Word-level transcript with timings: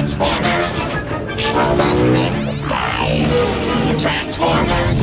Transformers. 0.00 0.76
Robots 1.52 2.00
in 2.16 2.54
space. 2.54 4.02
Transformers. 4.02 4.99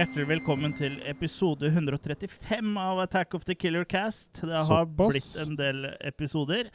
Hjertelig 0.00 0.24
velkommen 0.30 0.72
til 0.72 0.94
episode 1.04 1.68
135 1.68 2.68
av 2.80 3.02
Attack 3.02 3.34
of 3.36 3.42
the 3.44 3.52
Killer 3.58 3.84
Cast. 3.84 4.38
Det 4.40 4.54
har 4.56 4.86
Såpass. 4.86 5.10
blitt 5.12 5.34
en 5.42 5.56
del 5.58 5.84
episoder. 6.00 6.70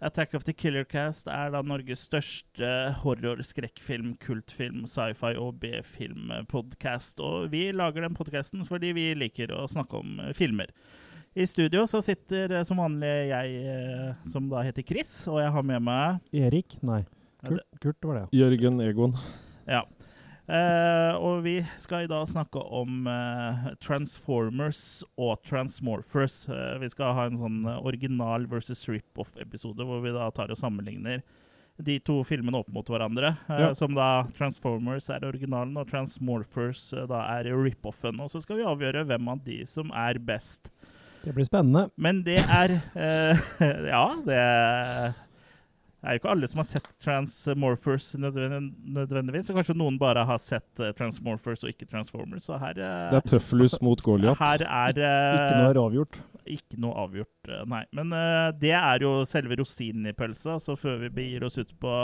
Attack 0.00 0.32
of 0.34 0.46
the 0.46 0.54
Killer 0.56 0.84
Cast 0.88 1.28
er 1.28 1.50
da 1.52 1.60
Norges 1.60 2.06
største 2.08 2.70
horror, 3.02 3.42
skrekkfilm, 3.44 4.14
kultfilm, 4.16 4.86
sci-fi 4.88 5.34
og 5.36 5.58
B-film-podkast. 5.60 7.20
Og 7.20 7.50
vi 7.52 7.66
lager 7.76 8.06
den 8.06 8.16
podkasten 8.16 8.64
fordi 8.64 8.94
vi 8.96 9.10
liker 9.18 9.52
å 9.52 9.66
snakke 9.68 10.00
om 10.00 10.20
eh, 10.24 10.32
filmer. 10.32 10.72
I 11.36 11.44
studio 11.50 11.84
så 11.90 12.00
sitter 12.00 12.48
eh, 12.60 12.64
som 12.64 12.80
vanlig 12.80 13.12
jeg, 13.28 13.60
eh, 13.74 14.14
som 14.30 14.48
da 14.48 14.64
heter 14.64 14.88
Chris, 14.88 15.12
og 15.28 15.42
jeg 15.42 15.52
har 15.52 15.68
med 15.68 15.84
meg 15.84 16.40
Erik? 16.46 16.78
Nei. 16.80 17.02
Kurt, 17.44 17.60
Kurt 17.82 18.08
var 18.08 18.22
det, 18.22 18.28
Jørgen 18.40 18.80
Egon. 18.80 19.18
Ja. 19.68 19.84
Eh, 20.44 21.14
og 21.24 21.40
vi 21.46 21.54
skal 21.80 22.04
i 22.04 22.10
dag 22.10 22.26
snakke 22.28 22.60
om 22.60 23.06
uh, 23.08 23.70
Transformers 23.80 25.00
og 25.16 25.38
Transmorphers. 25.48 26.42
Uh, 26.50 26.76
vi 26.82 26.90
skal 26.92 27.16
ha 27.16 27.24
en 27.30 27.40
sånn 27.40 27.62
original 27.78 28.44
versus 28.50 28.84
rip-off-episode 28.90 29.86
hvor 29.88 30.04
vi 30.04 30.12
da 30.12 30.28
tar 30.36 30.52
og 30.52 30.60
sammenligner 30.60 31.24
de 31.84 31.96
to 32.06 32.20
filmene 32.28 32.60
opp 32.60 32.68
mot 32.70 32.86
hverandre. 32.86 33.32
Ja. 33.48 33.72
Som 33.74 33.96
da 33.96 34.28
Transformers 34.36 35.08
er 35.10 35.24
originalen, 35.26 35.74
og 35.80 35.88
Transmorphers 35.90 36.90
da 37.10 37.24
er 37.32 37.48
rip-offen. 37.50 38.20
Og 38.22 38.30
så 38.30 38.44
skal 38.44 38.60
vi 38.60 38.68
avgjøre 38.68 39.02
hvem 39.08 39.32
av 39.32 39.40
de 39.42 39.58
som 39.66 39.90
er 39.90 40.20
best. 40.22 40.70
Det 41.24 41.32
blir 41.34 41.48
spennende. 41.48 41.88
Men 41.96 42.20
det 42.22 42.38
er 42.44 42.76
Ja, 43.94 44.06
det 44.28 44.38
er 46.04 46.16
jo 46.16 46.20
ikke 46.20 46.32
alle 46.34 46.48
som 46.50 46.60
har 46.60 46.68
sett 46.68 46.88
Transmorphers 47.02 48.12
nødvendigvis. 48.20 49.48
Så 49.48 49.56
kanskje 49.56 49.76
noen 49.78 49.96
bare 50.00 50.24
har 50.28 50.40
sett 50.42 50.82
eh, 50.82 50.92
Transmorphers 50.96 51.64
og 51.64 51.72
ikke 51.72 51.88
Transformers. 51.90 52.46
Så 52.48 52.58
her, 52.60 52.76
eh, 52.76 53.08
Det 53.14 53.20
er 53.20 53.28
Tøffelus 53.34 53.78
mot 53.84 54.00
Goliat. 54.04 54.38
her 54.40 54.64
er 54.66 55.00
eh, 55.00 55.34
Ikke 55.38 55.58
noe 55.60 55.72
er 55.72 55.82
avgjort. 55.84 56.20
ikke 56.44 56.80
noe 56.84 56.94
avgjort, 57.06 57.52
nei. 57.70 57.84
Men 57.96 58.10
uh, 58.12 58.50
det 58.60 58.74
er 58.76 59.00
jo 59.00 59.22
selve 59.24 59.56
rosinen 59.56 60.10
i 60.10 60.12
pølsa, 60.12 60.58
så 60.60 60.74
før 60.76 60.98
vi 61.06 61.08
begir 61.16 61.46
oss 61.46 61.56
ut 61.56 61.70
på 61.80 61.94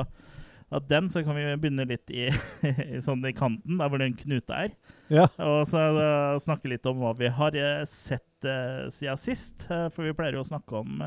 at 0.70 0.86
den, 0.88 1.10
så 1.12 1.20
kan 1.26 1.36
vi 1.36 1.44
begynne 1.60 1.84
litt 1.90 2.08
i, 2.14 2.30
i 2.94 3.02
sånn 3.04 3.26
i 3.28 3.34
kanten, 3.36 3.76
der 3.76 3.90
hvor 3.90 4.00
den 4.00 4.16
knute 4.16 4.62
er. 4.64 4.72
Ja. 5.12 5.26
Og 5.44 5.66
så 5.68 5.82
uh, 5.92 6.40
snakke 6.40 6.72
litt 6.72 6.88
om 6.88 7.02
hva 7.02 7.12
vi 7.18 7.28
har 7.28 7.58
sett 7.90 8.48
uh, 8.48 8.88
siden 8.88 9.20
sist. 9.20 9.66
for 9.68 10.06
vi 10.06 10.16
pleier 10.16 10.38
jo 10.38 10.46
å 10.46 10.50
snakke 10.54 10.80
om 10.80 11.04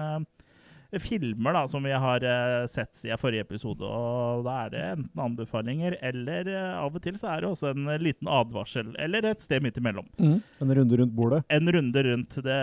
filmer 1.02 1.56
da, 1.56 1.64
som 1.68 1.86
vi 1.86 1.94
har 2.06 2.26
eh, 2.28 2.66
sett 2.70 2.92
siden 3.00 3.22
forrige 3.22 3.46
episode. 3.48 3.88
Og 3.88 4.44
da 4.46 4.58
er 4.66 4.74
det 4.74 4.84
enten 4.92 5.24
anbefalinger, 5.26 5.98
eller 6.02 6.52
eh, 6.52 6.78
av 6.78 6.96
og 6.98 7.04
til 7.06 7.18
så 7.20 7.32
er 7.34 7.44
det 7.44 7.50
også 7.52 7.72
en 7.74 7.90
eh, 7.90 8.02
liten 8.02 8.30
advarsel. 8.30 8.94
Eller 9.02 9.30
et 9.32 9.44
sted 9.46 9.64
midt 9.66 9.80
imellom. 9.82 10.08
Mm. 10.20 10.38
En 10.62 10.76
runde 10.80 11.02
rundt 11.02 11.18
bordet. 11.18 11.44
En 11.54 11.74
runde 11.78 12.06
rundt 12.10 12.40
det 12.44 12.62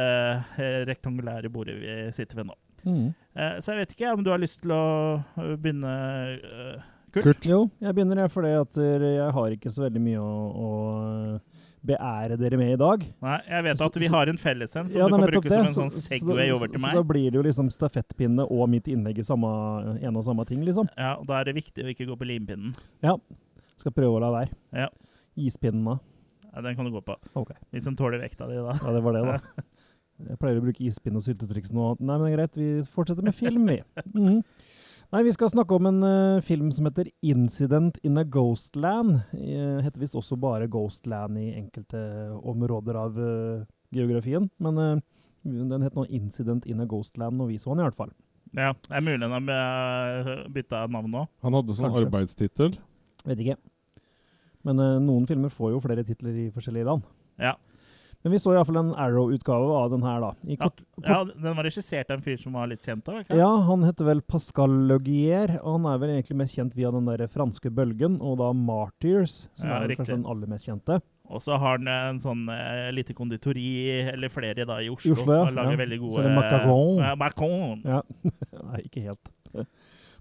rektangulære 0.91 1.51
bordet 1.53 1.79
vi 1.81 1.99
sitter 2.15 2.43
ved 2.43 2.51
nå. 2.53 2.59
Mm. 2.87 3.11
Eh, 3.35 3.59
så 3.61 3.75
jeg 3.75 3.85
vet 3.85 3.93
ikke 3.97 4.15
om 4.15 4.25
du 4.25 4.33
har 4.33 4.41
lyst 4.41 4.63
til 4.63 4.73
å 4.75 4.85
begynne, 5.61 5.93
Kurt? 7.11 7.25
Kurt. 7.27 7.47
Jo, 7.47 7.65
jeg 7.83 7.95
begynner 7.97 8.23
jeg 8.23 8.31
eh, 8.31 9.07
jeg 9.17 9.31
har 9.35 9.55
ikke 9.57 9.73
så 9.75 9.83
veldig 9.83 10.03
mye 10.05 10.21
å, 10.23 10.35
å 10.55 10.69
beære 11.87 12.37
dere 12.39 12.59
med 12.61 12.73
i 12.75 12.77
dag. 12.81 13.05
Nei, 13.23 13.37
jeg 13.49 13.65
vet 13.65 13.81
at 13.81 13.95
vi 13.97 14.07
så- 14.09 14.15
har 14.15 14.29
en 14.29 14.37
felles 14.37 14.77
en 14.77 14.89
som 14.89 15.01
Ja, 15.01 15.07
du 15.09 15.17
kan 15.17 15.27
bruke 15.31 15.49
som 15.49 15.67
en 15.67 15.73
sånn 15.75 15.91
Så- 15.91 16.01
så 16.01 16.19
Segway 16.21 16.51
over 16.53 16.69
til 16.69 16.81
meg. 16.81 16.91
Så 16.91 16.95
da 16.95 17.03
blir 17.03 17.31
det 17.31 17.35
jo 17.35 17.43
liksom 17.43 17.71
stafettpinne 17.71 18.47
og 18.51 18.69
mitt 18.69 18.85
innlegg 18.85 19.19
i 19.19 19.23
samme, 19.23 20.03
en 20.03 20.17
og 20.17 20.25
samme 20.25 20.47
ting, 20.47 20.63
liksom. 20.65 20.89
Ja, 20.97 21.15
og 21.15 21.27
Da 21.27 21.41
er 21.41 21.45
det 21.45 21.55
viktig 21.57 21.85
å 21.85 21.89
ikke 21.89 22.07
gå 22.07 22.17
på 22.19 22.27
limpinnen. 22.27 22.75
Ja. 23.03 23.17
Skal 23.79 23.93
prøve 23.93 24.19
å 24.19 24.21
la 24.21 24.31
være. 24.31 24.51
Ja. 24.75 24.89
Ispinnen, 25.39 25.85
da. 25.85 25.99
Ja, 26.55 26.61
den 26.61 26.75
kan 26.77 26.85
du 26.85 26.91
gå 26.91 27.03
på. 27.05 27.17
Okay. 27.37 27.57
Hvis 27.73 27.85
den 27.85 27.97
tåler 27.97 28.21
vekta 28.21 28.47
di, 28.49 28.55
da. 28.57 28.73
Ja, 28.85 28.93
det 28.93 29.03
var 29.03 29.13
det, 29.13 29.25
da. 29.25 29.39
Jeg 30.29 30.39
pleier 30.39 30.61
å 30.61 30.63
bruke 30.63 30.85
ispinn 30.85 31.17
og 31.17 31.23
syltetriks 31.23 31.73
nå. 31.73 31.97
Nei, 31.99 32.19
men 32.19 32.27
det 32.27 32.33
er 32.33 32.37
greit. 32.37 32.55
Vi 32.55 32.83
fortsetter 32.93 33.23
med 33.23 33.35
film, 33.35 33.65
vi. 33.67 33.83
Mhm. 34.15 34.45
Nei, 35.11 35.25
vi 35.27 35.33
skal 35.35 35.51
snakke 35.51 35.75
om 35.75 35.89
en 35.91 36.03
uh, 36.07 36.41
film 36.47 36.69
som 36.71 36.87
heter 36.87 37.09
'Incident 37.23 37.99
in 38.07 38.19
a 38.19 38.23
Ghostland'. 38.23 39.25
Uh, 39.35 39.81
heter 39.83 39.99
visst 39.99 40.15
også 40.15 40.39
bare 40.39 40.69
Ghostland 40.71 41.39
i 41.39 41.49
enkelte 41.59 41.99
områder 42.47 42.95
av 42.95 43.19
uh, 43.19 43.65
geografien. 43.91 44.47
Men 44.63 44.79
uh, 44.79 45.01
den 45.43 45.83
het 45.83 45.95
nå 45.99 46.07
'Incident 46.07 46.67
in 46.67 46.81
a 46.81 46.87
Ghostland' 46.87 47.37
når 47.37 47.47
vi 47.47 47.59
så 47.59 47.75
den, 47.75 47.81
i 47.83 47.89
hvert 47.89 47.97
fall. 47.99 48.13
Ja, 48.55 48.73
Det 48.73 48.97
er 48.97 49.01
mulig 49.01 49.21
den 49.21 49.31
har 49.31 50.27
eh, 50.27 50.49
bytta 50.51 50.87
navn 50.91 51.11
nå. 51.11 51.27
Han 51.43 51.55
hadde 51.55 51.75
sånn 51.77 51.87
Kanskje. 51.91 52.07
arbeidstittel. 52.07 52.73
Vet 53.25 53.43
ikke. 53.45 53.57
Men 54.67 54.81
eh, 54.83 54.99
noen 54.99 55.27
filmer 55.27 55.53
får 55.55 55.75
jo 55.75 55.83
flere 55.85 56.05
titler 56.07 56.35
i 56.35 56.51
forskjellige 56.51 56.89
land. 56.89 57.05
Ja. 57.39 57.55
Men 58.23 58.33
vi 58.35 58.39
så 58.43 58.53
iallfall 58.53 58.77
en 58.77 58.91
Arrow-utgave 59.01 59.69
av 59.81 59.91
den 59.95 60.03
her, 60.05 60.21
da. 60.21 60.31
I 60.45 60.57
Ja. 60.59 60.67
kort, 60.69 60.83
ja, 61.03 61.25
Den 61.25 61.57
var 61.57 61.65
regissert 61.65 62.11
av 62.11 62.19
en 62.19 62.23
fyr 62.23 62.37
som 62.39 62.53
var 62.53 62.67
litt 62.69 62.83
kjent 62.85 63.05
òg? 63.09 63.25
Ja, 63.33 63.49
han 63.65 63.83
heter 63.83 64.05
vel 64.05 64.21
Pascal 64.21 64.69
Logier, 64.91 65.55
og 65.63 65.79
han 65.81 65.87
er 65.95 65.99
vel 66.03 66.11
egentlig 66.19 66.37
mest 66.37 66.55
kjent 66.59 66.75
via 66.77 66.91
den 66.93 67.07
der 67.07 67.27
franske 67.33 67.71
bølgen, 67.73 68.19
og 68.21 68.37
da 68.43 68.53
Martyrs, 68.53 69.49
som 69.57 69.69
Ja, 69.71 69.79
er 69.85 69.95
kanskje 69.97 70.17
den 70.19 70.27
aller 70.27 70.47
mest 70.47 70.67
kjente. 70.69 71.01
Og 71.31 71.41
så 71.41 71.57
har 71.59 71.79
han 71.79 71.87
en 71.89 72.19
sånn 72.19 72.49
eh, 72.51 72.91
lite 72.93 73.15
konditori, 73.15 74.03
eller 74.13 74.29
flere 74.29 74.67
da, 74.67 74.77
i 74.83 74.91
Oslo. 74.91 75.15
I 75.15 75.17
Oslo, 75.17 75.33
ja. 75.33 75.47
Og 75.47 75.55
lager 75.55 75.71
Ja. 75.71 75.77
veldig 75.87 76.01
gode 76.01 76.13
Så 76.13 76.23
det 76.23 76.31
er 76.31 76.41
macaron. 76.41 76.99
Ja, 76.99 77.15
macaron. 77.15 77.83
Ja, 77.85 78.03
Nei, 78.73 78.81
ikke 78.85 79.03
helt. 79.07 79.31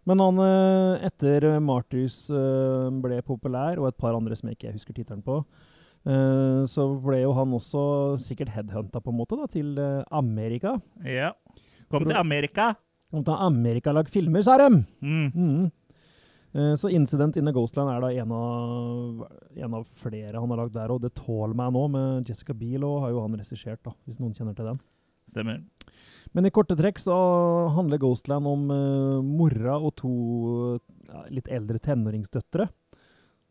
Men 0.06 0.20
han, 0.20 0.40
eh, 0.40 1.06
etter 1.10 1.60
Martyrs 1.60 2.30
eh, 2.30 2.90
ble 3.02 3.22
populær, 3.28 3.78
og 3.78 3.88
et 3.90 3.98
par 3.98 4.16
andre 4.16 4.36
som 4.38 4.48
jeg 4.50 4.58
ikke 4.58 4.72
husker 4.74 4.94
tittelen 4.94 5.22
på, 5.22 5.44
eh, 6.06 6.62
så 6.70 6.86
ble 7.04 7.24
jo 7.24 7.34
han 7.38 7.56
også 7.58 7.82
sikkert 8.24 8.54
headhunta 8.56 9.02
på 9.04 9.12
en 9.12 9.20
måte 9.20 9.40
da, 9.40 9.50
til 9.52 9.74
uh, 9.80 10.06
Amerika. 10.12 10.78
Ja. 11.04 11.34
Kom 11.90 12.06
til 12.06 12.18
Amerika! 12.20 12.74
Kom 13.10 13.26
til 13.26 13.34
Amerika 13.34 13.92
lag 13.96 14.10
filmer, 14.12 14.44
sa 14.46 14.58
de! 14.62 14.70
Mm. 15.02 15.30
Mm. 15.34 15.70
Eh, 16.54 16.76
Så 16.76 16.90
'Incident 16.90 17.38
in 17.38 17.46
the 17.46 17.52
Ghostland' 17.52 17.92
er 17.96 18.02
da 18.02 18.10
en 18.12 18.32
av, 18.32 19.28
en 19.56 19.74
av 19.74 19.86
flere 20.02 20.40
han 20.40 20.50
har 20.50 20.58
lagd 20.58 20.74
der. 20.74 20.92
Og 20.92 21.02
'The 21.02 21.10
Tall 21.10 21.54
Man' 21.54 21.78
òg, 21.78 21.92
med 21.92 22.30
Jessica 22.30 22.54
Biel, 22.54 22.84
og 22.84 23.02
har 23.02 23.10
jo 23.12 23.22
han 23.22 23.38
regissert, 23.38 23.84
da, 23.84 23.94
hvis 24.06 24.20
noen 24.20 24.34
kjenner 24.34 24.56
til 24.56 24.66
den. 24.66 24.80
Stemmer. 25.30 25.62
Men 26.34 26.46
i 26.46 26.50
korte 26.50 26.76
trekk 26.78 26.98
så 27.02 27.14
handler 27.74 27.98
Ghostland 27.98 28.46
om 28.46 28.68
mora 29.26 29.78
og 29.78 29.96
to 29.96 30.80
litt 31.30 31.48
eldre 31.50 31.80
tenåringsdøtre. 31.80 32.70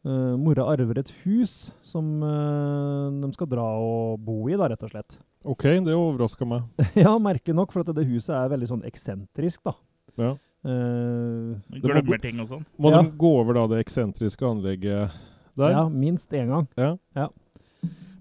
Eh, 0.07 0.35
mora 0.39 0.63
arver 0.71 1.01
et 1.01 1.09
hus 1.25 1.73
som 1.83 2.07
uh, 2.23 3.09
de 3.19 3.29
skal 3.35 3.49
dra 3.51 3.65
og 3.83 4.21
bo 4.23 4.45
i, 4.47 4.55
da, 4.55 4.69
rett 4.71 4.85
og 4.87 4.93
slett. 4.93 5.17
OK, 5.49 5.65
det 5.87 5.97
overraska 5.97 6.47
meg. 6.47 6.69
ja, 7.05 7.17
merkelig 7.23 7.57
nok, 7.59 7.75
for 7.75 7.83
at 7.83 7.91
det 7.97 8.07
huset 8.07 8.31
er 8.37 8.53
veldig 8.53 8.69
sånn 8.71 8.85
eksentrisk, 8.87 9.65
da. 9.67 9.75
Ja. 10.19 10.31
Uh, 10.67 11.59
Glemmer 11.83 12.23
ting 12.23 12.39
og 12.43 12.51
sånn. 12.51 12.65
Må 12.79 12.93
Ja. 12.95 13.03
de 13.03 13.11
gå 13.19 13.33
over 13.41 13.59
da 13.59 13.67
det 13.75 13.83
eksentriske 13.85 14.47
anlegget 14.47 15.19
der? 15.59 15.75
Ja, 15.75 15.85
minst 15.91 16.31
én 16.35 16.51
gang. 16.55 16.67
Ja. 16.79 17.29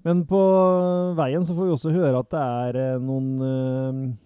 Men 0.06 0.24
på 0.30 0.40
veien 1.18 1.46
så 1.46 1.54
får 1.58 1.68
vi 1.68 1.76
også 1.76 1.94
høre 1.94 2.22
at 2.24 2.30
det 2.32 2.42
er 2.42 3.02
noen 3.04 4.18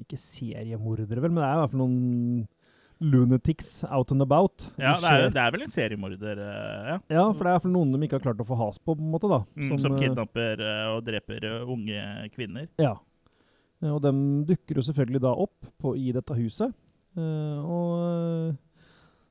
Ikke 0.00 0.18
seriemordere, 0.18 1.20
vel, 1.20 1.30
men 1.34 1.42
det 1.42 1.46
er 1.46 1.56
i 1.56 1.60
hvert 1.62 1.74
fall 1.74 1.82
noen 1.82 2.46
lunatics 3.04 3.84
out 3.84 4.10
and 4.12 4.22
about. 4.22 4.70
Ja, 4.80 4.96
Det 5.00 5.10
er, 5.10 5.30
det 5.34 5.40
er 5.42 5.54
vel 5.54 5.64
en 5.66 5.72
seriemorder, 5.72 6.40
eh, 6.40 6.90
ja. 6.92 6.98
ja, 7.16 7.24
for 7.32 7.46
det 7.46 7.54
er 7.54 7.72
noen 7.72 7.94
de 7.94 8.06
ikke 8.06 8.18
har 8.18 8.26
klart 8.28 8.42
å 8.42 8.48
få 8.48 8.58
has 8.62 8.78
på, 8.80 8.94
på 8.94 9.00
en 9.04 9.12
måte. 9.12 9.30
da. 9.30 9.42
Mm, 9.56 9.74
som 9.78 9.94
eh, 9.94 10.02
kidnapper 10.04 10.62
eh, 10.64 10.84
og 10.94 11.02
dreper 11.06 11.48
unge 11.62 12.04
kvinner. 12.34 12.68
Ja. 12.80 12.96
Og 13.84 14.00
de 14.00 14.12
dukker 14.48 14.80
jo 14.80 14.86
selvfølgelig 14.86 15.20
da 15.26 15.34
opp 15.44 15.72
på, 15.82 15.96
i 16.00 16.12
dette 16.16 16.36
huset. 16.38 16.72
og 17.20 18.54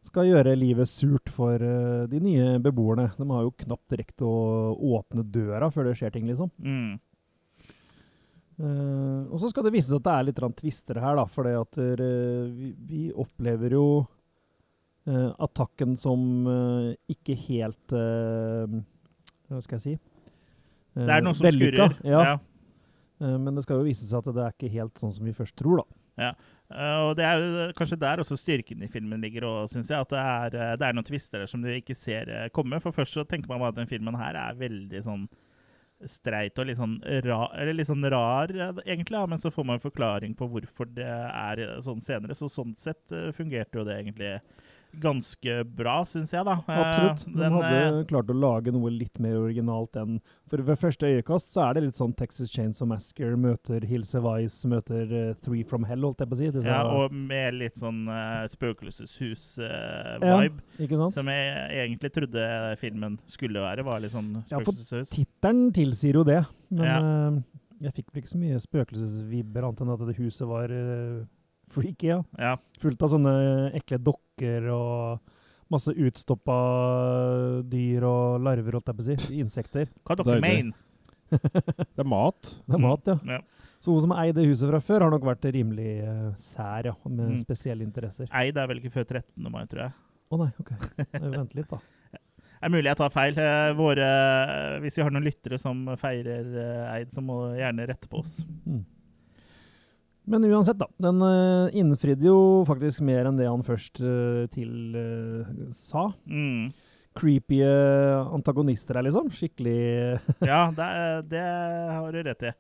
skal 0.04 0.28
gjøre 0.28 0.52
livet 0.60 0.90
surt 0.92 1.32
for 1.32 1.58
de 2.12 2.20
nye 2.22 2.60
beboerne. 2.62 3.08
De 3.18 3.26
har 3.32 3.46
jo 3.48 3.54
knapt 3.64 3.96
rekt 3.98 4.22
å 4.22 4.34
åpne 5.00 5.24
døra 5.24 5.72
før 5.72 5.88
det 5.90 5.96
skjer 5.98 6.14
ting, 6.14 6.28
liksom. 6.30 6.52
Mm. 6.60 7.00
Eh, 8.60 9.22
og 9.34 9.40
så 9.42 9.50
skal 9.52 9.68
det 9.68 9.74
vise 9.76 9.90
seg 9.90 10.02
at 10.02 10.08
det 10.08 10.16
er 10.16 10.28
litt 10.30 10.42
tvister 10.60 11.00
her, 11.02 11.18
da. 11.20 11.26
For 11.30 11.50
at 11.50 11.80
eh, 11.82 12.04
vi, 12.54 12.74
vi 12.90 13.04
opplever 13.10 13.76
jo 13.78 13.86
uh, 15.10 15.32
attakken 15.44 15.98
som 16.00 16.48
eh, 16.48 16.90
ikke 17.12 17.36
helt 17.48 17.96
eh, 17.98 18.80
Hva 19.50 19.62
skal 19.66 19.80
jeg 19.80 19.84
si? 19.84 19.96
Det 20.94 21.10
er 21.10 21.24
noe 21.26 21.36
som 21.36 21.48
vellykka, 21.48 21.90
skurrer. 21.90 22.12
Ja. 22.14 22.24
Ja. 22.30 22.36
Eh, 23.24 23.38
men 23.42 23.58
det 23.58 23.66
skal 23.66 23.82
jo 23.82 23.88
vise 23.88 24.06
seg 24.06 24.22
at 24.22 24.36
det 24.36 24.46
er 24.46 24.56
ikke 24.56 24.74
helt 24.76 25.02
sånn 25.02 25.14
som 25.16 25.28
vi 25.28 25.36
først 25.36 25.58
tror, 25.60 25.82
da. 25.82 26.34
Eh, 26.74 27.00
og 27.08 27.16
det 27.18 27.26
er 27.26 27.42
jo 27.42 27.66
kanskje 27.78 28.00
der 28.02 28.22
også 28.24 28.38
styrken 28.40 28.84
i 28.86 28.92
filmen 28.92 29.22
ligger, 29.24 29.48
òg, 29.50 29.72
synes 29.72 29.92
jeg. 29.92 30.00
At 30.00 30.14
det 30.14 30.22
er, 30.22 30.58
eh, 30.58 30.76
det 30.80 30.88
er 30.88 30.98
noen 30.98 31.08
tvister 31.08 31.44
der 31.44 31.50
som 31.50 31.64
du 31.64 31.70
ikke 31.74 31.98
ser 31.98 32.30
eh, 32.30 32.50
komme. 32.54 32.80
For 32.84 32.96
først 32.96 33.18
så 33.18 33.26
tenker 33.28 33.52
man 33.52 33.64
bare 33.64 33.76
at 33.76 33.82
den 33.82 33.90
filmen 33.90 34.18
her 34.20 34.38
er 34.40 34.60
veldig 34.60 35.04
sånn 35.06 35.28
streit 36.10 36.60
og 36.60 36.68
litt 36.68 36.80
sånn 36.80 36.98
eller 37.06 37.74
litt 37.76 37.88
sånn 37.88 38.06
rar 38.12 38.52
eh, 38.52 38.82
egentlig, 38.86 39.18
ja, 39.18 39.26
men 39.30 39.40
så 39.40 39.52
får 39.54 39.68
man 39.68 39.80
en 39.80 39.84
forklaring 39.84 40.36
på 40.38 40.50
hvorfor 40.52 40.90
det 40.96 41.08
er 41.08 41.64
eh, 41.64 41.80
sånn 41.84 42.04
senere. 42.04 42.36
Så 42.38 42.50
sånn 42.52 42.76
sett 42.80 43.14
eh, 43.16 43.32
fungerte 43.36 43.80
jo 43.80 43.88
det 43.88 44.00
egentlig 44.02 44.34
ganske 45.02 45.64
bra, 45.76 46.04
syns 46.06 46.32
jeg, 46.34 46.46
da. 46.46 46.54
Eh, 46.68 46.80
Absolutt. 46.84 47.24
De 47.26 47.32
den, 47.40 47.52
hadde 47.58 48.00
eh, 48.00 48.04
klart 48.10 48.30
å 48.30 48.34
lage 48.38 48.72
noe 48.76 48.90
litt 48.94 49.20
mer 49.24 49.36
originalt 49.42 49.96
enn 49.98 50.20
For 50.52 50.58
ved 50.62 50.78
første 50.80 51.06
øyekast 51.10 51.48
så 51.54 51.60
er 51.70 51.74
det 51.78 51.84
litt 51.88 51.98
sånn 51.98 52.14
Texas 52.16 52.52
Chainsaw 52.54 52.88
Massacre 52.88 53.36
møter 53.40 53.82
Hills 53.90 54.14
of 54.16 54.24
Ice 54.40 54.68
møter 54.70 55.06
uh, 55.10 55.34
Three 55.42 55.64
from 55.66 55.84
Hell, 55.90 56.02
holdt 56.06 56.20
jeg 56.22 56.30
på 56.30 56.36
å 56.38 56.40
si. 56.44 56.52
Disse- 56.54 56.70
ja, 56.70 56.84
og 56.86 57.12
med 57.14 57.54
litt 57.58 57.78
sånn 57.82 58.06
uh, 58.08 58.46
spøkelseshus-vibe. 58.54 60.62
ikke 60.80 60.98
sant? 61.00 61.14
Som 61.16 61.28
jeg 61.32 61.48
egentlig 61.88 62.12
trodde 62.16 62.42
filmen 62.82 63.18
skulle 63.28 63.60
være. 63.64 63.84
var 63.88 64.00
litt 64.04 64.12
sånn 64.14 64.44
spøkelseshus. 64.46 64.52
Ja, 64.52 64.58
for. 64.64 64.74
Tittelen 65.18 65.72
tilsier 65.76 66.14
jo 66.22 66.26
det, 66.28 66.42
men 66.70 66.86
Ja. 66.86 67.00
jeg 67.90 67.94
fikk 68.00 68.08
vel 68.14 68.20
ikke 68.24 68.34
så 68.34 68.38
mye 68.42 68.60
spøkelsesvibber 68.64 69.62
annet 69.68 69.82
enn 69.82 69.94
at 69.94 70.00
det 70.08 70.18
huset 70.18 70.48
var 70.48 70.68
freaky, 71.74 72.08
ja. 72.12 72.20
Ja. 72.38 72.56
Fullt 72.80 73.02
av 73.02 73.10
sånne 73.10 73.34
ekle 73.74 73.98
dokker 73.98 74.22
og 74.42 75.20
masse 75.74 75.94
utstoppa 75.94 76.56
dyr 77.70 78.04
og 78.08 78.42
larver, 78.46 78.74
holdt 78.78 78.90
jeg 78.92 78.98
på 78.98 79.04
å 79.04 79.08
si. 79.08 79.38
Insekter. 79.42 79.88
Hva 80.06 80.16
dere 80.20 80.40
mener? 80.44 80.74
Det 81.34 82.04
er 82.04 82.06
mat. 82.06 82.56
Det 82.68 82.76
er 82.78 82.82
mat, 82.84 83.08
ja. 83.10 83.16
Ja. 83.26 83.40
Så 83.84 83.92
hun 83.92 84.02
som 84.06 84.12
eide 84.16 84.44
huset 84.46 84.70
fra 84.70 84.80
før, 84.80 85.02
har 85.08 85.12
nok 85.12 85.24
vært 85.26 85.48
rimelig 85.52 85.96
uh, 86.06 86.30
sær, 86.40 86.86
ja. 86.92 86.94
Med 87.10 87.24
Mm. 87.34 87.40
spesielle 87.42 87.84
interesser. 87.84 88.28
Eid 88.32 88.58
er 88.58 88.68
vel 88.70 88.78
ikke 88.80 88.92
før 88.94 89.06
13. 89.10 89.50
mai, 89.52 89.66
tror 89.66 89.82
jeg. 89.88 89.92
Å 90.34 90.38
nei, 90.44 90.52
OK. 90.62 90.72
Venter 91.14 91.58
litt, 91.58 91.70
da. 91.74 91.80
Det 92.64 92.70
er 92.70 92.72
mulig 92.72 92.88
jeg 92.88 92.96
tar 93.02 93.10
feil. 93.12 93.36
Eh, 93.44 93.74
Våre, 93.76 94.06
hvis 94.80 94.96
vi 94.96 95.04
har 95.04 95.12
noen 95.12 95.26
lyttere 95.26 95.58
som 95.60 95.82
feirer 96.00 96.46
eh, 96.62 96.94
Eid, 96.94 97.10
så 97.12 97.20
må 97.26 97.42
gjerne 97.58 97.88
rette 97.90 98.08
på 98.08 98.22
oss. 98.22 98.38
Mm. 98.64 98.86
Men 100.24 100.46
uansett, 100.48 100.80
da. 100.80 100.88
Den 100.98 101.22
uh, 101.22 101.76
innfridde 101.76 102.28
jo 102.30 102.64
faktisk 102.68 103.04
mer 103.04 103.28
enn 103.28 103.40
det 103.40 103.50
han 103.50 103.64
først 103.66 104.00
eh, 104.00 104.44
til 104.54 104.96
uh, 104.96 105.70
sa. 105.76 106.10
Mm. 106.30 106.72
Creepy 107.14 107.60
antagonister 107.62 108.98
her, 108.98 109.06
liksom. 109.06 109.28
Skikkelig 109.36 109.76
Ja, 110.52 110.66
det, 110.74 110.88
det 111.30 111.44
har 111.44 112.16
du 112.16 112.24
rett 112.26 112.48
i. 112.50 112.54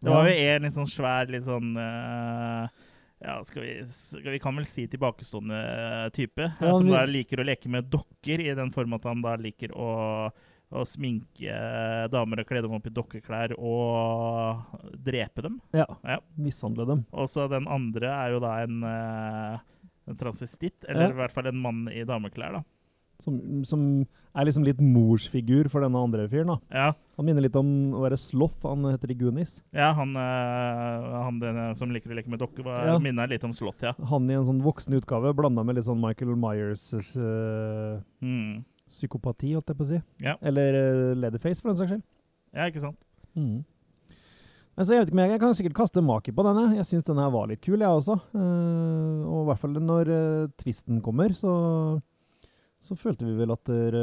Det 0.00 0.10
var 0.10 0.26
jo 0.26 0.46
en 0.48 0.64
litt 0.64 0.74
sånn 0.74 0.88
svær, 0.88 1.28
litt 1.30 1.44
sånn 1.44 1.74
Ja, 1.76 3.34
skal 3.44 3.66
vi, 3.66 3.74
skal 3.92 4.32
vi 4.32 4.40
kan 4.42 4.56
vel 4.56 4.66
si 4.66 4.86
tilbakestående 4.90 5.60
type. 6.16 6.48
Ja, 6.56 6.72
som 6.72 6.88
da 6.88 7.04
liker 7.06 7.44
å 7.44 7.46
leke 7.46 7.70
med 7.70 7.92
dokker, 7.92 8.42
i 8.42 8.56
den 8.56 8.72
form 8.74 8.96
at 8.96 9.06
han 9.06 9.22
da 9.22 9.36
liker 9.38 9.76
å, 9.76 9.92
å 10.72 10.84
sminke 10.86 11.50
eh, 11.50 12.04
damer 12.12 12.40
og 12.44 12.46
kle 12.46 12.60
dem 12.62 12.72
opp 12.76 12.86
i 12.86 12.92
dokkeklær 12.94 13.56
og 13.58 15.00
drepe 15.02 15.42
dem. 15.42 15.60
Ja. 15.74 15.86
Ja. 16.06 16.18
Mishandle 16.38 16.86
dem. 16.86 17.04
Og 17.12 17.26
så 17.28 17.48
den 17.50 17.66
andre 17.66 18.06
er 18.14 18.36
jo 18.36 18.40
da 18.44 18.52
en, 18.62 18.82
eh, 18.86 19.58
en 20.08 20.16
transvestitt, 20.20 20.84
eller 20.88 21.08
Ja. 21.08 21.10
i 21.10 21.18
hvert 21.18 21.32
fall 21.34 21.46
en 21.50 21.58
mann 21.58 21.88
i 21.90 22.04
dameklær, 22.04 22.52
da. 22.60 22.62
Som, 23.20 23.64
som 23.68 24.06
er 24.34 24.46
liksom 24.46 24.64
litt 24.64 24.78
morsfigur 24.80 25.68
for 25.68 25.82
denne 25.84 25.98
andre 26.00 26.26
fyren. 26.30 26.46
da. 26.54 26.58
Ja, 26.72 26.92
Han 27.18 27.26
minner 27.26 27.42
litt 27.44 27.56
om 27.58 27.92
å 27.92 28.00
være 28.08 28.16
sloth. 28.16 28.62
Han 28.62 28.82
heter 28.88 29.10
i 29.10 29.14
Goonies. 29.14 29.62
ja 29.74 29.92
han, 29.92 30.14
eh, 30.16 31.22
han 31.26 31.74
som 31.76 31.90
liker 31.92 32.08
å 32.08 32.14
leke 32.16 32.28
med 32.32 32.38
dokker, 32.40 32.64
Ja. 32.64 32.98
minner 32.98 33.26
litt 33.28 33.44
om 33.44 33.52
sloth, 33.52 33.82
ja. 33.82 33.92
Han 34.06 34.30
i 34.30 34.34
en 34.34 34.44
sånn 34.46 34.62
voksen 34.62 34.94
utgave 34.94 35.34
blanda 35.34 35.62
med 35.66 35.74
litt 35.74 35.84
sånn 35.84 36.00
Michael 36.00 36.34
Myers 36.36 36.94
uh, 37.16 38.00
Mm. 38.22 38.64
Psykopati, 38.90 39.54
holdt 39.56 39.70
jeg 39.70 39.78
på 39.78 39.86
å 39.86 39.90
si. 39.92 40.00
Ja. 40.24 40.36
Eller 40.42 40.76
uh, 40.76 41.18
Leatherface, 41.18 41.62
for 41.62 41.72
den 41.72 41.80
saks 41.80 41.94
skyld. 41.94 42.06
Ja, 42.56 42.66
ikke 42.66 42.82
sant? 42.82 42.98
Mm. 43.38 43.60
Altså, 44.78 44.94
jeg 44.94 45.02
vet 45.02 45.10
ikke, 45.10 45.18
men 45.18 45.32
jeg 45.34 45.40
kan 45.42 45.56
sikkert 45.56 45.76
kaste 45.76 46.02
maki 46.04 46.32
på 46.32 46.44
denne. 46.46 46.70
Jeg 46.78 46.86
syns 46.88 47.04
denne 47.04 47.26
var 47.34 47.50
litt 47.50 47.60
kul, 47.64 47.82
jeg 47.82 48.00
også. 48.00 48.16
Uh, 48.32 49.26
og 49.28 49.42
i 49.42 49.48
hvert 49.50 49.60
fall 49.60 49.76
når 49.76 50.12
uh, 50.14 50.52
twisten 50.62 51.02
kommer, 51.04 51.34
så, 51.36 51.52
så 52.80 52.96
følte 52.98 53.28
vi 53.28 53.36
vel 53.36 53.52
at 53.52 53.68
det, 53.68 54.00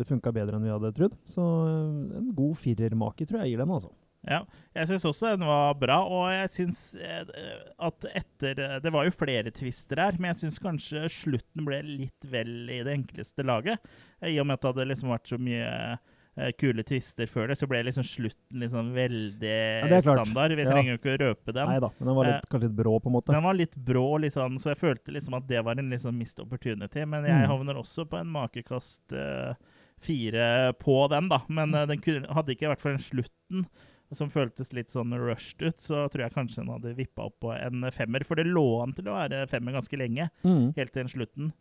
uh, 0.00 0.06
funka 0.08 0.32
bedre 0.34 0.58
enn 0.58 0.66
vi 0.66 0.72
hadde 0.72 0.92
trodd. 0.96 1.14
Så 1.30 1.44
eh, 1.44 2.18
en 2.20 2.30
god 2.34 2.56
firermaki 2.58 3.28
tror 3.28 3.44
jeg 3.44 3.52
gir 3.52 3.62
den, 3.62 3.76
altså. 3.76 3.92
Ja, 4.28 4.42
jeg 4.76 4.88
syns 4.90 5.04
også 5.08 5.30
den 5.32 5.46
var 5.48 5.72
bra, 5.80 5.96
og 6.04 6.26
jeg 6.34 6.50
syns 6.52 6.80
eh, 7.00 7.24
at 7.80 8.04
etter 8.12 8.58
eh, 8.60 8.74
Det 8.84 8.92
var 8.92 9.06
jo 9.08 9.14
flere 9.16 9.48
twister 9.56 9.96
her, 10.02 10.18
men 10.20 10.34
jeg 10.34 10.42
syns 10.42 10.58
kanskje 10.60 11.06
slutten 11.08 11.64
ble 11.64 11.78
litt 11.86 12.26
vel 12.28 12.68
i 12.68 12.82
det 12.84 12.92
enkleste 12.98 13.46
laget. 13.48 13.80
I 14.20 14.34
og 14.42 14.46
med 14.50 14.58
at 14.58 14.66
det 14.66 14.72
hadde 14.74 14.88
liksom 14.90 15.14
vært 15.14 15.32
så 15.32 15.38
mye 15.40 15.70
eh, 16.36 16.52
kule 16.60 16.84
twister 16.84 17.32
før 17.32 17.48
det, 17.48 17.56
så 17.62 17.66
ble 17.72 17.80
liksom 17.88 18.04
slutten 18.04 18.60
liksom 18.60 18.92
veldig 18.92 19.54
er 19.88 19.96
standard. 20.04 20.52
Vi 20.60 20.68
trenger 20.68 20.92
jo 20.92 21.00
ikke 21.00 21.16
å 21.16 21.20
røpe 21.24 21.56
den. 21.56 21.72
Nei 21.72 21.80
da, 21.80 21.90
men 21.96 22.10
den 22.12 22.18
var 22.20 22.28
litt, 22.28 22.48
kanskje 22.52 22.68
litt 22.68 22.78
brå, 22.84 22.94
på 23.00 23.08
en 23.08 23.16
måte. 23.16 23.32
Den 23.34 23.48
var 23.48 23.56
litt 23.56 23.76
brå, 23.88 24.06
liksom, 24.26 24.60
så 24.60 24.74
jeg 24.74 24.82
følte 24.84 25.16
liksom 25.16 25.40
at 25.40 25.48
det 25.48 25.64
var 25.64 25.80
en 25.80 25.88
liksom 25.96 26.20
mist 26.20 26.44
opportunity. 26.44 27.06
Men 27.08 27.24
jeg 27.24 27.40
Mm. 27.40 27.48
havner 27.56 27.80
også 27.80 28.04
på 28.04 28.20
en 28.20 28.28
makekast 28.36 29.16
uh, 29.16 29.54
fire 30.04 30.74
på 30.80 31.00
den, 31.12 31.32
da. 31.32 31.40
Men 31.48 31.72
uh, 31.74 31.86
den 31.88 32.04
kunne, 32.04 32.28
hadde 32.36 32.52
ikke 32.52 32.68
vært 32.74 32.84
for 32.84 32.92
den 32.92 33.00
slutten, 33.04 33.64
som 34.12 34.30
føltes 34.32 34.72
litt 34.74 34.90
sånn 34.90 35.12
rushed 35.14 35.62
ut, 35.62 35.78
så 35.78 36.04
tror 36.10 36.24
jeg 36.26 36.34
kanskje 36.34 36.62
den 36.64 36.72
hadde 36.74 36.96
vippa 36.98 37.28
opp 37.28 37.36
på 37.44 37.52
en 37.54 37.84
femmer. 37.94 38.24
For 38.26 38.34
det 38.40 38.48
lå 38.48 38.82
an 38.82 38.94
til 38.96 39.10
å 39.10 39.14
være 39.18 39.44
femmer 39.50 39.76
ganske 39.78 39.98
lenge, 40.00 40.30
Mm. 40.44 40.72
helt 40.76 40.92
til 40.92 41.04
den 41.04 41.12
slutten. 41.12 41.52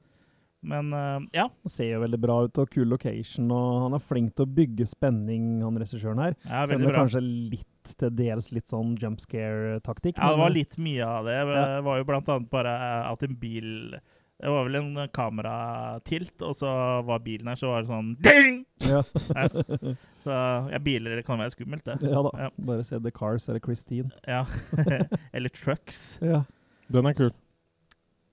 Men 0.62 0.92
uh, 0.92 1.19
ja. 1.31 1.46
Han 1.63 1.72
ser 1.72 1.94
jo 1.94 2.01
veldig 2.01 2.19
bra 2.19 2.42
ut, 2.44 2.57
og 2.60 2.69
kul 2.74 2.90
location, 2.92 3.48
og 3.56 3.84
han 3.86 3.94
er 3.96 4.04
flink 4.04 4.34
til 4.36 4.44
å 4.44 4.54
bygge 4.57 4.88
spenning, 4.92 5.62
han 5.63 5.78
regissøren 5.80 6.19
her. 6.19 6.36
ja 6.44 6.66
Selv 6.68 6.81
om 6.81 6.88
det 6.90 6.96
kanskje 6.98 7.22
litt 7.24 7.94
til 7.98 8.12
dels 8.13 8.51
litt 8.51 8.68
sånn 8.69 8.98
jump 9.00 9.22
scare-taktikk. 9.24 10.18
Ja, 10.19 10.34
det 10.34 10.42
var 10.44 10.51
eh, 10.51 10.57
litt 10.60 10.75
mye 10.78 11.06
av 11.07 11.30
det. 11.30 11.38
Det 11.48 11.84
var 11.88 11.98
jo 12.01 12.10
blant 12.12 12.28
annet 12.30 12.50
bare 12.51 12.74
at 13.07 13.24
en 13.24 13.38
bil 13.40 13.96
Det 14.39 14.51
var 14.53 14.63
vel 14.69 14.77
en 14.80 15.07
kameratilt, 15.12 16.41
og 16.47 16.53
så 16.56 16.69
var 17.03 17.19
bilen 17.25 17.50
her, 17.51 17.58
så 17.60 17.74
var 17.74 17.84
det 17.84 17.91
sånn 17.91 18.13
ding! 18.24 18.62
Ja. 18.88 19.01
Så 20.24 20.36
ja, 20.67 20.79
biler 20.84 21.22
kan 21.24 21.39
være 21.39 21.53
skummelt, 21.53 21.86
det. 21.88 21.98
ja 22.03 22.22
da. 22.24 22.31
Ja. 22.36 22.48
Bare 22.67 22.84
se 22.84 22.98
The 23.00 23.12
Cars 23.15 23.46
eller 23.48 23.62
Christine. 23.63 24.12
Ja. 24.27 24.41
Eller 25.36 25.51
trucks. 25.55 26.19
Ja. 26.19 26.41
Den 26.91 27.08
er 27.08 27.15
kul. 27.15 27.31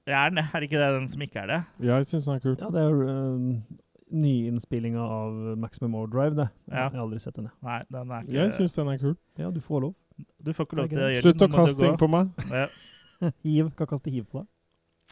Ja, 0.07 0.25
er 0.27 0.35
er 0.35 0.61
det 0.61 0.63
ikke 0.63 0.81
det 0.81 0.89
den 0.95 1.09
som 1.09 1.23
ikke 1.23 1.39
er 1.45 1.47
det? 1.47 1.61
Ja, 1.83 1.97
Jeg 1.97 2.07
syns 2.07 2.25
den 2.25 2.35
er 2.35 2.43
kul. 2.43 2.57
Ja, 2.61 2.71
det 2.75 2.83
er 2.83 2.95
uh, 2.95 3.63
nyinnspillinga 4.11 5.03
av 5.03 5.59
Maximum 5.59 5.95
Overdrive, 5.95 6.35
det. 6.39 6.49
Ja. 6.71 6.75
Jeg 6.75 6.91
har 6.91 7.07
aldri 7.07 7.23
sett 7.23 7.37
den. 7.37 7.49
Nei, 7.63 7.81
den 7.91 8.11
er 8.11 8.27
ikke 8.27 8.35
Jeg 8.35 8.53
syns 8.59 8.75
den 8.75 8.89
er 8.89 8.99
kul. 8.99 9.17
Ja, 9.39 9.51
du 9.51 9.61
får 9.61 9.81
lov. 9.87 9.95
Du 10.43 10.53
får 10.53 10.69
ikke 10.69 10.77
lov 10.77 10.89
til 10.89 11.03
å 11.03 11.09
gjøre 11.11 11.25
Slutt 11.27 11.43
å 11.43 11.49
kaste 11.55 11.81
ting 11.83 11.99
på 11.99 12.11
meg. 12.11 12.31
Ja. 12.51 12.67
Hiv. 13.47 13.73
Kan 13.79 13.91
kaste 13.91 14.11
hiv 14.13 14.27
på 14.31 14.43
deg. 14.43 14.49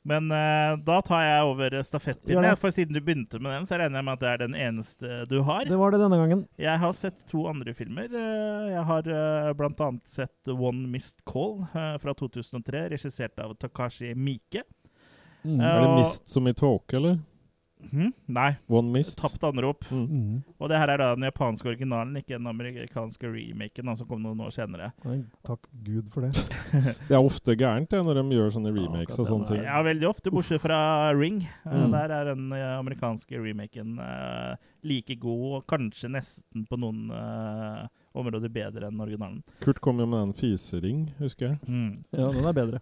Men 0.05 0.29
uh, 0.29 0.77
da 0.85 0.99
tar 1.01 1.23
jeg 1.25 1.45
over 1.49 1.77
stafettpinnen, 1.89 2.57
for 2.61 2.75
siden 2.77 2.93
du 2.93 3.01
begynte 3.01 3.39
med 3.41 3.55
den, 3.55 3.69
så 3.69 3.79
regner 3.81 4.03
jeg 4.03 4.05
med 4.05 4.19
at 4.19 4.21
det 4.25 4.31
er 4.31 4.43
den 4.43 4.57
eneste 4.67 5.21
du 5.31 5.39
har. 5.49 5.65
Det 5.65 5.79
var 5.81 5.95
det 5.95 6.01
denne 6.03 6.19
gangen. 6.21 6.43
Jeg 6.61 6.81
har 6.83 6.93
sett 6.97 7.25
to 7.31 7.47
andre 7.49 7.73
filmer. 7.77 8.13
Eh, 8.13 8.67
Jeg 8.75 8.85
har 8.91 9.09
uh, 9.09 9.53
blant 9.57 9.81
annet 9.81 10.05
sett 10.09 10.53
One 10.53 10.85
Missed 10.93 11.25
Call 11.25 11.63
uh, 11.73 11.95
fra 12.03 12.13
2003, 12.21 12.89
regissert 12.93 13.41
av 13.41 13.57
Takashi 13.57 14.13
Miike. 14.13 14.67
Mm. 15.45 15.61
Er 15.61 15.81
det 15.81 15.95
mist 16.03 16.29
som 16.29 16.49
i 16.49 16.53
tåke, 16.57 16.97
eller? 17.01 17.19
Hm? 17.93 18.11
Nei, 18.37 18.49
One 18.69 18.91
mist? 18.95 19.17
Tapt 19.21 19.43
anrop. 19.47 19.85
Mm. 19.91 20.05
Mm. 20.09 20.39
Og 20.59 20.71
det 20.73 20.79
her 20.81 20.93
er 20.95 21.01
da 21.03 21.09
den 21.17 21.27
japanske 21.29 21.69
originalen, 21.73 22.17
ikke 22.21 22.37
den 22.39 22.49
amerikanske 22.51 23.29
remaken 23.31 23.91
da, 23.91 23.95
som 23.99 24.09
kom 24.09 24.23
noen 24.25 24.41
år 24.47 24.53
senere. 24.55 24.91
Nei, 25.05 25.19
takk 25.47 25.67
Gud 25.85 26.09
for 26.15 26.27
det. 26.27 26.33
Det 27.09 27.15
er 27.15 27.21
ofte 27.21 27.55
gærent 27.59 27.91
det, 27.93 28.01
når 28.07 28.19
de 28.23 28.37
gjør 28.39 28.53
sånne 28.55 28.73
remakes 28.75 29.15
ja, 29.15 29.21
og 29.23 29.29
sånne 29.29 29.49
ting. 29.51 29.63
Ja, 29.67 29.81
veldig 29.85 30.09
ofte, 30.09 30.33
bortsett 30.35 30.63
fra 30.65 30.79
Ring. 31.15 31.43
Eh, 31.65 31.73
Mm. 31.85 31.91
Der 31.93 32.13
er 32.15 32.25
den 32.31 32.53
eh, 32.55 32.79
amerikanske 32.79 33.39
remaken 33.43 33.99
uh, 33.99 34.55
like 34.87 35.17
god, 35.21 35.45
og 35.59 35.67
kanskje 35.69 36.09
nesten 36.13 36.65
på 36.71 36.79
noen 36.81 37.11
uh, 37.13 37.85
områder 38.17 38.49
bedre 38.53 38.89
enn 38.89 39.01
originalen. 39.03 39.43
Kurt 39.65 39.81
kom 39.85 40.01
jo 40.01 40.07
med 40.07 40.21
den 40.29 40.35
fisering, 40.39 41.05
husker 41.19 41.53
jeg. 41.53 41.59
Ja, 42.15 42.31
den 42.31 42.47
er 42.49 42.57
bedre. 42.57 42.81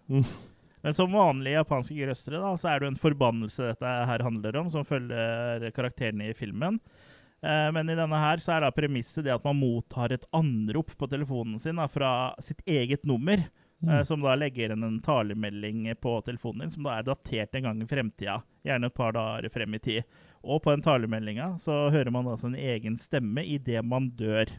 Men 0.83 0.95
som 0.97 1.15
vanlige 1.15 1.61
japanske 1.61 1.97
grøssere 1.97 2.43
da, 2.43 2.53
så 2.59 2.69
er 2.73 2.81
det 2.81 2.89
jo 2.89 2.93
en 2.97 3.03
forbannelse 3.05 3.73
dette 3.73 3.97
her 4.11 4.25
handler 4.27 4.59
om, 4.61 4.71
som 4.73 4.87
følger 4.87 5.69
karakterene 5.77 6.31
i 6.31 6.37
filmen. 6.37 6.81
Eh, 7.43 7.69
men 7.75 7.91
i 7.91 7.99
denne 7.99 8.19
her 8.23 8.43
så 8.43 8.57
er 8.57 8.65
da 8.67 8.71
premisset 8.75 9.27
det 9.27 9.35
at 9.35 9.47
man 9.47 9.59
mottar 9.59 10.15
et 10.15 10.27
anrop 10.35 10.95
på 10.99 11.09
telefonen 11.11 11.59
sin 11.59 11.79
da, 11.81 11.89
fra 11.91 12.33
sitt 12.43 12.63
eget 12.67 13.07
nummer. 13.09 13.43
eh, 13.89 14.03
som 14.07 14.21
da 14.23 14.37
legger 14.39 14.71
inn 14.73 14.85
en 14.87 15.01
talemelding 15.03 15.89
på 15.99 16.21
telefonen 16.23 16.67
din, 16.67 16.71
som 16.71 16.85
da 16.87 16.99
er 16.99 17.07
datert 17.07 17.55
en 17.59 17.65
gang 17.67 17.81
i 17.83 17.89
fremtida. 17.91 18.37
Gjerne 18.63 18.87
et 18.87 18.95
par 18.95 19.17
dager 19.17 19.51
frem 19.51 19.75
i 19.75 19.81
tid. 19.83 20.21
Og 20.43 20.63
på 20.63 20.71
den 20.71 20.83
talemeldinga 20.83 21.57
så 21.59 21.89
hører 21.91 22.11
man 22.15 22.27
da 22.31 22.37
sin 22.39 22.55
egen 22.55 22.95
stemme 22.99 23.43
idet 23.43 23.83
man 23.85 24.11
dør. 24.19 24.51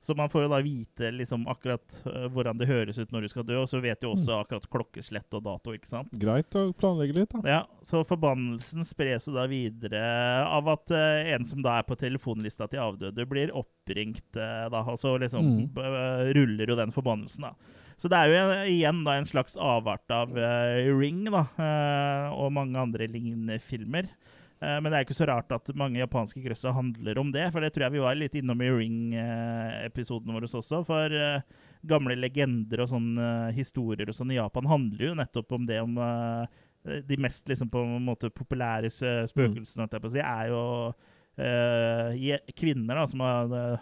Så 0.00 0.14
man 0.16 0.30
får 0.32 0.46
jo 0.46 0.48
da 0.48 0.58
vite 0.64 1.10
liksom 1.12 1.42
akkurat 1.52 1.98
eh, 2.08 2.22
hvordan 2.32 2.56
det 2.56 2.68
høres 2.70 2.96
ut 2.98 3.10
når 3.12 3.26
du 3.26 3.28
skal 3.28 3.44
dø, 3.44 3.58
og 3.60 3.66
så 3.68 3.82
vet 3.84 4.00
du 4.00 4.06
også 4.08 4.38
akkurat 4.40 4.64
klokkeslett 4.72 5.34
og 5.36 5.42
dato, 5.44 5.74
ikke 5.76 5.90
sant? 5.90 6.14
Greit 6.16 6.56
å 6.56 6.70
planlegge 6.72 7.18
litt, 7.18 7.34
da. 7.34 7.42
Ja, 7.44 7.58
så 7.84 8.00
forbannelsen 8.08 8.86
spres 8.88 9.28
jo 9.28 9.34
da 9.36 9.44
videre 9.50 10.00
av 10.48 10.70
at 10.72 10.88
uh, 10.96 11.28
en 11.34 11.44
som 11.44 11.60
da 11.60 11.76
er 11.82 11.84
på 11.84 11.98
telefonlista 12.00 12.64
til 12.72 12.80
avdøde, 12.80 13.28
blir 13.28 13.52
oppringt 13.52 14.40
uh, 14.40 14.70
da, 14.72 14.80
og 14.88 14.96
så 15.00 15.18
liksom 15.20 15.50
Mm. 15.50 15.60
eh, 15.82 16.32
ruller 16.36 16.68
jo 16.72 16.76
den 16.78 16.92
forbannelsen, 16.94 17.44
da. 17.50 17.52
Så 18.00 18.08
det 18.08 18.16
er 18.16 18.28
jo 18.30 18.36
en- 18.40 18.68
igjen 18.72 19.04
da 19.04 19.18
en 19.20 19.28
slags 19.28 19.56
avart 19.60 20.08
av 20.16 20.32
Ring, 20.32 21.24
da, 21.28 21.44
og 22.32 22.52
mange 22.56 22.78
andre 22.80 23.06
lignende 23.10 23.58
filmer. 23.60 24.08
Eh, 24.60 24.76
men 24.80 24.90
det 24.90 24.98
er 24.98 25.06
ikke 25.06 25.16
så 25.16 25.28
rart 25.30 25.52
at 25.56 25.72
mange 25.78 26.00
japanske 26.02 26.42
krøsser 26.44 26.74
handler 26.76 27.18
om 27.20 27.30
det, 27.32 27.46
for 27.52 27.64
det 27.64 27.72
tror 27.72 27.86
jeg 27.86 27.96
vi 27.96 28.02
var 28.04 28.18
litt 28.18 28.34
innom 28.36 28.60
i 28.60 28.70
Ring-episoden 28.74 30.34
vår 30.36 30.48
også. 30.50 30.82
For 30.88 31.16
eh, 31.16 31.44
gamle 31.88 32.16
legender 32.18 32.84
og 32.84 32.90
sånne 32.92 33.28
eh, 33.48 33.54
historier 33.56 34.12
og 34.12 34.18
sånn 34.18 34.34
i 34.34 34.40
Japan 34.40 34.68
handler 34.68 35.06
jo 35.08 35.14
nettopp 35.22 35.56
om 35.56 35.64
det 35.68 35.80
om 35.80 35.96
De 36.80 37.16
mest 37.20 37.48
liksom 37.48 37.68
på 37.68 37.80
en 37.84 38.04
måte 38.06 38.30
populære 38.32 38.88
spøkelsene, 38.88 39.88
si, 40.08 40.20
er 40.20 40.46
jo 40.48 40.60
kvinner 42.56 42.94
da, 43.00 43.06
som 43.06 43.20
har, 43.24 43.52
eh, 43.54 43.78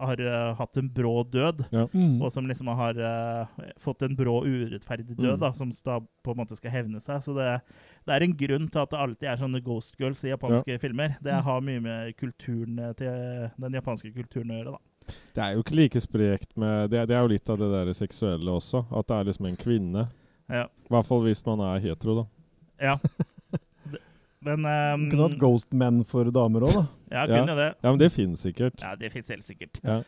har 0.00 0.20
eh, 0.20 0.54
hatt 0.58 0.76
en 0.80 0.88
brå 0.94 1.14
død. 1.30 1.64
Mm. 1.94 2.20
Og 2.22 2.32
som 2.32 2.46
liksom 2.48 2.70
har 2.78 2.98
eh, 3.00 3.70
fått 3.82 4.02
en 4.06 4.16
brå, 4.16 4.40
urettferdig 4.46 5.16
død, 5.16 5.34
Mm. 5.34 5.40
da, 5.40 5.52
som 5.52 5.70
da 5.84 5.98
på 6.24 6.30
en 6.34 6.36
måte 6.42 6.56
skal 6.56 6.70
hevne 6.74 7.00
seg. 7.00 7.22
Så 7.24 7.34
det, 7.36 7.48
det 8.06 8.14
er 8.14 8.22
en 8.26 8.36
grunn 8.36 8.68
til 8.70 8.80
at 8.82 8.90
det 8.90 8.98
alltid 9.00 9.28
er 9.28 9.36
sånne 9.42 9.62
ghost 9.64 9.96
girls 10.00 10.24
i 10.24 10.30
japanske 10.32 10.78
filmer. 10.80 11.16
Det 11.22 11.32
Mm. 11.34 11.42
har 11.42 11.60
mye 11.60 11.80
med 11.80 12.16
kulturen 12.16 12.78
eh, 12.78 12.92
til 12.92 13.50
den 13.58 13.72
japanske 13.80 14.12
kulturen 14.14 14.50
å 14.50 14.60
gjøre, 14.62 14.72
da. 14.76 14.78
Det 15.34 15.42
er 15.42 15.54
jo 15.56 15.62
ikke 15.64 15.74
like 15.76 16.00
sprekt 16.00 16.56
med 16.56 16.90
Det, 16.90 17.06
det 17.08 17.16
er 17.16 17.22
jo 17.24 17.28
litt 17.32 17.48
av 17.50 17.58
det 17.58 17.70
der 17.72 17.92
seksuelle 17.96 18.52
også. 18.52 18.84
At 18.92 19.06
det 19.08 19.16
er 19.16 19.24
liksom 19.24 19.46
en 19.48 19.56
kvinne. 19.56 20.08
Ja. 20.48 20.64
I 20.66 20.88
hvert 20.92 21.06
fall 21.06 21.22
hvis 21.24 21.44
man 21.46 21.60
er 21.60 21.80
hetero, 21.80 22.14
da. 22.22 22.26
ja. 22.80 22.96
Men 24.46 24.64
um, 24.64 25.04
Kunne 25.10 25.26
hatt 25.28 25.38
Ghost 25.40 25.74
Men 25.76 26.00
for 26.08 26.30
damer 26.32 26.64
òg, 26.64 26.72
da. 26.78 26.86
Ja, 27.16 27.26
kunne 27.26 27.52
jo 27.52 27.58
det. 27.58 27.68
Ja, 27.82 27.90
men 27.90 28.00
det 28.00 28.10
finnes 28.14 28.42
sikkert. 28.46 28.80
Ja, 28.80 28.94
det 28.96 29.10
fins 29.12 29.30
helt 29.34 29.46
sikkert. 29.46 29.80
Ja. 29.82 30.00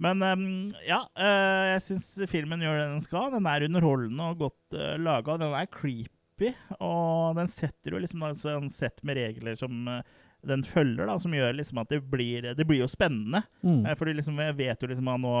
Men 0.00 0.22
um, 0.24 0.46
ja, 0.86 1.02
uh, 1.16 1.66
jeg 1.74 1.84
syns 1.88 2.08
filmen 2.30 2.62
gjør 2.64 2.78
det 2.78 2.88
den 2.92 3.04
skal. 3.04 3.30
Den 3.32 3.48
er 3.48 3.64
underholdende 3.66 4.30
og 4.32 4.42
godt 4.46 4.76
uh, 4.76 4.94
laga. 5.00 5.38
Den 5.40 5.56
er 5.56 5.70
creepy, 5.72 6.52
og 6.78 7.38
den 7.40 7.48
setter 7.52 7.96
jo 7.96 8.02
liksom 8.02 8.26
altså, 8.28 8.58
en 8.58 8.68
sett 8.72 9.00
med 9.08 9.18
regler 9.20 9.56
som 9.60 9.88
uh, 9.88 10.02
den 10.46 10.62
følger, 10.64 11.04
da, 11.06 11.16
som 11.20 11.34
gjør 11.34 11.56
liksom 11.56 11.80
at 11.82 11.90
det 11.92 12.00
blir 12.10 12.52
Det 12.56 12.64
blir 12.64 12.80
jo 12.80 12.88
spennende. 12.88 13.42
Mm. 13.62 13.84
Eh, 13.86 13.96
for 13.96 14.08
du 14.08 14.14
liksom 14.16 14.38
vet 14.56 14.82
jo 14.82 14.88
liksom 14.88 15.10
at 15.12 15.20
nå 15.20 15.34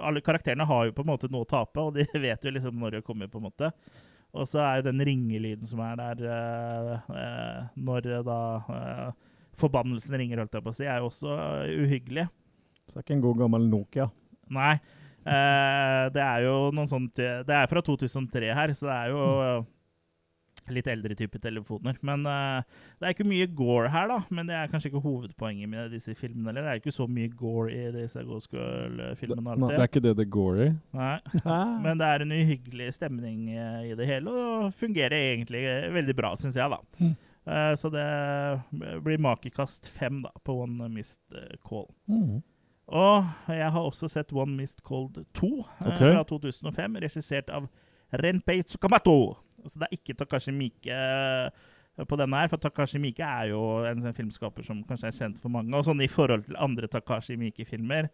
Alle 0.00 0.22
karakterene 0.24 0.66
har 0.66 0.86
jo 0.88 0.94
på 0.96 1.04
en 1.04 1.12
måte 1.12 1.28
noe 1.30 1.44
å 1.44 1.50
tape, 1.50 1.80
og 1.80 1.98
de 1.98 2.06
vet 2.26 2.44
jo 2.44 2.54
liksom 2.54 2.78
når 2.80 2.98
det 2.98 3.04
kommer, 3.06 3.28
på 3.28 3.40
en 3.40 3.48
måte. 3.50 3.72
Og 4.30 4.46
så 4.46 4.60
er 4.62 4.78
jo 4.78 4.86
den 4.90 5.02
ringelyden 5.06 5.66
som 5.66 5.80
er 5.82 5.96
der 5.98 6.20
eh, 6.30 7.08
eh, 7.18 7.62
når 7.82 8.06
eh, 8.06 8.22
da 8.26 8.38
eh, 8.76 9.08
forbannelsen 9.58 10.14
ringer, 10.20 10.42
holdt 10.44 10.54
jeg 10.54 10.64
på 10.66 10.70
å 10.72 10.76
si, 10.76 10.86
er 10.86 11.02
jo 11.02 11.08
også 11.10 11.34
eh, 11.34 11.72
uhyggelig. 11.82 12.28
Så 12.86 12.94
det 12.94 13.00
er 13.00 13.06
ikke 13.08 13.16
en 13.18 13.24
god 13.26 13.40
gammel 13.42 13.66
Nokia. 13.70 14.06
Nei. 14.54 14.72
Eh, 15.20 16.04
det 16.14 16.22
er 16.24 16.46
jo 16.46 16.54
noen 16.72 16.88
sånt 16.88 17.18
Det 17.20 17.52
er 17.52 17.66
fra 17.68 17.82
2003 17.84 18.54
her, 18.56 18.72
så 18.72 18.86
det 18.88 18.94
er 18.96 19.10
jo 19.12 19.26
eh, 19.44 19.66
litt 20.74 20.88
eldre 20.90 21.14
type 21.18 21.38
telefoner. 21.42 21.96
Men 22.06 22.24
uh, 22.26 22.60
det 23.00 23.08
er 23.08 23.14
ikke 23.14 23.26
mye 23.28 23.46
gore 23.56 23.90
her, 23.92 24.08
da. 24.10 24.18
Men 24.30 24.48
det 24.50 24.56
er 24.56 24.70
kanskje 24.72 24.90
ikke 24.92 25.02
hovedpoenget 25.04 25.68
med 25.72 25.90
disse 25.94 26.14
filmene. 26.18 26.50
Eller 26.52 26.66
det 26.66 26.72
er 26.74 26.82
ikke 26.82 26.94
så 26.96 27.06
mye 27.10 27.30
gore 27.36 27.72
i 27.74 27.90
disse 27.94 28.22
Ghost 28.26 28.50
Girl-filmene 28.54 29.56
Det- 29.60 29.70
Det 29.74 29.80
er 29.80 29.88
ikke 29.90 30.04
det 30.08 30.16
det 30.16 30.28
går 30.30 30.60
i. 30.66 30.68
Nei. 30.96 31.16
Men 31.86 31.98
det 31.98 32.06
er 32.06 32.22
en 32.26 32.36
uhyggelig 32.36 32.92
stemning 32.94 33.48
uh, 33.56 33.82
i 33.86 33.94
det 33.98 34.06
hele, 34.06 34.30
og 34.30 34.72
fungerer 34.74 35.16
egentlig 35.16 35.64
eh, 35.66 35.90
veldig 35.94 36.16
bra, 36.16 36.34
syns 36.36 36.56
jeg, 36.56 36.70
da. 36.70 36.80
Mm. 37.00 37.16
Uh, 37.50 37.74
så 37.80 37.88
det 37.90 38.06
blir 39.02 39.18
makekast 39.18 39.88
fem 39.96 40.20
da, 40.22 40.30
på 40.44 40.58
One 40.62 40.88
Missed 40.92 41.20
eh, 41.34 41.56
Call. 41.66 41.86
Mm. 42.10 42.42
Og 42.90 43.24
jeg 43.54 43.70
har 43.70 43.80
også 43.86 44.08
sett 44.10 44.32
One 44.34 44.56
Missed 44.58 44.82
Call 44.86 45.08
2 45.14 45.20
okay. 45.46 45.92
Ok. 45.92 46.00
fra 46.02 46.24
2005, 46.26 46.96
regissert 47.04 47.50
av 47.54 47.68
Renpei 48.12 48.62
Tsukamoto. 48.66 49.36
Så 49.66 49.78
det 49.78 49.88
er 49.90 49.96
ikke 49.98 50.16
Takashi 50.16 50.52
Miike 50.52 50.96
eh, 50.96 52.04
på 52.08 52.16
denne 52.16 52.38
her, 52.40 52.48
for 52.48 52.56
Takashi 52.62 52.98
Miike 53.02 53.20
er 53.26 53.50
jo 53.50 53.84
en 53.84 54.04
en 54.06 54.14
filmskaper 54.16 54.64
som 54.64 54.82
kanskje 54.84 55.10
er 55.10 55.16
kjent 55.18 55.40
for 55.42 55.52
mange. 55.52 55.74
Og 55.76 55.84
sånn 55.84 56.00
i 56.00 56.08
forhold 56.08 56.46
til 56.46 56.56
andre 56.56 56.88
Takashi 56.88 57.36
Miike-filmer, 57.36 58.08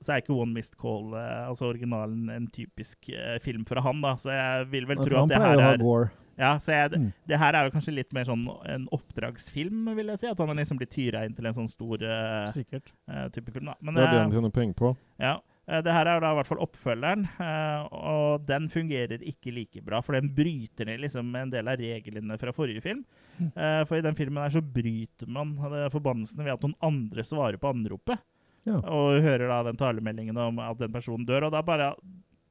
så 0.00 0.12
er 0.12 0.20
ikke 0.22 0.34
One 0.36 0.52
Missed 0.52 0.76
Call, 0.80 1.14
eh, 1.16 1.48
altså 1.48 1.70
originalen, 1.70 2.28
en 2.30 2.46
typisk 2.52 3.08
eh, 3.10 3.38
film 3.40 3.64
fra 3.68 3.80
han, 3.84 4.00
da. 4.04 4.14
Så 4.20 4.30
jeg 4.32 4.70
vil 4.72 4.86
vel 4.86 4.96
tro 5.02 5.22
at 5.24 5.28
det 5.32 5.40
her 5.40 5.58
er 5.72 6.10
ja, 6.36 6.58
så 6.60 6.72
jeg, 6.72 6.90
Mm. 7.00 7.12
det 7.28 7.38
her 7.40 7.54
er 7.56 7.64
jo 7.64 7.70
kanskje 7.72 7.94
litt 7.94 8.12
mer 8.12 8.24
sånn 8.28 8.42
en 8.68 8.86
oppdragsfilm, 8.92 9.86
vil 9.96 10.06
jeg 10.12 10.18
si. 10.20 10.26
At 10.28 10.38
han 10.38 10.56
liksom 10.56 10.76
blir 10.76 10.90
tyra 10.92 11.24
inn 11.24 11.34
til 11.34 11.46
en 11.48 11.54
sånn 11.56 11.68
stor 11.70 11.96
uh, 12.04 12.52
Sikkert. 12.52 12.92
eh, 13.08 13.28
type 13.32 13.52
film. 13.54 13.70
da. 13.70 13.74
Men, 13.80 13.94
Det 13.94 14.02
er 14.04 14.12
det 14.12 14.20
han 14.20 14.32
tjener 14.32 14.52
penger 14.52 14.74
på. 14.74 14.96
ja, 15.18 15.38
det 15.82 15.90
her 15.92 16.06
er 16.06 16.20
da 16.22 16.28
i 16.30 16.36
hvert 16.38 16.46
fall 16.46 16.60
oppfølgeren, 16.62 17.24
eh, 17.42 17.86
og 17.90 18.44
den 18.46 18.68
fungerer 18.70 19.22
ikke 19.26 19.50
like 19.50 19.82
bra. 19.82 19.98
For 20.04 20.14
den 20.14 20.28
bryter 20.36 20.86
ned 20.86 21.00
liksom 21.02 21.32
en 21.40 21.50
del 21.50 21.66
av 21.72 21.80
reglene 21.80 22.36
fra 22.38 22.52
forrige 22.54 22.84
film. 22.84 23.00
Eh, 23.42 23.82
For 23.88 23.98
i 23.98 24.04
den 24.06 24.14
filmen 24.14 24.42
her 24.44 24.54
så 24.54 24.62
bryter 24.62 25.26
man 25.26 25.56
forbannelsene 25.92 26.46
ved 26.46 26.54
at 26.54 26.62
noen 26.62 26.76
andre 26.86 27.24
svarer 27.26 27.58
på 27.58 27.72
anropet. 27.74 28.22
Ja. 28.66 28.78
Og 28.78 29.20
hører 29.22 29.46
da 29.50 29.58
den 29.68 29.76
talemeldingen 29.78 30.38
om 30.42 30.58
at 30.62 30.78
den 30.78 30.94
personen 30.94 31.26
dør. 31.26 31.48
Og 31.48 31.52
da 31.54 31.62
bare 31.62 31.92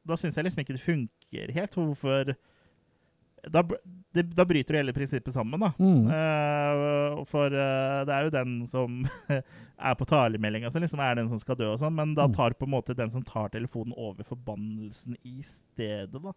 Da 0.06 0.14
syns 0.20 0.36
jeg 0.38 0.46
liksom 0.46 0.62
ikke 0.62 0.76
det 0.76 0.84
funker 0.84 1.52
helt. 1.56 1.74
Hvorfor 1.74 2.36
da, 3.52 3.62
det, 4.16 4.24
da 4.36 4.46
bryter 4.48 4.76
jo 4.76 4.82
hele 4.82 4.94
prinsippet 4.96 5.34
sammen, 5.36 5.60
da. 5.60 5.72
Mm. 5.80 6.06
Uh, 6.08 7.24
for 7.30 7.48
uh, 7.54 8.04
det 8.08 8.14
er 8.16 8.28
jo 8.28 8.34
den 8.36 8.54
som 8.72 9.00
er 9.90 9.96
på 10.00 10.08
talemeldinga 10.10 10.72
som 10.72 10.82
liksom 10.84 11.00
er 11.04 11.16
den 11.20 11.30
som 11.32 11.40
skal 11.42 11.58
dø, 11.60 11.72
og 11.74 11.80
sånn, 11.82 11.96
men 11.98 12.14
da 12.18 12.26
Mm. 12.28 12.36
tar 12.38 12.56
på 12.58 12.66
en 12.66 12.74
måte 12.76 12.96
den 12.98 13.12
som 13.14 13.24
tar 13.24 13.50
telefonen 13.54 13.94
over 13.98 14.24
forbannelsen 14.28 15.18
i 15.24 15.42
stedet, 15.46 16.22
da. 16.22 16.34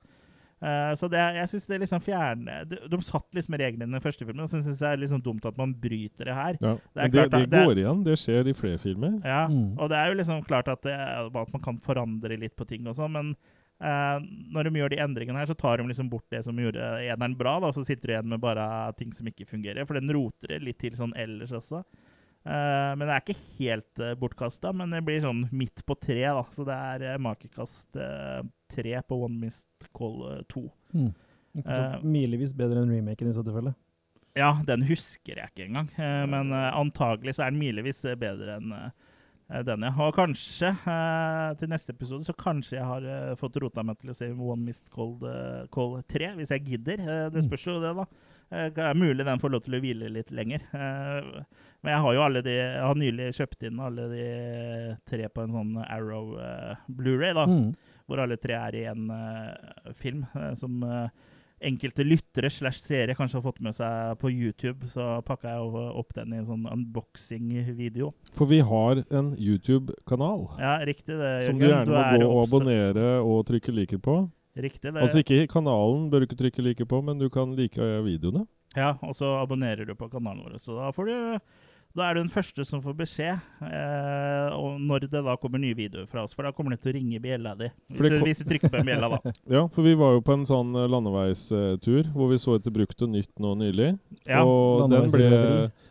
Uh, 0.59 0.91
så 0.99 1.07
det, 1.07 1.21
jeg 1.37 1.49
syns 1.53 1.67
det 1.71 1.77
liksom 1.85 2.01
fjerner 2.03 2.65
de, 2.67 2.81
de 2.91 2.99
satt 3.07 3.29
liksom 3.37 3.55
reglene 3.61 3.87
i 3.87 3.95
den 3.95 4.03
første 4.03 4.27
filmen, 4.27 4.43
og 4.43 4.51
så 4.51 4.59
syns 4.59 4.81
jeg 4.83 4.89
det 4.89 4.97
er 4.97 5.03
liksom 5.05 5.21
dumt 5.23 5.45
at 5.47 5.57
man 5.61 5.71
bryter 5.79 6.27
det 6.27 6.35
her. 6.35 6.57
Ja. 6.59 6.73
Det 6.75 6.99
er 6.99 7.05
Men 7.05 7.13
det, 7.13 7.21
klart 7.21 7.31
det 7.37 7.51
det- 7.53 7.61
går 7.69 7.79
igjen. 7.85 8.01
Det 8.09 8.17
skjer 8.19 8.49
i 8.51 8.55
flere 8.59 8.79
filmer. 8.83 9.21
Ja, 9.23 9.45
Mm. 9.47 9.79
og 9.79 9.89
det 9.93 9.97
er 10.01 10.09
jo 10.11 10.19
liksom 10.19 10.43
klart 10.49 10.67
at, 10.69 10.83
det, 10.83 10.97
at 10.99 11.53
man 11.55 11.63
kan 11.63 11.79
forandre 11.79 12.37
litt 12.43 12.57
på 12.59 12.67
ting 12.67 12.89
og 12.91 12.97
sånn, 12.99 13.13
men 13.15 13.37
eh, 13.81 14.19
når 14.55 14.69
de 14.69 14.83
gjør 14.83 14.93
de 14.95 15.01
endringene 15.05 15.41
her, 15.43 15.51
så 15.51 15.57
tar 15.59 15.81
de 15.81 15.89
liksom 15.89 16.11
bort 16.13 16.27
det 16.35 16.45
som 16.47 16.59
gjorde 16.59 16.91
eneren 17.05 17.37
bra, 17.39 17.57
da, 17.63 17.71
og 17.71 17.77
så 17.77 17.87
sitter 17.87 18.11
du 18.11 18.15
igjen 18.15 18.31
med 18.35 18.43
bare 18.43 18.69
ting 18.99 19.15
som 19.17 19.29
ikke 19.31 19.49
fungerer, 19.49 19.89
for 19.89 19.99
den 19.99 20.13
roter 20.15 20.55
det 20.55 20.63
litt 20.67 20.81
til 20.83 20.97
sånn 20.99 21.17
ellers 21.19 21.55
også. 21.57 21.85
Uh, 22.49 22.95
men 22.97 23.03
det 23.03 23.13
er 23.13 23.25
ikke 23.25 23.41
helt 23.59 24.01
uh, 24.01 24.15
bortkasta, 24.17 24.71
men 24.73 24.95
det 24.95 25.03
blir 25.05 25.19
sånn 25.21 25.43
midt 25.53 25.83
på 25.85 25.97
tre, 26.01 26.23
da, 26.23 26.45
så 26.55 26.65
det 26.65 26.77
er 26.93 27.05
uh, 27.11 27.19
makekast 27.21 27.99
uh, 27.99 28.41
tre 28.73 29.03
på 29.03 29.19
One 29.25 29.41
Mist 29.43 29.89
Call 29.97 30.23
eh, 30.33 30.43
2. 30.53 30.65
Mm. 30.95 31.13
Milevis 32.07 32.55
bedre 32.57 32.85
enn 32.85 32.93
remaken 32.93 33.31
i 33.31 33.35
så 33.35 33.43
tilfelle. 33.47 33.75
Ja, 34.39 34.53
den 34.67 34.85
husker 34.87 35.41
jeg 35.41 35.51
ikke 35.51 35.67
engang. 35.67 35.89
Eh, 35.99 36.25
men 36.31 36.53
eh, 36.55 36.71
antagelig 36.79 37.37
så 37.39 37.47
er 37.47 37.55
den 37.55 37.63
milevis 37.63 38.05
eh, 38.07 38.19
bedre 38.19 38.59
enn 38.59 38.75
eh, 38.77 38.91
den, 39.49 39.81
ja. 39.87 39.91
Og 40.05 40.13
kanskje, 40.13 40.69
eh, 40.93 41.55
til 41.57 41.71
neste 41.73 41.95
episode, 41.95 42.25
så 42.27 42.35
kanskje 42.37 42.77
jeg 42.77 42.85
har 42.85 43.05
eh, 43.09 43.35
fått 43.41 43.57
rota 43.63 43.81
meg 43.83 43.97
til 43.99 44.11
å 44.13 44.17
se 44.17 44.29
One 44.35 44.61
Mist 44.67 44.91
Cold, 44.93 45.23
eh, 45.25 45.63
Call 45.73 46.03
3, 46.05 46.35
hvis 46.37 46.53
jeg 46.53 46.67
gidder. 46.67 47.01
Eh, 47.01 47.29
det 47.33 47.45
spørs 47.47 47.65
jo 47.65 47.79
det, 47.81 47.95
da. 47.97 48.05
Eh, 48.53 48.69
det 48.77 48.85
er 48.85 48.95
mulig 49.01 49.25
den 49.25 49.41
får 49.41 49.51
lov 49.55 49.63
til 49.65 49.79
å 49.79 49.81
hvile 49.81 50.11
litt 50.13 50.31
lenger. 50.37 50.61
Eh, 50.77 51.31
men 51.83 51.95
jeg 51.95 52.03
har 52.05 52.15
jo 52.19 52.23
alle 52.27 52.43
de 52.43 52.51
Jeg 52.59 52.83
har 52.85 52.95
nylig 52.99 53.31
kjøpt 53.39 53.67
inn 53.69 53.81
alle 53.81 54.09
de 54.13 54.29
tre 55.09 55.29
på 55.33 55.45
en 55.47 55.53
sånn 55.57 55.75
Arrow 55.87 56.37
eh, 56.43 56.77
Blu-ray, 56.91 57.33
da 57.37 57.47
Mm. 57.49 57.73
hvor 58.09 58.21
alle 58.21 58.37
tre 58.41 58.55
er 58.57 58.75
i 58.77 58.85
en 58.91 59.09
eh, 59.11 59.93
film 59.97 60.27
eh, 60.37 60.55
som 60.61 60.83
eh, 60.85 61.09
enkelte 61.61 62.05
lyttere 62.07 62.51
slash 62.53 62.83
seere 62.85 63.15
kanskje 63.19 63.39
har 63.39 63.45
fått 63.45 63.61
med 63.65 63.75
seg 63.77 64.19
på 64.21 64.31
YouTube. 64.31 64.89
Så 64.91 65.05
pakka 65.27 65.55
jeg 65.55 65.85
opp 66.03 66.15
den 66.17 66.35
i 66.35 66.41
en 66.41 66.49
sånn 66.49 66.67
unboxing-video. 66.71 68.13
For 68.39 68.51
vi 68.51 68.61
har 68.65 69.03
en 69.11 69.33
YouTube-kanal 69.35 70.47
Ja, 70.61 70.79
riktig 70.87 71.19
det, 71.19 71.33
som 71.47 71.59
du 71.59 71.67
gjerne 71.69 71.91
må 71.91 72.03
gå 72.23 72.29
og 72.29 72.43
abonnere 72.47 73.09
og 73.23 73.47
trykke 73.51 73.75
liker 73.75 74.03
på. 74.03 74.21
Riktig 74.59 74.91
det. 74.91 75.01
Altså 75.03 75.23
ikke 75.23 75.47
kanalen 75.51 76.09
bør 76.11 76.23
du 76.23 76.29
ikke 76.29 76.41
trykke 76.41 76.65
like 76.67 76.87
på, 76.91 77.03
men 77.07 77.21
du 77.21 77.29
kan 77.31 77.55
like 77.59 77.79
videoene. 78.07 78.47
Ja, 78.77 78.97
og 79.03 79.15
så 79.17 79.37
abonnerer 79.39 79.87
du 79.87 79.95
på 79.97 80.11
kanalen 80.13 80.45
vår, 80.45 80.59
så 80.63 80.75
da 80.77 80.91
får 80.95 81.09
du 81.09 81.39
Da 81.99 82.07
er 82.09 82.15
du 82.15 82.21
den 82.23 82.31
første 82.31 82.65
som 82.69 82.81
får 82.85 82.95
beskjed 83.01 83.41
eh, 83.67 84.59
når 84.89 85.07
det 85.09 85.11
da 85.27 85.35
kommer 85.41 85.59
nye 85.63 85.75
videoer 85.79 86.07
fra 86.11 86.23
oss. 86.25 86.35
For 86.37 86.47
da 86.47 86.53
kommer 86.55 86.75
det 86.77 86.81
til 86.85 86.93
å 86.93 86.97
ringe 86.99 87.19
bjella 87.25 87.57
di. 87.59 87.69
Hvis, 87.91 87.99
du- 87.99 88.19
kom- 88.19 88.29
hvis 88.29 88.43
du 88.43 88.47
trykker 88.53 88.73
på 88.77 88.85
bjella, 88.87 89.11
da. 89.17 89.33
Ja, 89.59 89.65
for 89.75 89.83
vi 89.87 89.97
var 89.99 90.15
jo 90.17 90.23
på 90.25 90.37
en 90.39 90.47
sånn 90.49 90.71
eh, 90.79 90.87
landeveistur 90.91 92.09
hvor 92.15 92.31
vi 92.33 92.39
så 92.41 92.57
etter 92.59 92.75
brukt 92.75 93.03
og 93.05 93.13
nytt 93.17 93.33
nå 93.43 93.55
nylig. 93.59 93.93
Ja, 94.29 94.45
og 94.47 94.87
den 94.93 95.11
ble, 95.13 95.31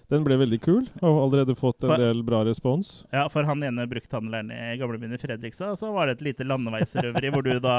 den 0.07 0.23
ble 0.23 0.37
veldig 0.39 0.59
kul, 0.63 0.85
og 1.01 1.07
har 1.09 1.19
allerede 1.25 1.55
fått 1.59 1.83
en 1.83 1.91
For- 1.91 2.03
del 2.05 2.23
bra 2.27 2.43
respons. 2.47 2.93
ja, 3.11 3.25
for 3.33 3.43
han 3.49 3.63
ene 3.67 3.83
brukthandleren 3.91 4.51
i 4.55 4.77
gamlebyen 4.79 5.13
i 5.17 5.19
Fredrikstad, 5.19 5.75
så 5.81 5.91
var 5.95 6.07
det 6.07 6.17
et 6.21 6.25
lite 6.31 6.47
landeveisrøveri 6.47 7.33
hvor 7.35 7.43
du 7.43 7.57
da 7.63 7.75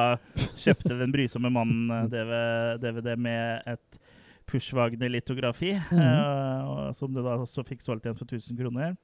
kjøpte 0.58 0.98
Den 0.98 1.14
brysomme 1.14 1.48
mannen 1.54 2.12
eh, 2.12 3.16
med 3.16 3.62
et 3.72 4.00
Pushwagner-litografi, 4.48 5.72
mm 5.76 5.98
-hmm. 5.98 6.86
uh, 6.88 6.92
som 6.92 7.12
du 7.14 7.22
da 7.22 7.36
også 7.36 7.62
fikk 7.68 7.82
solgt 7.84 8.06
igjen 8.06 8.16
for 8.16 8.24
1000 8.24 8.58
kroner. 8.58 8.96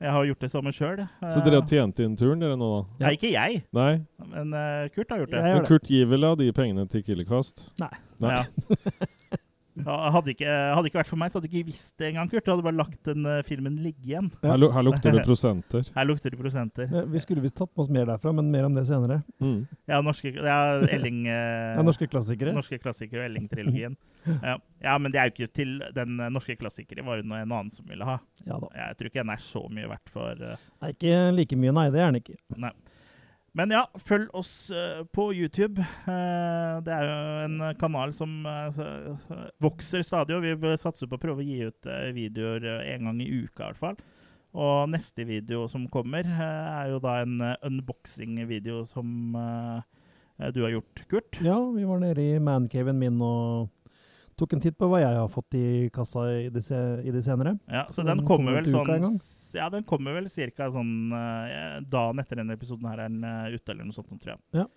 Jeg 0.00 0.12
har 0.12 0.24
gjort 0.24 0.40
det 0.40 0.50
samme 0.50 0.72
sjøl. 0.72 1.06
Så 1.20 1.40
dere 1.44 1.60
har 1.60 1.68
tjent 1.68 1.98
inn 1.98 2.16
turen, 2.16 2.40
dere 2.40 2.56
nå, 2.56 2.70
da? 2.98 3.06
Nei, 3.06 3.12
ikke 3.16 3.32
jeg, 3.32 3.64
Nei? 3.72 4.04
men 4.26 4.54
eh, 4.54 4.88
Kurt 4.94 5.10
har 5.10 5.18
gjort 5.18 5.30
det. 5.30 5.42
Men. 5.42 5.66
Kurt 5.66 5.90
gir 5.90 6.06
vel 6.06 6.24
av 6.24 6.36
de 6.38 6.52
pengene 6.52 6.86
til 6.88 7.02
Killercast? 7.02 7.70
Nei. 7.80 7.92
Nei. 8.20 8.36
Ja. 8.36 8.44
Ja, 9.74 9.94
hadde, 10.14 10.30
ikke, 10.34 10.46
hadde 10.46 10.86
ikke 10.90 11.00
vært 11.00 11.10
for 11.10 11.18
meg, 11.18 11.30
så 11.32 11.38
hadde 11.40 11.48
du 11.50 11.54
ikke 11.56 11.68
visst 11.72 11.96
det 11.98 12.12
engang, 12.12 12.28
Kurt. 12.30 12.44
Du 12.46 12.52
hadde 12.52 12.64
bare 12.66 12.78
lagt 12.78 13.00
den 13.08 13.26
uh, 13.26 13.40
filmen 13.46 13.80
ligge 13.82 14.06
igjen. 14.06 14.28
Ja. 14.44 14.52
Her, 14.52 14.66
her 14.76 14.86
lukter 14.86 15.16
det 15.16 15.24
prosenter. 15.28 15.88
Her 15.96 16.06
lukter 16.06 16.30
det 16.30 16.38
prosenter. 16.38 16.86
Ja, 16.92 17.02
Vi 17.10 17.22
skulle 17.24 17.42
visst 17.42 17.56
tatt 17.58 17.72
med 17.72 17.82
oss 17.82 17.90
mer 17.96 18.06
derfra, 18.12 18.32
men 18.38 18.52
mer 18.54 18.68
om 18.68 18.76
det 18.76 18.86
senere. 18.86 19.20
Mm. 19.42 19.64
Ja, 19.90 19.98
norske, 20.06 20.30
ja 20.36 20.58
Elling 20.94 21.24
uh, 21.26 21.34
Ja, 21.74 21.82
norske 21.86 22.06
klassikere. 22.10 22.54
norske 22.54 22.78
klassikere 22.78 23.24
og 23.24 23.30
Elling-trilogien. 23.32 23.98
Ja. 24.24 24.54
ja, 24.80 24.94
men 25.02 25.12
det 25.12 25.20
er 25.20 25.28
jo 25.28 25.34
ikke 25.34 25.50
til 25.52 25.74
den 25.92 26.16
eh, 26.16 26.30
norske 26.32 26.54
klassikere 26.56 27.02
var 27.04 27.20
det 27.20 27.26
noe 27.28 27.42
en 27.42 27.50
annen 27.52 27.74
som 27.74 27.84
ville 27.90 28.06
ha. 28.08 28.14
Ja 28.46 28.56
da. 28.62 28.70
Jeg 28.78 28.96
tror 28.96 29.10
ikke 29.10 29.20
den 29.20 29.34
er 29.34 29.42
så 29.44 29.66
mye 29.68 29.90
verdt 29.90 30.12
for 30.14 30.40
Nei, 30.40 30.94
ikke 30.94 31.18
like 31.34 31.58
mye, 31.60 31.74
nei. 31.76 31.88
Det 31.92 32.00
er 32.00 32.08
den 32.08 32.22
ikke. 32.22 32.38
Nei. 32.56 32.70
Men 33.54 33.70
ja, 33.70 33.84
følg 34.02 34.32
oss 34.34 34.50
eh, 34.74 35.04
på 35.14 35.28
YouTube. 35.30 35.78
Eh, 36.10 36.72
det 36.82 36.94
er 36.94 37.06
jo 37.06 37.18
en 37.44 37.60
kanal 37.78 38.10
som 38.16 38.42
eh, 38.50 38.80
vokser 39.62 40.02
stadig, 40.02 40.34
og 40.34 40.42
vi 40.42 40.72
satser 40.80 41.10
på 41.10 41.14
å 41.14 41.22
prøve 41.22 41.44
å 41.44 41.46
gi 41.46 41.60
ut 41.70 41.88
videoer 42.16 42.66
en 42.82 43.10
gang 43.10 43.22
i 43.22 43.30
uka 43.44 43.62
i 43.62 43.68
hvert 43.68 43.82
fall. 43.82 44.00
Og 44.54 44.90
neste 44.90 45.26
video 45.26 45.68
som 45.70 45.86
kommer, 45.90 46.26
er 46.26 46.90
jo 46.92 47.00
da 47.02 47.20
en 47.22 47.40
unboxing-video 47.66 48.84
som 48.86 49.34
du 50.54 50.60
har 50.62 50.74
gjort, 50.76 51.02
Kurt. 51.10 51.40
Ja, 51.42 51.58
vi 51.74 51.86
var 51.86 52.02
nede 52.02 52.22
i 52.22 52.38
mancaven 52.42 52.98
min 52.98 53.18
og 53.22 53.73
tok 54.38 54.56
en 54.56 54.62
titt 54.64 54.76
på 54.80 54.88
hva 54.90 55.00
jeg 55.02 55.16
har 55.16 55.30
fått 55.32 55.56
i 55.58 55.66
kassa 55.94 56.26
i 56.32 56.48
det, 56.52 56.64
se, 56.66 56.80
i 57.04 57.14
de 57.14 57.22
senere. 57.24 57.56
Ja, 57.70 57.86
så 57.90 58.02
den 58.02 58.18
den 58.18 58.26
kommer 58.28 58.60
kommer 58.60 58.96
vel 58.98 59.08
sånn 59.08 59.18
Ja, 59.54 59.70
den 59.70 59.86
kommer 59.86 60.16
vel 60.18 60.28
ca. 60.28 60.70
sånn 60.74 60.94
uh, 61.14 61.80
dagen 61.86 62.22
etter 62.22 62.42
denne 62.42 62.56
episoden 62.58 62.88
her 62.90 63.04
er 63.04 63.12
den 63.12 63.22
uh, 63.24 63.54
ute, 63.54 63.70
eller 63.72 63.86
noe 63.86 63.96
sånt, 63.96 64.14
tror 64.18 64.36
jeg. 64.36 64.42
Ja. 64.62 64.68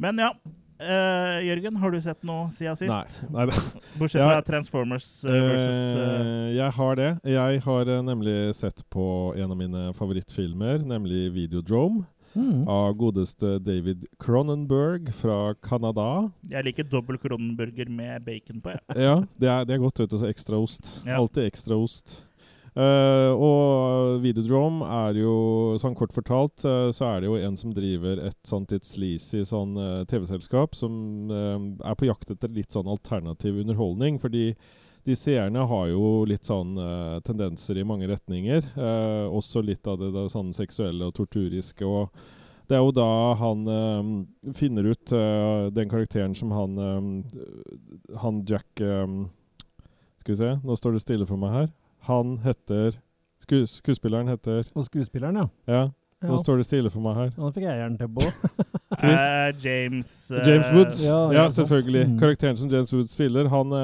Men 0.00 0.20
ja. 0.22 0.34
Uh, 0.80 1.44
Jørgen, 1.44 1.76
har 1.76 1.92
du 1.92 1.98
sett 2.00 2.22
noe 2.24 2.46
siden 2.54 2.78
sist? 2.80 3.18
Nei. 3.28 3.44
Nei. 3.44 3.58
Bortsett 4.00 4.22
fra 4.24 4.38
Transformers 4.46 5.08
eh, 5.28 5.34
versus 5.44 5.80
uh, 5.92 5.98
Eh, 6.00 6.46
jeg 6.56 6.72
har 6.78 6.96
det. 6.96 7.10
Jeg 7.28 7.60
har 7.66 7.90
nemlig 8.06 8.36
sett 8.56 8.80
på 8.88 9.04
en 9.36 9.52
av 9.52 9.58
mine 9.60 9.82
favorittfilmer, 9.98 10.80
nemlig 10.88 11.26
Videodrome, 11.36 12.06
Mm. 12.30 12.68
av 12.70 12.92
godeste 12.94 13.56
David 13.58 14.04
Cronenberg 14.22 15.10
fra 15.18 15.54
Canada. 15.66 16.30
Jeg 16.50 16.68
liker 16.68 16.86
dobbel 16.86 17.18
Cronenburger 17.18 17.90
med 17.90 18.22
bacon 18.26 18.60
på, 18.62 18.76
jeg. 18.76 18.98
Ja, 19.02 19.16
det 19.40 19.50
er, 19.50 19.64
det 19.66 19.74
er 19.74 19.82
godt, 19.82 19.98
vet 19.98 20.14
du. 20.14 20.20
Ekstra 20.28 20.60
ost. 20.62 20.92
Ja. 21.02 21.18
Alltid 21.18 21.48
ekstra 21.48 21.78
ost. 21.80 22.20
Uh, 22.70 23.34
og 23.34 24.20
Videodrome 24.22 24.86
er 24.86 25.18
jo, 25.18 25.32
sånn 25.82 25.96
kort 25.98 26.14
fortalt, 26.14 26.62
uh, 26.62 26.92
så 26.94 27.08
er 27.08 27.22
det 27.22 27.30
jo 27.30 27.38
en 27.40 27.56
som 27.58 27.72
driver 27.74 28.22
et 28.28 28.38
sånt 28.46 28.70
litt 28.70 28.86
sleazy 28.86 29.42
sånn 29.48 29.74
uh, 29.74 30.04
TV-selskap 30.10 30.78
som 30.78 30.94
er 31.34 31.98
på 31.98 32.06
jakt 32.06 32.30
etter 32.30 32.52
litt 32.54 32.70
sånn 32.70 32.90
alternativ 32.90 33.58
underholdning. 33.64 34.20
Fordi 34.22 34.52
de 35.06 35.16
seerne 35.16 35.64
har 35.66 35.86
jo 35.88 36.24
litt 36.28 36.44
sånn 36.48 36.74
uh, 36.78 37.20
tendenser 37.26 37.78
i 37.80 37.86
mange 37.86 38.08
retninger. 38.10 38.66
Uh, 38.76 39.30
også 39.32 39.62
litt 39.64 39.86
av 39.88 39.98
det, 40.00 40.12
det 40.16 40.28
sånn 40.32 40.52
seksuelle 40.56 41.08
og 41.08 41.16
torturiske. 41.16 41.86
og 41.86 42.10
det 42.70 42.76
er 42.78 42.84
jo 42.86 42.92
da 42.94 43.34
han 43.34 43.62
eh, 43.66 44.10
finner 44.54 44.86
ut 44.92 45.12
eh, 45.12 45.62
den 45.74 45.90
karakteren 45.90 46.36
som 46.38 46.52
han 46.54 46.76
eh, 46.78 48.18
Han 48.22 48.44
Jack 48.46 48.80
eh, 48.80 49.06
Skal 50.22 50.34
vi 50.34 50.36
se, 50.38 50.50
nå 50.62 50.76
står 50.78 50.94
det 50.94 51.00
stille 51.02 51.26
for 51.26 51.40
meg 51.40 51.56
her. 51.56 51.66
Han 52.06 52.36
heter 52.44 52.94
sku, 53.42 53.64
Skuespilleren 53.66 54.30
heter 54.30 54.62
Og 54.76 54.86
skuespilleren, 54.86 55.40
ja. 55.42 55.48
Ja, 55.66 55.82
ja. 56.22 56.30
nå 56.30 56.38
står 56.38 56.62
det 56.62 56.68
stille 56.68 56.94
for 56.94 57.02
meg 57.02 57.18
her. 57.18 57.34
Nå 57.34 57.50
fikk 57.56 57.66
jeg 57.66 57.82
jern 57.82 57.98
til 57.98 58.12
på. 58.20 58.30
Chris? 59.00 59.18
Eh, 59.18 59.50
James 59.64 60.14
uh, 60.30 60.42
James 60.46 60.70
Woods. 60.76 61.02
Ja, 61.02 61.18
Ja, 61.32 61.40
ja, 61.40 61.50
selvfølgelig. 61.56 62.06
Mm. 62.06 62.18
Karakteren 62.22 62.60
som 62.60 62.70
James 62.70 62.94
Woods 62.94 63.18
spiller, 63.18 63.50
han 63.50 63.74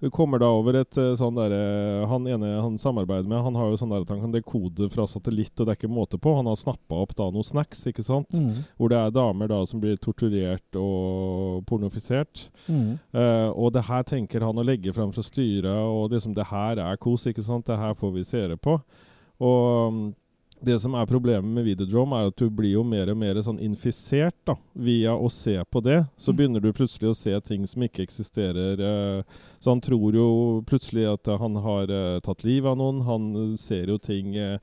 eh, 0.00 0.10
kommer 0.12 0.40
da 0.42 0.48
over 0.56 0.78
et 0.80 0.98
eh, 1.00 1.12
sånn 1.18 1.38
derre 1.38 2.06
Han 2.10 2.28
ene 2.30 2.52
han 2.60 2.78
samarbeider 2.80 3.28
med, 3.28 3.42
han 3.44 3.58
har 3.58 3.70
jo 3.70 3.80
sånn 3.80 3.92
der 3.94 4.04
at 4.04 4.12
han 4.14 4.22
kan 4.24 4.34
dekode 4.34 4.88
fra 4.92 5.06
satellitt, 5.10 5.54
og 5.58 5.66
det 5.66 5.74
er 5.74 5.80
ikke 5.80 5.92
måte 5.92 6.20
på. 6.20 6.34
Han 6.38 6.48
har 6.50 6.58
snappa 6.60 7.02
opp 7.04 7.14
da 7.18 7.28
noen 7.30 7.46
snacks, 7.46 7.84
ikke 7.90 8.04
sant? 8.06 8.34
Mm. 8.34 8.64
Hvor 8.78 8.92
det 8.92 9.00
er 9.00 9.14
damer 9.14 9.50
da 9.52 9.60
som 9.68 9.82
blir 9.82 10.00
torturert 10.02 10.80
og 10.80 11.62
pornofisert. 11.68 12.46
Mm. 12.66 12.98
Uh, 13.14 13.50
og 13.54 13.74
det 13.74 13.86
her 13.88 14.06
tenker 14.08 14.44
han 14.46 14.58
å 14.58 14.66
legge 14.66 14.94
fram 14.96 15.12
fra 15.14 15.24
styret, 15.24 15.70
og 15.70 16.14
liksom 16.14 16.34
det 16.36 16.48
her 16.50 16.80
er 16.82 17.00
kos, 17.00 17.28
ikke 17.30 17.44
sant? 17.46 17.68
Det 17.68 17.78
her 17.78 17.96
får 17.98 18.16
vi 18.16 18.26
seere 18.26 18.58
på. 18.60 18.78
Og 19.40 19.94
mm, 19.94 20.08
det 20.62 20.76
som 20.82 20.94
er 20.94 21.06
problemet 21.08 21.44
med 21.54 21.64
Videodrome, 21.64 22.16
er 22.20 22.26
at 22.30 22.36
du 22.36 22.50
blir 22.50 22.72
jo 22.74 22.82
mer 22.84 23.08
og 23.12 23.16
mer 23.16 23.34
sånn 23.42 23.58
infisert 23.64 24.34
da, 24.46 24.54
via 24.74 25.14
å 25.16 25.30
se 25.32 25.56
på 25.70 25.82
det. 25.82 26.02
Så 26.18 26.32
Mm. 26.32 26.36
begynner 26.36 26.60
du 26.60 26.72
plutselig 26.72 27.10
å 27.10 27.16
se 27.16 27.40
ting 27.40 27.66
som 27.66 27.82
ikke 27.82 28.02
eksisterer. 28.06 28.80
eh, 28.80 29.22
så 29.60 29.70
han 29.72 29.80
tror 29.80 30.12
jo 30.14 30.62
plutselig 30.66 31.06
at 31.12 31.26
han 31.40 31.54
har 31.56 31.84
eh, 31.90 32.20
tatt 32.20 32.44
livet 32.44 32.66
av 32.70 32.76
noen. 32.76 33.02
Han 33.04 33.52
eh, 33.52 33.56
ser 33.56 33.86
jo 33.88 33.98
ting 33.98 34.36
eh, 34.36 34.58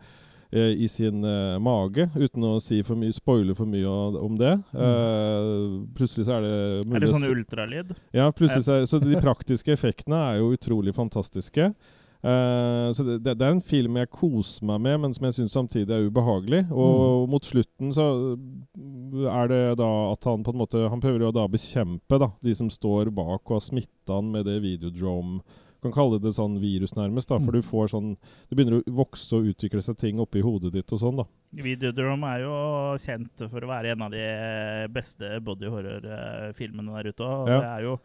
eh, 0.53 0.73
i 0.77 0.87
sin 0.87 1.23
eh, 1.25 1.57
mage, 1.59 2.09
uten 2.15 2.43
å 2.43 2.61
si 2.61 2.81
for 2.83 2.95
mye, 2.95 3.11
spoile 3.13 3.55
for 3.55 3.65
mye 3.65 3.87
om 4.21 4.37
det. 4.37 4.53
Eh, 4.73 5.85
plutselig 5.97 6.25
så 6.29 6.37
er 6.37 6.41
det 6.41 6.95
Er 6.95 6.99
det 6.99 7.09
sånn 7.13 7.29
ultralyd? 7.31 7.95
ja, 8.13 8.29
plutselig 8.31 8.63
så, 8.63 8.85
så 8.87 8.99
de 9.03 9.15
praktiske 9.19 9.73
effektene 9.73 10.15
er 10.33 10.37
jo 10.39 10.53
utrolig 10.55 10.93
fantastiske. 10.95 11.73
Eh, 12.23 12.87
så 12.97 13.03
det, 13.05 13.19
det, 13.23 13.35
er 13.41 13.51
en 13.53 13.61
film 13.61 13.99
jeg 14.01 14.09
koser 14.09 14.65
meg 14.65 14.81
med, 14.81 14.99
men 15.03 15.13
som 15.13 15.27
jeg 15.29 15.37
syns 15.37 15.53
samtidig 15.53 15.93
er 15.93 16.07
ubehagelig. 16.09 16.63
Og 16.73 17.27
mot 17.29 17.45
slutten 17.45 17.93
så 17.95 18.07
er 19.33 19.47
det 19.53 19.61
da 19.77 19.91
at 20.11 20.23
han 20.29 20.43
på 20.45 20.53
en 20.53 20.61
måte 20.63 20.89
Han 20.89 21.01
prøver 21.03 21.27
jo 21.27 21.31
da 21.35 21.45
å 21.45 21.51
bekjempe 21.53 22.19
da, 22.21 22.31
de 22.43 22.55
som 22.57 22.69
står 22.73 23.11
bak 23.15 23.41
og 23.47 23.57
har 23.59 23.65
smitta 23.69 24.17
han 24.19 24.31
med 24.33 24.45
det 24.49 24.61
videodrome 24.65 25.41
kan 25.77 25.93
kalle 25.93 26.17
det 26.17 26.31
sånn 26.33 26.55
virus, 26.59 26.95
nærmest. 26.97 27.29
da, 27.29 27.37
For 27.37 27.51
Mm. 27.51 27.53
du 27.53 27.61
får 27.61 27.87
sånn 27.93 28.17
Det 28.49 28.57
begynner 28.57 28.81
å 28.81 28.93
vokse 28.97 29.31
og 29.37 29.45
utvikle 29.45 29.81
seg 29.83 29.95
ting 29.97 30.17
oppi 30.19 30.41
hodet 30.41 30.73
ditt 30.73 30.91
og 30.91 30.99
sånn, 30.99 31.17
da. 31.17 31.23
Videodrome 31.53 32.23
er 32.25 32.39
jo 32.41 32.97
kjent 32.97 33.49
for 33.49 33.61
å 33.61 33.67
være 33.69 33.91
en 33.91 34.01
av 34.01 34.11
de 34.11 34.87
beste 34.91 35.39
body 35.39 35.67
horror-filmene 35.69 36.95
der 37.03 37.11
ute. 37.11 37.21
Og 37.21 37.47
Ja. 37.47 37.59
det 37.61 37.69
er 37.77 37.81
jo 37.83 37.93
eh, 37.93 37.99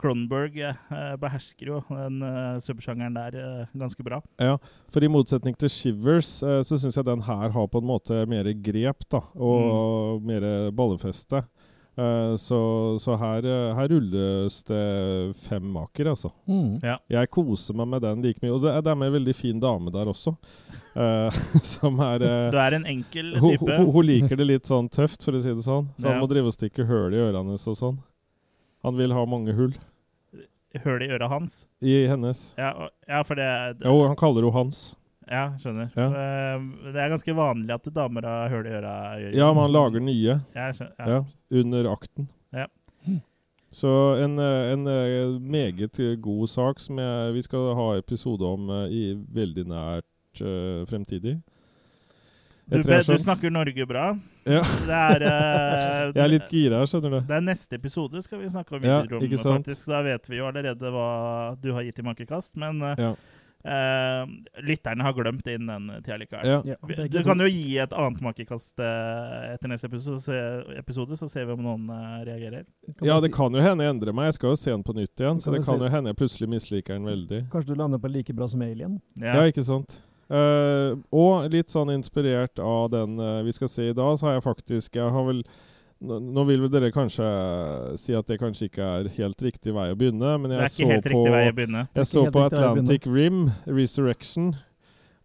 Cronenberg 0.00 0.58
eh, 0.58 1.14
behersker 1.22 1.70
jo 1.70 1.82
den 1.90 2.22
uh, 2.24 2.58
subsjangeren 2.62 3.14
der 3.14 3.38
eh, 3.38 3.76
ganske 3.78 4.02
bra. 4.02 4.20
Ja, 4.42 4.56
for 4.92 5.04
i 5.04 5.10
motsetning 5.12 5.54
til 5.58 5.70
Shivers, 5.70 6.32
eh, 6.42 6.60
så 6.66 6.80
syns 6.80 6.98
jeg 6.98 7.06
den 7.06 7.22
her 7.28 7.54
har 7.54 7.70
på 7.70 7.82
en 7.82 7.88
måte 7.88 8.24
mer 8.30 8.50
grep, 8.64 9.06
da. 9.12 9.22
Og 9.38 10.24
mer 10.26 10.72
ballefeste. 10.74 11.44
Eh, 11.98 12.36
så 12.36 12.96
så 13.00 13.16
her, 13.18 13.44
eh, 13.44 13.74
her 13.74 13.88
rulles 13.88 14.62
det 14.64 15.34
fem 15.48 15.62
maker, 15.62 16.12
altså. 16.12 16.30
Mm. 16.46 16.78
Jeg 17.10 17.30
koser 17.34 17.74
meg 17.74 17.88
med 17.88 18.02
den 18.02 18.22
like 18.22 18.38
mye. 18.42 18.52
Og 18.54 18.62
det 18.62 18.70
er, 18.70 18.84
det 18.86 18.92
er 18.92 19.00
med 19.00 19.10
en 19.10 19.16
veldig 19.16 19.34
fin 19.34 19.58
dame 19.60 19.90
der 19.90 20.06
også. 20.06 20.36
uh, 20.98 21.30
som 21.62 21.98
er 22.02 22.22
uh, 22.22 22.50
Du 22.54 22.58
er 22.58 22.74
en 22.74 22.86
enkel 22.86 23.34
type. 23.34 23.66
hun, 23.66 23.90
hun 23.94 24.06
liker 24.06 24.38
det 24.38 24.46
litt 24.46 24.70
sånn 24.70 24.88
tøft, 24.88 25.22
for 25.24 25.34
å 25.34 25.42
si 25.42 25.50
det 25.50 25.66
sånn. 25.66 25.90
Så 25.98 26.06
han 26.10 26.22
må 26.22 26.30
drive 26.30 26.52
og 26.52 26.54
stikke 26.54 26.86
høl 26.86 27.14
i 27.14 27.22
ørene 27.22 27.42
hennes 27.42 27.66
og 27.66 27.78
sånn. 27.78 27.98
Han 28.84 28.96
vil 28.96 29.12
ha 29.12 29.24
mange 29.26 29.54
hull 29.56 29.74
Hull 30.84 31.02
i 31.02 31.08
øret 31.08 31.30
hans. 31.32 31.66
i 31.82 32.06
hennes. 32.06 32.54
Ja, 32.58 32.70
og- 32.72 32.90
ja 33.08 33.22
for 33.22 33.34
det 33.34 33.78
Jo, 33.84 34.06
han 34.06 34.16
kaller 34.16 34.42
henne 34.44 34.52
Hans. 34.52 34.94
Ja, 35.28 35.50
skjønner. 35.58 35.90
Ja. 35.96 36.06
Eh, 36.08 36.60
det 36.92 36.96
er 37.02 37.08
ganske 37.12 37.34
vanlig 37.36 37.74
at 37.74 37.88
damer 37.94 38.22
har 38.24 38.48
hull 38.52 38.66
i 38.66 38.70
øra. 38.76 38.92
Ja, 39.34 39.48
men 39.52 39.62
han 39.62 39.72
lager 39.72 40.00
nye. 40.00 40.40
Ja, 40.54 40.68
skjønner. 40.72 40.94
Ja. 40.98 41.06
Ja, 41.08 41.24
under 41.60 41.88
akten. 41.90 42.28
Ja. 42.52 42.66
Så 43.72 43.90
en, 44.24 44.38
eh, 44.38 44.72
en 44.72 44.86
eh, 44.86 45.38
meget 45.40 45.98
god 46.22 46.46
sak 46.48 46.80
som 46.80 46.98
jeg, 46.98 47.34
vi 47.34 47.42
skal 47.42 47.74
ha 47.74 47.88
episode 47.98 48.42
om 48.44 48.70
i 48.88 49.12
veldig 49.14 49.66
nært 49.68 50.40
uh, 50.40 50.84
fremtidig. 50.86 51.42
Du, 52.68 52.82
be, 52.84 52.98
du 53.00 53.16
snakker 53.22 53.50
Norge 53.50 53.86
bra. 53.88 54.10
Ja. 54.44 54.60
Det 54.84 54.98
er 54.98 55.22
uh, 55.24 56.12
Jeg 56.16 56.24
er 56.24 56.28
litt 56.34 56.50
gira, 56.52 56.82
skjønner 56.88 57.14
du. 57.16 57.20
Det 57.30 57.36
er 57.38 57.46
neste 57.46 57.78
episode 57.80 58.20
skal 58.24 58.42
vi 58.42 58.50
snakke 58.52 58.76
om 58.76 58.84
Ja, 58.84 59.00
ikke 59.08 59.38
sant? 59.40 59.64
faktisk. 59.64 59.88
Da 59.88 60.02
vet 60.04 60.28
vi 60.28 60.36
jo 60.42 60.46
allerede 60.50 60.92
hva 60.92 61.08
du 61.60 61.72
har 61.72 61.82
gitt 61.88 61.98
i 62.02 62.04
makekast. 62.04 62.56
Men 62.60 62.82
uh, 62.84 62.92
Ja. 63.00 63.12
uh, 63.64 64.28
lytterne 64.68 65.02
har 65.06 65.16
glemt 65.16 65.48
inn 65.48 65.66
den 65.72 65.86
tida 66.04 66.18
likevel. 66.20 66.44
Ja. 66.46 66.58
Ja, 66.74 67.06
Du 67.08 67.22
kan 67.24 67.40
jo 67.40 67.48
gi 67.48 67.78
et 67.82 67.92
annet 67.96 68.20
makekast 68.24 68.76
etter 68.78 69.68
neste 69.72 69.88
episode, 69.88 70.20
så, 70.22 70.36
episode, 70.78 71.16
så 71.18 71.28
ser 71.30 71.48
vi 71.48 71.56
om 71.56 71.64
noen 71.64 71.88
reagerer. 72.28 72.66
Kan 72.98 73.08
ja, 73.08 73.16
det 73.20 73.30
si- 73.32 73.36
kan 73.38 73.52
jo 73.56 73.64
hende 73.64 73.84
jeg 73.88 73.94
endrer 73.96 74.12
meg. 74.16 74.28
Jeg 74.28 74.38
skal 74.40 74.52
jo 74.52 74.60
se 74.60 74.70
den 74.76 74.84
på 74.84 74.94
nytt 74.96 75.16
igjen, 75.24 75.40
så 75.40 75.52
det 75.56 75.64
kan 75.64 75.78
si- 75.80 75.84
jo 75.88 75.94
hende 75.96 76.12
jeg 76.12 76.20
plutselig 76.20 76.48
misliker 76.52 77.00
den 77.00 77.08
veldig. 77.08 77.40
Kanskje 77.52 77.72
du 77.72 77.80
lander 77.80 77.98
på 78.04 78.12
like 78.12 78.36
bra 78.36 78.46
som 78.48 78.60
Alien? 78.62 79.00
Ja, 79.16 79.40
ikke 79.48 79.64
sant? 79.64 80.02
Eh, 80.28 80.90
og 81.16 81.48
litt 81.52 81.72
sånn 81.72 81.94
inspirert 81.94 82.60
av 82.60 82.90
den 82.92 83.16
uh, 83.16 83.40
vi 83.46 83.54
skal 83.56 83.70
se 83.72 83.86
i 83.88 83.96
dag, 83.96 84.18
så 84.20 84.26
har 84.26 84.34
jeg 84.36 84.44
faktisk 84.44 84.98
Jeg 85.00 85.08
har 85.14 85.24
vel 85.24 85.40
nå, 86.04 86.18
nå 86.20 86.44
vil 86.50 86.60
vel 86.66 86.72
dere 86.74 86.90
kanskje 86.92 87.28
si 87.96 88.12
at 88.12 88.28
det 88.28 88.36
kanskje 88.42 88.68
ikke 88.68 88.84
er 88.84 89.08
helt 89.16 89.40
riktig 89.42 89.72
vei 89.72 89.88
å 89.90 89.96
begynne, 89.98 90.34
men 90.42 90.52
jeg 90.52 90.74
så 90.74 90.98
på 91.06 91.22
Jeg 91.32 92.10
så 92.10 92.26
på 92.28 92.44
Atlantic 92.44 93.08
Rim, 93.08 93.48
Resurrection, 93.64 94.52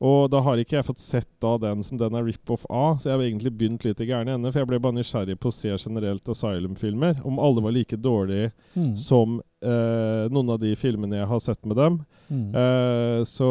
og 0.03 0.25
da 0.33 0.41
har 0.43 0.59
ikke 0.59 0.75
jeg 0.75 0.85
fått 0.89 0.99
sett 0.99 1.29
da 1.43 1.53
den 1.63 1.83
som 1.85 1.97
den 2.01 2.15
er 2.19 2.25
rip-off 2.27 2.65
av, 2.69 2.97
så 2.99 3.07
jeg 3.09 3.15
har 3.15 3.23
egentlig 3.23 3.53
begynt 3.55 3.85
litt 3.87 4.01
i 4.03 4.07
gærne 4.09 4.35
ende, 4.35 4.51
for 4.51 4.59
jeg 4.63 4.69
ble 4.73 4.79
bare 4.83 4.97
nysgjerrig 4.97 5.37
på 5.39 5.47
å 5.47 5.55
se 5.55 5.71
generelt 5.79 6.27
Asylum-filmer, 6.33 7.21
om 7.23 7.39
alle 7.39 7.63
var 7.63 7.71
like 7.75 7.95
dårlige 8.03 8.51
Mm. 8.75 8.95
som 8.97 9.37
eh, 9.61 10.23
noen 10.33 10.49
av 10.49 10.59
de 10.59 10.73
filmene 10.75 11.19
jeg 11.21 11.27
har 11.29 11.39
sett 11.39 11.65
med 11.65 11.77
dem. 11.77 11.99
Mm. 12.29 12.49
Eh, 12.57 13.21
så 13.29 13.49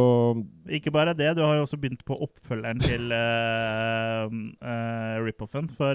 Ikke 0.68 0.92
bare 0.92 1.14
det, 1.14 1.30
du 1.36 1.42
har 1.44 1.56
jo 1.56 1.62
også 1.64 1.78
begynt 1.80 2.04
på 2.04 2.16
oppfølgeren 2.26 2.82
til 2.82 3.12
uh, 3.14 4.26
rip-offen. 5.24 5.70
For 5.78 5.94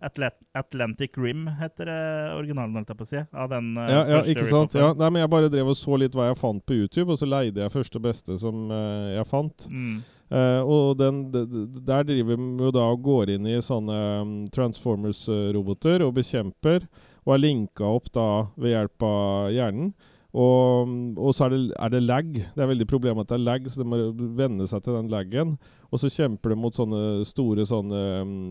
Atlantic 0.00 1.16
Rim 1.16 1.46
heter 1.60 1.88
det 1.88 2.00
originalen, 2.36 2.74
holdt 2.76 2.90
jeg 2.92 2.98
på 2.98 3.06
å 3.06 3.08
si. 3.08 3.22
Av 3.32 3.48
den 3.50 3.70
uh, 3.78 3.86
ja, 3.88 4.02
ja, 4.10 4.18
ikke 4.28 4.48
sant? 4.50 4.76
Ja, 4.76 4.90
nei, 4.96 5.08
men 5.08 5.22
jeg 5.22 5.32
bare 5.32 5.52
drev 5.52 5.72
og 5.72 5.78
så 5.78 5.96
litt 6.00 6.16
hva 6.16 6.28
jeg 6.28 6.40
fant 6.40 6.64
på 6.68 6.76
YouTube, 6.76 7.08
og 7.14 7.20
så 7.20 7.28
leide 7.28 7.64
jeg 7.64 7.74
første 7.74 8.02
beste 8.02 8.36
som 8.40 8.68
uh, 8.72 9.14
jeg 9.14 9.28
fant. 9.30 9.68
Mm. 9.72 9.96
Uh, 10.26 10.60
og 10.66 10.98
den, 10.98 11.22
der 11.30 12.06
driver 12.08 12.34
vi 12.34 12.66
jo 12.66 12.72
da 12.74 12.88
og 12.90 13.04
går 13.06 13.36
inn 13.36 13.46
i 13.46 13.60
sånne 13.62 14.00
um, 14.26 14.34
Transformers-roboter 14.54 16.02
og 16.06 16.16
bekjemper, 16.18 16.88
og 17.26 17.36
er 17.36 17.42
linka 17.42 17.86
opp 17.88 18.10
da 18.14 18.28
ved 18.58 18.74
hjelp 18.74 19.06
av 19.06 19.54
hjernen. 19.54 19.94
Og, 20.36 20.90
og 21.16 21.32
så 21.32 21.46
er 21.46 21.54
det, 21.54 21.60
er 21.80 21.92
det 21.94 22.02
lag. 22.04 22.26
Det 22.28 22.60
er 22.60 22.68
veldig 22.68 22.86
problem 22.90 23.22
at 23.22 23.30
det 23.30 23.38
er 23.38 23.46
lag, 23.46 23.68
så 23.70 23.80
det 23.80 23.88
må 23.88 24.00
venne 24.36 24.66
seg 24.68 24.82
til 24.84 24.98
den 24.98 25.08
laggen. 25.08 25.54
Og 25.92 26.00
så 26.02 26.10
kjemper 26.10 26.52
de 26.52 26.58
mot 26.58 26.74
sånne 26.74 27.22
store 27.28 27.62
sånne 27.68 28.00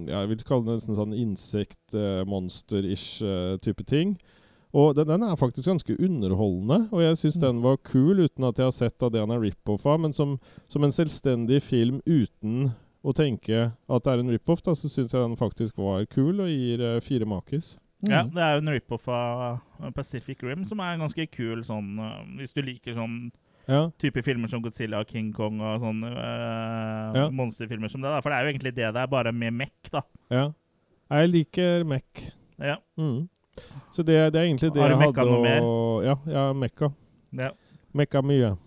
ja, 0.07 0.21
Jeg 0.23 0.29
vil 0.31 0.45
kalle 0.47 0.69
det 0.69 0.77
nesten 0.79 0.95
sånn 0.95 1.15
insekt-monster-ish 1.17 3.21
eh, 3.25 3.57
type 3.63 3.83
ting. 3.87 4.15
Og 4.75 4.95
den, 4.95 5.07
den 5.07 5.23
er 5.23 5.37
faktisk 5.39 5.69
ganske 5.69 5.95
underholdende, 6.03 6.89
og 6.91 7.03
jeg 7.03 7.17
syns 7.17 7.37
Mm. 7.37 7.43
den 7.45 7.61
var 7.63 7.77
kul, 7.77 8.19
uten 8.19 8.43
at 8.43 8.57
jeg 8.59 8.65
har 8.65 8.75
sett 8.75 9.03
av 9.03 9.11
det 9.11 9.21
han 9.23 9.31
er 9.31 9.39
rip-off 9.39 9.85
av. 9.85 10.01
Men 10.03 10.13
som, 10.13 10.35
som 10.67 10.83
en 10.83 10.91
selvstendig 10.91 11.61
film 11.63 12.01
uten 12.05 12.73
å 13.05 13.13
tenke 13.15 13.71
at 13.71 14.03
det 14.03 14.11
er 14.11 14.19
en 14.19 14.33
rip-off, 14.33 14.61
da, 14.65 14.75
så 14.75 14.89
syns 14.89 15.13
jeg 15.13 15.21
den 15.21 15.37
faktisk 15.39 15.77
var 15.77 16.03
kul, 16.11 16.41
og 16.41 16.51
gir 16.51 16.83
uh, 16.83 16.99
fire 16.99 17.25
makis. 17.25 17.77
Mm. 18.03 18.11
Ja, 18.11 18.23
det 18.27 18.43
er 18.43 18.57
jo 18.57 18.63
en 18.65 18.73
rip-off 18.73 19.07
av 19.07 19.61
Pacific 19.95 20.43
Rim, 20.43 20.65
som 20.65 20.79
er 20.83 20.99
ganske 20.99 21.25
kul 21.31 21.63
sånn 21.63 21.95
uh, 21.97 22.25
Hvis 22.35 22.53
du 22.53 22.61
liker 22.61 22.93
sånn 22.97 23.31
Ja. 23.67 23.89
type 23.97 24.21
filmer 24.21 24.47
som 24.51 24.61
Godzilla 24.61 24.99
og 25.01 25.07
King 25.09 25.31
Kong 25.33 25.59
og 25.61 25.79
sånne 25.81 26.11
eh, 26.11 27.15
Ja. 27.17 27.29
monsterfilmer 27.33 27.89
som 27.89 28.01
det. 28.01 28.09
da 28.13 28.19
For 28.21 28.29
det 28.29 28.37
er 28.37 28.43
jo 28.45 28.51
egentlig 28.53 28.73
det 28.75 28.93
det 28.93 29.01
er, 29.01 29.07
bare 29.07 29.31
med 29.33 29.53
mekk, 29.53 29.89
da. 29.91 30.01
ja. 30.29 30.51
Jeg 31.09 31.29
liker 31.29 31.83
Mek. 31.85 32.31
Ja. 32.59 32.77
Mm. 32.97 33.27
Så 33.93 34.03
det, 34.03 34.33
det 34.33 34.39
er 34.41 34.45
egentlig 34.49 34.73
det 34.73 34.81
Har 34.81 34.89
du 34.89 34.97
mekka 34.97 35.23
noe 35.25 35.41
mer? 35.43 35.65
Ja, 36.05 36.15
jeg 36.25 36.35
har 36.35 36.53
mekka. 36.53 36.91
ja. 37.31 37.51
Mekka 37.95 38.21
mye. 38.21 38.57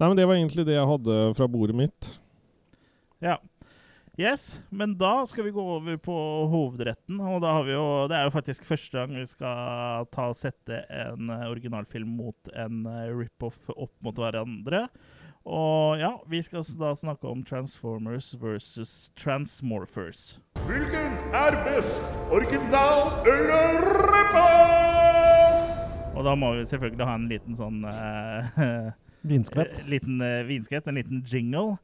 Nei, 0.00 0.06
men 0.08 0.16
det 0.16 0.26
var 0.26 0.34
egentlig 0.38 0.64
det 0.64 0.74
jeg 0.78 0.86
hadde 0.88 1.34
fra 1.36 1.46
bordet 1.50 1.74
mitt. 1.76 2.18
Ja. 3.20 3.36
Yes, 4.18 4.60
men 4.68 4.96
da 4.98 5.26
skal 5.30 5.44
vi 5.44 5.50
gå 5.54 5.62
over 5.62 5.96
på 5.96 6.14
hovedretten. 6.50 7.20
Og 7.22 7.38
da 7.44 7.52
har 7.54 7.62
vi 7.68 7.76
jo 7.76 8.08
Det 8.10 8.16
er 8.16 8.24
jo 8.26 8.32
faktisk 8.34 8.66
første 8.66 8.98
gang 8.98 9.14
vi 9.14 9.22
skal 9.30 10.08
ta 10.10 10.24
og 10.32 10.34
sette 10.34 10.80
en 10.90 11.30
eh, 11.30 11.44
originalfilm 11.46 12.16
mot 12.18 12.50
en 12.50 12.82
eh, 12.90 13.12
rip-off 13.14 13.70
opp 13.76 13.94
mot 14.02 14.18
hverandre. 14.18 14.88
Og 15.46 16.02
ja, 16.02 16.16
vi 16.26 16.42
skal 16.42 16.66
da 16.80 16.90
snakke 16.98 17.30
om 17.30 17.44
Transformers 17.46 18.34
versus 18.42 19.12
Transmorphers. 19.14 20.40
Hvilken 20.66 21.14
er 21.30 21.54
best? 21.62 22.02
Original 22.34 23.22
eller 23.22 23.86
rip-off? 24.02 25.68
Og 26.18 26.26
da 26.26 26.34
må 26.34 26.56
vi 26.58 26.66
selvfølgelig 26.66 27.06
ha 27.06 27.14
en 27.14 27.30
liten 27.30 27.54
sånn 27.54 27.84
eh, 27.86 28.90
Vinskvett. 29.22 29.80
eh, 29.80 29.88
liten 29.88 30.20
eh, 30.20 30.44
vinskvett, 30.46 30.86
en 30.86 30.94
liten 30.94 31.22
jingle. 31.26 31.78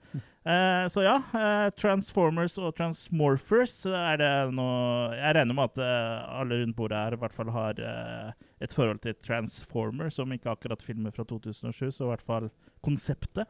Uh, 0.45 0.85
så 0.93 1.01
ja, 1.01 1.15
uh, 1.33 1.71
Transformers 1.73 2.59
og 2.61 2.75
Transmorphers 2.77 3.87
er 3.89 4.19
det 4.21 4.33
noe 4.53 5.15
Jeg 5.17 5.39
regner 5.39 5.57
med 5.57 5.71
at 5.73 5.79
uh, 5.81 6.41
alle 6.43 6.59
rundt 6.61 6.77
bordet 6.77 6.99
her 7.01 7.17
i 7.17 7.21
hvert 7.23 7.33
fall 7.33 7.49
har 7.55 7.81
et 8.61 8.75
forhold 8.77 9.01
til 9.01 9.17
Transformer, 9.25 10.13
som 10.13 10.33
ikke 10.37 10.53
akkurat 10.53 10.83
filmer 10.85 11.15
fra 11.17 11.25
2007, 11.25 11.91
så 11.97 12.05
i 12.05 12.11
hvert 12.13 12.27
fall 12.29 12.51
konseptet. 12.85 13.49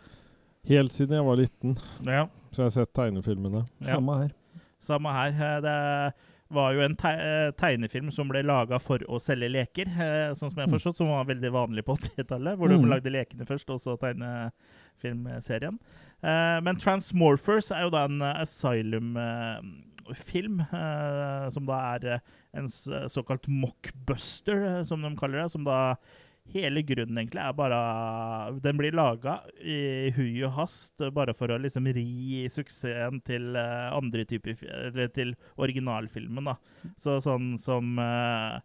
Helt 0.71 0.95
siden 0.95 1.19
jeg 1.19 1.27
var 1.27 1.37
liten, 1.43 1.75
Ja, 2.07 2.29
så 2.55 2.63
jeg 2.63 2.71
har 2.71 2.77
sett 2.79 2.95
tegnefilmene. 2.95 3.67
ja. 3.83 3.97
Samme 3.97 4.21
her. 4.23 4.31
Samme 4.81 5.13
her. 5.13 5.35
Det 5.35 5.63
Det 5.65 5.79
var 6.51 6.73
jo 6.75 6.81
en 6.85 6.97
te 6.97 7.09
eh, 7.09 7.51
tegnefilm 7.57 8.11
som 8.13 8.29
ble 8.29 8.43
laga 8.45 8.79
for 8.81 8.99
å 9.09 9.19
selge 9.21 9.49
leker, 9.51 9.87
eh, 9.89 10.33
sånn 10.37 10.51
som 10.51 10.59
jeg 10.61 10.67
har 10.67 10.73
Mm. 10.73 10.79
forstått, 10.79 10.97
som 10.97 11.09
var 11.09 11.25
veldig 11.25 11.51
vanlig 11.53 11.85
på 11.85 11.97
80-tallet. 11.99 12.57
Hvor 12.59 12.69
Mm. 12.71 12.83
de 12.83 12.89
lagde 12.89 13.11
lekene 13.11 13.47
først, 13.47 13.71
og 13.71 13.79
så 13.81 13.97
tegnefilmserien. 13.99 15.79
Eh, 16.23 16.61
men 16.61 16.77
Transmorphers 16.77 17.71
er 17.73 17.83
jo 17.85 17.91
da 17.91 18.05
en 18.05 18.21
Asylum-film, 18.23 20.61
som 21.51 21.67
da 21.67 21.95
er 21.97 22.21
en 22.55 22.69
såkalt 22.69 23.49
mockbuster, 23.49 24.85
som 24.85 25.03
de 25.03 25.17
kaller 25.17 25.43
det. 25.43 25.51
Som 25.51 25.65
da 25.65 25.97
Hele 26.53 26.83
grunnen 26.85 27.17
egentlig 27.17 27.41
er 27.41 27.57
bare 27.57 27.79
Den 28.63 28.77
blir 28.77 28.95
laga 28.95 29.39
i 29.65 30.13
hui 30.15 30.43
og 30.45 30.53
hast 30.59 31.01
bare 31.17 31.33
for 31.37 31.55
å 31.55 31.59
liksom 31.61 31.89
ri 31.97 32.45
suksessen 32.53 33.23
til 33.25 33.57
eh, 33.57 33.89
andre 33.97 34.27
typer 34.29 34.61
Eller 34.85 35.09
til 35.15 35.33
originalfilmen, 35.57 36.53
da. 36.53 36.57
Så 37.01 37.17
sånn 37.25 37.55
som 37.61 37.97
uh, 37.97 38.61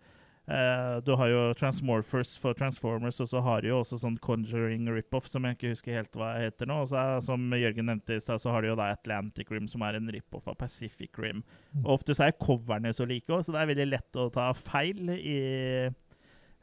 uh, 0.51 0.97
Du 1.07 1.13
har 1.21 1.31
jo 1.31 1.45
Transmorphers 1.57 2.35
for 2.41 2.57
Transformers, 2.57 3.21
og 3.23 3.31
så 3.31 3.41
har 3.47 3.63
du 3.63 3.69
jo 3.71 3.79
også 3.79 4.01
sånn 4.01 4.19
Conjuring 4.27 4.91
rip-off, 4.91 5.31
som 5.31 5.47
jeg 5.47 5.55
ikke 5.57 5.71
husker 5.71 6.01
helt 6.01 6.19
hva 6.19 6.33
heter 6.35 6.67
nå. 6.69 6.81
Og 6.83 6.91
så 6.91 6.99
er, 6.99 7.23
som 7.25 7.47
Jørgen 7.55 7.89
nevnte 7.93 8.19
i 8.19 8.25
stad, 8.25 8.43
så 8.43 8.51
har 8.53 8.65
du 8.65 8.73
jo 8.73 8.77
da 8.79 8.91
Atlantic 8.97 9.55
Rim, 9.55 9.71
som 9.71 9.87
er 9.87 10.01
en 10.01 10.11
rip-off 10.11 10.51
av 10.51 10.59
Pacific 10.59 11.15
Rim. 11.15 11.45
Mm. 11.71 11.85
Og 11.85 11.95
ofte 11.95 12.17
så 12.17 12.27
er 12.27 12.37
coverne 12.41 12.91
så 12.93 13.07
like 13.07 13.31
òg, 13.31 13.47
så 13.47 13.55
det 13.55 13.63
er 13.63 13.71
veldig 13.71 13.89
lett 13.93 14.19
å 14.19 14.27
ta 14.35 14.51
feil 14.59 15.15
i 15.15 15.39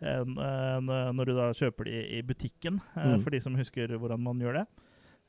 når 0.01 1.25
du 1.27 1.33
da 1.37 1.51
kjøper 1.57 1.85
de 1.85 2.19
i 2.19 2.23
butikken, 2.23 2.81
eh, 2.97 3.15
Mm. 3.17 3.23
for 3.23 3.31
de 3.31 3.41
som 3.41 3.55
husker 3.57 3.89
hvordan 3.99 4.21
man 4.21 4.39
gjør 4.39 4.53
det. 4.61 4.67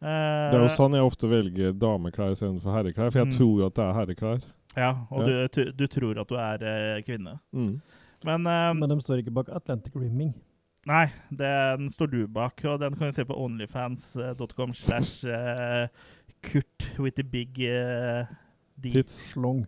Det 0.02 0.08
er 0.54 0.60
jo 0.60 0.66
Eh, 0.66 0.76
sånn 0.78 0.94
jeg 0.94 1.02
ofte 1.02 1.28
velger 1.28 1.74
dameklær 1.74 2.32
istedenfor 2.36 2.72
herreklær, 2.76 3.12
for 3.12 3.20
jeg 3.20 3.28
Mm. 3.28 3.38
tror 3.38 3.60
jo 3.60 3.66
at 3.66 3.74
det 3.74 3.84
er 3.84 3.94
herreklær. 3.94 4.44
Ja, 4.76 4.92
og 5.10 5.28
Ja. 5.28 5.48
Du, 5.48 5.72
du 5.72 5.88
tror 5.88 6.20
at 6.20 6.28
du 6.28 6.36
er 6.36 6.64
eh, 6.64 7.02
kvinne. 7.02 7.40
Mm. 7.54 7.82
Men, 8.24 8.46
eh, 8.48 8.74
Men 8.74 8.90
de 8.90 8.96
står 9.02 9.24
ikke 9.24 9.34
bak 9.34 9.50
Atlantic 9.50 9.96
Rimming. 9.96 10.34
nei, 10.88 11.08
den 11.36 11.90
står 11.90 12.12
du 12.12 12.28
bak, 12.28 12.62
og 12.66 12.80
den 12.80 12.94
kan 12.96 13.08
du 13.08 13.12
se 13.12 13.24
på 13.26 13.36
onlyfans.com 13.36 14.74
slash 14.74 15.26
eh, 15.26 15.88
Kurt 16.44 17.00
with 17.00 17.16
the 17.16 17.24
big 17.24 17.58
uh, 17.60 18.26
D. 18.80 18.92
Tits. 18.92 19.32
Slong. 19.34 19.66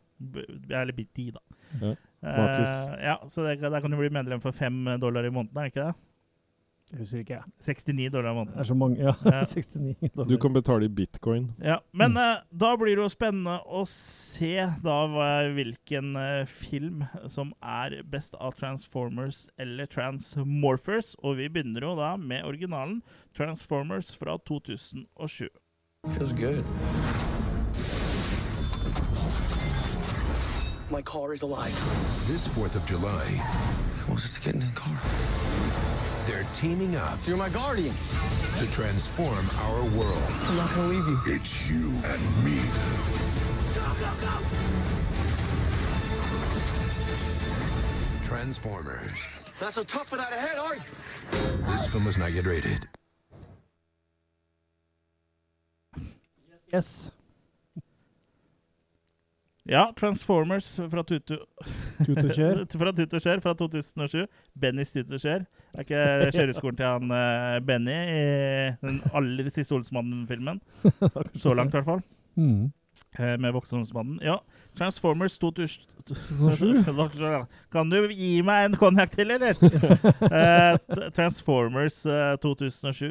Eller 0.70 0.92
big 0.94 1.08
D, 1.16 1.32
da. 1.32 1.40
Ja. 1.82 1.96
Eh, 2.24 2.36
Bakis. 2.36 2.70
ja, 3.04 3.16
så 3.28 3.44
der, 3.48 3.70
der 3.70 3.80
kan 3.82 3.92
du 3.92 3.98
bli 3.98 4.10
medlem 4.10 4.42
for 4.42 4.52
fem 4.52 4.86
dollar 5.00 5.24
i 5.26 5.30
måneden, 5.32 5.58
er 5.58 5.62
det 5.70 5.74
ikke 5.76 5.86
det? 5.88 5.96
Jeg 6.92 7.00
husker 7.04 7.20
ikke, 7.20 7.34
jeg. 7.38 7.76
69 7.78 8.10
dollar 8.12 8.32
i 8.32 8.34
måneden. 8.34 8.54
Det 8.58 8.62
er 8.64 8.66
så 8.66 8.74
mange. 8.74 8.98
Ja, 8.98 9.14
Ja. 9.26 9.44
69 9.46 10.10
dollar. 10.16 10.30
Du 10.32 10.38
kan 10.42 10.54
betale 10.54 10.86
i 10.86 10.88
bitcoin. 10.90 11.52
Ja, 11.62 11.76
Men 11.94 12.12
Mm. 12.12 12.18
uh, 12.18 12.60
da 12.60 12.72
blir 12.76 12.96
det 12.98 13.04
jo 13.04 13.10
spennende 13.14 13.60
å 13.70 13.84
se 13.86 14.56
da 14.84 14.98
hvilken 15.54 16.16
uh, 16.18 16.46
film 16.50 17.04
som 17.28 17.54
er 17.62 18.02
best 18.10 18.34
av 18.42 18.58
Transformers 18.58 19.48
eller 19.60 19.86
Transmorphers. 19.86 21.14
Og 21.24 21.38
vi 21.38 21.48
begynner 21.48 21.82
jo 21.86 21.96
da 21.96 22.16
med 22.18 22.44
originalen 22.44 23.04
Transformers 23.38 24.16
fra 24.18 24.38
2007. 24.50 25.48
Feels 26.08 26.34
good. 26.34 26.66
My 30.90 31.02
car 31.04 31.34
is 31.34 31.44
alive. 31.44 31.74
This 32.28 32.48
4th 32.48 32.76
of 32.76 32.86
July, 32.86 33.24
Who 33.26 34.08
wants 34.12 34.26
us 34.26 34.34
to 34.36 34.42
get 34.42 34.56
in 34.56 34.62
the 34.62 34.66
car? 34.76 34.94
they're 36.26 36.46
teaming 36.54 36.96
up 36.96 37.18
You're 37.28 37.38
my 37.38 37.50
guardian. 37.50 37.94
to 38.60 38.72
transform 38.72 39.46
our 39.62 39.82
world. 39.98 40.22
I'm 40.48 40.58
not 40.58 40.70
gonna 40.76 40.88
leave 40.90 41.08
you. 41.28 41.34
It's 41.36 41.70
you 41.70 41.92
and 42.06 42.46
me. 42.46 42.60
Transformers. 48.24 49.28
Not 49.62 49.74
so 49.74 49.84
tough 49.84 50.12
without 50.12 50.32
a 50.32 50.36
head, 50.36 50.58
are 50.58 50.76
you? 50.76 50.82
This 51.68 51.88
film 51.88 52.08
is 52.08 52.18
not 52.18 52.32
yet 52.32 52.46
rated. 52.46 52.88
Yes. 56.72 57.12
Ja, 59.70 59.84
Transformers 59.94 60.68
fra 60.90 61.04
Tutu 61.06 61.36
Tut 62.02 62.18
og 62.24 62.32
kjør. 62.38 62.64
fra 62.82 62.94
Tut 62.98 63.14
og 63.14 63.22
Kjør 63.22 63.42
fra 63.44 63.54
2007. 63.60 64.24
Bennys 64.58 64.94
Tut 64.96 65.12
og 65.14 65.22
Kjør. 65.22 65.46
Er 65.76 65.86
ikke 65.86 66.32
kjøreskolen 66.34 66.80
til 66.80 66.88
han 66.90 67.12
uh, 67.14 67.60
Benny 67.68 67.98
i 68.10 68.24
den 68.82 68.98
aller 69.14 69.50
siste 69.54 69.76
Olsmannen-filmen? 69.78 70.58
Så 71.44 71.54
langt, 71.54 71.76
i 71.76 71.78
hvert 71.78 71.86
fall. 71.92 72.02
Mm. 72.40 72.72
Eh, 73.20 73.38
Med 73.38 73.54
Voksenholmsmannen. 73.54 74.20
Ja. 74.24 74.40
Transformers 74.78 75.38
2007. 75.38 76.84
Kan 77.74 77.90
du 77.92 77.98
gi 78.14 78.40
meg 78.46 78.70
en 78.70 78.78
konjakk 78.80 79.16
til, 79.18 79.34
eller? 79.36 79.60
Eh, 80.40 80.76
Transformers 81.16 82.06
eh, 82.06 82.36
2007 82.40 83.10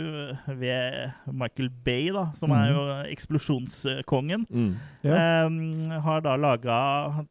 ved 0.56 1.10
Michael 1.26 1.68
Bay, 1.84 2.08
da, 2.14 2.28
som 2.38 2.52
er 2.56 2.70
jo 2.70 2.84
eksplosjonskongen. 3.10 4.46
Mm. 4.48 4.70
yeah. 5.04 5.46
um, 5.46 5.58
har 6.04 6.22
da 6.24 6.36
laga 6.40 6.78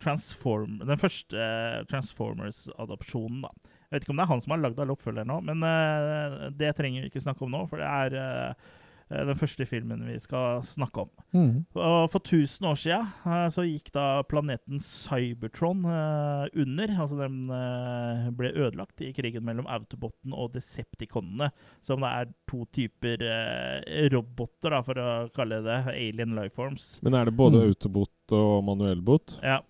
Transform, 0.04 0.82
den 0.84 1.02
første 1.02 1.40
eh, 1.40 1.82
Transformers-adopsjonen, 1.90 3.48
da. 3.48 3.74
Jeg 3.88 3.96
vet 3.96 4.06
ikke 4.06 4.12
om 4.12 4.20
det 4.20 4.26
er 4.26 4.34
han 4.34 4.42
som 4.44 4.54
har 4.54 4.64
lagd 4.66 4.80
alle 4.84 4.98
oppfølgerne 4.98 5.32
nå, 5.32 5.40
men 5.48 5.64
uh, 5.64 6.50
det 6.60 6.74
trenger 6.76 7.06
vi 7.06 7.12
ikke 7.12 7.24
snakke 7.24 7.46
om 7.48 7.54
nå, 7.56 7.64
for 7.72 7.80
det 7.80 7.88
er 7.88 8.18
eh, 8.20 8.74
den 9.10 9.38
første 9.40 9.64
filmen 9.66 10.02
vi 10.08 10.18
skal 10.20 10.60
snakke 10.68 11.06
om. 11.06 11.10
Mm. 11.32 11.52
Og 11.80 12.10
for 12.12 12.20
1000 12.20 12.68
år 12.68 12.76
siden 12.82 13.06
eh, 13.32 13.46
så 13.56 13.64
gikk 13.64 13.92
da 13.96 14.06
planeten 14.28 14.82
Cybertron 14.84 15.86
eh, 15.88 16.48
under. 16.60 16.92
Altså 17.00 17.20
den 17.22 17.38
eh, 17.56 18.28
ble 18.36 18.52
ødelagt 18.52 19.00
i 19.08 19.14
krigen 19.16 19.46
mellom 19.48 19.68
Autobotten 19.72 20.36
og 20.36 20.52
Decepticonene. 20.58 21.52
Som 21.86 22.04
det 22.04 22.12
er 22.12 22.32
to 22.52 22.66
typer 22.76 23.24
eh, 23.24 24.08
roboter, 24.12 24.76
da, 24.76 24.82
for 24.84 25.00
å 25.00 25.10
kalle 25.36 25.62
det 25.66 25.80
alien 25.94 26.36
lifeforms. 26.38 26.98
Men 27.08 27.16
er 27.22 27.30
det 27.32 27.38
både 27.40 27.58
Mm. 27.64 27.70
autobot 27.72 28.34
og 28.36 28.64
manuellbot? 28.68 29.38
Ja. 29.42 29.62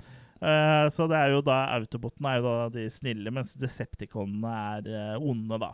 Eh, 0.42 0.88
så 0.94 1.06
det 1.10 1.18
er 1.18 1.32
jo 1.34 1.44
da 1.46 1.60
Autobotten 1.78 2.26
er 2.30 2.40
jo 2.42 2.44
da 2.50 2.66
de 2.74 2.84
snille, 2.94 3.32
mens 3.34 3.54
Decepticonene 3.58 4.52
er 4.78 4.90
eh, 5.14 5.22
onde, 5.22 5.58
da. 5.62 5.72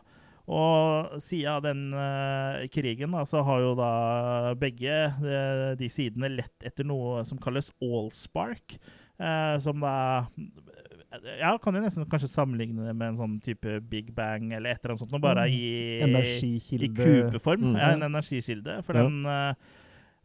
Og 0.47 1.21
siden 1.23 1.63
den 1.63 1.83
eh, 1.95 2.65
krigen 2.73 3.11
da, 3.15 3.21
så 3.23 3.43
har 3.47 3.61
jo 3.63 3.75
da 3.79 3.91
begge 4.59 4.97
de, 5.21 5.75
de 5.79 5.87
sidene 5.89 6.27
lett 6.35 6.65
etter 6.67 6.83
noe 6.83 7.23
som 7.23 7.37
kalles 7.39 7.71
allspark. 7.81 8.75
eh, 9.19 9.57
som 9.63 9.79
da 9.79 10.27
Ja, 11.39 11.51
kan 11.61 11.75
jo 11.77 11.81
nesten 11.83 12.07
kanskje 12.09 12.27
sammenligne 12.31 12.87
det 12.87 12.95
med 12.97 13.11
en 13.13 13.17
sånn 13.19 13.35
type 13.45 13.75
Big 13.87 14.07
Bang 14.17 14.51
eller 14.51 14.71
et 14.73 14.81
eller 14.83 14.95
annet 14.95 15.03
sånt, 15.05 15.21
bare 15.21 15.43
Mm. 15.45 15.53
i, 15.53 16.57
i 16.57 16.87
kubeform. 16.89 17.61
Mm. 17.69 17.75
Ja, 17.77 17.91
en 17.93 18.01
energikilde. 18.09 18.79
For 18.83 18.97
Ja. 18.97 19.03
den 19.03 19.25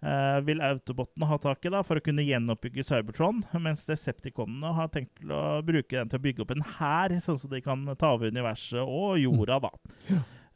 eh, 0.03 0.39
vil 0.47 0.63
Autobotene 0.65 1.29
ha 1.31 1.39
tak 1.43 1.67
i 1.67 1.73
da, 1.75 1.83
for 1.87 2.01
å 2.01 2.05
kunne 2.05 2.25
gjenoppbygge 2.27 2.87
Cybertron, 2.87 3.43
mens 3.65 3.87
Decepticonene 3.89 4.75
har 4.77 4.91
tenkt 4.95 5.21
til 5.21 5.35
å 5.35 5.61
bruke 5.67 5.97
den 5.97 6.11
til 6.11 6.21
å 6.21 6.25
bygge 6.27 6.45
opp 6.45 6.57
en 6.57 6.67
hær, 6.79 7.15
sånn 7.25 7.39
at 7.39 7.55
de 7.55 7.63
kan 7.65 7.87
ta 7.99 8.15
over 8.17 8.33
universet 8.35 8.83
og 8.83 9.19
jorda, 9.23 9.61
da. 9.69 9.73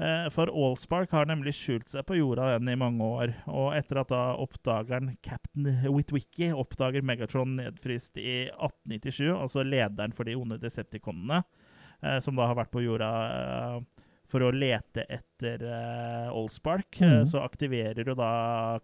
Eh, 0.03 0.29
For 0.35 0.51
Allspark 0.51 1.13
har 1.15 1.29
nemlig 1.29 1.55
skjult 1.55 1.91
seg 1.93 2.07
på 2.09 2.17
jorda 2.17 2.55
den 2.57 2.71
i 2.73 2.79
mange 2.81 3.07
år, 3.07 3.35
og 3.51 3.75
etter 3.77 4.01
at 4.03 4.11
da 4.11 4.23
oppdageren 4.41 5.13
Captain 5.23 5.69
Witwicky 5.93 6.49
oppdager 6.57 7.05
Megatron 7.07 7.59
nedfryst 7.61 8.19
i 8.19 8.49
1897, 8.49 9.29
altså 9.37 9.67
lederen 9.67 10.17
for 10.17 10.27
de 10.27 10.35
onde 10.39 10.59
Decepticonene, 10.63 11.43
uh, 12.03 12.19
som 12.25 12.39
da 12.39 12.49
har 12.51 12.59
vært 12.59 12.73
på 12.75 12.83
jorda 12.83 13.13
for 14.33 14.47
å 14.47 14.53
lete 14.55 15.05
etter 15.13 15.61
uh, 15.69 16.31
Allspark, 16.33 16.97
mm. 16.97 17.11
Mhm. 17.11 17.27
så 17.29 17.43
aktiverer 17.45 18.09
jo 18.09 18.15
da 18.17 18.31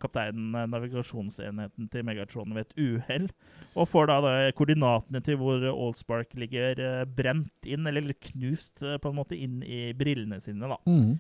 kapteinen 0.03 0.53
eh, 0.59 0.67
navigasjonsenheten 0.69 1.89
til 1.93 2.05
Megatron 2.05 2.53
ved 2.53 2.67
et 2.67 2.77
uhell, 2.85 3.29
og 3.75 3.89
får 3.89 4.11
da, 4.11 4.19
da 4.25 4.33
koordinatene 4.59 5.23
til 5.25 5.41
hvor 5.41 5.65
Allspark 5.73 6.37
ligger 6.39 6.83
eh, 6.85 7.03
brent 7.09 7.69
inn, 7.69 7.89
eller 7.89 8.13
knust 8.29 8.83
eh, 8.85 8.99
på 9.01 9.13
en 9.13 9.19
måte, 9.23 9.39
inn 9.39 9.63
i 9.65 9.89
brillene 9.97 10.41
sine, 10.45 10.69
da. 10.69 10.79
Mm. 10.91 11.17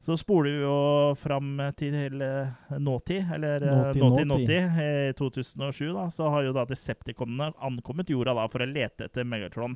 Så 0.00 0.14
spoler 0.16 0.50
vi 0.54 0.60
jo 0.62 1.14
fram 1.18 1.56
til 1.78 2.22
eh, 2.22 2.78
nåtid, 2.78 3.32
eller 3.34 3.62
eh, 3.62 3.78
Nåtid, 3.78 4.02
nåtid, 4.02 4.26
nåtid. 4.26 4.62
nåtid, 4.66 5.10
i 5.10 5.16
2007, 5.18 5.92
da, 5.92 6.04
så 6.14 6.28
har 6.34 6.46
jo 6.46 6.54
da 6.54 6.66
Decepticonene 6.70 7.52
ankommet 7.66 8.10
jorda 8.10 8.34
da 8.38 8.46
for 8.50 8.62
å 8.62 8.70
lete 8.70 9.08
etter 9.08 9.26
Megatron 9.26 9.74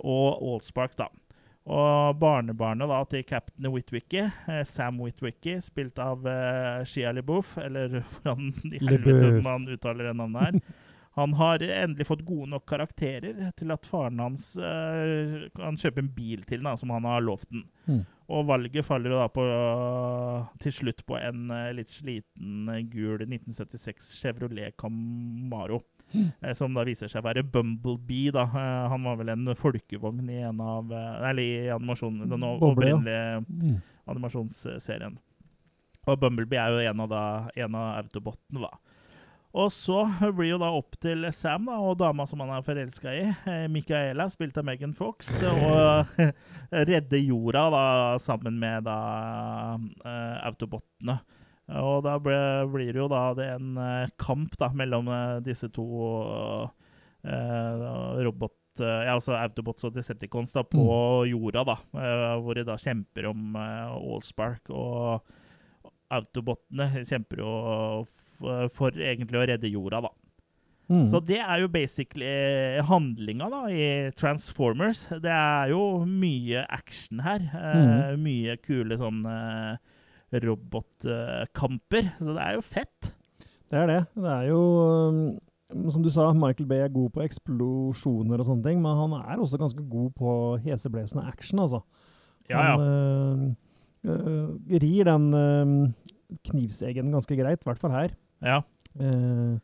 og 0.00 0.44
Allspark, 0.54 0.96
da. 1.00 1.08
Og 1.70 2.18
barnebarnet 2.18 2.90
da 2.90 2.98
til 3.06 3.22
captain 3.28 3.68
Whitwicky, 3.70 4.24
eh, 4.50 4.62
Sam 4.66 4.98
Whitwicky, 4.98 5.60
spilt 5.62 6.00
av 6.02 6.26
eh, 6.26 6.80
Shia 6.88 7.12
LeBouf, 7.14 7.56
eller 7.62 8.00
hvordan 8.10 8.50
i 8.66 8.80
helvete 8.82 9.36
man 9.44 9.68
uttaler 9.70 10.10
det 10.10 10.16
navnet 10.18 10.48
her. 10.48 10.60
Han 11.20 11.34
har 11.36 11.60
endelig 11.62 12.06
fått 12.08 12.24
gode 12.24 12.48
nok 12.54 12.64
karakterer 12.70 13.50
til 13.58 13.70
at 13.74 13.84
faren 13.88 14.18
hans 14.24 14.54
uh, 14.56 15.44
kan 15.56 15.76
kjøpe 15.80 16.00
en 16.02 16.08
bil 16.16 16.42
til 16.48 16.64
den, 16.64 16.76
som 16.80 16.90
han 16.96 17.04
har 17.08 17.20
lovt 17.24 17.50
den. 17.52 17.66
Mm. 17.86 18.02
Og 18.30 18.46
valget 18.46 18.86
faller 18.86 19.10
da 19.10 19.24
på, 19.34 19.42
til 20.62 20.72
slutt 20.76 21.00
på 21.08 21.16
en 21.18 21.48
eh, 21.50 21.72
litt 21.74 21.90
sliten 21.90 22.68
eh, 22.70 22.84
gul 22.86 23.24
1976 23.24 24.12
Chevrolet 24.20 24.76
Camaro. 24.78 25.80
eh, 26.14 26.52
Som 26.54 26.76
da 26.78 26.84
viser 26.86 27.10
seg 27.10 27.24
å 27.24 27.26
være 27.26 27.42
Bumblebee. 27.42 28.30
da. 28.36 28.44
Han 28.92 29.02
var 29.08 29.18
vel 29.18 29.32
en 29.34 29.50
folkevogn 29.58 30.30
i 30.30 30.38
en 30.46 30.60
av 30.62 30.94
Eller 30.94 31.42
i 31.42 31.50
animasjonen, 31.74 32.30
den 32.30 32.46
opprinnelige 32.52 33.42
Mm. 33.50 33.80
animasjonsserien. 34.14 35.18
Og 36.06 36.20
Bumblebee 36.22 36.58
er 36.62 36.70
jo 36.70 36.90
en 36.90 37.00
av, 37.04 37.08
da, 37.10 37.24
en 37.66 37.74
av 37.74 37.98
autobottene, 38.04 38.62
da. 38.62 38.70
Og 39.50 39.72
så 39.74 40.04
blir 40.36 40.52
jo 40.52 40.60
da 40.62 40.68
opp 40.78 40.94
til 41.02 41.26
Sam 41.34 41.66
da, 41.66 41.80
og 41.82 41.98
dama 41.98 42.26
som 42.30 42.42
han 42.44 42.52
er 42.54 42.62
forelska 42.62 43.10
i, 43.16 43.24
eh, 43.50 43.66
Micaela, 43.72 44.28
spilt 44.30 44.58
av 44.60 44.68
Megan 44.68 44.92
Fox, 44.94 45.32
og 45.42 46.14
redde 46.90 47.18
jorda 47.24 47.64
da, 47.74 47.84
sammen 48.22 48.60
med 48.62 48.86
da 48.86 48.98
autobotene. 49.74 50.46
autobottene. 50.46 51.18
Og 51.78 52.00
da 52.02 52.16
ble, 52.18 52.38
blir 52.72 52.88
det 52.94 52.98
jo 52.98 53.08
da 53.10 53.24
det 53.38 53.46
en 53.54 53.76
eh, 53.78 54.10
kamp 54.18 54.56
da, 54.58 54.70
mellom 54.74 55.10
eh, 55.14 55.36
disse 55.46 55.68
to 55.74 55.86
eh, 57.22 57.84
robot... 58.26 58.56
eh, 58.82 59.04
ja, 59.06 59.14
altså 59.14 59.36
Autobots 59.38 59.86
og 59.86 59.94
Decepticons 59.94 60.56
da, 60.56 60.64
på 60.66 60.88
jorda, 61.30 61.62
da, 61.68 61.76
eh, 61.94 62.32
hvor 62.42 62.58
de 62.58 62.66
da 62.66 62.78
kjemper 62.80 63.30
om 63.30 63.54
eh, 63.60 63.94
Allspark. 64.00 64.72
Og 64.74 65.36
Autobotene 66.10 67.04
kjemper 67.06 67.44
jo 67.44 67.52
for 68.74 68.96
egentlig 68.96 69.40
å 69.40 69.46
redde 69.50 69.70
jorda, 69.70 70.00
da. 70.08 70.12
Mm. 70.90 71.04
Så 71.06 71.20
det 71.22 71.38
er 71.38 71.60
jo 71.62 71.68
basically 71.70 72.30
handlinga 72.88 73.46
da, 73.52 73.60
i 73.70 74.10
Transformers. 74.18 75.04
Det 75.22 75.30
er 75.30 75.70
jo 75.70 76.02
mye 76.02 76.64
action 76.66 77.22
her. 77.22 77.44
Eh, 77.54 78.16
Mye 78.18 78.56
kule 78.58 78.98
sånne 78.98 79.36
robotkamper. 80.34 82.10
Så 82.18 82.34
det 82.34 82.42
er 82.42 82.58
jo 82.58 82.64
fett. 82.66 83.12
Det 83.70 83.78
er 83.78 83.86
det. 83.86 84.00
Det 84.18 84.32
er 84.34 84.48
jo 84.50 84.60
um, 85.06 85.20
Som 85.94 86.02
du 86.02 86.10
sa, 86.10 86.32
Michael 86.34 86.66
Bay 86.66 86.82
er 86.82 86.90
god 86.90 87.12
på 87.14 87.22
eksplosjoner 87.22 88.42
og 88.42 88.48
sånne 88.48 88.66
ting, 88.66 88.80
men 88.82 88.98
han 88.98 89.14
er 89.20 89.38
også 89.38 89.60
ganske 89.60 89.84
god 89.86 90.10
på 90.18 90.32
heseblesende 90.64 91.22
action, 91.30 91.62
altså. 91.62 91.84
Ja, 92.50 92.64
ja. 92.64 92.72
Han 92.74 93.54
øh, 94.02 94.10
øh, 94.10 94.48
rir 94.82 95.06
den 95.06 95.30
øh, 95.38 95.76
knivseggen 96.50 97.14
ganske 97.14 97.38
greit, 97.38 97.62
i 97.62 97.70
hvert 97.70 97.78
fall 97.78 97.94
her. 97.94 98.16
Ja. 98.44 98.60
Eh, 98.98 99.58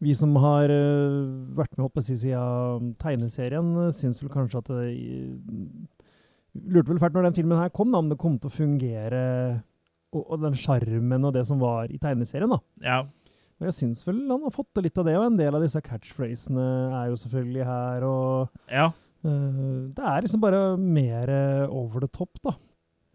vi 0.00 0.14
som 0.16 0.32
har 0.40 0.72
øh, 0.72 1.56
vært 1.56 1.74
med 1.76 1.84
holdt 1.84 1.96
på 1.98 2.02
å 2.02 2.06
si, 2.06 2.16
siden 2.22 2.94
tegneserien, 3.00 3.72
øh, 3.84 3.90
syns 3.94 4.22
vel 4.22 4.32
kanskje 4.32 4.62
at 4.62 4.70
det 4.72 4.86
Lurte 6.50 6.90
vel 6.90 6.98
fælt 6.98 7.14
når 7.14 7.28
den 7.28 7.36
filmen 7.36 7.60
her 7.60 7.68
kom, 7.70 7.92
da, 7.92 8.00
om 8.00 8.08
det 8.10 8.18
kom 8.18 8.34
til 8.40 8.50
å 8.50 8.54
fungere 8.56 9.20
og, 10.10 10.24
og 10.24 10.40
den 10.42 10.56
sjarmen 10.58 11.28
og 11.28 11.36
det 11.36 11.44
som 11.46 11.60
var 11.62 11.92
i 11.92 12.00
tegneserien. 12.02 12.50
da. 12.50 12.58
ja. 12.82 13.04
Og 13.60 13.68
jeg 13.68 13.76
syns 13.76 14.00
vel 14.06 14.22
han 14.24 14.42
har 14.46 14.54
fått 14.54 14.80
litt 14.80 14.96
av 14.98 15.04
det, 15.04 15.14
og 15.20 15.26
en 15.28 15.36
del 15.36 15.54
av 15.54 15.60
disse 15.62 15.82
catchphrasene 15.84 16.64
er 16.96 17.10
jo 17.12 17.18
selvfølgelig 17.20 17.66
her, 17.68 18.06
og 18.08 18.72
ja. 18.72 18.88
Uh, 19.20 19.92
Det 19.92 20.00
er 20.00 20.24
liksom 20.24 20.40
bare 20.40 20.60
mer 20.80 21.28
over 21.68 22.00
the 22.00 22.08
top, 22.08 22.40
da. 22.40 22.54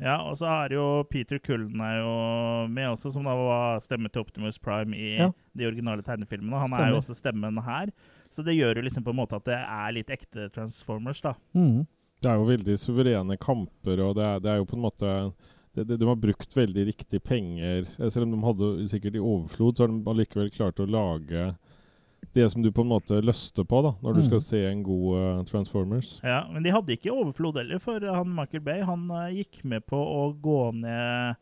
Ja, 0.03 0.17
og 0.27 0.36
så 0.36 0.49
er 0.51 0.73
jo 0.75 0.86
Peter 1.08 1.39
Cullen 1.39 1.79
er 1.79 2.01
jo 2.01 2.13
med 2.67 2.89
også, 2.91 3.13
som 3.13 3.23
da 3.23 3.31
var 3.38 3.79
stemme 3.79 4.10
til 4.12 4.25
Optimus 4.25 4.58
Prime 4.60 4.91
i 4.97 5.13
Ja. 5.21 5.29
de 5.55 5.67
originale 5.69 6.03
tegnefilmene. 6.03 6.60
Han 6.60 6.73
er 6.75 6.89
jo 6.91 6.97
også 6.99 7.15
stemmen 7.15 7.62
her. 7.63 7.91
Så 8.29 8.43
det 8.43 8.58
gjør 8.58 8.75
jo 8.75 8.81
liksom 8.84 9.05
på 9.05 9.12
en 9.13 9.21
måte 9.21 9.38
at 9.39 9.45
det 9.47 9.55
er 9.55 9.91
litt 9.95 10.10
ekte 10.12 10.49
Transformers, 10.51 11.21
da. 11.21 11.34
Mm. 11.55 11.86
Det 12.21 12.31
er 12.31 12.36
jo 12.36 12.49
veldig 12.49 12.75
suverene 12.79 13.38
kamper, 13.39 14.01
og 14.03 14.15
det 14.15 14.23
er, 14.25 14.39
det 14.43 14.51
er 14.51 14.58
jo 14.58 14.65
på 14.65 14.75
en 14.75 14.84
måte 14.84 15.34
det, 15.75 15.88
det, 15.88 15.99
De 15.99 16.08
har 16.08 16.15
brukt 16.15 16.53
veldig 16.55 16.86
riktig 16.88 17.21
penger. 17.23 17.86
Selv 18.10 18.23
om 18.23 18.31
de 18.36 18.45
hadde 18.45 18.89
sikkert 18.91 19.15
i 19.15 19.23
overflod, 19.23 19.75
så 19.75 19.84
har 19.84 19.91
de 19.95 20.03
allikevel 20.12 20.51
klart 20.51 20.79
å 20.79 20.88
lage 20.88 21.55
det 22.36 22.50
som 22.52 22.62
du 22.62 22.69
på 22.76 22.84
en 22.84 22.91
måte 22.91 23.17
løster 23.24 23.63
på 23.65 23.80
da, 23.86 23.93
når 24.04 24.13
du 24.17 24.21
Mm. 24.21 24.28
skal 24.30 24.41
se 24.43 24.62
en 24.69 24.84
god 24.84 25.08
uh, 25.17 25.43
Transformers. 25.48 26.19
Ja, 26.24 26.43
Men 26.52 26.63
de 26.63 26.71
hadde 26.76 26.93
ikke 26.98 27.12
overflod 27.15 27.58
heller, 27.58 27.80
for 27.80 28.00
han 28.04 28.36
Michael 28.36 28.62
Bay 28.63 28.82
han 28.86 29.10
uh, 29.10 29.30
gikk 29.32 29.63
med 29.63 29.86
på 29.88 29.95
å 29.98 30.34
gå 30.36 30.60
ned 30.76 31.36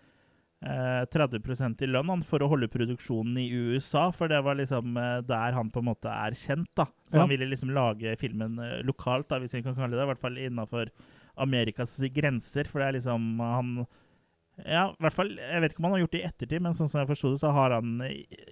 uh, 0.64 1.04
30% 1.12 1.82
i 1.84 1.90
lønn 1.92 2.22
for 2.24 2.40
å 2.40 2.48
holde 2.48 2.70
produksjonen 2.72 3.36
i 3.42 3.50
USA, 3.52 4.06
for 4.16 4.32
det 4.32 4.40
var 4.46 4.56
liksom 4.56 4.96
eh, 4.96 5.18
der 5.28 5.52
han 5.58 5.70
på 5.74 5.82
en 5.82 5.90
måte 5.90 6.08
er 6.08 6.32
kjent. 6.40 6.70
da. 6.76 6.86
Så 7.10 7.18
Ja. 7.18 7.26
han 7.26 7.30
ville 7.34 7.50
liksom 7.50 7.74
lage 7.76 8.16
filmen 8.18 8.58
eh, 8.60 8.80
lokalt, 8.88 9.28
da, 9.28 9.40
hvis 9.44 9.54
vi 9.58 9.62
kan 9.66 9.76
kalle 9.76 9.92
det 9.92 10.00
det. 10.00 10.06
I 10.08 10.12
hvert 10.14 10.22
fall 10.24 10.38
innafor 10.40 10.90
Amerikas 11.36 11.98
grenser, 12.14 12.64
for 12.70 12.80
det 12.80 12.88
er 12.88 12.98
liksom 13.00 13.40
han 13.42 13.86
ja, 14.66 14.92
i 14.92 15.02
hvert 15.02 15.14
fall, 15.16 15.30
Jeg 15.36 15.62
vet 15.64 15.72
ikke 15.74 15.80
om 15.82 15.86
han 15.90 15.94
har 15.96 16.00
gjort 16.04 16.12
det 16.12 16.22
i 16.22 16.28
ettertid, 16.28 16.62
men 16.62 16.74
sånn 16.78 16.88
som 16.90 17.00
jeg 17.02 17.10
forsto 17.10 17.32
det, 17.34 17.40
så 17.42 17.52
har 17.56 17.72
han 17.72 17.98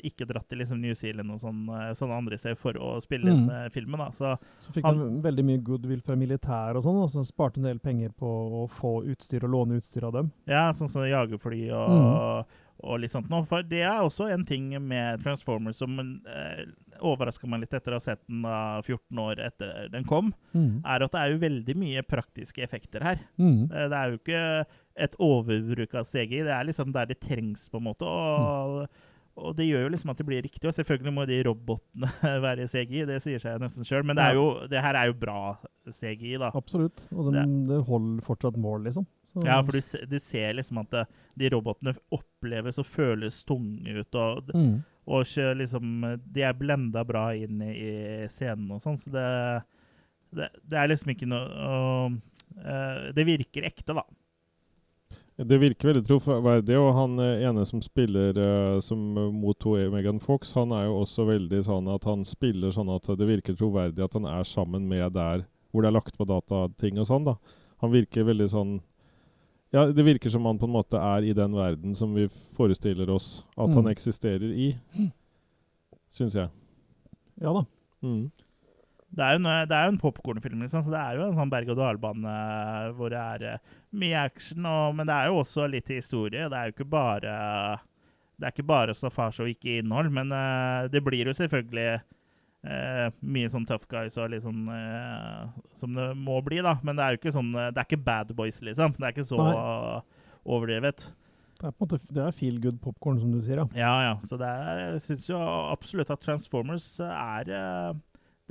ikke 0.04 0.26
dratt 0.28 0.48
til 0.50 0.58
liksom 0.64 0.82
New 0.82 0.94
Zealand 0.98 1.30
og 1.36 1.40
sånn, 1.44 1.62
eh, 1.70 1.92
sånne 1.94 2.18
andre 2.18 2.38
steder 2.42 2.58
for 2.58 2.74
å 2.74 2.96
spille 3.02 3.30
inn 3.30 3.46
Mm. 3.48 3.52
eh, 3.66 3.70
filmen. 3.70 3.98
da, 4.00 4.10
så 4.10 4.38
Så 4.62 4.72
fikk 4.74 4.84
Han- 4.86 4.98
han 4.98 5.22
veldig 5.22 5.46
mye 5.46 5.64
goodwill 5.64 6.02
fra 6.02 6.16
militær 6.16 6.76
og 6.76 6.84
sånn, 6.84 7.04
og 7.04 7.10
så 7.10 7.26
sparte 7.26 7.58
en 7.58 7.64
del 7.64 7.80
penger 7.80 8.10
på 8.10 8.26
å 8.26 8.70
få 8.70 9.06
utstyr 9.06 9.44
og 9.44 9.52
låne 9.52 9.78
utstyr 9.78 10.04
av 10.04 10.14
dem. 10.14 10.32
Ja, 10.48 10.72
sånn 10.72 10.90
som 10.90 11.04
jagerfly 11.04 11.70
og, 11.72 11.90
Mm. 11.90 12.46
og 12.84 13.00
litt 13.00 13.12
sånt 13.12 13.30
noe. 13.30 13.46
For 13.46 13.62
det 13.62 13.82
er 13.84 14.00
også 14.02 14.32
en 14.34 14.44
ting 14.44 14.70
med 14.88 15.22
Transformers 15.22 15.76
som 15.78 16.00
eh, 16.26 16.66
overraska 17.00 17.48
meg 17.48 17.62
litt 17.62 17.74
etter 17.74 17.92
å 17.92 17.94
ha 17.94 18.00
sett 18.00 18.20
den 18.28 18.42
da 18.44 18.82
14 18.82 19.18
år 19.18 19.40
etter 19.40 19.90
den 19.92 20.04
kom, 20.04 20.34
Mm. 20.56 20.82
er 20.86 21.04
at 21.04 21.12
det 21.12 21.20
er 21.20 21.32
jo 21.32 21.40
veldig 21.40 21.76
mye 21.76 22.02
praktiske 22.04 22.62
effekter 22.64 23.02
her. 23.02 23.20
Mm. 23.40 23.72
Eh, 23.72 23.88
Det 23.90 23.94
er 23.94 24.12
jo 24.12 24.18
ikke 24.18 24.66
et 25.02 25.16
overbruk 25.22 25.96
av 25.98 26.06
CGI, 26.08 26.44
det 26.48 26.54
er 26.56 26.68
liksom 26.68 26.94
der 26.96 27.10
det 27.10 27.20
trengs, 27.24 27.68
på 27.72 27.82
en 27.82 27.88
måte. 27.90 28.06
Og, 28.08 28.86
og 29.42 29.56
det 29.58 29.66
gjør 29.68 29.86
jo 29.86 29.94
liksom 29.94 30.12
at 30.14 30.20
det 30.22 30.28
blir 30.28 30.44
riktig. 30.46 30.68
Og 30.70 30.76
selvfølgelig 30.76 31.14
må 31.16 31.26
de 31.30 31.40
robotene 31.48 32.12
være 32.46 32.68
CGI, 32.72 33.06
det 33.10 33.22
sier 33.24 33.42
seg 33.42 33.62
nesten 33.64 33.88
sjøl. 33.88 34.06
Men 34.08 34.20
det, 34.20 34.32
jo, 34.38 34.46
det 34.72 34.84
her 34.84 35.00
er 35.00 35.10
jo 35.12 35.18
bra 35.22 35.40
CGI, 35.88 36.38
da. 36.42 36.52
Absolutt. 36.58 37.06
Og 37.16 37.34
den, 37.36 37.62
det 37.70 37.82
holder 37.88 38.22
fortsatt 38.28 38.60
mål, 38.62 38.86
liksom. 38.90 39.08
Så- 39.32 39.46
Ja, 39.48 39.62
for 39.64 39.72
du, 39.72 40.08
du 40.12 40.20
ser 40.20 40.54
liksom 40.54 40.82
at 40.82 40.90
det, 40.92 41.06
de 41.40 41.50
robotene 41.54 41.94
oppleves 42.12 42.80
og 42.82 42.86
føles 42.86 43.44
tunge 43.48 44.02
ut. 44.02 44.16
Og, 44.20 44.50
mm. 44.52 44.74
og 45.08 45.24
ikke 45.24 45.54
liksom 45.62 46.02
De 46.36 46.44
er 46.44 46.58
blenda 46.58 47.06
bra 47.08 47.30
inn 47.36 47.62
i, 47.64 48.28
scenen 48.28 48.74
og 48.76 48.82
sånn, 48.84 49.00
så 49.00 49.14
det, 49.14 49.28
det 50.36 50.50
Det 50.68 50.82
er 50.82 50.92
liksom 50.92 51.14
ikke 51.16 51.30
noe 51.32 51.70
og, 51.70 52.20
uh, 52.60 53.08
Det 53.16 53.26
virker 53.28 53.70
ekte, 53.72 53.96
da. 53.96 54.04
Det 55.48 55.58
virker 55.58 55.88
veldig 55.90 56.04
troverdig, 56.06 56.76
og 56.78 56.92
han 56.94 57.20
eh, 57.24 57.42
ene 57.48 57.64
som 57.66 57.82
spiller 57.82 58.38
eh, 58.38 58.80
som 58.84 59.00
eh, 59.18 59.30
mot 59.34 59.66
Megan 59.94 60.20
Fox, 60.22 60.54
han 60.54 60.72
er 60.76 60.86
jo 60.86 61.00
også 61.02 61.26
veldig 61.30 61.64
sånn 61.66 61.88
at 61.90 62.06
han 62.06 62.26
spiller 62.28 62.74
sånn 62.76 62.92
at 62.94 63.08
det 63.18 63.28
virker 63.30 63.58
troverdig 63.58 64.04
at 64.06 64.14
han 64.20 64.28
er 64.30 64.44
sammen 64.46 64.86
med 64.90 65.14
der 65.18 65.46
hvor 65.72 65.82
det 65.82 65.90
er 65.90 65.96
lagt 65.96 66.18
på 66.20 66.28
datating 66.28 67.00
og 67.00 67.08
sånn, 67.08 67.26
da. 67.26 67.38
Han 67.82 67.94
virker 67.94 68.28
veldig 68.28 68.50
sånn 68.52 68.74
Ja, 69.72 69.86
det 69.88 70.04
virker 70.04 70.30
som 70.30 70.44
han 70.46 70.58
på 70.60 70.68
en 70.68 70.74
måte 70.76 71.00
er 71.00 71.24
i 71.24 71.34
den 71.34 71.54
verden 71.56 71.96
som 71.96 72.12
vi 72.14 72.26
forestiller 72.58 73.10
oss 73.10 73.46
at 73.56 73.70
Mm. 73.70 73.76
han 73.78 73.88
eksisterer 73.88 74.52
i. 74.52 74.74
Syns 76.12 76.36
jeg. 76.36 76.50
ja 77.40 77.54
da. 77.56 77.64
Mm. 78.04 78.30
Det 79.12 79.24
er 79.26 79.34
jo, 79.36 79.42
en- 79.44 79.68
det 79.68 79.76
er 79.76 79.86
jo 79.90 79.92
en 79.92 80.00
popkornfilm, 80.00 80.62
liksom, 80.64 80.84
så 80.86 80.92
det 80.94 81.00
er 81.02 81.18
jo 81.20 81.26
en 81.28 81.36
sånn 81.36 81.50
berg-og-dal-bane 81.52 82.32
eh, 82.32 82.92
hvor 82.96 83.12
det 83.12 83.20
er 83.20 83.44
eh, 83.50 83.58
mye 84.00 84.22
action, 84.24 84.66
og, 84.66 84.96
men 84.96 85.10
det 85.10 85.16
er 85.18 85.28
jo 85.28 85.42
også 85.42 85.66
litt 85.68 85.90
historie. 85.92 86.48
Det 86.48 86.58
er 86.58 86.70
jo 86.70 86.76
ikke 86.78 86.88
bare 86.94 87.34
det 88.42 88.48
er 88.48 88.54
ikke 88.56 88.66
bare 88.72 88.94
staffasje 88.98 89.44
og 89.44 89.52
ikke 89.52 89.76
innhold, 89.84 90.08
men 90.16 90.32
uh, 90.34 90.88
det 90.90 91.04
blir 91.06 91.28
jo 91.30 91.34
selvfølgelig 91.38 92.00
uh, 92.66 93.12
mye 93.22 93.52
sånn 93.54 93.68
tough 93.70 93.86
guys 93.92 94.16
og 94.18 94.32
litt 94.34 94.42
sånn 94.42 94.64
uh, 94.66 95.52
som 95.78 95.94
det 95.94 96.08
må 96.18 96.40
bli, 96.42 96.58
da. 96.66 96.74
Men 96.82 96.98
det 96.98 97.06
er 97.06 97.14
jo 97.14 97.20
ikke 97.20 97.36
sånn 97.36 97.52
Det 97.54 97.78
er 97.78 97.86
ikke 97.86 98.02
bad 98.02 98.34
boys, 98.34 98.58
liksom. 98.66 98.96
Det 98.98 99.06
er 99.06 99.14
ikke 99.14 99.28
så 99.30 99.38
overdrevet. 100.42 101.12
Det 101.60 101.68
er 101.70 101.76
på 101.76 101.86
en 101.86 101.92
måte 101.92 102.00
det 102.10 102.24
er 102.26 102.34
feel 102.34 102.58
good 102.64 102.80
popkorn, 102.82 103.20
som 103.22 103.30
du 103.36 103.44
sier. 103.46 103.62
ja. 103.62 103.68
Ja, 103.78 103.94
ja. 104.08 104.16
Så 104.26 104.40
det 104.42 104.50
er, 104.50 104.82
jeg 104.96 105.04
syns 105.06 105.28
jo 105.30 105.38
absolutt 105.70 106.10
at 106.10 106.24
Transformers 106.26 106.88
er 107.06 107.54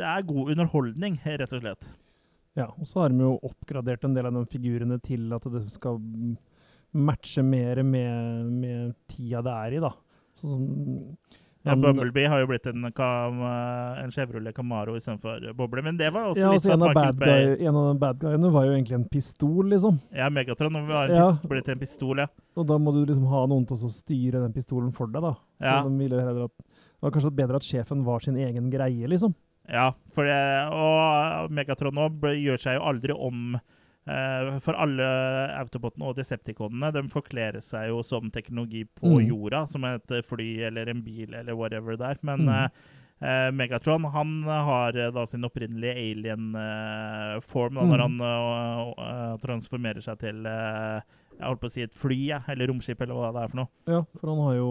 Det 0.01 0.07
er 0.09 0.25
god 0.25 0.55
underholdning, 0.55 1.19
rett 1.27 1.53
og 1.53 1.61
slett. 1.61 1.89
Ja, 2.59 2.67
og 2.73 2.87
så 2.89 3.05
har 3.05 3.13
de 3.13 3.21
jo 3.23 3.35
oppgradert 3.47 4.05
en 4.09 4.15
del 4.17 4.27
av 4.31 4.35
de 4.35 4.47
figurene 4.51 4.97
til 5.05 5.29
at 5.37 5.45
det 5.53 5.67
skal 5.71 6.01
matche 6.97 7.45
mer 7.47 7.83
med, 7.87 8.49
med 8.51 8.95
tida 9.13 9.43
det 9.47 9.53
er 9.55 9.77
i, 9.77 9.85
da. 9.85 9.93
Sånn 10.41 10.65
Ja, 11.61 11.75
Bumblebee 11.77 12.25
har 12.33 12.41
jo 12.41 12.47
blitt 12.49 12.65
en, 12.71 12.87
Cam, 12.97 13.43
en 13.45 14.13
Chevrolet 14.15 14.57
Camaro 14.57 14.95
istedenfor 14.97 15.45
Boble, 15.59 15.83
men 15.85 15.99
det 16.01 16.09
var 16.15 16.31
også 16.31 16.41
ja, 16.41 16.55
litt 16.55 16.63
altså, 16.63 16.71
sånn 16.73 16.81
en, 16.81 16.89
av 16.89 16.97
bad 16.97 17.21
guy, 17.21 17.51
en 17.69 17.77
av 17.83 17.89
de 17.91 18.01
bad 18.01 18.23
guyene 18.23 18.53
var 18.55 18.65
jo 18.65 18.73
egentlig 18.79 18.97
en 18.97 19.05
pistol, 19.13 19.69
liksom. 19.69 19.99
Ja, 20.17 20.31
Megatron 20.33 20.81
var 20.89 21.13
Ja. 21.13 21.27
blitt 21.45 21.69
en 21.69 21.83
pistol, 21.83 22.25
ja. 22.25 22.31
Og 22.57 22.65
da 22.67 22.79
må 22.81 22.95
du 22.97 23.03
liksom 23.05 23.29
ha 23.29 23.45
noen 23.53 23.69
til 23.69 23.77
å 23.77 23.93
styre 23.93 24.41
den 24.41 24.57
pistolen 24.57 24.89
for 24.97 25.13
deg, 25.13 25.21
da. 25.29 25.35
Så 25.61 25.69
Ja. 25.69 25.83
de 25.85 25.93
ville 26.01 26.17
heller 26.25 26.49
at 26.49 26.57
Det 26.57 27.05
var 27.09 27.13
kanskje 27.13 27.37
bedre 27.37 27.57
at 27.57 27.65
sjefen 27.65 28.03
var 28.05 28.21
sin 28.21 28.37
egen 28.37 28.71
greie, 28.73 29.07
liksom. 29.09 29.35
Ja, 29.71 29.93
det, 30.27 30.39
og 30.75 31.51
Megatron 31.55 31.95
nå 31.95 32.09
gjør 32.35 32.59
seg 32.59 32.75
jo 32.79 32.87
aldri 32.91 33.15
om 33.15 33.55
eh, 34.11 34.59
for 34.65 34.75
alle 34.75 35.07
Autobotene 35.61 36.09
og 36.11 36.17
Decepticonene. 36.19 36.91
De 36.93 37.03
forkler 37.13 37.61
seg 37.63 37.89
jo 37.93 38.01
som 38.03 38.31
teknologi 38.35 38.85
på 38.85 39.13
Mm. 39.21 39.29
jorda, 39.29 39.67
som 39.71 39.85
et 39.85 40.11
fly 40.27 40.49
eller 40.67 40.89
en 40.91 41.03
bil 41.03 41.35
eller 41.35 41.55
whatever 41.55 41.97
det 41.97 42.07
er. 42.09 42.19
Men 42.23 42.41
Mm. 42.47 42.49
eh, 42.65 42.69
eh, 43.23 43.51
Megatron 43.53 44.05
han 44.11 44.43
har 44.43 44.97
eh, 44.97 45.11
da 45.13 45.25
sin 45.27 45.43
opprinnelige 45.45 45.95
alien-form 45.95 47.77
eh, 47.77 47.83
Mm. 47.85 47.91
når 47.91 47.99
han 48.01 48.21
eh, 48.21 49.37
transformerer 49.39 50.03
seg 50.03 50.19
til 50.19 50.47
eh, 50.47 51.01
jeg 51.41 51.49
holdt 51.49 51.61
på 51.63 51.69
å 51.71 51.73
si 51.73 51.83
et 51.87 51.95
fly, 51.97 52.17
ja, 52.29 52.39
eller 52.53 52.69
romskip, 52.71 53.01
eller 53.01 53.17
hva 53.17 53.31
det 53.35 53.43
er 53.43 53.51
for 53.53 53.61
noe. 53.63 53.69
Ja, 53.91 54.01
for 54.21 54.31
han 54.33 54.41
har 54.45 54.55
jo 54.59 54.69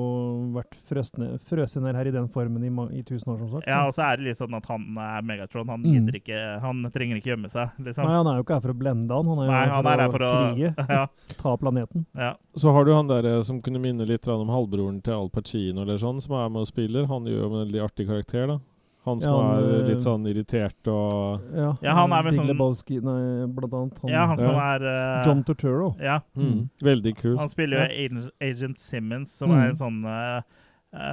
vært 0.56 0.78
frøst 0.90 1.18
ned, 1.20 1.96
her 2.00 2.08
i 2.08 2.14
den 2.14 2.28
formen 2.32 2.64
i, 2.64 2.70
i 3.00 3.04
tusen 3.04 3.34
år, 3.34 3.40
som 3.42 3.50
sagt. 3.58 3.68
Ja, 3.68 3.82
Og 3.88 3.94
så 3.98 4.06
er 4.06 4.18
det 4.20 4.28
litt 4.30 4.38
sånn 4.40 4.54
at 4.56 4.66
han 4.70 4.86
er 4.98 5.26
Megatron. 5.26 5.68
Han, 5.74 5.82
Mm. 5.90 6.08
ikke, 6.14 6.38
han 6.62 6.84
trenger 6.94 7.18
ikke 7.18 7.32
gjemme 7.34 7.50
seg, 7.50 7.72
liksom. 7.82 8.06
Nei, 8.06 8.14
han 8.20 8.28
er 8.30 8.38
jo 8.40 8.44
ikke 8.46 8.54
her 8.60 8.62
for 8.68 8.74
å 8.74 8.78
blende 8.78 9.16
han, 9.16 9.26
han 9.26 9.40
er 9.40 9.46
jo 9.48 9.52
Nei, 9.52 9.66
han 9.74 9.88
er 9.90 10.04
her 10.04 10.12
for 10.14 10.26
å 10.28 10.32
krige, 10.54 10.74
ja, 11.00 11.06
ta 11.42 11.56
planeten. 11.58 12.06
ja. 12.16 12.34
Så 12.60 12.74
har 12.76 12.86
du 12.86 12.94
han 12.94 13.08
der 13.08 13.26
eh, 13.26 13.42
som 13.48 13.62
kunne 13.62 13.80
minne 13.82 14.06
litt 14.08 14.28
om 14.28 14.50
halvbroren 14.52 15.02
til 15.04 15.14
Al 15.16 15.30
Pacino, 15.34 15.82
eller 15.86 15.98
sånn, 16.02 16.22
som 16.22 16.36
er 16.36 16.50
med 16.50 16.62
og 16.66 16.68
spiller. 16.70 17.08
Han 17.08 17.26
gjør 17.26 17.44
jo 17.46 17.50
en 17.50 17.60
veldig 17.66 17.84
artig 17.86 18.08
karakter, 18.10 18.48
da. 18.54 18.60
Han 19.10 19.20
som 19.24 19.32
Ja, 19.34 19.42
han, 19.50 19.64
er 19.64 19.76
eh, 19.80 19.88
litt 19.90 20.06
sånn 20.06 20.26
irritert 20.32 20.88
og 20.94 21.42
Ja, 21.56 21.72
Ja, 21.84 21.94
han 22.00 22.14
er 22.14 22.24
vel 22.30 22.34
sånn- 22.38 22.48
Lebowski, 22.52 23.02
nei, 23.04 23.46
blant 23.58 23.74
annet. 23.74 24.00
Han, 24.06 24.10
ja, 24.14 24.26
han 24.30 24.40
som 24.40 24.56
Ja. 24.56 24.70
er 24.78 24.88
uh, 24.88 25.24
John 25.26 25.44
Turturro. 25.44 25.92
Ja, 26.00 26.20
mm. 26.38 26.70
Veldig 26.82 27.16
kul. 27.18 27.38
han 27.38 27.50
spiller 27.52 27.84
jo 27.84 28.06
Agent, 28.06 28.32
Agent 28.42 28.80
Simmons, 28.80 29.32
som 29.32 29.50
Mm. 29.52 29.58
er 29.64 29.70
en 29.70 29.76
sånn 29.76 30.00
uh, 30.06 30.42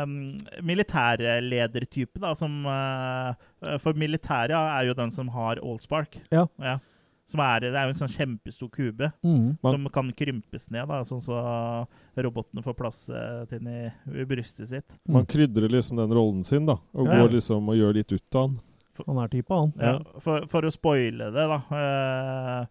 um, 0.03 0.37
militærledertype, 0.63 2.21
da, 2.21 2.35
som 2.35 2.65
uh, 2.67 3.35
For 3.83 3.93
militæret 3.99 4.55
er 4.57 4.87
jo 4.89 4.95
den 4.95 5.11
som 5.11 5.29
har 5.35 5.57
Allspark. 5.63 6.21
Ja. 6.33 6.47
Som 6.57 6.81
er, 7.35 7.61
det 7.61 7.75
er 7.75 7.89
jo 7.89 7.95
en 7.95 7.99
sånn 7.99 8.13
kjempestor 8.15 8.69
kube 8.71 9.09
Mm. 9.25 9.57
Som 9.65 9.89
kan 9.91 10.13
krympes 10.15 10.69
ned, 10.71 10.87
da, 10.89 11.01
sånn 11.05 11.21
så 11.25 11.41
robotene 12.17 12.63
får 12.63 12.77
plass 12.79 13.09
eh, 13.11 13.43
til 13.51 13.59
den 13.65 13.73
i, 13.73 14.21
i 14.23 14.25
brystet 14.29 14.69
sitt. 14.71 14.95
Man 15.09 15.27
krydrer 15.27 15.69
liksom 15.73 15.99
den 15.99 16.15
rollen 16.15 16.45
sin, 16.47 16.67
da, 16.67 16.79
og 16.95 17.07
Ja. 17.11 17.19
går 17.23 17.35
liksom 17.35 17.69
og 17.69 17.77
gjør 17.77 17.95
litt 17.99 18.13
ut 18.13 18.35
av 18.39 18.49
den. 18.49 18.61
Han 19.07 19.19
er 19.19 19.29
typen 19.29 19.57
han. 19.59 19.73
Ja, 19.77 20.21
for, 20.25 20.47
for 20.49 20.65
å 20.65 20.71
spoile 20.73 21.33
det, 21.35 21.49
da. 21.51 21.59
eh, 21.77 22.67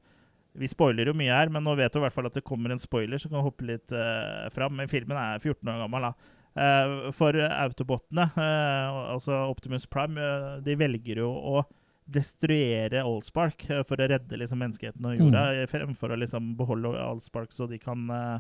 vi 0.56 0.68
spoiler 0.72 1.12
jo 1.12 1.14
mye 1.14 1.36
her, 1.36 1.50
men 1.52 1.64
nå 1.68 1.76
vet 1.76 1.92
du 1.92 2.00
i 2.00 2.06
hvert 2.06 2.16
fall 2.16 2.26
at 2.30 2.34
det 2.34 2.46
kommer 2.48 2.72
en 2.72 2.80
spoiler 2.80 3.20
som 3.20 3.30
kan 3.34 3.44
hoppe 3.44 3.66
litt 3.68 3.92
uh, 3.92 4.48
fram. 4.56 4.72
Men 4.80 4.88
filmen 4.88 5.18
er 5.20 5.38
14 5.44 5.68
år 5.68 5.82
gammel. 5.84 6.08
da. 6.08 6.14
Eh, 6.56 7.12
for 7.12 7.36
autobotene, 7.36 8.30
eh, 8.40 9.00
altså 9.12 9.42
Optimus 9.52 9.86
Prime, 9.92 10.16
eh, 10.16 10.62
de 10.64 10.78
velger 10.80 11.20
jo 11.20 11.28
å 11.28 11.66
destruere 12.06 13.02
Allspark 13.04 13.66
eh, 13.70 13.82
for 13.88 14.02
å 14.02 14.10
redde 14.12 14.38
liksom, 14.38 14.62
menneskeheten 14.62 15.08
og 15.10 15.18
jorda, 15.18 15.48
mm. 15.52 15.72
fremfor 15.72 16.14
å 16.14 16.20
liksom, 16.22 16.54
beholde 16.60 16.94
Allspark 17.02 17.56
så 17.56 17.68
de 17.70 17.80
kan 17.82 18.06
uh, 18.14 18.38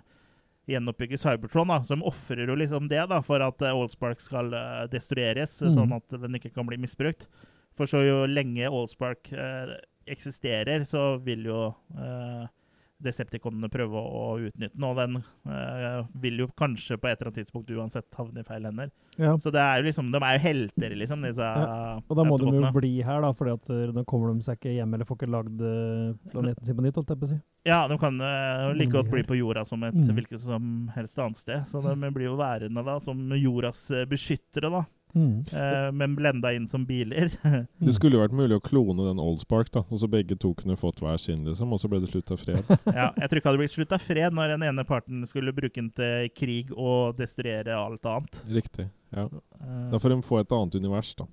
gjenoppbygge 0.70 1.18
Cybertron. 1.22 1.68
da, 1.74 1.82
Så 1.84 1.98
de 1.98 2.06
ofrer 2.06 2.46
jo 2.46 2.56
liksom 2.58 2.90
det 2.92 3.02
da, 3.10 3.22
for 3.26 3.42
at 3.46 3.62
eh, 3.62 3.74
Allspark 3.74 4.22
skal 4.22 4.54
uh, 4.54 4.86
destrueres, 4.92 5.60
Mm. 5.62 5.74
sånn 5.74 5.98
at 5.98 6.22
den 6.22 6.38
ikke 6.38 6.54
kan 6.54 6.68
bli 6.70 6.78
misbrukt. 6.78 7.28
For 7.76 7.90
så 7.90 8.06
jo 8.06 8.24
lenge 8.30 8.70
Allspark 8.70 9.34
uh, 9.34 9.76
eksisterer, 10.08 10.86
så 10.86 11.18
vil 11.24 11.48
jo 11.50 11.62
eh, 11.98 12.46
Decepticonene 13.04 13.68
prøve 13.70 14.00
å, 14.00 14.04
å 14.06 14.38
utnytte 14.48 14.72
den, 14.78 14.86
og 14.88 14.96
den 14.96 15.18
eh, 15.52 15.98
vil 16.24 16.40
jo 16.46 16.48
kanskje 16.58 16.96
på 16.98 17.10
et 17.10 17.18
eller 17.20 17.30
annet 17.32 17.40
tidspunkt 17.42 17.74
uansett 17.76 18.16
havne 18.16 18.40
i 18.40 18.48
feil 18.48 18.64
hender. 18.70 18.92
Ja. 19.20 19.34
Så 19.40 19.52
det 19.52 19.60
er 19.60 19.82
jo 19.82 19.88
liksom, 19.90 20.14
de 20.14 20.22
er 20.24 20.38
jo 20.38 20.44
helter, 20.46 20.96
liksom, 21.00 21.26
disse 21.28 21.44
Ja, 21.44 22.00
Og 22.08 22.16
da 22.20 22.26
må 22.28 22.38
de 22.40 22.54
jo 22.56 22.72
bli 22.76 22.94
her, 23.04 23.20
da, 23.26 23.34
fordi 23.36 23.54
at 23.58 23.70
eh, 23.76 23.92
da 23.96 24.06
kommer 24.08 24.32
de 24.34 24.48
seg 24.48 24.60
ikke 24.60 24.74
hjem 24.78 24.96
eller 24.96 25.10
får 25.10 25.20
ikke 25.20 25.32
lagd 25.36 25.62
eh, 25.68 26.16
planeten 26.32 26.66
sin 26.70 26.80
på 26.80 26.86
nytt, 26.88 27.00
holdt 27.02 27.14
jeg 27.16 27.22
på 27.22 27.30
å 27.30 27.34
si. 27.36 27.40
Ja, 27.66 27.80
de 27.92 28.00
kan 28.00 28.20
eh, 28.22 28.72
like 28.78 28.94
godt 28.94 29.12
bli 29.12 29.24
på 29.28 29.40
jorda 29.40 29.66
som 29.68 29.84
et 29.84 29.96
Mm. 29.96 30.16
hvilket 30.18 30.40
som 30.44 30.66
helst 30.96 31.18
annet 31.20 31.40
sted. 31.40 31.64
Så 31.68 31.80
de 31.84 32.10
blir 32.14 32.28
jo 32.30 32.36
værende 32.40 32.84
da 32.86 33.00
som 33.02 33.18
jordas 33.40 33.88
beskyttere, 34.12 34.70
da. 34.72 34.84
Mm. 35.16 35.46
eh, 35.48 35.90
men 35.96 36.16
blenda 36.18 36.50
inn 36.54 36.66
som 36.68 36.84
biler. 36.86 37.30
Det 37.86 37.94
skulle 37.96 38.18
jo 38.18 38.24
vært 38.26 38.36
mulig 38.36 38.58
å 38.58 38.64
klone 38.64 39.06
den 39.08 39.22
Oldspark, 39.24 39.70
da. 39.72 39.86
Og 39.90 40.02
så 40.02 40.10
begge 40.12 40.36
to 40.36 40.52
kunne 40.60 40.76
fått 40.78 41.00
hver 41.00 41.18
sin, 41.22 41.46
liksom. 41.48 41.72
Og 41.72 41.80
så 41.80 41.88
ble 41.92 42.02
det 42.04 42.10
slutt 42.12 42.34
av 42.36 42.42
fred. 42.44 42.68
ja, 43.00 43.08
jeg 43.16 43.30
tror 43.32 43.40
ikke 43.40 43.46
det 43.46 43.52
hadde 43.54 43.62
blitt 43.64 43.76
slutt 43.78 43.96
av 43.96 44.04
fred 44.04 44.36
når 44.36 44.54
den 44.58 44.68
ene 44.68 44.84
parten 44.88 45.24
skulle 45.32 45.56
bruke 45.56 45.80
den 45.80 45.90
til 45.96 46.30
krig 46.36 46.74
og 46.76 47.16
destruere 47.18 47.74
alt 47.80 48.06
annet. 48.12 48.42
Riktig. 48.60 48.90
Ja. 49.16 49.30
Eh, 49.62 49.82
Da 49.96 50.00
får 50.04 50.16
de 50.18 50.22
få 50.28 50.42
et 50.44 50.52
annet 50.60 50.76
univers, 50.84 51.16
da. 51.16 51.28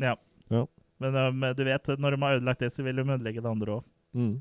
ja. 0.00 0.16
Ja. 0.50 0.64
Men 1.00 1.14
um, 1.16 1.44
du 1.56 1.62
vet, 1.64 1.86
når 2.00 2.16
de 2.16 2.22
har 2.24 2.38
ødelagt 2.40 2.60
det, 2.64 2.72
så 2.74 2.82
vil 2.84 2.96
de 2.98 3.04
ødelegge 3.06 3.40
det 3.44 3.48
andre 3.48 3.76
òg. 3.78 3.84
Mm. 4.16 4.32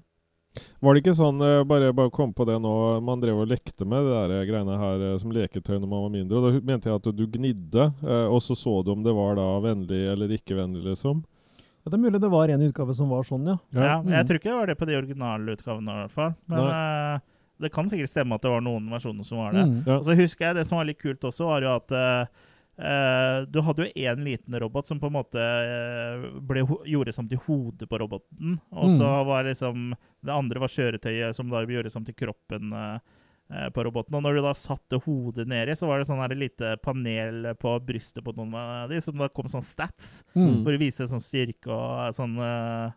Var 0.79 0.95
det 0.95 1.01
ikke 1.03 1.15
sånn, 1.15 1.41
eh, 1.45 1.63
bare, 1.67 1.91
bare 1.95 2.11
kom 2.13 2.31
på 2.33 2.45
det 2.47 2.57
nå, 2.63 2.73
man 3.05 3.21
drev 3.21 3.43
og 3.43 3.49
lekte 3.51 3.85
med 3.87 4.05
det 4.05 4.13
der 4.15 4.35
eh, 4.37 4.45
greiene 4.49 4.77
her 4.81 5.03
eh, 5.09 5.17
som 5.21 5.33
leketøy 5.35 5.75
når 5.77 5.87
man 5.87 6.05
var 6.05 6.13
mindre, 6.13 6.39
og 6.39 6.45
da 6.47 6.61
mente 6.71 6.89
jeg 6.89 7.01
at 7.01 7.09
du 7.15 7.25
gnidde, 7.35 7.89
og 8.31 8.39
så 8.43 8.57
så 8.57 8.79
du 8.83 8.93
om 8.95 9.03
det 9.05 9.13
var 9.15 9.37
da 9.39 9.49
vennlig 9.63 10.01
eller 10.13 10.33
ikke 10.39 10.57
vennlig, 10.57 10.85
liksom. 10.87 11.21
Ja, 11.83 11.91
Det 11.91 11.97
er 11.99 12.03
mulig 12.03 12.21
det 12.21 12.31
var 12.31 12.51
en 12.51 12.65
utgave 12.65 12.95
som 12.97 13.11
var 13.13 13.27
sånn, 13.27 13.45
ja. 13.47 13.57
Ja. 13.75 13.99
Mm. 14.01 14.13
jeg 14.17 14.27
tror 14.27 14.39
ikke 14.39 14.49
det 14.49 14.59
var 14.59 14.71
det 14.71 14.79
på 14.79 14.89
de 14.89 14.97
originale 14.99 15.57
utgavene, 15.57 15.95
i 15.95 16.01
hvert 16.03 16.15
fall. 16.17 16.33
Men 16.51 16.65
uh, 16.65 17.27
det 17.59 17.71
kan 17.75 17.89
sikkert 17.91 18.11
stemme 18.11 18.35
at 18.35 18.43
det 18.43 18.51
var 18.51 18.63
noen 18.63 18.87
versjoner 18.91 19.27
som 19.27 19.41
var 19.41 19.55
det. 19.55 19.65
Mm. 19.67 19.79
Ja. 19.83 19.97
Og 19.97 20.05
så 20.07 20.15
husker 20.15 20.47
jeg 20.47 20.59
Det 20.59 20.67
som 20.67 20.79
var 20.79 20.87
litt 20.87 21.01
kult 21.01 21.25
også, 21.27 21.47
var 21.49 21.65
jo 21.65 21.73
at 21.75 21.91
eh, 21.95 22.45
eh, 22.79 23.45
du 23.51 23.59
hadde 23.61 23.85
jo 23.85 23.91
én 24.07 24.23
liten 24.23 24.55
robot 24.59 24.87
som 24.87 24.99
på 24.99 25.07
en 25.07 25.17
måte 25.19 25.39
eh, 25.43 26.25
ble, 26.39 26.63
gjorde 26.87 27.13
som 27.13 27.27
til 27.29 27.41
hodet 27.45 27.89
på 27.89 27.99
roboten. 27.99 28.59
Og 28.71 28.89
så 28.95 29.03
Mm. 29.05 29.25
var 29.27 29.43
liksom 29.43 29.93
Det 30.23 30.31
andre 30.35 30.59
var 30.59 30.67
kjøretøyet 30.67 31.35
som 31.35 31.49
da 31.49 31.63
gjorde 31.65 31.91
som 31.91 32.03
til 32.03 32.15
kroppen 32.15 32.73
eh, 32.73 33.69
på 33.73 33.83
roboten. 33.83 34.13
Og 34.15 34.21
når 34.23 34.35
du 34.35 34.41
da 34.45 34.53
satte 34.53 34.99
hodet 35.05 35.47
nedi, 35.47 35.73
så 35.75 35.87
var 35.87 35.97
det 35.99 36.07
sånn 36.07 36.19
her 36.21 36.35
lite 36.35 36.77
panel 36.83 37.55
på 37.57 37.79
brystet 37.83 38.23
på 38.23 38.33
noen 38.37 38.53
av 38.53 38.89
de, 38.89 38.99
som 39.01 39.17
da 39.17 39.27
kom 39.29 39.47
sånn 39.49 39.63
stats. 39.65 40.23
Mm. 40.35 40.63
Hvor 40.63 40.71
det 40.75 40.79
viste 40.83 41.07
sånn 41.09 41.23
styrke 41.23 41.71
og 41.71 42.13
sånn 42.13 42.35
uh, 42.37 42.91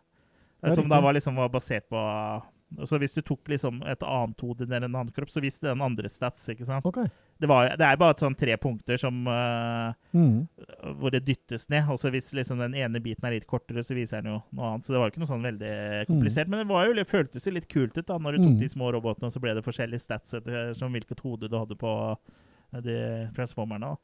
Som 0.75 0.87
da 0.89 1.01
var 1.01 1.13
liksom 1.13 1.35
var 1.35 1.49
basert 1.49 1.89
på 1.89 1.99
så 2.85 2.97
Hvis 2.97 3.13
du 3.13 3.21
tok 3.21 3.45
liksom 3.49 3.83
et 3.85 4.01
annet 4.01 4.39
hode 4.41 4.65
ned 4.65 4.83
en 4.83 4.95
annen 4.95 5.11
kropp, 5.13 5.29
så 5.29 5.41
viste 5.41 5.67
den 5.67 5.81
andre 5.81 6.09
stats. 6.09 6.47
ikke 6.49 6.65
sant? 6.65 6.85
Ok. 6.85 7.03
Det, 7.43 7.49
var, 7.51 7.73
det 7.75 7.85
er 7.89 7.97
bare 7.99 8.15
sånn 8.21 8.37
tre 8.39 8.55
punkter 8.57 8.97
som, 9.01 9.21
uh, 9.27 9.91
Mm. 10.13 10.47
hvor 11.01 11.11
det 11.11 11.23
dyttes 11.25 11.67
ned. 11.73 11.89
Og 11.89 11.97
så 11.99 12.11
hvis 12.13 12.31
liksom 12.37 12.59
den 12.61 12.75
ene 12.79 13.01
biten 13.03 13.25
er 13.27 13.35
litt 13.35 13.47
kortere, 13.49 13.83
så 13.83 13.95
viser 13.97 14.21
den 14.21 14.31
jo 14.33 14.39
noe 14.55 14.69
annet. 14.71 14.85
Så 14.87 14.93
det 14.93 14.99
var 15.01 15.09
jo 15.09 15.13
ikke 15.15 15.23
noe 15.25 15.31
sånn 15.33 15.47
veldig 15.49 15.73
komplisert. 16.07 16.47
Men 16.53 16.59
det 16.63 16.67
var 16.71 16.85
jo, 16.87 16.93
det 16.93 17.07
føltes 17.09 17.45
jo 17.49 17.51
litt 17.55 17.67
kult 17.67 17.97
ut 17.97 18.05
da, 18.07 18.17
når 18.17 18.37
du 18.37 18.43
tok 18.45 18.53
Mm. 18.55 18.59
de 18.59 18.69
små 18.69 18.91
robotene, 18.93 19.27
og 19.27 19.33
så 19.35 19.41
ble 19.41 19.53
det 19.57 19.63
forskjellige 19.65 20.01
stats 20.05 20.33
etter 20.39 20.73
som 20.77 20.91
hvilket 20.93 21.19
hode 21.25 21.49
du 21.49 21.57
hadde 21.57 21.75
på 21.75 21.93
eh, 22.73 22.81
de 22.81 23.29
transformerne. 23.35 23.91
da. 23.93 23.97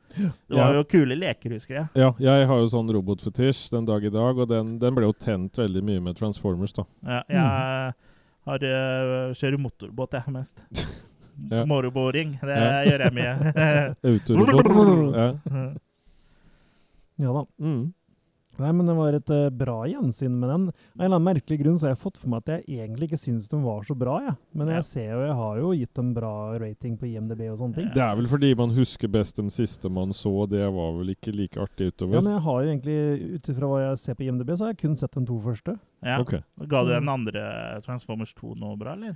Det 0.50 0.58
var 0.58 0.74
Ja. 0.74 0.78
jo 0.78 0.84
kule 0.84 1.16
leker, 1.18 1.50
husker 1.56 1.76
jeg. 1.76 1.88
Ja, 1.96 2.12
jeg 2.20 2.46
har 2.48 2.58
jo 2.60 2.68
sånn 2.70 2.90
robotfetisj 2.94 3.72
den 3.72 3.86
dag 3.86 4.04
i 4.06 4.10
dag, 4.10 4.38
og 4.38 4.48
den, 4.50 4.78
den 4.80 4.94
ble 4.96 5.06
jo 5.08 5.14
tent 5.14 5.54
veldig 5.58 5.82
mye 5.84 6.00
med 6.02 6.18
Transformers, 6.18 6.74
da. 6.74 6.84
Ja, 7.04 7.24
jeg 7.30 7.40
har, 8.46 8.60
øh, 8.60 9.34
kjører 9.34 9.58
motorbåt, 9.58 10.12
jeg, 10.14 10.34
mest. 10.34 10.62
Ja. 11.52 11.66
Moroboring. 11.70 12.38
Det 12.42 12.58
Ja. 12.58 12.82
gjør 12.90 13.06
jeg 13.08 13.14
mye. 13.20 13.54
Autorobot. 14.12 15.16
ja. 15.16 15.30
Ja 17.20 17.32
da. 17.36 17.46
Mm. 17.60 17.94
Nei, 18.60 18.74
men 18.76 18.90
det 18.90 18.94
var 18.98 19.16
et 19.16 19.30
uh, 19.32 19.46
bra 19.56 19.76
gjensyn 19.88 20.34
med 20.36 20.50
den. 20.52 20.64
Av 20.68 21.00
en 21.00 21.06
eller 21.06 21.16
annen 21.16 21.28
merkelig 21.30 21.62
grunn 21.62 21.78
så 21.80 21.88
har 21.88 21.94
jeg 21.94 22.02
fått 22.02 22.18
for 22.20 22.28
meg 22.34 22.42
at 22.44 22.50
jeg 22.58 22.80
egentlig 22.82 23.08
ikke 23.08 23.20
syns 23.22 23.46
den 23.48 23.62
var 23.64 23.86
så 23.88 23.96
bra, 23.96 24.18
jeg. 24.26 24.34
Men 24.52 24.68
Ja. 24.68 24.74
jeg 24.82 24.88
ser 24.90 25.06
jo, 25.14 25.22
jeg 25.30 25.36
har 25.38 25.60
jo 25.62 25.70
gitt 25.80 25.94
dem 25.96 26.10
bra 26.18 26.32
rating 26.60 26.98
på 27.00 27.08
IMDb 27.08 27.46
og 27.54 27.56
sånne 27.62 27.76
ting. 27.78 27.88
Det 27.96 28.04
er 28.04 28.18
vel 28.20 28.28
fordi 28.28 28.50
man 28.60 28.76
husker 28.76 29.08
best 29.08 29.40
den 29.40 29.48
siste 29.54 29.88
man 29.96 30.12
så, 30.12 30.34
det 30.52 30.66
var 30.76 30.92
vel 30.98 31.14
ikke 31.16 31.32
like 31.32 31.56
artig 31.64 31.94
utover? 31.94 32.16
Ja, 32.20 32.22
men 32.26 32.34
jeg 32.36 32.44
har 32.50 32.60
jo 32.66 32.74
egentlig, 32.74 33.00
ut 33.40 33.50
ifra 33.56 33.72
hva 33.72 33.80
jeg 33.86 33.98
ser 34.04 34.20
på 34.20 34.28
IMDb, 34.28 34.52
så 34.52 34.66
har 34.68 34.74
jeg 34.76 34.82
kun 34.84 35.00
sett 35.00 35.16
de 35.16 35.26
to 35.32 35.40
første. 35.48 35.78
Ja. 36.04 36.20
Okay. 36.20 36.44
Ga 36.68 36.84
du 36.84 36.92
den 36.98 37.08
andre 37.16 37.48
Transformers 37.88 38.34
2 38.36 38.58
noe 38.60 38.76
bra, 38.76 38.98
eller? 39.00 39.16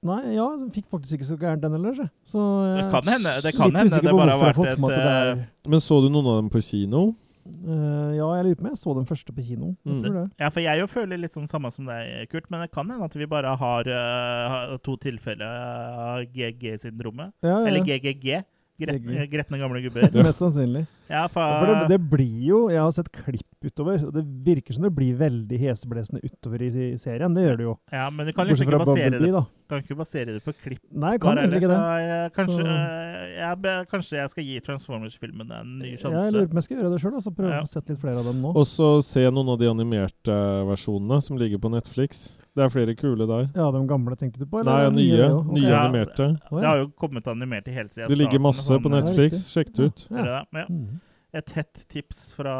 Nei, 0.00 0.20
ja, 0.32 0.46
den 0.56 0.70
fikk 0.72 0.86
faktisk 0.88 1.18
ikke 1.18 1.26
så 1.28 1.36
gærent 1.36 1.60
den 1.60 1.74
ellers. 1.76 1.98
Så 2.24 2.40
Det 2.78 2.86
kan 2.92 3.04
hende- 3.04 3.34
det 3.44 3.52
kan 3.54 3.74
hende 3.74 4.00
det 4.00 4.14
bare 4.16 4.32
har 4.32 4.54
vært 4.54 4.72
et, 4.72 4.78
uh... 4.80 5.42
Men 5.68 5.80
så 5.84 6.00
du 6.00 6.08
noen 6.08 6.26
av 6.26 6.38
dem 6.40 6.48
på 6.48 6.62
kino? 6.64 7.10
Uh, 7.50 8.12
ja, 8.14 8.28
jeg 8.38 8.44
lurer 8.46 8.56
på 8.56 8.64
om 8.64 8.70
jeg 8.70 8.78
så 8.80 8.94
den 8.96 9.06
første 9.08 9.34
på 9.34 9.44
kino. 9.44 9.74
Mm. 9.84 9.98
tror 10.00 10.14
det. 10.16 10.24
Ja, 10.40 10.48
for 10.48 10.60
jeg 10.64 10.80
jo 10.80 10.86
føler 10.86 11.20
litt 11.20 11.34
sånn 11.36 11.48
samme 11.50 11.70
som 11.74 11.84
deg, 11.88 12.28
Kurt, 12.30 12.48
men 12.52 12.62
det 12.64 12.70
kan 12.72 12.88
hende 12.88 13.04
at 13.04 13.16
vi 13.16 13.26
bare 13.28 13.52
har 13.60 13.90
uh, 13.92 14.76
to 14.84 14.96
tilfeller 14.96 15.44
av 15.44 16.24
GG-syndromet. 16.32 17.32
Ja, 17.42 17.60
ja, 17.60 17.66
Eller. 17.66 17.84
GGG. 17.84 18.40
Gretne, 18.80 19.26
Gretne 19.28 19.58
gamle 19.60 19.82
gubber. 19.84 20.08
Mest 20.24 20.40
sannsynlig. 20.40 20.86
Ja, 21.10 21.26
for, 21.28 21.40
Ja, 21.44 21.58
For 21.60 21.72
det, 21.74 21.88
det 21.90 22.00
blir 22.08 22.36
jo 22.48 22.60
Jeg 22.70 22.80
har 22.80 22.92
sett 22.96 23.10
klipp 23.12 23.49
utover, 23.64 24.04
og 24.06 24.12
det 24.14 24.22
virker 24.46 24.72
som 24.76 24.82
det 24.86 24.90
blir 24.96 25.16
veldig 25.20 25.58
heseblesende 25.60 26.20
utover 26.24 26.62
i, 26.64 26.68
i 26.92 26.98
serien. 26.98 27.34
Det 27.36 27.42
gjør 27.44 27.56
det 27.60 27.66
jo. 27.66 27.74
ja, 27.92 28.06
men 28.10 28.26
du 28.26 28.32
kan 28.32 28.46
liksom 28.48 28.66
ikke 28.68 28.78
basere 28.84 29.10
det, 29.10 29.18
Bumblebee, 29.20 29.32
da. 29.36 29.42
kan 29.68 29.82
ikke 29.84 29.96
basere 29.98 30.34
det 30.36 30.42
på 30.44 30.54
klipp. 30.62 30.80
Nei, 30.92 31.12
kan 31.18 31.34
bare, 31.34 31.44
egentlig 31.44 31.60
ikke 31.60 31.70
det. 31.72 31.78
så 31.80 31.98
jeg, 32.00 32.32
kanskje, 32.38 32.56
Så- 32.56 32.66
øh, 32.70 33.28
jeg, 33.36 33.86
kanskje 33.90 34.16
jeg 34.20 34.30
skal 34.30 34.44
gi 34.44 34.60
Transformers-filmen 34.60 35.52
en 35.60 35.78
ny 35.78 35.90
Jeg 35.96 36.32
lurer 36.32 36.46
på 36.46 36.56
om 36.56 36.60
jeg 36.62 36.68
skal 36.68 36.76
gjøre 36.80 36.92
det 36.94 37.00
sjøl. 37.04 37.14
Altså, 37.20 37.34
prøve 37.36 37.52
Ja. 37.54 37.62
å 37.62 37.68
sette 37.68 37.88
litt 37.94 38.00
flere 38.00 38.18
av 38.18 38.24
dem 38.24 38.40
nå. 38.42 38.54
Og 38.56 38.66
så 38.66 39.02
se 39.04 39.20
noen 39.30 39.48
av 39.52 39.58
de 39.58 39.66
animerte 39.70 40.38
versjonene 40.66 41.20
som 41.22 41.36
ligger 41.36 41.58
på 41.58 41.70
Netflix. 41.70 42.36
Det 42.56 42.64
er 42.64 42.68
flere 42.72 42.96
kule 42.98 43.26
der. 43.28 43.50
Ja, 43.54 43.70
de 43.70 43.86
gamle 43.86 44.16
tenkte 44.18 44.38
du 44.40 44.46
på? 44.46 44.64
Nei, 44.64 44.80
eller 44.80 44.90
nye, 44.96 45.16
det 45.16 45.28
også? 45.30 45.52
Nye 45.54 45.76
animerte. 45.76 46.26
Ja, 46.50 46.56
Det 46.58 46.66
har 46.66 46.76
jo 46.78 46.88
kommet 46.98 47.26
animerte 47.30 47.68
i 47.68 47.74
hele 47.76 47.88
siden 47.88 48.08
Det 48.08 48.18
ligger 48.18 48.40
masse 48.40 48.64
sånn, 48.66 48.82
på 48.82 48.90
Netflix. 48.90 49.46
Sjekk 49.52 49.70
det 49.76 49.84
ut. 49.92 50.06
Ja. 50.10 50.16
det 50.16 50.24
det? 50.50 50.66
Ja. 50.66 51.09
Et 51.36 51.52
hett 51.54 51.84
tips 51.92 52.32
fra 52.34 52.54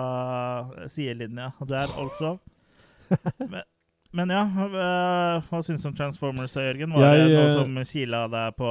sidelinja 0.87 1.51
der, 1.67 1.91
altså. 1.99 2.37
Men, 3.53 3.63
men 4.15 4.31
ja, 4.31 4.43
hva 5.47 5.61
syns 5.63 5.83
du 5.83 5.89
om 5.91 5.95
Transformers, 5.99 6.55
Jørgen? 6.59 6.93
Var 6.95 7.05
Jeg, 7.05 7.27
det 7.31 7.35
noe 7.35 7.49
øh, 7.49 7.53
som 7.55 7.77
kila 7.87 8.21
deg 8.31 8.57
på 8.59 8.71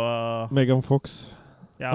Megan 0.55 0.83
Fox. 0.83 1.19
Ja, 1.79 1.93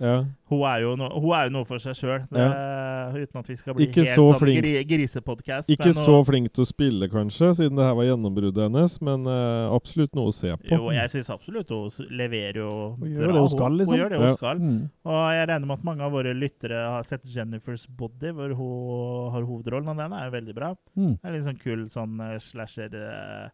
Ja. 0.00 0.24
hun, 0.50 0.60
er 0.68 0.80
jo 0.84 0.94
no, 0.96 1.08
hun 1.20 1.32
er 1.34 1.48
jo 1.48 1.52
noe 1.56 1.64
for 1.66 1.78
seg 1.82 1.96
sjøl, 1.98 2.22
uten 2.30 3.40
at 3.40 3.48
vi 3.50 3.56
skal 3.58 3.74
bli 3.76 3.86
Ikke 3.88 4.04
helt 4.04 4.14
så 4.14 4.26
sånn 4.30 4.40
flink. 4.40 4.60
gri, 4.62 4.72
grisepodkast. 4.88 5.70
Ikke 5.74 5.92
så 5.96 6.16
flink 6.26 6.52
til 6.54 6.64
å 6.64 6.68
spille, 6.68 7.08
kanskje, 7.12 7.50
siden 7.58 7.76
det 7.78 7.84
her 7.88 7.96
var 7.98 8.06
gjennombruddet 8.08 8.62
hennes, 8.68 8.96
men 9.04 9.26
uh, 9.26 9.74
absolutt 9.74 10.14
noe 10.14 10.30
å 10.30 10.34
se 10.36 10.54
på. 10.56 10.70
Jo, 10.70 10.90
jeg 10.94 11.12
syns 11.16 11.30
absolutt 11.34 11.72
hun 11.74 11.90
leverer 12.14 12.60
jo 12.62 12.70
Hun 13.00 13.10
gjør 13.10 13.26
det 13.34 13.42
hun 13.42 13.52
skal, 13.56 13.78
liksom. 13.80 13.94
Hun 13.94 14.02
gjør 14.04 14.14
det 14.14 14.18
hun 14.22 14.28
Ja. 14.28 14.36
skal. 14.38 14.62
Mm. 14.62 14.80
Og 15.04 15.20
jeg 15.34 15.48
regner 15.50 15.66
med 15.66 15.78
at 15.78 15.84
mange 15.90 16.06
av 16.06 16.12
våre 16.14 16.34
lyttere 16.38 16.84
har 16.94 17.02
sett 17.04 17.24
Jennifer's 17.26 17.86
Body, 17.88 18.30
hvor 18.32 18.54
hun 18.54 19.32
har 19.34 19.42
hovedrollen, 19.50 19.88
og 19.88 19.96
den 19.98 20.12
er 20.12 20.24
jo 20.30 20.34
veldig 20.38 20.54
bra. 20.54 20.74
Mm. 20.96 21.18
Det 21.20 21.24
er 21.30 21.36
litt 21.38 21.48
sånn 21.50 21.60
kul 21.62 21.86
sånn 21.90 22.20
eh, 22.20 22.38
slasher 22.38 22.94
eh, 22.94 23.48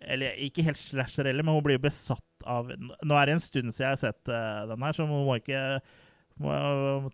Eller 0.00 0.38
ikke 0.40 0.64
helt 0.66 0.80
slasher 0.80 1.28
heller, 1.28 1.44
men 1.44 1.54
hun 1.54 1.64
blir 1.64 1.76
jo 1.76 1.84
besatt 1.84 2.46
av 2.48 2.72
Nå 2.72 3.18
er 3.18 3.28
det 3.28 3.36
en 3.36 3.42
stund 3.42 3.70
siden 3.70 3.84
jeg 3.84 3.92
har 3.92 4.00
sett 4.00 4.30
uh, 4.32 4.64
den 4.70 4.82
her, 4.82 4.96
så 4.96 5.06
hun 5.06 5.26
må 5.28 5.36
ikke 5.38 5.60
må, 6.40 6.54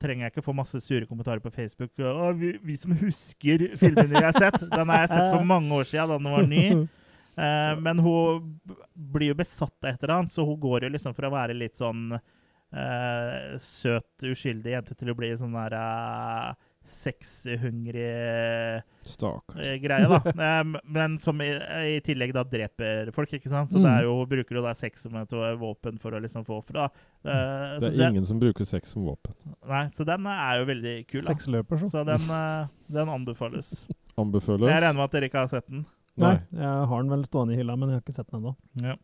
trenger 0.00 0.26
jeg 0.26 0.32
ikke 0.32 0.46
få 0.46 0.54
masse 0.56 0.80
sure 0.84 1.06
kommentarer 1.08 1.42
på 1.42 1.52
Facebook. 1.52 1.90
Å, 1.98 2.30
vi, 2.38 2.54
vi 2.64 2.76
som 2.80 2.94
husker 2.96 3.66
filmene 3.80 4.12
vi 4.12 4.24
har 4.24 4.36
sett. 4.36 4.60
Den 4.62 4.92
har 4.92 5.04
jeg 5.04 5.12
sett 5.12 5.34
for 5.34 5.44
mange 5.48 5.74
år 5.74 5.88
siden, 5.90 6.12
da 6.12 6.18
den 6.20 6.36
var 6.36 6.48
ny. 6.48 6.64
Uh, 7.38 7.74
men 7.86 8.02
hun 8.04 8.48
blir 8.94 9.32
jo 9.32 9.38
besatt 9.38 9.90
et 9.90 9.98
eller 10.02 10.14
annet, 10.20 10.34
så 10.34 10.46
hun 10.46 10.60
går 10.62 10.86
jo 10.86 10.92
liksom 10.94 11.16
for 11.18 11.28
å 11.28 11.34
være 11.34 11.58
litt 11.58 11.76
sånn 11.78 12.14
uh, 12.14 13.58
søt, 13.62 14.10
uskyldig 14.22 14.76
jente 14.76 14.96
til 14.98 15.12
å 15.12 15.18
bli 15.18 15.34
sånn 15.38 15.56
der 15.58 15.76
uh, 15.76 16.67
sexhungrig 16.90 18.04
eh, 18.04 19.74
greie, 19.82 20.08
da. 20.08 20.20
Eh, 20.48 20.64
men 20.84 21.18
som 21.22 21.40
i, 21.44 21.50
i 21.94 21.98
tillegg 22.04 22.32
da 22.36 22.44
dreper 22.48 23.12
folk, 23.14 23.32
ikke 23.38 23.50
sant? 23.52 23.72
Så 23.72 23.82
det 23.82 23.90
er 23.90 24.06
jo, 24.08 24.16
bruker 24.28 24.58
du 24.58 24.62
da 24.64 24.74
sex 24.76 25.04
som 25.06 25.16
et 25.20 25.34
eh, 25.36 25.54
våpen 25.60 26.00
for 26.02 26.16
å 26.16 26.22
liksom 26.24 26.46
få 26.48 26.58
ofre, 26.62 26.86
da. 26.86 27.06
Uh, 27.26 27.76
Det 27.78 27.92
så 27.92 27.92
er 27.92 28.10
ingen 28.12 28.26
som 28.28 28.40
bruker 28.40 28.68
sex 28.68 28.94
som 28.94 29.06
våpen. 29.08 29.36
Nei, 29.68 29.84
så 29.94 30.06
den 30.08 30.26
er 30.32 30.62
jo 30.62 30.66
veldig 30.72 30.96
kul, 31.10 31.22
da. 31.22 31.32
Seksløper, 31.34 31.82
så. 31.84 31.92
Så 31.92 32.04
den, 32.08 32.26
uh, 32.32 32.68
den 32.98 33.14
anbefales. 33.14 33.72
Anbefales. 34.22 34.66
Jeg 34.66 34.82
regner 34.82 34.98
med 34.98 35.06
at 35.06 35.14
dere 35.14 35.30
ikke 35.30 35.44
har 35.44 35.50
sett 35.52 35.68
den. 35.70 35.86
Nei, 36.18 36.34
Nei. 36.34 36.62
jeg 36.64 36.86
har 36.90 37.02
den 37.04 37.12
vel 37.14 37.24
stående 37.28 37.54
i 37.54 37.58
hylla, 37.60 37.76
men 37.78 37.92
jeg 37.92 38.00
har 38.00 38.04
ikke 38.04 38.16
sett 38.16 38.30
den 38.32 38.40
ennå. 38.40 38.54
Ja. 38.82 38.96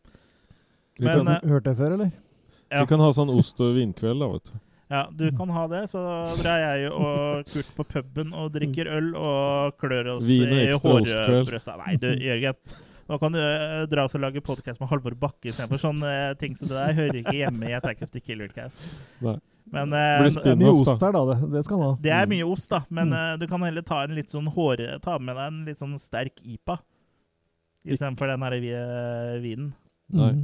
Men, 0.99 1.11
kan, 1.11 1.28
eh, 1.28 1.49
Hørt 1.51 1.66
det 1.68 1.76
før, 1.78 1.97
eller? 1.99 2.11
Ja. 2.72 2.80
vi 2.80 2.91
kan 2.91 3.03
ha 3.03 3.11
sånn 3.14 3.30
ost 3.30 3.61
og 3.62 3.74
vinkveld, 3.76 4.22
da, 4.22 4.28
vet 4.32 4.51
du. 4.51 4.59
Ja, 4.95 5.03
du 5.11 5.24
kan 5.34 5.51
ha 5.51 5.66
det. 5.72 5.82
Så 5.90 6.01
drar 6.38 6.61
jeg 6.62 6.90
og 6.95 7.45
Kurt 7.51 7.70
på 7.74 7.86
puben 7.90 8.30
og 8.36 8.53
drikker 8.55 8.90
øl 8.95 9.09
og 9.18 9.74
klør 9.82 10.12
oss 10.16 10.26
Vin 10.28 10.45
og 10.47 10.59
i 10.61 10.68
hårbrøsta. 10.76 11.74
Nei, 11.82 11.97
du, 11.99 12.12
Jørgen. 12.14 12.61
Nå 13.05 13.18
kan 13.20 13.34
du 13.34 13.40
eh, 13.40 13.82
dra 13.90 14.07
oss 14.07 14.14
og 14.16 14.22
lage 14.22 14.40
podkast 14.40 14.80
med 14.80 14.88
Halvor 14.88 15.12
Bakke 15.20 15.51
istedenfor. 15.51 15.80
Sånne 15.82 16.12
eh, 16.30 16.30
ting 16.40 16.55
som 16.57 16.70
det 16.70 16.78
der 16.78 16.95
hører 16.97 17.18
ikke 17.20 17.34
hjemme 17.36 17.68
i 17.68 17.74
Attack 17.76 18.01
of 18.07 18.14
the 18.14 18.22
Killer-cast. 18.24 18.80
Men 19.20 19.90
Blir 19.92 20.30
eh, 20.30 20.38
Det 20.40 20.55
er 20.55 20.61
mye 20.62 20.72
ost 20.72 21.03
her, 21.05 21.12
da. 21.12 21.24
Det, 21.32 21.36
det 21.53 21.64
skal 21.66 21.76
han 21.82 21.84
ha. 21.90 21.99
det 22.07 22.14
er 22.16 22.30
mye 22.32 22.47
ost, 22.49 22.70
da. 22.72 22.80
Men 22.88 23.12
Mm. 23.12 23.38
du 23.42 23.47
kan 23.51 23.66
heller 23.66 23.84
ta 23.84 23.99
en 24.07 24.14
litt 24.16 24.32
sånn 24.32 24.49
håre, 24.55 24.95
ta 25.05 25.18
med 25.18 25.36
deg 25.36 25.47
en 25.51 25.61
litt 25.68 25.82
sånn 25.82 25.99
sterk 26.01 26.40
IPA 26.45 26.78
istedenfor 27.84 28.30
den 28.32 28.47
her 28.47 28.57
vinen. 29.45 29.72
Nei. 30.14 30.30
Mm. 30.32 30.42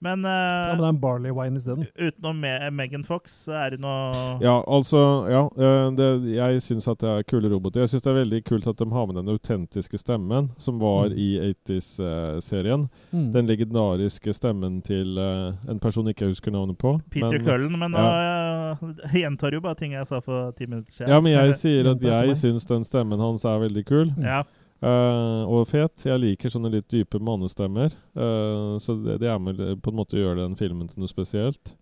Men, 0.00 0.22
Ja, 0.22 0.68
men 0.70 0.78
det 0.78 0.84
eh, 0.84 0.84
er 0.84 0.88
en 0.92 1.00
barley 1.02 1.30
wine 1.34 1.56
isteden. 1.58 1.86
utenom 1.98 2.36
Me 2.40 2.70
Megan 2.70 3.02
Fox, 3.04 3.48
er 3.48 3.70
det 3.74 3.80
noe 3.82 4.38
Ja, 4.40 4.62
altså 4.70 5.00
Ja, 5.28 5.40
eh, 5.58 5.90
det, 5.98 6.36
jeg 6.36 6.60
syns 6.62 6.86
at 6.88 6.98
det 7.02 7.08
er 7.10 7.22
kule 7.26 7.50
roboter. 7.50 7.80
Jeg 7.82 7.88
syns 7.90 8.02
det 8.06 8.12
er 8.12 8.20
veldig 8.20 8.44
kult 8.46 8.68
at 8.70 8.76
de 8.78 8.86
har 8.92 9.06
med 9.10 9.16
den 9.18 9.28
autentiske 9.34 9.98
stemmen 9.98 10.50
som 10.58 10.78
var 10.78 11.08
Mm. 11.08 11.18
i 11.18 11.28
80s-serien. 11.66 12.88
Mm. 13.12 13.32
Den 13.32 13.46
legendariske 13.46 14.32
stemmen 14.34 14.80
til 14.82 15.18
uh, 15.18 15.54
en 15.70 15.78
person 15.80 16.06
jeg 16.06 16.14
ikke 16.16 16.28
husker 16.30 16.50
navnet 16.54 16.78
på. 16.78 17.00
Peter 17.10 17.30
men- 17.38 17.44
Cullen. 17.44 17.78
Men 17.78 17.90
nå 17.92 17.98
eh, 17.98 19.18
gjentar 19.22 19.52
jo 19.52 19.60
bare 19.60 19.74
ting 19.74 19.92
jeg 19.92 20.06
sa 20.06 20.20
for 20.20 20.52
ti 20.58 20.66
minutter 20.66 20.92
siden. 20.92 21.10
Ja, 21.10 21.20
men 21.20 21.32
jeg 21.32 21.54
sier 21.58 21.90
at 21.90 22.02
jeg 22.02 22.36
syns 22.36 22.66
den 22.68 22.84
stemmen 22.84 23.18
hans 23.20 23.44
er 23.44 23.58
veldig 23.66 23.84
kul. 23.88 24.12
ja. 24.22 24.42
Eh, 24.82 25.42
og 25.48 25.66
fet. 25.70 26.04
Jeg 26.06 26.20
liker 26.22 26.52
sånne 26.52 26.70
litt 26.72 26.88
dype 26.92 27.20
mannestemmer. 27.22 27.94
Uh, 28.16 28.76
så 28.82 28.94
det, 29.02 29.18
det 29.22 29.30
er 29.30 29.38
med 29.42 29.58
på 29.82 29.92
en 29.92 29.98
måte 29.98 30.16
å 30.16 30.22
gjøre 30.22 30.44
den 30.44 30.56
filmen 30.58 30.88
til 30.90 31.02
noe 31.02 31.10
spesielt. 31.10 31.74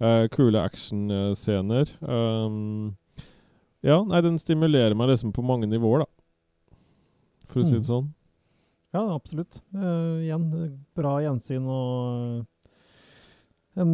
Uh, 0.00 0.24
kule 0.32 0.62
actionscener. 0.64 1.90
Um, 2.00 2.94
ja, 3.84 3.98
nei, 4.04 4.20
den 4.24 4.38
stimulerer 4.40 4.96
meg 4.96 5.12
liksom 5.12 5.32
på 5.36 5.44
mange 5.44 5.68
nivåer, 5.68 6.04
da. 6.06 6.76
For 7.50 7.62
å 7.62 7.66
si 7.66 7.74
Mm. 7.76 7.80
det 7.82 7.88
sånn. 7.88 8.08
Ja, 8.92 9.02
absolutt. 9.14 9.60
Igjen, 9.72 10.48
bra 10.98 11.12
gjensyn 11.22 11.66
og 11.70 12.46
en, 13.78 13.92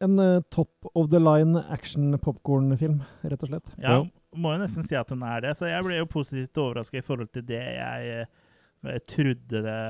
en 0.00 0.42
top 0.54 0.86
of 0.94 1.10
the 1.10 1.18
line 1.18 1.58
action-popkornfilm, 1.74 3.00
rett 3.26 3.42
og 3.42 3.50
slett. 3.50 3.72
Ja. 3.82 4.04
Må 4.36 4.52
jo 4.54 4.62
nesten 4.62 4.86
si 4.86 4.96
at 4.98 5.08
den 5.12 5.22
er 5.26 5.40
det. 5.44 5.56
Så 5.58 5.68
jeg 5.70 5.84
ble 5.86 5.98
jo 6.00 6.06
positivt 6.10 6.60
overraska 6.62 7.00
i 7.00 7.04
forhold 7.06 7.32
til 7.34 7.44
det 7.48 7.62
jeg, 7.62 8.26
jeg, 8.86 9.02
trodde 9.10 9.62
det 9.64 9.80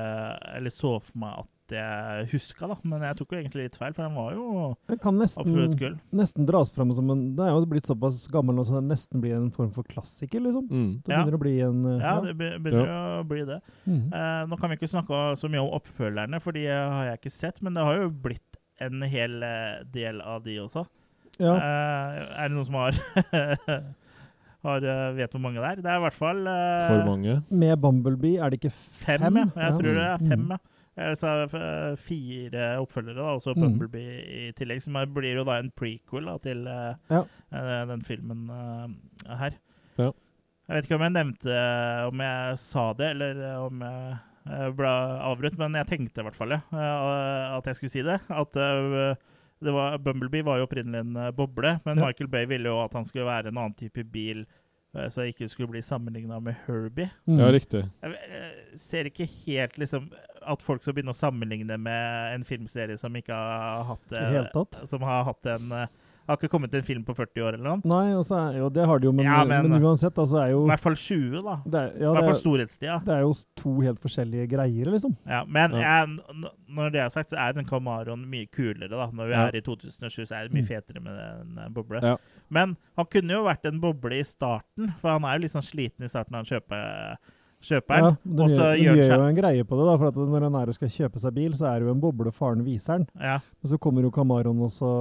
Eller 0.57 0.73
så 0.73 0.97
for 1.03 1.21
meg 1.21 1.43
at 1.43 1.53
jeg 1.75 2.27
huska, 2.31 2.67
da. 2.71 2.75
Men 2.87 3.01
jeg 3.03 3.17
tok 3.19 3.33
jo 3.33 3.37
egentlig 3.41 3.65
litt 3.65 3.75
feil, 3.75 3.91
for 3.91 4.05
den 4.05 4.13
var 4.15 4.29
jo 4.37 4.45
Den 4.87 4.99
kan 5.03 5.17
nesten, 5.19 5.57
gull. 5.75 5.97
nesten 6.15 6.45
dras 6.47 6.71
fram 6.71 6.93
som 6.95 7.09
en 7.11 7.25
Det 7.35 7.43
er 7.43 7.51
jo 7.51 7.65
blitt 7.67 7.89
såpass 7.89 8.21
gammel 8.31 8.55
nå, 8.55 8.63
så 8.63 8.77
det 8.77 8.87
nesten 8.87 9.19
blir 9.19 9.35
en 9.35 9.49
form 9.51 9.73
for 9.75 9.83
klassiker, 9.83 10.39
liksom. 10.45 10.69
Mm. 10.71 10.87
Det 11.03 11.11
Ja. 11.11 11.19
begynner 11.25 11.35
å 11.35 11.41
bli 11.43 11.55
en 11.65 11.81
Ja, 11.83 11.97
Ja, 11.99 12.13
det 12.23 12.37
begynner 12.39 12.63
begynner 12.63 12.93
å 13.19 13.27
bli 13.27 13.43
det. 13.51 13.59
Mm. 13.85 13.99
Uh, 14.13 14.47
nå 14.47 14.59
kan 14.61 14.71
vi 14.71 14.77
ikke 14.79 14.93
snakke 14.95 15.19
så 15.43 15.51
mye 15.51 15.65
om 15.65 15.75
oppfølgerne, 15.75 16.39
for 16.41 16.55
de 16.55 16.63
har 16.71 17.09
jeg 17.11 17.19
ikke 17.19 17.35
sett. 17.35 17.61
Men 17.61 17.73
det 17.75 17.83
har 17.83 17.99
jo 17.99 18.09
blitt 18.11 18.57
en 18.79 19.01
hel 19.01 19.43
eh, 19.43 19.83
del 19.91 20.21
av 20.21 20.43
de 20.47 20.55
også. 20.63 20.85
ja. 21.41 21.51
Uh, 21.51 22.17
er 22.31 22.47
det 22.47 22.55
noen 22.55 22.65
som 22.65 22.75
har, 22.79 22.95
har 24.65 24.81
eh, 24.83 25.11
vet 25.17 25.31
hvor 25.35 25.41
mange 25.43 25.61
det 25.61 25.69
er? 25.69 25.81
Det 25.85 25.91
er 25.91 25.99
i 25.99 26.03
hvert 26.07 26.17
fall 26.17 26.39
eh, 26.47 26.87
For 26.89 27.05
mange. 27.05 27.35
Med 27.49 27.77
Bumblebee 27.81 28.39
er 28.41 28.49
det 28.49 28.59
ikke 28.63 28.73
Fem, 28.73 29.21
fem? 29.21 29.37
ja. 29.37 29.45
Jeg 29.67 29.77
tror 29.77 29.93
det 29.93 30.07
er 30.07 30.17
fem, 30.23 30.39
Mm. 30.47 30.51
ja. 30.97 31.13
Så 31.13 31.27
er 31.29 31.43
det 31.45 31.99
fire 32.01 32.63
oppfølgere, 32.81 33.15
da, 33.21 33.27
også 33.37 33.53
Mm. 33.53 33.61
Bumblebee 33.61 34.47
i 34.47 34.51
tillegg. 34.57 34.81
Som 34.81 34.97
blir 35.13 35.35
jo 35.37 35.43
da 35.45 35.59
en 35.59 35.69
prequel 35.77 36.25
da, 36.25 36.37
til 36.41 36.65
eh, 36.67 36.95
Ja. 37.13 37.21
eh, 37.53 37.85
den 37.91 38.01
filmen 38.01 38.49
eh, 38.49 39.35
her. 39.37 39.51
Ja. 39.97 40.11
Jeg 40.67 40.75
vet 40.75 40.85
ikke 40.89 40.95
om 40.97 41.05
jeg 41.05 41.13
nevnte 41.15 42.07
om 42.09 42.19
jeg 42.19 42.57
sa 42.59 42.93
det, 42.93 43.11
eller 43.13 43.43
om 43.61 43.79
jeg 43.85 44.17
eh, 44.49 44.69
ble 44.75 44.89
avbrutt, 45.29 45.57
men 45.57 45.73
jeg 45.75 45.87
tenkte 45.87 46.19
i 46.19 46.23
hvert 46.27 46.35
fall 46.35 46.49
ja, 46.49 46.61
eh, 46.73 47.57
at 47.57 47.65
jeg 47.69 47.75
skulle 47.75 47.93
si 47.93 48.01
det. 48.01 48.17
At 48.29 48.55
eh, 48.57 48.81
det 48.91 49.17
var, 49.59 49.97
Bumblebee 49.97 50.45
var 50.45 50.59
jo 50.59 50.67
opprinnelig 50.67 50.99
en 50.99 51.15
eh, 51.15 51.31
boble, 51.35 51.79
men 51.85 51.97
Ja. 51.97 52.07
Michael 52.07 52.29
Bay 52.29 52.45
ville 52.45 52.69
jo 52.69 52.79
at 52.83 52.93
han 52.93 53.05
skulle 53.05 53.25
være 53.25 53.49
en 53.51 53.57
annen 53.57 53.73
type 53.77 54.03
bil, 54.13 54.45
eh, 54.95 55.07
så 55.09 55.21
det 55.23 55.33
ikke 55.35 55.49
skulle 55.49 55.71
bli 55.73 55.81
sammenligna 55.81 56.39
med 56.43 56.55
Herbie. 56.67 57.09
Mm. 57.27 57.39
Ja, 57.39 57.51
riktig. 57.51 57.83
Jeg 58.03 58.17
eh, 58.29 58.75
ser 58.75 59.09
ikke 59.09 59.27
helt 59.45 59.77
liksom 59.77 60.11
at 60.47 60.61
folk 60.63 60.83
skal 60.83 60.93
begynne 60.95 61.11
å 61.11 61.17
sammenligne 61.17 61.77
med 61.81 62.35
en 62.35 62.43
filmserie 62.47 62.97
som 62.97 63.15
ikke 63.19 63.35
har 63.35 63.83
hatt. 63.89 64.13
Som 64.87 65.01
har 65.03 65.25
hatt 65.27 65.49
en 65.57 65.73
Har 66.27 66.35
ikke 66.37 66.49
kommet 66.51 66.73
en 66.75 66.83
film 66.83 67.03
på 67.07 67.15
40 67.15 67.41
år 67.41 67.53
eller 67.55 67.63
noe. 67.63 67.81
Nei, 67.87 68.11
er 68.11 68.57
jo, 68.59 68.67
det 68.69 68.85
har 68.85 68.99
de 68.99 69.05
jo, 69.07 69.11
men, 69.13 69.25
Ja, 69.25 69.43
men- 69.45 69.69
men, 69.69 69.81
uansett, 69.81 70.13
altså 70.19 70.41
er 70.43 70.49
jo 70.51 70.65
I 70.65 70.69
hvert 70.73 70.79
fall 70.83 70.95
20, 70.95 71.41
da. 71.43 71.55
det 71.65 71.79
er, 71.79 71.95
I 71.95 72.11
hvert 72.13 72.25
fall 72.25 72.35
storhetstida. 72.35 72.97
det 73.05 73.13
er 73.15 73.21
jo 73.21 73.33
to 73.55 73.79
helt 73.79 73.99
forskjellige 74.03 74.49
greier, 74.51 74.91
liksom. 74.91 75.15
Ja, 75.25 75.45
men 75.45 75.71
Ja. 75.71 76.03
jeg, 76.03 76.19
når 76.69 76.91
det 76.91 76.99
er 77.01 77.09
sagt, 77.09 77.29
så 77.29 77.37
er 77.39 77.53
den 77.53 77.65
Camaroen 77.65 78.25
mye 78.27 78.45
kulere. 78.51 78.89
da. 78.89 79.07
Når 79.07 79.25
vi 79.27 79.31
Ja. 79.33 79.47
er 79.47 79.55
i 79.55 79.61
2007, 79.61 80.25
så 80.27 80.35
er 80.35 80.47
det 80.49 80.53
mye 80.53 80.63
Mm. 80.63 80.67
fetere 80.67 81.01
med 81.01 81.13
en 81.17 81.57
eh, 81.63 81.69
boble. 81.69 82.01
Ja. 82.03 82.17
Men 82.49 82.75
han 82.97 83.05
kunne 83.05 83.29
jo 83.31 83.43
vært 83.45 83.65
en 83.65 83.79
boble 83.79 84.19
i 84.19 84.23
starten, 84.23 84.93
for 84.99 85.09
han 85.11 85.23
er 85.23 85.37
jo 85.37 85.41
litt 85.43 85.51
sånn 85.51 85.63
sliten 85.63 86.03
i 86.03 86.07
starten 86.07 86.31
når 86.31 86.43
han 86.43 86.59
kjøper, 86.59 87.17
kjøper 87.63 87.97
Ja, 88.03 88.09
de 88.23 88.47
gjør, 88.53 88.73
de 88.77 88.83
gjør 89.01 89.13
jo 89.17 89.27
en 89.27 89.35
greie 89.35 89.63
på 89.65 89.77
det, 89.79 89.85
da, 89.89 89.97
for 89.97 90.27
når 90.29 90.45
en 90.47 90.55
er 90.61 90.69
og 90.69 90.75
skal 90.77 90.89
kjøpe 90.93 91.19
seg 91.19 91.33
bil, 91.33 91.51
så 91.57 91.65
er 91.71 91.79
det 91.79 91.87
jo 91.87 91.93
en 91.95 92.01
boble 92.03 92.31
faren 92.31 92.63
viser 92.65 92.99
den. 92.99 93.07
Ja, 93.19 93.39
Men 93.61 93.71
så 93.71 93.79
kommer 93.81 94.01
jo 94.05 94.11
Camaroen 94.11 94.61
og 94.61 94.69
så 94.71 94.91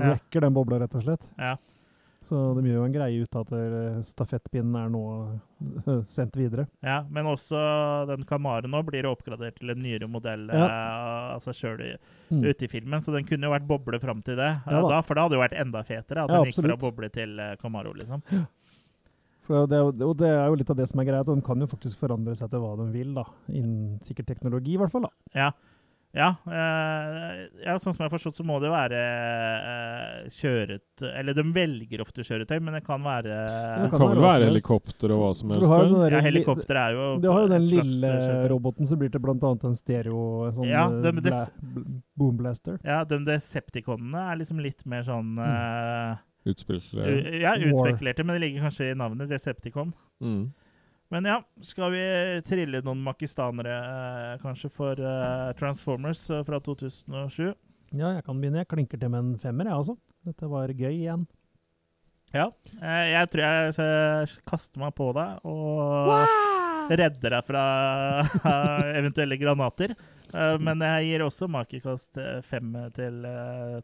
rekker 0.00 0.40
Ja. 0.40 0.46
den 0.48 0.54
bobla, 0.54 0.80
rett 0.82 0.94
og 0.94 1.02
slett. 1.06 1.28
ja. 1.38 1.56
Så 2.22 2.36
de 2.54 2.60
gjør 2.68 2.82
jo 2.82 2.84
en 2.84 2.92
greie 2.92 3.22
ut 3.24 3.34
av 3.34 3.46
at 3.46 3.52
øh, 3.56 4.02
stafettpinnen 4.04 4.74
er 4.76 4.90
nå 4.92 5.00
øh, 5.88 6.02
sendt 6.16 6.36
videre. 6.36 6.66
Ja, 6.84 6.98
men 7.08 7.24
også 7.24 7.56
den 8.06 8.26
Camaroen 8.28 8.70
nå 8.70 8.82
blir 8.84 9.08
oppgradert 9.08 9.56
til 9.58 9.70
en 9.72 9.80
nyere 9.80 10.06
modell 10.06 10.44
Ja. 10.52 10.66
eh, 10.66 11.34
av 11.38 11.40
seg 11.40 11.54
sjøl 11.56 11.96
Mm. 12.30 12.44
ute 12.46 12.62
i 12.62 12.68
filmen, 12.68 13.00
så 13.02 13.10
den 13.10 13.24
kunne 13.24 13.42
jo 13.48 13.50
vært 13.50 13.66
boble 13.66 13.98
fram 13.98 14.20
til 14.22 14.36
det. 14.36 14.50
Ja 14.66 14.76
eh, 14.76 14.82
da. 14.82 14.88
da, 14.88 15.00
for 15.02 15.14
da 15.16 15.22
hadde 15.24 15.34
jo 15.34 15.40
vært 15.42 15.56
enda 15.58 15.80
fetere 15.82 16.22
at 16.22 16.30
Ja, 16.30 16.36
den 16.44 16.52
gikk 16.52 16.60
fra 16.62 16.76
boble 16.76 17.08
til 17.10 17.40
eh, 17.40 17.56
Camaro, 17.56 17.92
liksom. 17.96 18.22
For 19.50 19.66
det, 19.66 19.80
og 19.82 20.14
det 20.20 20.28
er 20.30 20.46
jo 20.46 20.60
litt 20.60 20.70
av 20.70 20.78
det 20.78 20.86
som 20.92 21.00
er 21.02 21.08
greia, 21.10 21.24
at 21.24 21.30
de 21.32 21.40
kan 21.42 21.58
jo 21.58 21.66
faktisk 21.66 21.98
forandre 21.98 22.36
seg 22.38 22.52
til 22.52 22.62
hva 22.62 22.76
de 22.78 22.86
vil, 22.94 23.10
da. 23.18 23.24
Innen 23.50 23.98
sikkert 24.06 24.28
teknologi, 24.30 24.76
i 24.76 24.80
hvert 24.80 24.92
fall. 24.94 25.08
da. 25.08 25.12
Ja. 25.34 25.50
Ja, 26.10 26.32
eh, 26.50 27.44
ja, 27.62 27.76
sånn 27.78 27.94
som 27.94 28.02
jeg 28.02 28.08
har 28.08 28.14
forstått, 28.16 28.34
så 28.34 28.42
må 28.42 28.56
det 28.58 28.66
jo 28.66 28.72
være 28.74 28.98
eh, 28.98 30.24
kjøret 30.34 31.04
Eller 31.06 31.36
de 31.38 31.44
velger 31.54 32.02
ofte 32.02 32.24
kjøretøy, 32.26 32.56
men 32.66 32.74
det 32.74 32.80
kan 32.82 33.04
være 33.04 33.28
Det 33.30 33.84
Det 33.84 33.90
kan 33.92 33.94
kan 33.94 34.02
være 34.08 34.16
vel 34.16 34.24
være 34.26 34.48
helikopter 34.48 35.14
og 35.14 35.20
hva 35.22 35.28
som 35.38 35.52
helst. 35.54 35.62
du 35.62 35.68
har 35.70 35.84
der 35.86 36.16
Ja, 36.16 36.22
helikopter 36.26 36.80
er 36.82 36.96
jo 36.98 37.04
Du 37.22 37.28
har 37.30 37.44
jo 37.44 37.52
den 37.52 37.68
lille 37.70 38.10
eh, 38.10 38.24
kjøretøy. 38.26 38.48
roboten 38.56 38.90
som 38.90 38.98
blir 38.98 39.12
til 39.14 39.22
annet 39.30 39.64
en 39.70 39.78
stereo 39.78 40.24
en 40.48 40.52
sånn 40.58 40.66
Ja, 40.72 40.88
de, 40.90 41.12
det- 41.12 41.22
bla, 41.30 41.46
boomblaster. 42.18 42.80
Ja, 42.84 43.04
de 43.04 43.18
Decepticonene 43.30 44.32
er 44.32 44.42
liksom 44.42 44.58
litt 44.66 44.84
mer 44.90 45.02
sånn 45.06 45.38
eh, 45.38 46.16
Utspilt. 46.46 46.86
u- 46.94 47.40
Ja. 47.40 47.54
Utspekulerte, 47.56 48.24
men 48.24 48.34
det 48.40 48.40
ligger 48.46 48.62
kanskje 48.68 48.90
i 48.90 48.94
navnet 48.94 49.28
Decepticon. 49.28 49.92
Mm. 50.22 50.52
Men 51.10 51.24
ja, 51.26 51.40
skal 51.62 51.90
vi 51.90 52.02
trille 52.46 52.80
noen 52.86 53.02
makistanere, 53.02 53.74
eh, 54.34 54.38
kanskje, 54.42 54.70
for 54.70 54.92
eh, 54.94 55.52
Transformers 55.58 56.30
eh, 56.30 56.44
fra 56.46 56.60
2007? 56.60 57.54
Ja, 57.92 58.12
jeg 58.14 58.24
kan 58.24 58.38
begynne. 58.40 58.62
Jeg 58.62 58.68
klinker 58.68 58.98
til 59.00 59.10
med 59.10 59.18
en 59.24 59.38
femmer, 59.38 59.64
jeg 59.66 59.74
også. 59.74 59.96
Dette 60.24 60.48
var 60.48 60.68
gøy 60.68 60.94
igjen. 60.94 61.26
Ja. 62.32 62.46
Jeg 62.80 63.28
tror 63.32 63.42
jeg 63.42 63.72
skal 63.74 64.26
kaste 64.46 64.78
meg 64.78 64.94
på 64.94 65.08
deg 65.16 65.40
og 65.44 66.28
redder 66.90 67.34
deg 67.34 67.44
fra 67.48 67.64
eventuelle 69.00 69.36
granater. 69.40 69.96
Men 70.62 70.78
jeg 70.86 71.08
gir 71.08 71.24
også 71.26 71.48
makekast 71.50 72.20
fem 72.46 72.70
til 72.94 73.26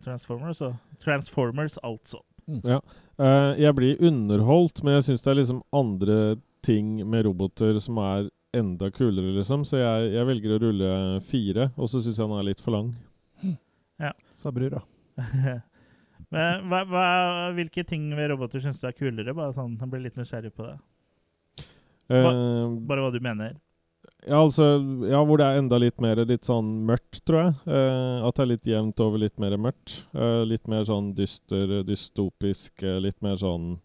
Transformers. 0.04 0.62
Og 0.62 0.76
Transformers, 1.02 1.78
altså. 1.82 2.22
Eh, 2.46 3.52
jeg 3.62 3.74
blir 3.74 4.02
underholdt, 4.06 4.82
men 4.84 4.98
jeg 4.98 5.06
syns 5.08 5.24
det 5.24 5.30
er 5.32 5.38
liksom 5.40 5.62
andre 5.74 6.18
ting 6.66 6.98
med 7.08 7.26
roboter 7.26 7.78
som 7.82 7.98
er 8.02 8.28
enda 8.56 8.90
kulere, 8.94 9.34
liksom. 9.38 9.64
Så 9.68 9.80
jeg, 9.80 10.12
jeg 10.14 10.28
velger 10.28 10.56
å 10.56 10.60
rulle 10.62 10.90
fire, 11.28 11.70
og 11.76 11.90
så 11.92 12.00
syns 12.02 12.18
jeg 12.20 12.28
den 12.28 12.38
er 12.38 12.48
litt 12.50 12.62
for 12.64 12.76
lang. 12.76 12.92
Sa 14.36 14.52
brura. 14.54 14.82
Men 16.34 16.66
hva, 16.70 16.82
hva, 16.90 17.06
hvilke 17.56 17.84
ting 17.86 18.08
ved 18.16 18.32
roboter 18.32 18.62
syns 18.62 18.80
du 18.82 18.88
er 18.88 18.96
kulere? 18.96 19.34
Bare 19.36 19.54
sånn, 19.54 19.76
Jeg 19.80 19.92
blir 19.92 20.02
litt 20.08 20.18
nysgjerrig 20.18 20.52
på 20.56 20.66
det. 20.66 20.76
Eh, 22.10 22.26
Bare 22.88 23.04
hva 23.04 23.12
du 23.14 23.20
mener. 23.22 23.56
Ja, 24.26 24.38
altså 24.42 24.66
Ja, 25.10 25.20
hvor 25.24 25.38
det 25.38 25.46
er 25.46 25.58
enda 25.60 25.78
litt 25.78 26.00
mer 26.00 26.16
litt 26.26 26.42
sånn 26.46 26.84
mørkt, 26.86 27.20
tror 27.24 27.42
jeg. 27.44 27.54
Eh, 27.66 28.26
at 28.26 28.34
det 28.34 28.42
er 28.42 28.50
litt 28.52 28.64
jevnt 28.66 29.00
over 29.00 29.18
litt 29.18 29.38
mer 29.38 29.56
mørkt. 29.56 30.02
Eh, 30.14 30.44
litt 30.44 30.66
mer 30.68 30.84
sånn 30.84 31.14
dyster, 31.14 31.82
dystopisk, 31.86 32.82
eh, 32.82 32.98
litt 33.00 33.20
mer 33.22 33.36
sånn 33.36 33.78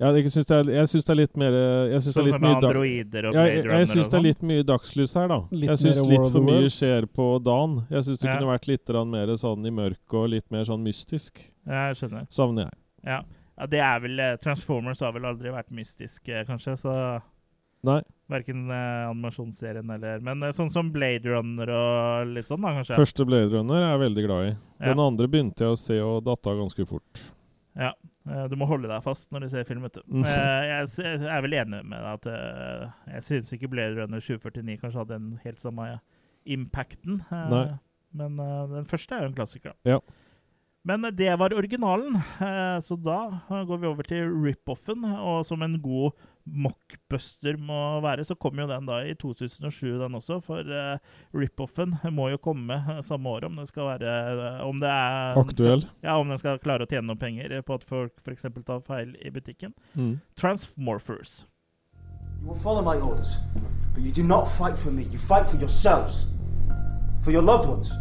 Ja, 0.00 0.12
jeg 0.16 0.30
syns 0.32 0.46
det, 0.48 0.56
er- 0.56 0.64
det 0.64 1.10
er 1.10 1.14
litt 1.14 1.36
mer 1.36 1.52
Jeg 1.92 2.00
syns 2.00 2.14
det 2.14 2.14
Sånn 2.14 2.22
er 2.22 2.24
litt 2.24 2.32
som 2.32 2.40
mye 2.40 2.56
androider 2.56 3.26
og 3.28 3.34
Ja, 3.34 3.42
Blade 3.42 3.52
jeg, 3.54 3.64
Runner 3.66 3.78
jeg 3.78 3.88
syns 3.88 3.94
det 3.94 4.14
er 4.14 4.18
sånn. 4.18 4.22
litt 4.22 4.42
mye 4.42 4.62
dagslys 4.64 5.14
her, 5.14 5.28
da. 5.28 5.38
Litt 5.50 5.68
jeg 5.70 5.78
syns 5.78 6.08
litt 6.08 6.32
for 6.32 6.40
mye 6.40 6.54
Worlds. 6.60 6.80
skjer 6.80 7.06
på 7.12 7.26
dagen. 7.44 7.86
Jeg 7.90 8.02
syns 8.06 8.18
det 8.20 8.28
Ja. 8.30 8.38
kunne 8.38 8.50
vært 8.58 8.66
litt 8.68 8.88
mer 9.10 9.26
sånn 9.36 9.66
i 9.66 9.70
mørket 9.70 10.14
og 10.14 10.28
litt 10.30 10.50
mer 10.50 10.64
sånn 10.64 10.82
mystisk. 10.82 11.32
Ja, 11.66 11.88
jeg 11.92 11.96
skjønner. 12.00 12.26
Savner 12.30 12.62
jeg. 12.64 12.72
Ja. 13.04 13.20
ja, 13.58 13.66
det 13.66 13.78
er 13.80 14.00
vel 14.00 14.18
eh, 14.20 14.36
Transformers 14.36 15.00
har 15.00 15.12
vel 15.12 15.22
aldri 15.24 15.50
vært 15.52 15.70
mystisk, 15.70 16.28
eh, 16.30 16.44
kanskje, 16.44 16.78
så 16.80 17.20
Nei. 17.86 18.00
Verken 18.30 18.66
eh, 18.70 19.08
animasjonsserien 19.08 19.88
eller 19.94 20.20
Men 20.22 20.42
eh, 20.44 20.52
sånn 20.54 20.68
som 20.70 20.90
Blade 20.92 21.26
Runner 21.32 21.70
og 21.74 22.32
litt 22.36 22.46
sånn, 22.50 22.60
da, 22.62 22.74
kanskje. 22.76 22.98
Første 23.00 23.24
Blade 23.26 23.50
Runner 23.54 23.80
er 23.80 23.88
jeg 23.94 24.02
veldig 24.04 24.24
glad 24.26 24.48
i. 24.50 24.54
Ja. 24.80 24.90
Den 24.92 25.00
andre 25.06 25.28
begynte 25.32 25.64
jeg 25.64 25.74
å 25.74 25.80
se 25.80 25.96
og 26.04 26.22
datta 26.28 26.54
ganske 26.58 26.86
fort. 26.86 27.22
Ja. 27.80 27.92
eh, 28.28 28.46
Du 28.52 28.56
må 28.60 28.66
holde 28.68 28.88
deg 28.90 29.02
fast 29.02 29.30
når 29.32 29.46
du 29.46 29.48
ser 29.54 29.64
film, 29.64 29.82
vet 29.88 29.96
du. 29.96 30.02
Mm. 30.12 30.24
Eh, 30.28 30.62
Jeg, 30.68 30.88
s- 30.92 30.98
jeg 31.00 31.24
er 31.32 31.42
vel 31.46 31.56
enig 31.62 31.82
med 31.88 31.96
deg 31.98 32.14
at 32.18 32.26
eh, 32.30 32.88
jeg 33.16 33.26
syns 33.30 33.52
ikke 33.56 33.70
Blade 33.72 33.96
Runner 33.96 34.20
2049 34.20 34.80
kanskje 34.82 35.00
hadde 35.04 35.16
den 35.18 35.30
helt 35.44 35.58
samme 35.62 35.92
impacten. 36.46 37.20
eh, 37.30 37.46
Nei. 37.50 37.66
Men 38.12 38.38
eh, 38.42 38.66
den 38.76 38.88
første 38.90 39.14
er 39.16 39.24
jo 39.24 39.30
en 39.32 39.38
klassiker. 39.38 39.72
da. 39.84 39.96
Ja. 39.96 40.00
Men 40.84 41.04
eh, 41.04 41.10
det 41.12 41.32
var 41.38 41.52
originalen, 41.54 42.16
eh, 42.40 42.78
så 42.84 42.96
da 43.00 43.18
eh, 43.50 43.64
går 43.68 43.78
vi 43.82 43.86
over 43.90 44.02
til 44.08 44.30
rip-offen. 44.44 45.04
Og 45.20 45.44
som 45.46 45.62
en 45.62 45.78
god 45.80 46.12
mockbuster 46.50 47.56
må 47.60 48.00
være, 48.04 48.24
så 48.26 48.36
kom 48.38 48.58
jo 48.58 48.66
den 48.70 48.88
da 48.88 49.00
i 49.06 49.14
2007, 49.18 49.98
den 50.00 50.18
også. 50.18 50.40
For 50.44 50.66
uh, 50.66 50.98
rip-offen 51.36 51.94
må 52.16 52.30
jo 52.32 52.40
komme 52.42 52.80
eh, 52.80 53.00
samme 53.06 53.30
år, 53.30 53.46
om 53.48 53.60
det 53.60 53.68
skal 53.70 53.92
være 53.92 54.16
eh, 54.32 54.66
Om 54.66 54.82
det 54.82 54.90
er 54.90 55.40
Aktuell. 55.40 55.86
Ja, 56.02 56.18
om 56.18 56.28
den 56.28 56.40
skal 56.40 56.60
klare 56.62 56.86
å 56.86 56.90
tjene 56.90 57.08
noen 57.10 57.20
penger 57.20 57.54
på 57.66 57.78
at 57.78 57.86
folk 57.86 58.20
f.eks. 58.24 58.48
tar 58.66 58.84
feil 58.86 59.14
i 59.20 59.32
butikken. 59.34 59.74
Mm. 59.94 60.18
Transmorphers. 60.38 61.44
You 62.40 62.48
will 62.48 62.60
follow 62.60 62.82
my 62.82 62.96
orders, 62.96 63.36
but 63.94 64.02
you 64.02 64.12
do 64.12 64.22
not 64.22 64.48
fight 64.48 64.78
for 64.78 64.90
me. 64.90 65.04
You 65.04 65.18
fight 65.18 65.48
for 65.48 65.58
yourselves, 65.58 66.26
for 67.22 67.30
your 67.30 67.42
loved 67.42 67.68
ones, 67.68 67.92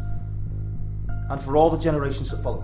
and 1.29 1.41
for 1.41 1.57
all 1.57 1.69
the 1.69 1.77
generations 1.77 2.31
that 2.31 2.41
follow 2.41 2.63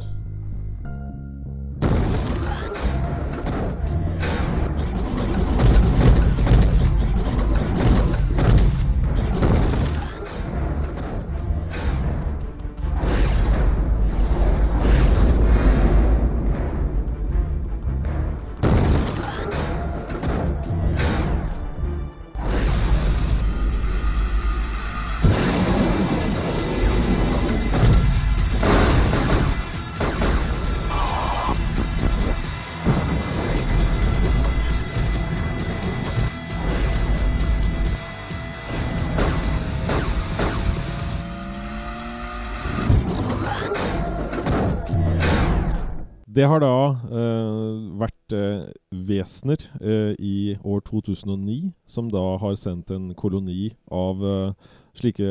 Det 46.35 46.43
har 46.51 46.59
da 46.59 46.75
uh, 46.91 47.95
vært 48.01 48.33
uh, 48.35 48.65
vesener 49.07 49.61
uh, 49.79 50.11
i 50.19 50.57
år 50.67 50.83
2009 50.89 51.71
som 51.87 52.09
da 52.11 52.23
har 52.41 52.57
sendt 52.59 52.91
en 52.91 53.13
koloni 53.15 53.69
av 53.87 54.19
eh, 54.19 54.73
slike 54.99 55.29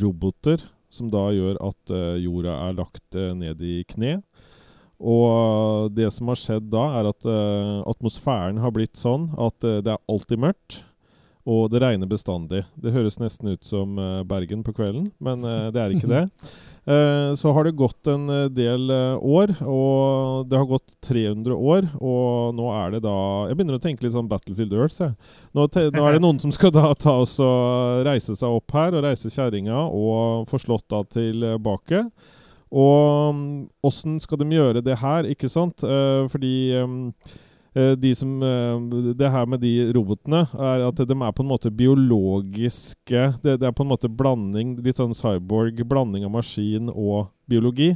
roboter 0.00 0.60
som 0.92 1.08
da 1.12 1.28
gjør 1.32 1.58
at 1.64 1.92
eh, 1.94 2.20
jorda 2.22 2.56
er 2.68 2.76
lagt 2.76 3.16
eh, 3.16 3.32
ned 3.36 3.62
i 3.64 3.80
kne. 3.88 4.18
Og 5.02 5.90
det 5.96 6.10
som 6.14 6.28
har 6.30 6.38
skjedd 6.38 6.68
da, 6.72 6.84
er 7.00 7.08
at 7.10 7.26
eh, 7.26 7.78
atmosfæren 7.90 8.60
har 8.62 8.74
blitt 8.74 9.00
sånn 9.00 9.30
at 9.40 9.66
eh, 9.66 9.80
det 9.84 9.96
er 9.96 10.04
alltid 10.12 10.44
mørkt. 10.44 10.82
Og 11.42 11.70
det 11.72 11.80
regner 11.82 12.06
bestandig. 12.06 12.62
Det 12.78 12.92
høres 12.94 13.18
nesten 13.18 13.50
ut 13.50 13.64
som 13.66 13.96
eh, 13.98 14.20
Bergen 14.28 14.62
på 14.62 14.74
kvelden, 14.76 15.08
men 15.18 15.42
eh, 15.42 15.70
det 15.74 15.82
er 15.82 15.96
ikke 15.96 16.12
det. 16.12 16.26
Eh, 16.82 17.34
så 17.38 17.52
har 17.54 17.62
det 17.62 17.76
gått 17.78 18.08
en 18.10 18.24
del 18.50 18.90
år, 18.90 19.52
og 19.70 20.48
det 20.50 20.56
har 20.58 20.64
gått 20.66 20.96
300 21.06 21.54
år. 21.54 21.86
Og 22.02 22.56
nå 22.58 22.72
er 22.74 22.96
det 22.96 23.04
da 23.04 23.12
Jeg 23.46 23.54
begynner 23.54 23.78
å 23.78 23.82
tenke 23.84 24.02
litt 24.02 24.16
sånn 24.16 24.26
Battlefield 24.26 24.74
Earth. 24.74 24.98
Jeg. 24.98 25.14
Nå, 25.54 25.68
nå 25.70 26.02
er 26.02 26.16
det 26.16 26.24
noen 26.24 26.40
som 26.42 26.50
skal 26.50 26.74
da 26.74 26.90
ta 26.98 27.14
oss 27.22 27.36
og 27.38 28.02
reise 28.08 28.34
seg 28.34 28.58
opp 28.58 28.74
her, 28.74 28.98
og 28.98 29.06
reise 29.06 29.30
kjerringa 29.30 29.78
og 29.94 30.50
få 30.50 30.58
slått 30.58 30.88
da 30.90 31.04
tilbake. 31.14 32.02
Og 32.74 33.38
mm, 33.38 33.46
åssen 33.86 34.18
skal 34.26 34.42
de 34.42 34.50
gjøre 34.58 34.82
det 34.82 34.98
her, 35.04 35.30
ikke 35.30 35.54
sant? 35.54 35.86
Fordi 36.34 36.56
mm, 36.82 37.08
de 37.96 38.14
som, 38.14 38.42
eh, 38.42 39.14
det 39.16 39.30
her 39.32 39.46
med 39.46 39.62
de 39.62 39.92
robotene, 39.96 40.44
er 40.52 40.86
at 40.86 40.96
de 40.96 41.16
er 41.16 41.32
på 41.32 41.44
en 41.44 41.48
måte 41.48 41.72
biologiske 41.72 43.22
Det, 43.42 43.58
det 43.60 43.66
er 43.68 43.72
på 43.72 43.84
en 43.86 43.92
måte 43.92 44.10
blanding, 44.12 44.76
litt 44.84 45.00
sånn 45.00 45.16
cyborg, 45.16 45.80
blanding 45.88 46.26
av 46.28 46.34
maskin 46.34 46.90
og 46.92 47.30
biologi. 47.48 47.94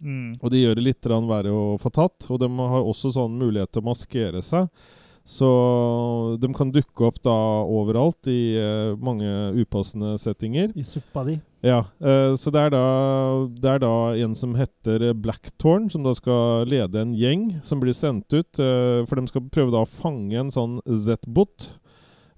Mm. 0.00 0.38
Og 0.40 0.52
de 0.52 0.62
gjør 0.62 0.78
det 0.78 0.84
litt 0.86 1.02
verre 1.04 1.52
å 1.52 1.76
få 1.80 1.90
tatt. 1.92 2.28
Og 2.30 2.38
de 2.40 2.48
har 2.48 2.82
også 2.82 3.12
sånn 3.12 3.36
mulighet 3.38 3.72
til 3.72 3.82
å 3.82 3.88
maskere 3.90 4.42
seg. 4.42 4.68
Så 5.28 5.48
de 6.40 6.48
kan 6.56 6.70
dukke 6.72 7.04
opp 7.04 7.18
da 7.20 7.34
overalt 7.68 8.30
i 8.32 8.56
uh, 8.56 8.94
mange 8.96 9.28
upassende 9.60 10.14
settinger. 10.16 10.72
I 10.72 10.84
suppa 10.86 11.26
di. 11.28 11.34
Ja, 11.60 11.82
Uh, 12.00 12.32
så 12.38 12.48
det 12.54 12.62
er, 12.62 12.72
da, 12.72 12.84
det 13.60 13.72
er 13.74 13.82
da 13.82 13.92
en 14.24 14.36
som 14.38 14.54
heter 14.56 15.10
Blackthorn, 15.18 15.90
som 15.92 16.06
da 16.06 16.14
skal 16.16 16.64
lede 16.70 17.02
en 17.02 17.12
gjeng 17.18 17.58
som 17.66 17.82
blir 17.82 17.96
sendt 17.98 18.32
ut. 18.32 18.48
Uh, 18.56 19.04
for 19.04 19.20
de 19.20 19.28
skal 19.28 19.50
prøve 19.52 19.74
da 19.74 19.82
å 19.84 19.90
fange 19.90 20.38
en 20.40 20.54
sånn 20.54 20.78
Z-bot. 20.86 21.68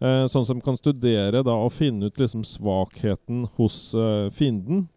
eh, 0.00 0.26
sånn 0.32 0.46
som 0.48 0.60
kan 0.64 0.78
studere 0.80 1.44
da 1.46 1.54
og 1.60 1.74
finne 1.76 2.08
ut 2.10 2.20
liksom 2.20 2.44
svakheten 2.48 3.46
hos 3.58 3.92
eh, 3.94 4.30
fienden. 4.34 4.88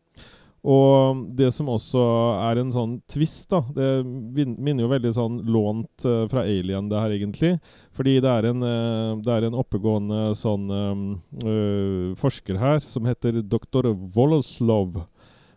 Og 0.64 1.24
det 1.36 1.50
som 1.52 1.68
også 1.68 2.02
er 2.40 2.62
en 2.62 2.70
sånn 2.72 2.94
twist, 3.12 3.50
da 3.52 3.60
Det 3.76 3.88
minner 4.08 4.86
jo 4.86 4.92
veldig 4.94 5.12
sånn 5.16 5.42
lånt 5.52 6.06
uh, 6.08 6.24
fra 6.32 6.46
Alien, 6.48 6.88
det 6.88 7.02
her, 7.02 7.16
egentlig. 7.18 7.58
Fordi 7.92 8.16
det 8.24 8.32
er 8.32 8.48
en, 8.48 8.64
uh, 8.64 9.20
det 9.20 9.34
er 9.34 9.48
en 9.50 9.58
oppegående 9.60 10.22
sånn 10.40 10.72
um, 10.72 11.02
uh, 11.44 12.14
forsker 12.20 12.62
her 12.62 12.80
som 12.86 13.10
heter 13.10 13.42
dr. 13.44 13.92
Voloslov, 14.16 15.04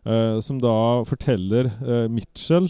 som 0.07 0.61
da 0.63 1.03
forteller 1.03 1.67
Mitchell 2.07 2.69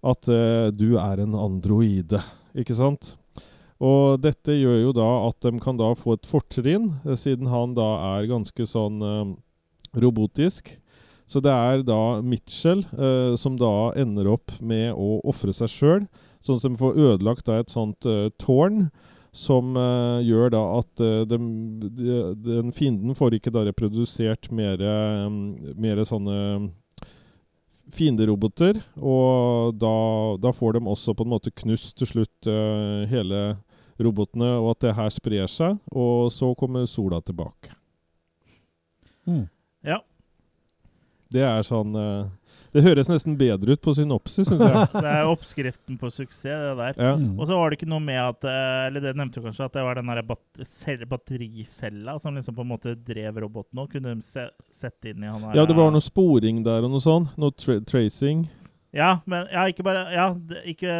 at 0.00 0.24
du 0.72 0.94
er 0.96 1.20
en 1.20 1.34
androide, 1.36 2.22
ikke 2.56 2.72
sant? 2.72 3.10
Og 3.84 4.16
dette 4.24 4.56
gjør 4.56 4.78
jo 4.86 4.94
da 4.96 5.08
at 5.26 5.44
de 5.44 5.60
kan 5.60 5.76
da 5.76 5.90
få 5.92 6.16
et 6.16 6.24
fortrinn, 6.24 6.86
siden 7.20 7.50
han 7.52 7.76
da 7.76 7.90
er 8.14 8.30
ganske 8.32 8.64
sånn 8.64 9.04
robotisk. 9.92 10.72
Så 11.30 11.38
det 11.44 11.52
er 11.54 11.84
da 11.86 12.18
Mitchell 12.26 12.82
eh, 12.98 13.36
som 13.38 13.54
da 13.60 13.92
ender 13.98 14.32
opp 14.32 14.56
med 14.58 14.90
å 14.98 15.20
ofre 15.30 15.54
seg 15.54 15.70
sjøl, 15.70 16.04
sånn 16.42 16.58
som 16.58 16.78
får 16.80 16.98
ødelagt 16.98 17.46
da 17.46 17.60
et 17.60 17.70
sånt 17.70 18.08
eh, 18.08 18.28
tårn. 18.42 18.88
Som 19.30 19.76
eh, 19.78 20.26
gjør 20.26 20.50
da 20.50 20.60
at 20.80 21.02
eh, 21.06 21.20
dem, 21.30 21.44
de, 21.78 22.14
den 22.42 22.72
fienden 22.74 23.14
får 23.14 23.36
ikke 23.36 23.52
da 23.54 23.62
reprodusert 23.68 24.48
mer, 24.50 24.82
eh, 24.82 25.28
mer 25.78 26.02
sånne 26.02 26.40
fienderoboter. 27.94 28.80
Og 28.98 29.78
da, 29.78 29.94
da 30.42 30.50
får 30.54 30.80
de 30.80 30.82
også 30.82 31.14
på 31.14 31.26
en 31.26 31.34
måte 31.36 31.54
knust 31.62 31.94
til 32.00 32.10
slutt 32.10 32.50
eh, 32.50 33.06
hele 33.10 33.44
robotene, 34.02 34.50
og 34.58 34.74
at 34.74 34.88
det 34.88 34.96
her 34.98 35.14
sprer 35.14 35.46
seg. 35.50 35.78
Og 35.94 36.32
så 36.34 36.50
kommer 36.58 36.90
sola 36.90 37.22
tilbake. 37.22 37.70
Mm. 39.30 39.46
Ja. 39.86 40.02
Det 41.30 41.42
er 41.46 41.62
sånn 41.66 41.94
eh, 41.94 42.28
Det 42.74 42.82
høres 42.84 43.10
nesten 43.10 43.36
bedre 43.38 43.76
ut 43.76 43.82
på 43.82 43.94
synopsis, 43.94 44.48
syns 44.48 44.64
jeg. 44.64 44.88
Det 45.04 45.12
er 45.12 45.30
oppskriften 45.30 45.98
på 46.00 46.10
suksess, 46.10 46.44
det 46.44 46.74
der. 46.80 46.98
Ja. 46.98 47.14
Mm. 47.18 47.36
Og 47.38 47.46
så 47.46 47.58
var 47.58 47.70
det 47.70 47.80
ikke 47.80 47.90
noe 47.90 48.02
med 48.04 48.20
at 48.20 48.46
eh, 48.50 48.86
Eller 48.88 49.06
det 49.06 49.14
nevnte 49.18 49.40
du 49.40 49.46
kanskje, 49.46 49.68
at 49.70 49.78
det 49.78 49.86
var 49.86 50.00
den 50.00 50.10
der 50.10 51.06
battericella 51.10 52.18
som 52.22 52.38
liksom 52.38 52.56
på 52.56 52.66
en 52.66 52.72
måte 52.72 52.94
drev 52.94 53.42
roboten 53.44 53.82
og 53.82 53.90
Kunne 53.92 54.14
de 54.14 54.26
se 54.26 54.48
sette 54.74 55.12
inn 55.12 55.24
i 55.24 55.30
han 55.30 55.42
her 55.48 55.60
ja, 55.60 55.66
det 55.66 55.76
var 55.76 55.90
noe 55.92 56.02
sporing 56.04 56.62
der 56.66 56.86
og 56.86 56.94
noe 56.94 57.02
sånn. 57.02 57.26
Noe 57.40 57.54
tra 57.54 57.78
tracing. 57.86 58.46
Ja, 58.90 59.20
men 59.30 59.46
ja, 59.52 59.68
ikke 59.70 59.84
bare 59.86 60.00
Ja, 60.10 60.24
ikke 60.66 60.90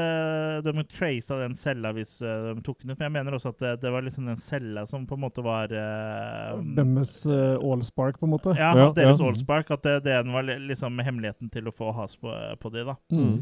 De 0.62 0.84
tracet 0.92 1.40
den 1.42 1.56
cella 1.58 1.90
hvis 1.96 2.20
eh, 2.22 2.50
de 2.54 2.62
tok 2.62 2.84
den 2.84 2.92
ut, 2.92 2.98
men 3.00 3.08
jeg 3.08 3.14
mener 3.16 3.34
også 3.34 3.50
at 3.50 3.64
det, 3.64 3.72
det 3.82 3.90
var 3.90 4.04
liksom 4.06 4.28
den 4.30 4.38
cella 4.38 4.84
som 4.86 5.08
på 5.10 5.18
en 5.18 5.24
måte 5.24 5.42
var 5.42 5.72
uh, 5.74 6.60
Deres 6.76 7.16
uh, 7.26 7.56
allspark, 7.58 8.20
på 8.20 8.28
en 8.28 8.34
måte. 8.36 8.54
Ja, 8.58 8.70
Ja, 8.78 8.90
deres 8.94 9.18
ja. 9.18 9.26
Allspark. 9.26 9.72
At 9.74 9.82
det, 9.82 9.96
det 10.06 10.20
var 10.30 10.46
liksom 10.46 11.02
hemmeligheten 11.02 11.50
til 11.50 11.66
å 11.66 11.74
få 11.74 11.90
has 11.98 12.14
på, 12.20 12.30
på 12.62 12.72
de, 12.76 12.84
da. 12.92 12.94
Mm. 13.10 13.34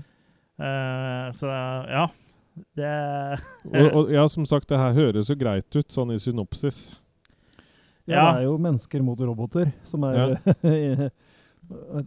Uh, 0.59 1.29
så 1.37 1.53
ja. 1.53 2.07
Det 2.75 2.95
Og, 3.69 3.93
og 3.93 4.13
ja, 4.17 4.25
som 4.33 4.49
sagt, 4.49 4.71
det 4.73 4.81
her 4.81 4.97
høres 4.97 5.29
jo 5.31 5.37
greit 5.39 5.69
ut, 5.77 5.93
sånn 5.93 6.17
i 6.17 6.19
synopsis. 6.23 6.97
Ja, 8.09 8.15
Ja. 8.17 8.23
det 8.33 8.39
er 8.41 8.45
jo 8.49 8.57
mennesker 8.65 9.05
mot 9.05 9.21
roboter 9.21 9.69
som 9.85 10.09
er 10.09 10.39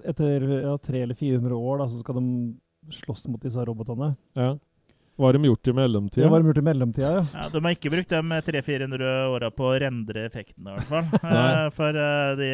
Etter 0.07 0.47
ja, 0.63 0.75
300 0.77 1.03
eller 1.03 1.17
400 1.17 1.55
år 1.57 1.81
da, 1.83 1.87
så 1.91 2.01
skal 2.01 2.17
de 2.19 2.25
slåss 3.01 3.27
mot 3.29 3.41
disse 3.43 3.63
robotene. 3.67 4.13
Ja. 4.37 4.55
Hva 5.19 5.27
har 5.27 5.37
de 5.37 5.45
gjort 5.45 5.67
i 5.69 5.73
mellomtida? 5.75 6.29
var 6.31 6.41
gjort 6.41 6.57
i 6.57 6.63
mellomtida, 6.65 7.09
ja. 7.13 7.23
Ja, 7.35 7.43
De 7.51 7.59
har 7.61 7.73
ikke 7.75 7.91
brukt 7.93 8.09
de 8.09 8.21
300-400 8.47 9.09
åra 9.29 9.49
på 9.53 9.67
å 9.69 9.73
rendre 9.83 10.23
effektene, 10.25 10.71
i 10.71 10.77
hvert 10.79 10.89
fall. 10.89 11.09
Eh, 11.31 11.65
For 11.75 11.99
eh, 11.99 12.31
de 12.39 12.47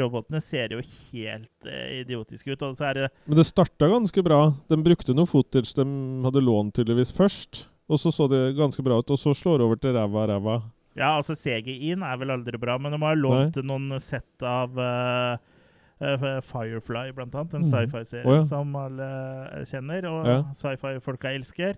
robotene 0.00 0.40
ser 0.42 0.74
jo 0.74 0.80
helt 0.82 1.68
eh, 1.68 2.00
idiotiske 2.00 2.56
ut. 2.56 2.64
Og 2.66 2.78
så 2.80 2.88
er 2.88 2.98
det 2.98 3.10
Men 3.28 3.38
det 3.38 3.46
starta 3.46 3.90
ganske 3.92 4.24
bra. 4.26 4.40
De 4.72 4.80
brukte 4.82 5.14
noe 5.14 5.30
footage 5.30 5.76
de 5.78 5.84
hadde 6.24 6.42
lånt 6.42 6.74
tydeligvis 6.80 7.14
først. 7.14 7.66
Og 7.88 8.00
så 8.02 8.10
så 8.12 8.26
det 8.28 8.56
ganske 8.58 8.82
bra 8.84 8.98
ut, 8.98 9.14
og 9.14 9.20
så 9.20 9.36
slår 9.36 9.60
det 9.60 9.68
over 9.68 9.78
til 9.80 9.94
ræva, 9.96 10.26
ræva. 10.32 10.56
Ja, 10.98 11.12
altså 11.20 11.36
CGI-en 11.38 12.02
er 12.02 12.18
vel 12.18 12.34
aldri 12.34 12.58
bra, 12.60 12.74
men 12.82 12.96
de 12.96 12.98
har 13.04 13.16
lånt 13.20 13.60
noen 13.62 13.94
sett 14.02 14.42
av 14.42 14.74
Eh, 14.74 15.38
Firefly, 16.00 17.10
blant 17.12 17.34
annet. 17.34 17.54
En 17.54 17.60
Mhm. 17.62 17.70
sci-fi-serie 17.70 18.26
oh, 18.26 18.34
ja. 18.36 18.42
som 18.42 18.74
alle 18.76 19.08
eh, 19.52 19.64
kjenner, 19.64 20.04
og 20.10 20.26
Ja. 20.26 20.42
sci-fi-folka 20.54 21.32
elsker. 21.34 21.76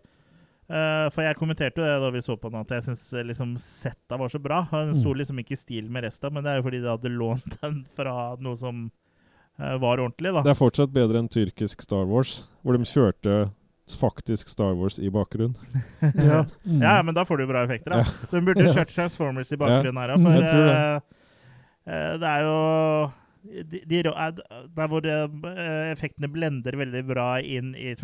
Uh, 0.71 1.09
for 1.11 1.23
jeg 1.23 1.35
kommenterte 1.35 1.79
jo 1.79 1.83
det 1.83 1.97
da 2.01 2.11
vi 2.15 2.21
så 2.23 2.37
på 2.39 2.49
den, 2.49 2.61
at 2.61 2.69
jeg 2.69 2.83
syns 2.83 3.13
liksom, 3.27 3.57
setta 3.59 4.17
var 4.17 4.29
så 4.29 4.39
bra. 4.41 4.69
Den 4.71 4.95
sto 4.95 5.11
Mm. 5.11 5.17
liksom 5.19 5.39
ikke 5.43 5.53
i 5.53 5.57
stil 5.57 5.89
med 5.91 6.05
resten, 6.05 6.33
men 6.33 6.45
det 6.45 6.51
er 6.53 6.57
jo 6.63 6.63
fordi 6.63 6.81
de 6.81 6.87
hadde 6.89 7.11
lånt 7.19 7.61
den 7.61 7.85
fra 7.97 8.37
noe 8.39 8.55
som 8.55 8.91
uh, 9.59 9.77
var 9.79 9.99
ordentlig, 9.99 10.33
da. 10.33 10.43
Det 10.43 10.51
er 10.53 10.61
fortsatt 10.61 10.93
bedre 10.93 11.19
enn 11.19 11.29
tyrkisk 11.29 11.83
Star 11.83 12.05
Wars, 12.07 12.45
hvor 12.63 12.79
de 12.79 12.85
kjørte 12.85 13.51
faktisk 13.99 14.49
Star 14.49 14.75
Wars 14.79 15.01
i 15.01 15.11
bakgrunnen. 15.11 15.57
Ja. 16.15 16.45
Mm. 16.65 16.81
Ja, 16.83 17.03
men 17.03 17.15
da 17.15 17.25
får 17.25 17.39
du 17.39 17.47
bra 17.49 17.65
effekter, 17.67 17.91
da. 17.91 18.05
Ja. 18.05 18.05
De 18.31 18.41
burde 18.41 18.63
kjørt 18.77 18.95
Transformers 18.95 19.51
i 19.53 19.57
bakgrunnen 19.57 19.99
her, 19.99 20.07
da, 20.07 20.17
Mm, 20.17 20.23
for 20.23 20.41
tror 20.47 20.67
det. 20.71 20.77
eh, 20.79 21.01
eh, 22.13 22.19
det 22.19 22.29
er 22.31 22.41
jo 22.47 23.13
de, 23.43 23.81
de, 23.89 24.01
er- 24.05 24.41
Der 24.77 24.89
hvor 24.93 25.07
eh, 25.07 25.91
effektene 25.93 26.29
blender 26.31 26.77
veldig 26.77 27.03
bra 27.09 27.29
inn 27.41 27.73
i 27.75 27.95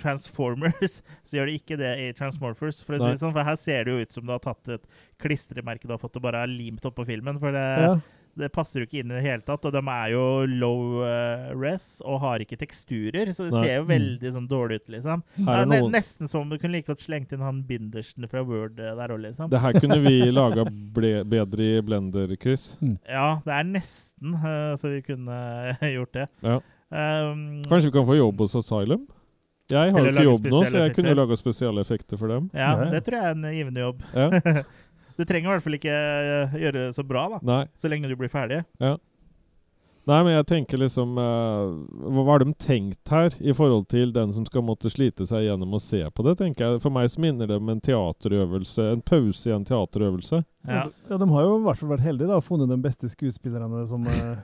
Transformers, 0.00 0.96
så 1.26 1.36
gjør 1.38 1.46
de 1.50 1.58
ikke 1.60 1.78
det 1.80 1.92
i 2.02 2.08
Transmorphers. 2.18 2.82
For 2.86 2.98
si 2.98 3.20
sånn, 3.22 3.34
for 3.36 3.46
her 3.46 3.56
ser 3.60 3.84
det 3.86 3.94
jo 3.94 4.02
ut 4.02 4.12
som 4.18 4.26
du 4.26 4.32
har 4.34 4.42
tatt 4.42 4.68
et 4.78 4.84
klistremerke 5.22 5.86
du 5.86 5.94
har 5.94 6.02
fått 6.02 6.18
og 6.18 6.26
bare 6.26 6.42
limt 6.46 6.50
limt 6.50 6.84
oppå 6.88 7.06
filmen. 7.08 7.38
For 7.42 7.54
det, 7.54 7.68
Ja. 7.86 7.94
Det 8.38 8.48
passer 8.54 8.80
jo 8.80 8.86
ikke 8.86 9.00
inn 9.02 9.10
i 9.12 9.16
det 9.18 9.22
hele 9.24 9.44
tatt. 9.46 9.64
Og 9.68 9.74
de 9.74 9.80
er 9.92 10.12
jo 10.14 10.22
low 10.48 11.02
eh, 11.06 11.50
res 11.58 11.86
og 12.04 12.20
har 12.24 12.44
ikke 12.44 12.58
teksturer, 12.60 13.30
så 13.36 13.46
det 13.48 13.54
Nei. 13.54 13.62
ser 13.64 13.74
jo 13.76 13.86
veldig 13.90 14.32
sånn 14.36 14.48
dårlig 14.50 14.80
ut, 14.82 14.92
liksom. 14.96 15.24
Her 15.38 15.50
Ja, 15.52 15.62
er 15.62 15.70
noen, 15.72 15.92
nesten 15.94 16.30
som 16.30 16.44
om 16.44 16.52
du 16.52 16.58
kunne 16.58 16.76
like 16.78 16.88
godt 16.90 17.04
slengt 17.04 17.32
inn 17.36 17.44
han 17.44 17.62
bindersen 17.68 18.28
fra 18.30 18.44
Word 18.46 18.80
eh, 18.80 18.94
der 18.98 19.14
òg, 19.14 19.22
liksom. 19.26 19.50
det 19.52 19.60
her 19.62 19.78
kunne 19.78 20.00
vi 20.04 20.16
laga 20.32 20.66
bedre 20.66 21.70
i 21.78 21.80
Blender, 21.84 22.36
Chris. 22.40 22.72
Ja, 23.08 23.40
det 23.44 23.56
er 23.58 23.66
nesten 23.68 24.36
eh, 24.40 24.74
så 24.80 24.92
vi 24.94 25.02
kunne 25.06 25.40
gjort 25.96 26.14
det. 26.16 26.28
Ja. 26.44 26.60
Um, 26.92 27.62
Kanskje 27.70 27.88
vi 27.88 27.96
kan 27.96 28.08
få 28.08 28.16
jobb 28.18 28.40
hos 28.44 28.56
Asylum? 28.58 29.06
Jeg 29.72 29.92
har 29.94 30.04
jo 30.04 30.10
ikke 30.10 30.24
jobb 30.26 30.46
nå, 30.50 30.58
så 30.66 30.74
jeg 30.76 30.82
jeg 30.82 30.94
kunne 30.96 31.08
effekter. 31.12 31.20
laga 31.22 31.36
spesielle 31.40 31.80
effekter 31.86 32.18
for 32.20 32.28
dem. 32.28 32.48
ja, 32.52 32.72
ja. 32.76 32.88
det 32.92 33.00
tror 33.06 33.16
jeg 33.16 33.24
er 33.30 33.36
en 33.38 33.46
givende 33.56 33.80
jobb. 33.86 34.02
Ja. 34.12 34.26
Du 35.18 35.24
trenger 35.24 35.48
i 35.48 35.54
hvert 35.54 35.64
fall 35.64 35.78
ikke 35.78 35.96
eh, 35.96 36.60
gjøre 36.64 36.76
det 36.78 36.90
så 36.96 37.04
bra, 37.06 37.28
da. 37.34 37.40
Nei. 37.46 37.62
Så 37.78 37.90
lenge 37.92 38.10
du 38.10 38.16
blir 38.18 38.32
ferdig. 38.32 38.62
Ja. 38.82 38.96
Nei, 40.10 40.18
men 40.26 40.32
jeg 40.34 40.46
tenker 40.50 40.80
liksom 40.82 41.14
uh, 41.14 41.70
Hva 42.10 42.24
har 42.32 42.42
de 42.42 42.54
tenkt 42.58 43.10
her 43.12 43.36
i 43.38 43.52
forhold 43.54 43.84
til 43.92 44.10
den 44.14 44.32
som 44.34 44.42
skal 44.48 44.64
måtte 44.66 44.90
slite 44.90 45.28
seg 45.30 45.44
gjennom 45.46 45.76
å 45.76 45.82
se 45.82 46.00
på 46.10 46.24
det? 46.26 46.34
tenker 46.40 46.64
jeg. 46.64 46.80
For 46.82 46.94
meg 46.94 47.10
så 47.12 47.22
minner 47.22 47.46
det 47.46 47.60
om 47.60 47.70
en 47.70 47.82
teaterøvelse, 47.82 48.88
en 48.96 49.04
pause 49.06 49.50
i 49.50 49.54
en 49.54 49.66
teaterøvelse. 49.68 50.42
Ja. 50.66 50.88
Ja, 51.06 51.20
de 51.20 51.28
har 51.30 51.46
jo 51.46 51.60
i 51.60 51.62
hvert 51.68 51.78
fall 51.78 51.92
vært 51.94 52.06
heldige 52.08 52.32
da, 52.32 52.40
og 52.40 52.48
funnet 52.48 52.72
de 52.72 52.80
beste 52.82 53.10
skuespillerne 53.12 53.84
som 53.90 54.08
eh, 54.10 54.42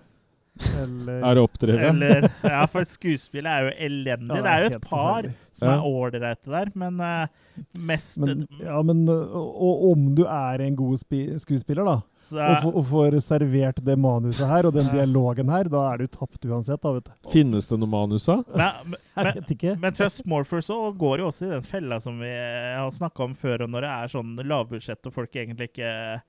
Eller 0.82 1.22
Er 1.30 1.40
oppdrevet. 1.42 1.88
Eller 1.90 2.28
Ja, 2.44 2.64
for 2.70 2.84
skuespillet 2.88 3.50
er 3.50 3.68
jo 3.68 3.74
elendig. 3.88 4.36
Ja, 4.36 4.42
det 4.42 4.52
er 4.54 4.64
jo 4.64 4.76
et 4.76 4.82
par 4.88 5.28
som 5.52 5.68
Ja. 5.68 5.74
er 5.74 5.86
ålreite 5.88 6.50
der, 6.52 6.70
men 6.78 7.00
uh, 7.00 7.26
mest 7.74 8.18
Men, 8.22 8.46
ja, 8.62 8.80
men 8.86 9.09
og, 9.09 9.34
og 9.34 9.82
om 9.92 10.14
du 10.14 10.22
er 10.24 10.61
en 10.62 10.76
god 10.78 10.98
spi 11.00 11.24
skuespiller, 11.42 11.84
da, 11.88 11.96
så, 12.22 12.38
og, 12.38 12.62
får- 12.62 12.76
og 12.78 12.86
får 12.92 13.16
servert 13.24 13.80
det 13.84 13.96
manuset 13.98 14.46
her 14.46 14.66
og 14.68 14.74
den 14.76 14.86
Ja. 14.86 14.92
dialogen 15.00 15.48
her, 15.50 15.64
da 15.72 15.82
er 15.92 15.98
du 15.98 16.06
tapt 16.06 16.44
uansett, 16.46 16.80
da, 16.82 16.92
vet 16.92 17.04
du. 17.11 17.30
Finnes 17.32 17.66
det 17.66 17.78
noe 17.82 17.88
manus 17.90 18.26
da? 18.30 18.36
men, 18.54 18.94
men, 18.94 19.00
Jeg 19.18 19.34
vet 19.40 19.50
ikke. 19.56 19.76
Men 19.82 19.92
Trustmorphers 19.98 20.68
går 20.98 21.18
jo 21.24 21.26
også 21.32 21.46
i 21.48 21.54
den 21.56 21.62
fella 21.66 21.98
som 22.00 22.20
vi 22.22 22.30
har 22.30 22.90
snakka 22.94 23.24
om 23.26 23.34
før, 23.34 23.62
og 23.66 23.70
når 23.74 23.80
det 23.88 23.90
er 23.96 24.12
sånn 24.14 24.36
lavbudsjett 24.46 25.06
og 25.11 25.14
folk 25.18 25.34
egentlig 25.34 25.72
ikke 25.72 25.90
eh, 26.14 26.20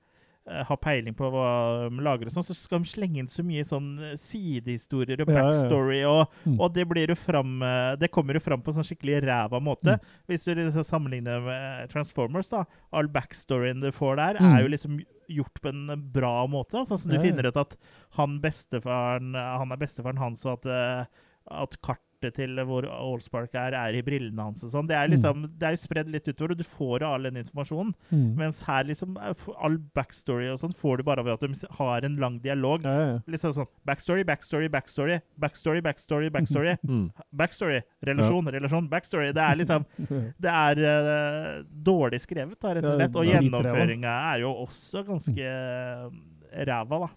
har 0.66 0.76
peiling 0.82 1.14
på 1.14 1.28
hva 1.30 1.88
de 1.88 2.00
lager, 2.02 2.26
og 2.26 2.32
sånn, 2.34 2.46
så 2.46 2.54
skal 2.56 2.80
de 2.82 2.90
slenge 2.90 3.18
inn 3.22 3.28
så 3.30 3.44
mye 3.46 3.62
sånn 3.64 3.88
eh, 4.02 4.16
sidehistorier 4.18 5.20
og 5.22 5.28
Ja, 5.28 5.34
ja, 5.34 5.40
ja. 5.40 5.50
backstory, 5.50 6.00
og, 6.08 6.26
Mm. 6.46 6.56
og 6.60 6.72
det 6.74 6.84
blir 6.88 7.08
jo 7.08 7.14
fram 7.14 7.62
eh, 7.62 7.96
Det 7.96 8.10
kommer 8.10 8.34
jo 8.34 8.40
fram 8.40 8.62
på 8.62 8.72
sånn 8.72 8.84
skikkelig 8.86 9.22
ræva 9.26 9.60
måte. 9.62 9.96
Mm. 9.98 10.00
Hvis 10.28 10.44
du 10.44 10.54
liksom 10.54 10.84
sammenligner 10.84 11.40
med 11.44 11.90
Transformers, 11.90 12.48
da. 12.48 12.64
All 12.92 13.06
backstoryen 13.08 13.80
du 13.80 13.90
får 13.92 14.16
der, 14.16 14.34
Mm. 14.40 14.56
er 14.56 14.62
jo 14.62 14.68
liksom 14.68 15.00
gjort 15.30 15.60
på 15.62 15.68
en 15.68 16.10
bra 16.12 16.46
måte. 16.46 16.72
Sånn 16.86 16.98
som 16.98 17.10
du 17.10 17.16
Ja, 17.16 17.22
ja. 17.22 17.30
finner 17.30 17.46
ut 17.46 17.56
at 17.56 17.76
han 18.18 18.40
bestefaren 18.40 19.34
Han 19.34 19.70
er 19.72 19.76
bestefaren 19.76 20.18
hans, 20.18 20.44
og 20.46 20.58
at, 20.66 20.66
at 20.66 21.08
at 21.50 21.98
kartet 22.20 22.36
til 22.36 22.60
hvor 22.68 22.86
Allspark 22.88 23.54
er, 23.54 23.74
er 23.74 23.96
i 23.96 24.02
brillene 24.04 24.42
hans 24.42 24.64
og 24.64 24.72
sånn. 24.72 24.88
Det 24.88 24.96
er 24.96 25.08
liksom, 25.10 25.44
det 25.58 25.66
er 25.66 25.74
jo 25.74 25.80
spredd 25.80 26.10
litt 26.12 26.28
utover, 26.28 26.52
og 26.54 26.60
du 26.60 26.64
får 26.64 27.04
all 27.06 27.28
den 27.28 27.40
informasjonen. 27.40 27.94
Mm. 28.10 28.26
Mens 28.38 28.62
her 28.66 28.84
liksom, 28.88 29.16
er 29.20 29.34
all 29.58 29.78
backstory 29.96 30.50
og 30.52 30.60
sånn 30.60 30.74
får 30.76 31.00
du 31.00 31.06
bare 31.08 31.24
ved 31.24 31.36
at 31.36 31.46
de 31.46 31.70
har 31.78 32.06
en 32.06 32.18
lang 32.20 32.38
dialog. 32.44 32.84
Ja, 32.84 32.96
ja. 33.00 33.16
Liksom 33.30 33.54
sånn 33.56 33.70
backstory, 33.88 34.24
backstory, 34.28 34.68
backstory, 34.72 35.20
backstory, 35.40 35.84
backstory, 35.84 36.30
backstory. 36.30 36.76
Mm. 36.90 37.10
Backstory, 37.36 37.80
relasjon, 38.06 38.48
relasjon, 38.50 38.86
backstory. 38.90 39.30
Det 39.36 39.42
er 39.44 39.58
liksom 39.60 39.84
Det 40.44 40.50
er 40.50 40.80
uh, 40.80 41.60
dårlig 41.86 42.20
skrevet, 42.24 42.56
da, 42.60 42.72
rett 42.76 42.88
og 42.88 42.96
slett. 42.96 43.18
Og 43.20 43.28
gjennomføringa 43.28 44.14
er 44.32 44.42
jo 44.42 44.52
også 44.64 45.04
ganske 45.06 45.50
eh, 45.50 46.64
ræva, 46.66 47.02
da. 47.04 47.10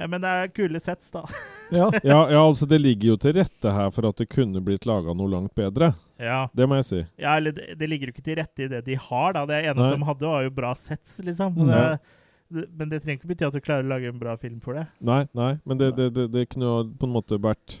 Eh, 0.00 0.08
Men 0.08 0.22
det 0.24 0.28
er 0.32 0.52
kule 0.56 0.80
sets, 0.80 1.10
da. 1.14 1.22
ja. 1.76 1.90
Ja, 2.02 2.20
ja, 2.32 2.40
altså 2.40 2.66
det 2.66 2.80
ligger 2.80 3.12
jo 3.12 3.16
til 3.20 3.36
rette 3.36 3.72
her 3.76 3.90
for 3.94 4.08
at 4.08 4.16
det 4.22 4.30
kunne 4.32 4.62
blitt 4.64 4.88
laga 4.88 5.12
noe 5.16 5.28
langt 5.30 5.54
bedre. 5.58 5.92
Ja. 6.20 6.46
Det 6.56 6.66
må 6.68 6.80
jeg 6.80 6.88
si. 6.88 7.02
ja, 7.20 7.36
eller 7.36 7.54
det, 7.56 7.74
det 7.80 7.88
ligger 7.90 8.10
jo 8.10 8.16
ikke 8.16 8.26
til 8.26 8.40
rette 8.40 8.64
i 8.66 8.70
det 8.72 8.82
de 8.88 8.96
har, 9.00 9.36
da. 9.36 9.44
Det 9.50 9.60
ene 9.64 9.78
Nei. 9.82 9.90
som 9.92 10.08
hadde, 10.08 10.26
var 10.32 10.46
jo 10.48 10.54
bra 10.56 10.72
sets, 10.78 11.18
liksom. 11.26 11.54
Mm. 11.60 11.70
Det, 12.50 12.64
men 12.74 12.90
det 12.90 13.02
trenger 13.04 13.20
ikke 13.20 13.30
bety 13.30 13.46
at 13.46 13.54
du 13.54 13.60
klarer 13.62 13.86
å 13.86 13.92
lage 13.92 14.08
en 14.10 14.18
bra 14.18 14.34
film 14.40 14.58
for 14.64 14.74
det. 14.80 14.88
Nei, 15.06 15.22
nei, 15.38 15.52
men 15.64 15.78
det, 15.78 15.92
det, 16.00 16.08
det, 16.16 16.26
det 16.34 16.48
kunne 16.50 16.72
på 16.98 17.06
en 17.06 17.14
måte 17.14 17.38
vært 17.38 17.76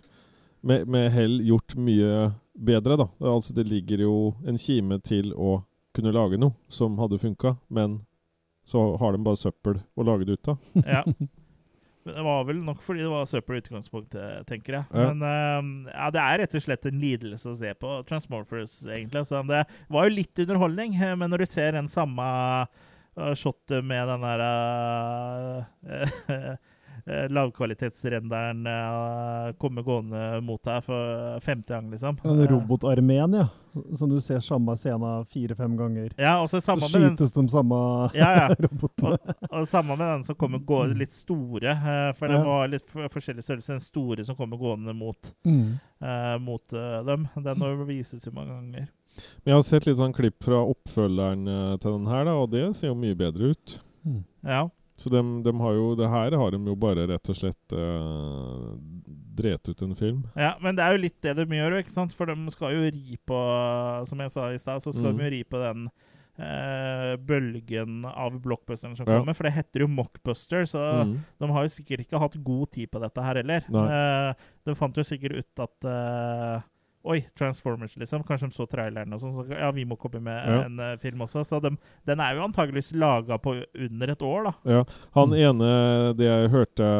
med, 0.62 0.86
med 0.86 1.08
hell 1.10 1.40
gjort 1.42 1.74
mye 1.80 2.30
bedre, 2.54 2.96
da. 3.00 3.08
Altså 3.32 3.56
det 3.56 3.64
ligger 3.66 4.04
jo 4.04 4.14
en 4.46 4.60
kime 4.60 5.00
til 5.02 5.32
å 5.34 5.62
kunne 5.96 6.12
lage 6.14 6.38
noe 6.38 6.54
som 6.70 6.94
hadde 7.02 7.18
funka, 7.18 7.56
men 7.72 8.02
så 8.68 8.92
har 9.00 9.16
de 9.16 9.24
bare 9.26 9.40
søppel 9.40 9.80
å 9.98 10.04
lage 10.06 10.28
det 10.28 10.38
ut 10.38 10.52
av. 10.54 10.58
Ja. 10.84 11.02
Men 12.04 12.16
det 12.16 12.24
var 12.24 12.44
vel 12.48 12.60
nok 12.64 12.80
fordi 12.84 13.04
det 13.04 13.10
var 13.12 13.28
søppel 13.28 13.58
i 13.58 13.60
utgangspunktet, 13.60 14.46
tenker 14.48 14.78
jeg. 14.78 14.84
Ja. 14.88 15.10
Men 15.10 15.24
uh, 15.24 15.90
ja, 15.92 16.08
det 16.14 16.22
er 16.22 16.40
rett 16.42 16.56
og 16.56 16.64
slett 16.64 16.88
en 16.88 17.02
lidelse 17.02 17.52
å 17.52 17.58
se 17.58 17.74
på 17.76 17.98
Transmorphers, 18.08 18.78
egentlig. 18.88 19.26
Så 19.28 19.42
det 19.50 19.66
var 19.92 20.08
jo 20.08 20.16
litt 20.16 20.44
underholdning, 20.46 20.96
eh, 20.96 21.12
men 21.20 21.32
når 21.32 21.44
du 21.44 21.50
ser 21.50 21.76
den 21.76 21.90
samme 21.92 22.24
uh, 22.64 23.32
shotet 23.36 23.84
med 23.84 24.08
den 24.08 24.24
der 24.24 24.44
uh, 25.84 26.54
lavkvalitetsrenderen 27.06 28.66
uh, 28.66 29.52
komme 29.58 29.82
gående 29.86 30.40
mot 30.44 30.62
deg 30.66 30.84
for 30.84 31.40
femte 31.44 31.74
gang, 31.74 31.90
liksom. 31.92 32.18
Den 32.22 32.46
robotarmeen, 32.50 33.34
ja. 33.40 33.48
Som 33.96 34.10
du 34.10 34.16
ser 34.20 34.40
samme 34.42 34.74
scena 34.76 35.24
fire-fem 35.30 35.76
ganger. 35.78 36.10
Ja, 36.18 36.40
og 36.42 36.50
så 36.50 36.60
Så 36.60 36.74
skytes 36.80 37.32
den 37.32 37.46
de 37.46 37.52
samme 37.52 38.10
Ja, 38.14 38.30
ja. 38.34 38.46
robotene. 38.66 39.18
Og, 39.50 39.60
og 39.60 39.68
samme 39.70 39.96
med 39.96 40.06
den 40.06 40.24
som 40.26 40.36
kommer 40.36 40.58
gående 40.58 40.98
litt 40.98 41.12
store, 41.14 41.70
eh, 41.76 42.12
for 42.18 42.28
den 42.28 42.44
var 42.44 42.68
litt 42.72 42.90
forskjellig 42.90 43.44
størrelse. 43.46 43.76
Den 43.76 43.84
store 43.84 44.24
som 44.26 44.36
kommer 44.36 44.58
gående 44.58 44.94
mot, 44.94 45.34
Mm. 45.44 45.78
uh, 46.02 46.38
mot 46.42 46.72
uh, 46.72 47.04
dem. 47.06 47.28
Den 47.36 47.86
vises 47.86 48.26
jo 48.26 48.32
mange 48.34 48.52
ganger. 48.56 48.88
Men 49.44 49.52
jeg 49.52 49.54
har 49.54 49.62
sett 49.66 49.86
litt 49.86 49.98
sånn 50.00 50.14
klipp 50.16 50.44
fra 50.44 50.60
oppfølgeren 50.70 51.48
eh, 51.50 51.76
til 51.82 51.96
den 51.98 52.06
her, 52.10 52.24
da, 52.28 52.34
og 52.40 52.50
det 52.52 52.64
ser 52.78 52.92
jo 52.92 52.98
mye 52.98 53.16
bedre 53.18 53.52
ut. 53.54 53.74
Mm. 54.06 54.20
Ja. 54.46 54.60
Så 55.00 55.08
de, 55.08 55.20
de, 55.46 55.52
har 55.64 55.72
jo, 55.78 55.94
det 55.96 56.08
her 56.12 56.34
har 56.36 56.50
de 56.52 56.58
jo 56.68 56.74
bare 56.76 57.06
rett 57.08 57.30
og 57.32 57.36
slett 57.38 57.72
uh, 57.72 58.74
dret 59.40 59.64
ut 59.72 59.82
en 59.86 59.94
film. 59.96 60.18
ja, 60.36 60.50
men 60.60 60.76
det 60.76 60.84
er 60.84 60.92
jo 60.96 61.02
litt 61.06 61.20
det 61.24 61.32
de 61.38 61.46
gjør, 61.56 61.78
ikke 61.80 61.94
sant? 61.94 62.12
For 62.12 62.28
de 62.28 62.36
skal 62.52 62.74
jo 62.76 62.82
ri 62.92 63.16
på, 63.26 63.38
som 64.10 64.20
jeg 64.20 64.30
sa 64.34 64.50
i 64.52 64.58
stad, 64.60 64.82
så 64.84 64.92
skal 64.92 65.12
Mm. 65.14 65.16
de 65.16 65.24
jo 65.24 65.30
ri 65.38 65.42
på 65.48 65.62
den 65.62 65.86
eh, 66.40 67.16
bølgen 67.20 68.04
av 68.08 68.36
blockbusteren 68.40 68.96
som 68.96 69.04
Ja. 69.06 69.18
kommer. 69.18 69.34
For 69.36 69.44
det 69.44 69.52
heter 69.52 69.80
jo 69.80 69.88
mockbuster, 69.88 70.62
så 70.64 71.04
Mm. 71.04 71.18
de 71.40 71.46
har 71.52 71.62
jo 71.64 71.68
sikkert 71.68 72.00
ikke 72.06 72.18
hatt 72.18 72.36
god 72.44 72.70
tid 72.70 72.90
på 72.90 73.00
dette 73.00 73.22
her 73.22 73.34
heller. 73.34 73.60
Eh, 73.68 74.34
de 74.64 74.74
fant 74.74 74.94
jo 74.96 75.02
sikkert 75.02 75.36
ut 75.36 75.60
at 75.60 75.84
eh, 75.84 76.62
Oi, 77.02 77.22
Transformers, 77.38 77.94
liksom. 77.96 78.20
Kanskje 78.28 78.50
de 78.50 78.54
så 78.58 78.66
traileren 78.68 79.14
og 79.16 79.20
sånn. 79.22 79.32
Så 79.32 79.44
ja, 79.56 79.70
vi 79.72 79.86
må 79.88 79.96
komme 79.96 80.20
med 80.20 80.36
Ja. 80.50 80.58
en 80.66 80.74
uh, 80.78 80.96
film 81.00 81.22
også. 81.24 81.40
Så 81.48 81.60
de, 81.64 81.70
den 82.04 82.20
er 82.20 82.34
jo 82.36 82.42
antageligvis 82.44 82.92
laga 82.92 83.38
på 83.40 83.54
under 83.74 84.10
et 84.12 84.20
år, 84.22 84.44
da. 84.50 84.52
Ja. 84.68 84.82
Han 85.16 85.30
Mm. 85.30 85.38
ene, 85.40 85.70
det 86.18 86.26
jeg 86.28 86.50
hørte 86.52 86.90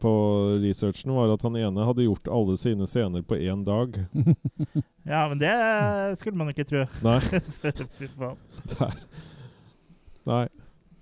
på 0.00 0.12
researchen, 0.64 1.12
var 1.12 1.34
at 1.34 1.42
han 1.44 1.56
ene 1.60 1.84
hadde 1.84 2.06
gjort 2.08 2.28
alle 2.32 2.56
sine 2.56 2.86
scener 2.88 3.22
på 3.22 3.36
én 3.36 3.64
dag. 3.68 3.98
Ja, 5.08 5.22
men 5.28 5.38
det 5.40 6.18
skulle 6.20 6.36
man 6.36 6.48
ikke 6.52 6.66
tro. 6.68 6.82
Nei, 7.00 7.20
Fy 7.96 8.08
faen. 8.12 8.36
der. 8.78 8.96
Nei. 10.28 10.42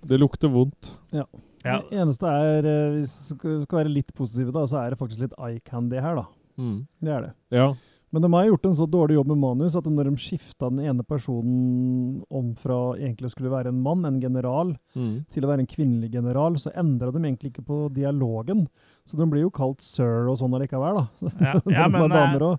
Det 0.07 0.19
lukter 0.21 0.47
vondt. 0.53 0.91
Ja. 1.11 1.25
Det 1.63 1.91
eneste 1.99 2.23
er, 2.31 2.63
eh, 2.63 2.93
hvis 3.01 3.15
vi 3.41 3.57
skal 3.65 3.79
være 3.81 3.91
litt 3.91 4.13
positive, 4.15 4.53
da, 4.55 4.63
så 4.69 4.79
er 4.85 4.93
det 4.93 4.99
faktisk 5.01 5.19
litt 5.25 5.33
eye 5.43 5.59
candy 5.67 5.99
her, 5.99 6.15
da. 6.21 6.23
Mm. 6.57 6.77
Det 7.03 7.11
er 7.17 7.21
det. 7.25 7.33
Ja. 7.51 7.73
Men 8.11 8.21
de 8.23 8.29
har 8.33 8.45
gjort 8.47 8.65
en 8.69 8.75
så 8.77 8.85
dårlig 8.87 9.17
jobb 9.17 9.27
med 9.33 9.37
manus 9.41 9.75
at 9.75 9.83
når 9.91 10.07
de 10.07 10.15
skifta 10.23 10.69
den 10.71 10.79
ene 10.79 11.03
personen 11.03 12.21
om 12.31 12.53
fra 12.55 12.77
egentlig 12.95 13.27
å 13.27 13.33
skulle 13.33 13.51
være 13.51 13.73
en 13.73 13.81
mann, 13.83 14.05
en 14.07 14.21
general, 14.23 14.75
Mm. 14.95 15.25
til 15.29 15.43
å 15.43 15.49
være 15.51 15.59
en 15.65 15.67
kvinnelig 15.69 16.11
general, 16.13 16.55
så 16.57 16.71
endra 16.75 17.11
de 17.11 17.19
egentlig 17.19 17.51
ikke 17.51 17.65
på 17.67 17.93
dialogen. 17.93 18.67
Så 19.05 19.17
de 19.19 19.25
blir 19.29 19.43
jo 19.43 19.51
kalt 19.51 19.81
sir 19.81 20.27
og 20.27 20.37
sånn 20.39 20.55
allikevel, 20.55 21.01
da. 21.03 21.31
Ja, 21.41 21.53
ja, 21.67 21.87
men, 21.91 22.09
damer 22.09 22.41
eh. 22.53 22.57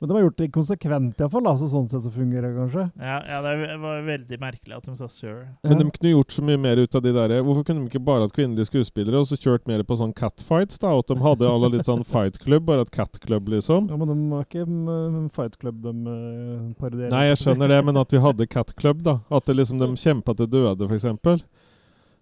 Men 0.00 0.08
de 0.08 0.16
har 0.16 0.24
gjort 0.26 0.38
det 0.40 0.48
konsekvent, 0.54 1.20
iallfall. 1.20 1.46
Altså, 1.50 1.68
sånn 1.72 1.88
sett 1.92 2.04
så 2.06 2.12
fungerer 2.14 2.50
det 2.50 2.58
kanskje. 2.58 2.86
ja, 2.98 3.18
ja, 3.28 3.40
det 3.44 3.78
var 3.82 4.02
veldig 4.06 4.38
merkelig 4.42 4.78
at 4.78 4.88
de 4.88 4.96
sa 4.98 5.08
sir. 5.12 5.44
Men 5.66 5.78
de 5.80 5.88
kunne 5.90 6.14
gjort 6.14 6.36
så 6.36 6.44
mye 6.46 6.60
mer 6.60 6.82
ut 6.82 6.94
av 6.98 7.04
de 7.04 7.12
der 7.14 7.34
Hvorfor 7.42 7.66
kunne 7.66 7.84
de 7.84 7.92
ikke 7.92 8.04
bare 8.04 8.26
hatt 8.26 8.34
kvinnelige 8.36 8.70
skuespillere 8.70 9.20
og 9.20 9.28
så 9.28 9.38
kjørt 9.40 9.66
mer 9.70 9.84
på 9.86 9.98
sånn 10.00 10.14
catfights? 10.16 10.80
da 10.82 10.94
At 10.98 11.10
de 11.10 11.18
hadde 11.22 11.48
alle 11.48 11.72
litt 11.76 11.88
sånn 11.88 12.04
fight 12.08 12.38
club, 12.42 12.66
bare 12.68 12.86
et 12.86 12.94
cat 12.94 13.20
club, 13.22 13.48
liksom? 13.52 13.88
Ja, 13.90 13.98
men 14.00 14.08
de 14.08 14.18
var 14.32 14.46
ikke 14.46 14.66
mm, 14.66 15.28
Fight 15.32 15.58
Club, 15.58 15.82
de 15.82 15.92
uh, 16.06 16.72
parodierer. 16.80 17.12
Nei, 17.12 17.26
jeg 17.30 17.40
skjønner 17.42 17.72
det, 17.72 17.80
men 17.86 18.00
at 18.00 18.12
vi 18.12 18.20
hadde 18.22 18.48
cat 18.50 18.74
club, 18.78 19.02
da. 19.06 19.18
At 19.32 19.48
det 19.48 19.58
liksom 19.58 19.80
de 19.80 19.88
kjempa 19.98 20.34
til 20.38 20.50
døde, 20.52 20.88
f.eks. 20.88 21.44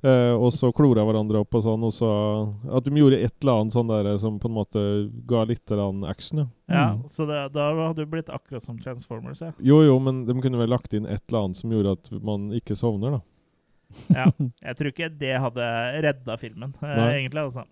Eh, 0.02 0.32
og 0.32 0.48
så 0.56 0.70
klora 0.72 1.02
hverandre 1.04 1.42
opp 1.42 1.54
og 1.58 1.64
sånn, 1.66 1.82
og 1.84 1.92
så 1.92 2.08
At 2.72 2.86
de 2.86 2.90
gjorde 2.96 3.18
et 3.20 3.34
eller 3.42 3.58
annet 3.60 3.74
sånn 3.74 3.90
der 3.90 4.06
som 4.22 4.38
på 4.40 4.48
en 4.48 4.54
måte 4.56 4.84
ga 5.28 5.42
litt 5.44 5.70
action, 6.08 6.38
ja. 6.38 6.46
Ja, 6.70 6.84
Mm. 6.94 7.02
så 7.08 7.26
det, 7.26 7.52
da 7.52 7.66
hadde 7.74 7.96
det 8.00 8.10
blitt 8.10 8.30
akkurat 8.32 8.62
som 8.64 8.78
Transformers, 8.78 9.40
ja. 9.42 9.52
Jo, 9.60 9.82
jo, 9.82 9.98
men 9.98 10.24
de 10.24 10.32
kunne 10.40 10.56
vel 10.56 10.70
lagt 10.70 10.94
inn 10.94 11.04
et 11.04 11.20
eller 11.28 11.44
annet 11.44 11.56
som 11.56 11.70
gjorde 11.70 11.92
at 11.92 12.10
man 12.22 12.48
ikke 12.50 12.76
sovner, 12.76 13.18
da. 13.18 13.20
ja. 14.14 14.26
Jeg 14.62 14.76
tror 14.78 14.88
ikke 14.92 15.10
det 15.18 15.34
hadde 15.40 15.68
redda 16.06 16.36
filmen, 16.38 16.74
eh, 16.80 17.20
egentlig. 17.20 17.44
altså. 17.44 17.64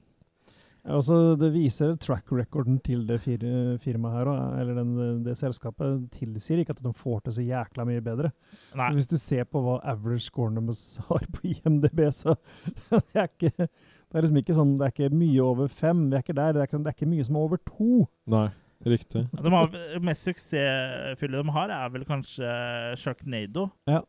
Ja, 0.89 0.97
også 0.97 1.37
det 1.37 1.51
viser 1.53 1.99
track 2.01 2.31
recorden 2.33 2.79
til 2.81 3.03
det 3.09 3.19
fir 3.21 3.43
firmaet 3.83 4.23
her, 4.23 4.31
eller 4.63 4.79
den, 4.79 4.93
det 5.27 5.35
selskapet, 5.37 6.07
tilsier 6.17 6.63
ikke 6.63 6.73
at 6.73 6.81
de 6.81 6.93
får 6.97 7.27
til 7.27 7.35
så 7.37 7.45
jækla 7.45 7.85
mye 7.85 8.05
bedre. 8.05 8.31
Nei. 8.79 8.89
Hvis 8.97 9.11
du 9.11 9.19
ser 9.21 9.45
på 9.45 9.61
hva 9.67 9.77
average 9.93 10.31
scoren 10.31 10.57
deres 10.63 10.87
har 11.11 11.29
på 11.35 11.45
IMDb, 11.53 12.07
så 12.17 12.39
det 12.89 13.21
er 13.21 13.29
ikke 13.29 13.69
det 14.09 14.17
er 14.17 14.25
liksom 14.25 14.39
ikke 14.41 14.57
sånn, 14.57 14.71
det 14.81 14.87
er 14.87 14.93
ikke 14.95 15.17
mye 15.21 15.43
over 15.45 15.69
fem. 15.69 16.07
Vi 16.09 16.17
er 16.17 16.23
ikke 16.25 16.37
der. 16.39 16.55
Det 16.57 16.63
er 16.63 16.69
ikke, 16.71 16.79
det 16.81 16.89
er 16.89 16.97
ikke 16.97 17.11
mye 17.11 17.25
som 17.29 17.37
er 17.37 17.43
over 17.45 17.61
to. 17.69 17.89
Nei, 18.33 18.47
riktig. 18.89 19.27
De 19.37 19.51
har, 19.53 19.69
det 19.75 20.01
mest 20.09 20.25
suksessfulle 20.25 21.43
de 21.43 21.53
har, 21.59 21.75
er 21.77 21.91
vel 21.93 22.07
kanskje 22.09 22.55
Sharknado. 23.03 23.67
Ja. 23.91 24.01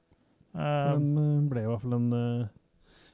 Eh, 0.55 0.61
For 0.63 1.01
den 1.01 1.19
eh, 1.19 1.49
ble 1.51 1.65
i 1.65 1.67
hvert 1.67 1.83
fall 1.83 1.97
en, 1.99 2.07
eh, 2.15 2.47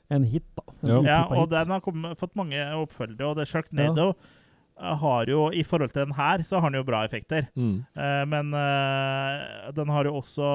en 0.10 0.24
hit, 0.24 0.46
da. 0.56 0.64
En 0.98 1.06
Ja. 1.06 1.24
og 1.26 1.46
hit. 1.48 1.50
den 1.56 1.72
har 1.74 1.82
kommet, 1.82 2.18
fått 2.20 2.36
mange 2.36 2.60
oppfølgere, 2.78 3.30
og 3.32 3.38
det 3.38 3.48
Sharknado 3.50 4.12
ja. 4.14 4.96
har 5.02 5.26
jo, 5.32 5.48
i 5.52 5.64
forhold 5.64 5.92
til 5.94 6.06
den 6.06 6.14
her, 6.18 6.44
så 6.44 6.60
har 6.60 6.70
den 6.70 6.82
jo 6.82 6.88
bra 6.88 7.04
effekter. 7.06 7.48
Mm. 7.56 7.86
Eh, 7.96 8.26
men 8.26 8.54
eh, 8.54 9.72
den 9.74 9.90
har 9.90 10.06
jo 10.06 10.18
også 10.22 10.50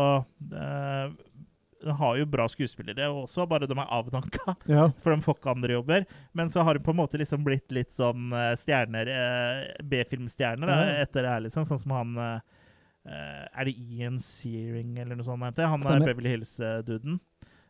eh, 0.52 1.10
Den 1.80 1.96
har 1.96 2.16
jo 2.18 2.26
bra 2.28 2.44
skuespillere 2.46 3.06
også, 3.08 3.46
bare 3.48 3.66
de 3.66 3.72
er 3.72 3.88
avdanka. 3.88 4.54
Ja. 4.68 4.90
For 5.00 5.14
de 5.14 5.22
får 5.24 5.38
ikke 5.38 5.50
andre 5.54 5.72
jobber. 5.72 6.04
Men 6.36 6.50
så 6.52 6.60
har 6.62 6.76
hun 6.76 6.84
på 6.84 6.92
en 6.92 6.98
måte 7.00 7.16
liksom 7.16 7.42
blitt 7.42 7.72
litt 7.72 7.94
sånn 7.96 8.30
eh, 8.36 8.52
stjerner 8.60 9.08
eh, 9.08 9.82
B-filmstjerner 9.82 10.68
Ja. 10.68 10.82
etter 11.06 11.22
det 11.24 11.30
her, 11.32 11.40
liksom. 11.40 11.64
Sånn 11.64 11.80
som 11.80 11.96
han 11.96 12.18
eh, 12.20 12.40
Er 13.56 13.64
det 13.64 13.72
Ian 13.80 14.18
Searing 14.20 14.98
eller 15.00 15.16
noe 15.16 15.24
sånt 15.24 15.56
han 15.56 15.86
er 15.88 16.04
Beverly 16.04 16.34
Hills-duden. 16.36 17.18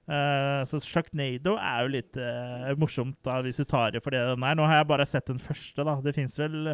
Eh, 0.09 0.63
så 0.67 0.81
Sjaknado 0.83 1.55
er 1.61 1.85
jo 1.85 1.91
litt 1.93 2.17
uh, 2.19 2.71
morsomt 2.81 3.19
da, 3.27 3.37
hvis 3.45 3.61
du 3.61 3.67
tar 3.69 3.93
det 3.95 4.03
for 4.05 4.15
det 4.15 4.23
den 4.33 4.47
er. 4.47 4.57
Nå 4.59 4.67
har 4.67 4.81
jeg 4.81 4.91
bare 4.91 5.07
sett 5.09 5.29
den 5.31 5.43
første, 5.43 5.85
da. 5.87 5.99
Det 6.03 6.17
fins 6.17 6.39
vel 6.41 6.73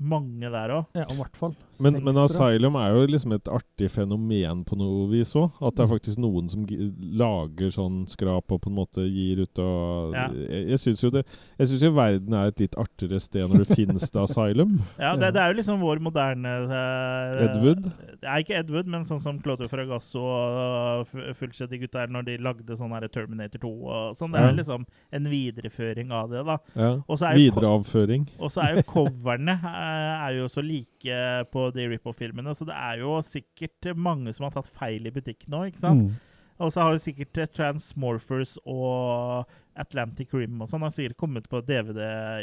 mange 0.00 0.50
der 0.50 0.70
òg. 0.70 0.86
ja, 0.94 1.04
i 1.10 1.14
hvert 1.16 1.36
fall. 1.36 1.54
Men, 1.80 2.02
men. 2.04 2.16
Asylum 2.18 2.74
er 2.76 2.90
jo 2.94 3.06
liksom 3.06 3.32
et 3.34 3.44
artig 3.50 3.88
fenomen 3.90 4.64
på 4.66 4.76
noe 4.78 5.08
vis 5.10 5.32
òg. 5.34 5.50
At 5.62 5.74
det 5.76 5.84
er 5.84 5.86
Mm. 5.88 5.92
faktisk 5.94 6.18
noen 6.18 6.48
som 6.50 6.66
lager 6.66 7.70
sånn 7.70 8.06
skrap 8.08 8.50
og 8.50 8.60
på 8.62 8.70
en 8.70 8.76
måte 8.76 9.04
gir 9.06 9.42
ut 9.42 9.58
og 9.58 10.14
Ja. 10.14 10.28
Jeg, 10.28 10.68
jeg 10.68 10.78
syns 10.78 11.02
jo 11.02 11.10
det 11.10 11.24
Jeg 11.58 11.68
synes 11.68 11.82
jo 11.82 11.90
verden 11.92 12.34
er 12.34 12.46
et 12.48 12.58
litt 12.60 12.74
artigere 12.78 13.20
sted 13.20 13.48
når 13.48 13.64
det 13.64 13.76
finnes 13.76 14.10
det 14.10 14.20
Asylum. 14.22 14.78
Ja, 14.98 15.14
det, 15.16 15.32
det 15.34 15.40
er 15.42 15.52
jo 15.52 15.58
liksom 15.60 15.80
vår 15.80 16.00
moderne 16.00 16.54
eh, 16.68 17.44
Ed 17.46 17.56
Wood? 17.62 17.82
Det 18.20 18.26
er 18.28 18.42
ikke 18.42 18.58
Ed 18.58 18.70
Wood, 18.70 18.86
men 18.86 19.04
sånn 19.04 19.20
som 19.20 19.38
Claudio 19.38 19.68
Fragasso 19.68 20.18
og 20.22 21.06
F- 21.06 21.36
Fullskjedd-gutta 21.38 22.06
når 22.10 22.24
de 22.26 22.36
lagde 22.38 22.76
sånn 22.78 22.90
her 22.94 23.06
Terminator 23.08 23.58
2 23.62 23.70
og 23.86 24.16
sånn. 24.18 24.32
Det 24.32 24.40
er 24.40 24.44
Ja. 24.44 24.50
jo 24.50 24.56
liksom 24.62 24.86
en 25.12 25.24
videreføring 25.30 26.10
av 26.12 26.30
det, 26.30 26.44
da. 26.44 26.58
Ja. 26.74 26.92
Er 27.28 27.34
Videreavføring. 27.38 28.26
og 28.40 28.50
så 28.50 28.62
er 28.64 28.76
jo 28.76 28.82
coverne 28.82 29.58
er 29.88 30.38
jo 30.38 30.46
så 30.52 30.62
like 30.64 31.18
på 31.52 31.66
de 31.74 31.88
Rip-Off-filmene, 31.92 32.54
så 32.56 32.66
det 32.68 32.76
er 32.76 33.00
jo 33.02 33.18
sikkert 33.24 33.90
mange 33.96 34.32
som 34.36 34.44
har 34.48 34.54
tatt 34.56 34.68
feil 34.74 35.06
i 35.08 35.12
butikken 35.14 35.50
nå, 35.54 35.64
ikke 35.70 35.80
sant? 35.84 36.08
Mm. 36.08 36.24
Og 36.58 36.72
så 36.74 36.82
har 36.82 36.90
jo 36.96 36.98
sikkert 36.98 37.38
eh, 37.38 37.46
Transmorphers 37.54 38.56
og 38.66 39.46
Atlantic 39.78 40.32
Rim 40.34 40.56
og 40.64 40.66
sånn 40.66 40.82
har 40.82 40.90
sikkert 40.90 41.16
kommet 41.20 41.44
på 41.48 41.60
DVD 41.62 42.00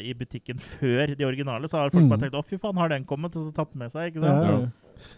i 0.07 0.13
butikken 0.15 0.61
før 0.63 1.11
de 1.19 1.25
originale. 1.27 1.67
Så 1.67 1.81
har 1.81 1.89
folk 1.91 2.05
Mm. 2.05 2.09
bare 2.13 2.19
tenkt 2.23 2.37
'Å, 2.39 2.45
fy 2.47 2.57
faen, 2.57 2.77
har 2.79 2.87
den 2.89 3.03
kommet?' 3.03 3.35
og 3.35 3.43
så 3.43 3.53
tatt 3.53 3.73
den 3.73 3.79
med 3.79 3.91
seg. 3.91 4.13
ikke 4.13 4.21
sant? 4.23 4.45
ja. 4.45 4.71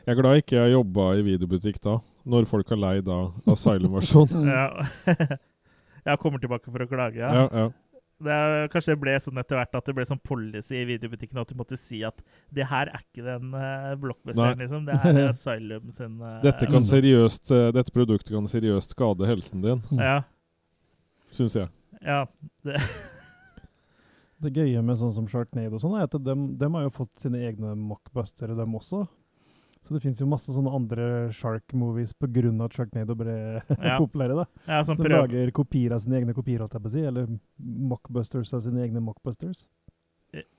Jeg 0.07 0.17
er 0.17 0.21
glad 0.21 0.37
ikke 0.41 0.57
jeg 0.57 0.71
jobba 0.73 1.03
i 1.13 1.21
videobutikk 1.21 1.79
da, 1.81 1.99
når 2.25 2.47
folk 2.49 2.67
har 2.69 2.77
leid 2.81 3.05
da 3.05 3.19
Asylum-versjon. 3.45 4.27
Mm. 4.33 4.49
Ja. 4.57 4.67
Jeg 6.07 6.19
kommer 6.19 6.39
tilbake 6.39 6.71
for 6.71 6.79
å 6.79 6.87
klage, 6.87 7.17
ja. 7.19 7.33
Ja, 7.33 7.49
ja. 7.51 7.69
Det 8.17 8.33
er, 8.33 8.67
kanskje 8.73 8.95
det 8.95 9.01
ble 9.03 9.11
sånn 9.21 9.37
etter 9.37 9.59
hvert 9.59 9.75
at 9.77 9.89
det 9.89 9.93
ble 9.93 10.05
sånn 10.09 10.21
policy 10.25 10.79
i 10.79 10.85
videobutikken 10.89 11.37
at 11.37 11.51
du 11.51 11.57
måtte 11.59 11.77
si 11.77 11.99
at 12.07 12.23
det 12.53 12.65
her 12.65 12.89
er 12.89 13.03
ikke 13.03 13.25
den 13.25 13.51
uh, 13.53 13.91
blockbusteren, 14.01 14.57
liksom. 14.63 14.87
Det 14.87 14.95
her 15.03 15.19
er 15.21 15.29
Asylum 15.33 15.91
sin 15.93 16.15
uh, 16.23 16.39
Dette, 16.41 16.65
kan 16.71 16.87
seriøst, 16.89 17.51
uh, 17.53 17.67
dette 17.75 17.93
produktet 17.93 18.33
kan 18.33 18.49
seriøst 18.49 18.95
skade 18.97 19.29
helsen 19.29 19.61
din, 19.65 19.83
Ja. 20.01 20.23
syns 21.37 21.59
jeg. 21.59 21.69
ja 22.01 22.23
det, 22.65 22.81
Det 24.41 24.53
gøye 24.53 24.81
med 24.85 24.97
sånn 24.97 25.13
som 25.13 25.29
Sharknado 25.29 25.77
og 25.77 25.85
sånn, 25.85 25.95
er 25.99 26.09
at 26.09 26.17
dem, 26.25 26.49
dem 26.57 26.77
har 26.77 26.87
jo 26.87 26.95
fått 26.97 27.13
sine 27.21 27.41
egne 27.45 27.75
mockbustere, 27.77 28.57
dem 28.57 28.73
også. 28.81 29.05
Så 29.85 29.93
det 29.95 30.01
fins 30.03 30.19
jo 30.19 30.27
masse 30.27 30.51
sånne 30.51 30.71
andre 30.73 31.05
Shark-movies 31.37 32.13
av 32.21 32.65
at 32.65 32.73
Sharknado 32.75 33.15
ble 33.15 33.35
Ja. 33.83 33.97
populære. 33.99 34.35
da. 34.35 34.45
ja, 34.67 34.81
Så 34.83 34.93
sånn 34.95 35.03
de 35.03 35.09
lager 35.13 35.51
kopier 35.51 35.93
av 35.95 35.99
sine 36.03 36.17
egne 36.21 36.33
kopier, 36.33 36.59
holdt 36.59 36.73
jeg 36.73 36.81
på 36.83 36.89
å 36.89 36.95
si. 36.95 37.03
Eller 37.07 37.27
mockbusters 37.61 38.53
av 38.57 38.61
sine 38.65 38.81
egne 38.83 38.99
mockbusters. 39.03 39.67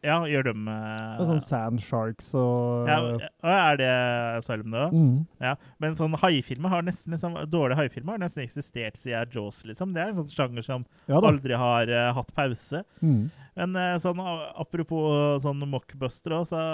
ja, 0.03 0.15
gjør 0.25 0.47
dem 0.49 0.63
uh, 0.67 1.19
er 1.21 1.27
sånn 1.29 1.43
Sand 1.45 1.83
Sharks 1.85 2.31
og 2.41 2.89
ja, 2.89 2.97
ja, 3.21 3.29
Er 3.69 3.77
det 3.77 3.91
Asylum, 4.39 4.71
da? 4.73 4.87
mm. 4.89 5.27
Ja. 5.45 5.53
Men 5.79 5.95
sånn 5.99 6.17
haifilmer 6.23 6.73
har 6.73 6.87
nesten 6.87 7.13
liksom, 7.13 7.37
dårlige 7.53 7.77
haifilmer 7.83 8.17
har 8.17 8.23
nesten 8.25 8.47
eksistert 8.47 8.97
siden 8.97 9.29
Jaws, 9.35 9.61
liksom. 9.69 9.93
Det 9.93 10.01
er 10.01 10.15
en 10.15 10.23
sånn 10.23 10.33
sjanger 10.33 10.65
som 10.65 10.87
Ja 11.11 11.21
aldri 11.21 11.55
har 11.61 11.93
uh, 11.93 12.15
hatt 12.17 12.33
pause. 12.35 12.81
Mm. 13.03 13.29
Men 13.59 13.77
uh, 13.77 13.99
sånn, 14.01 14.23
apropos 14.57 15.43
sånn 15.45 15.61
mockbuster 15.69 16.39
så 16.49 16.65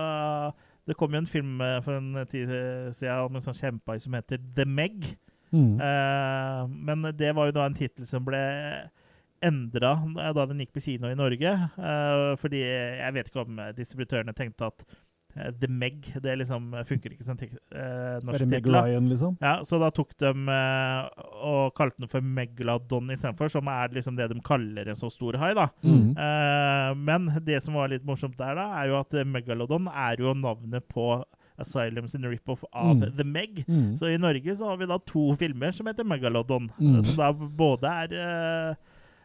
Det 0.84 0.96
kom 1.00 1.14
jo 1.14 1.22
en 1.22 1.30
film 1.30 1.60
eh, 1.64 1.78
for 1.84 1.96
en 1.96 2.26
tid 2.28 2.50
siden 2.92 3.24
om 3.24 3.38
en 3.38 3.44
sånn 3.44 3.56
kjempehai 3.56 4.02
som 4.02 4.16
heter 4.16 4.42
The 4.56 4.66
Meg. 4.68 5.14
Mm. 5.54 5.78
Eh, 5.80 6.60
men 6.90 7.08
det 7.16 7.32
var 7.36 7.48
jo 7.48 7.56
da 7.56 7.68
en 7.68 7.78
tittel 7.78 8.08
som 8.08 8.24
ble 8.26 8.42
endra 9.44 9.94
da 10.34 10.46
den 10.48 10.62
gikk 10.62 10.74
på 10.74 10.82
kino 10.84 11.10
i 11.10 11.18
Norge. 11.18 11.52
eh, 11.78 12.36
fordi 12.40 12.62
jeg 12.64 13.16
vet 13.16 13.30
ikke 13.30 13.44
om 13.44 13.60
distributørene 13.76 14.34
tenkte 14.36 14.70
at 14.72 14.84
eh, 14.84 14.94
The 15.34 15.68
Meg 15.68 16.12
det 16.22 16.36
liksom 16.38 16.68
funker 16.86 17.14
ikke 17.14 17.26
som 17.26 17.38
eh, 17.40 18.20
norsk 18.22 18.44
tittel. 18.46 18.76
liksom. 19.10 19.36
Ja, 19.42 19.56
så 19.66 19.80
da 19.82 19.90
tok 19.90 20.12
de 20.22 20.30
eh, 20.30 21.24
og 21.42 21.74
kalte 21.74 21.98
den 22.04 22.10
for 22.12 22.22
Megalodon 22.22 23.10
istedenfor, 23.10 23.50
som 23.50 23.66
er 23.72 23.94
liksom 23.96 24.16
det 24.18 24.28
de 24.30 24.38
kaller 24.46 24.88
en 24.92 24.98
så 25.00 25.10
stor 25.10 25.38
hai. 25.42 25.52
da. 25.58 25.68
Mm. 25.82 26.12
Eh, 26.14 26.90
men 26.94 27.30
det 27.44 27.62
som 27.64 27.74
var 27.74 27.90
litt 27.90 28.06
morsomt 28.06 28.38
der, 28.38 28.54
da, 28.60 28.68
er 28.80 28.92
jo 28.92 29.00
at 29.00 29.14
eh, 29.18 29.26
Megalodon 29.26 29.90
er 29.90 30.22
jo 30.22 30.34
navnet 30.38 30.86
på 30.88 31.24
Asylum 31.58 32.08
sin 32.10 32.24
rip-off 32.26 32.64
av 32.72 32.96
Mm. 32.96 33.16
The 33.16 33.24
Meg. 33.24 33.64
Mm. 33.68 33.96
Så 33.96 34.08
i 34.10 34.18
Norge 34.18 34.56
så 34.56 34.68
har 34.68 34.76
vi 34.76 34.86
da 34.90 34.98
to 34.98 35.34
filmer 35.38 35.70
som 35.74 35.86
heter 35.86 36.04
Megalodon. 36.06 36.70
Mm. 36.78 37.02
Som 37.02 37.16
da 37.16 37.32
både 37.32 37.90
er 38.04 38.14
eh, 38.22 38.74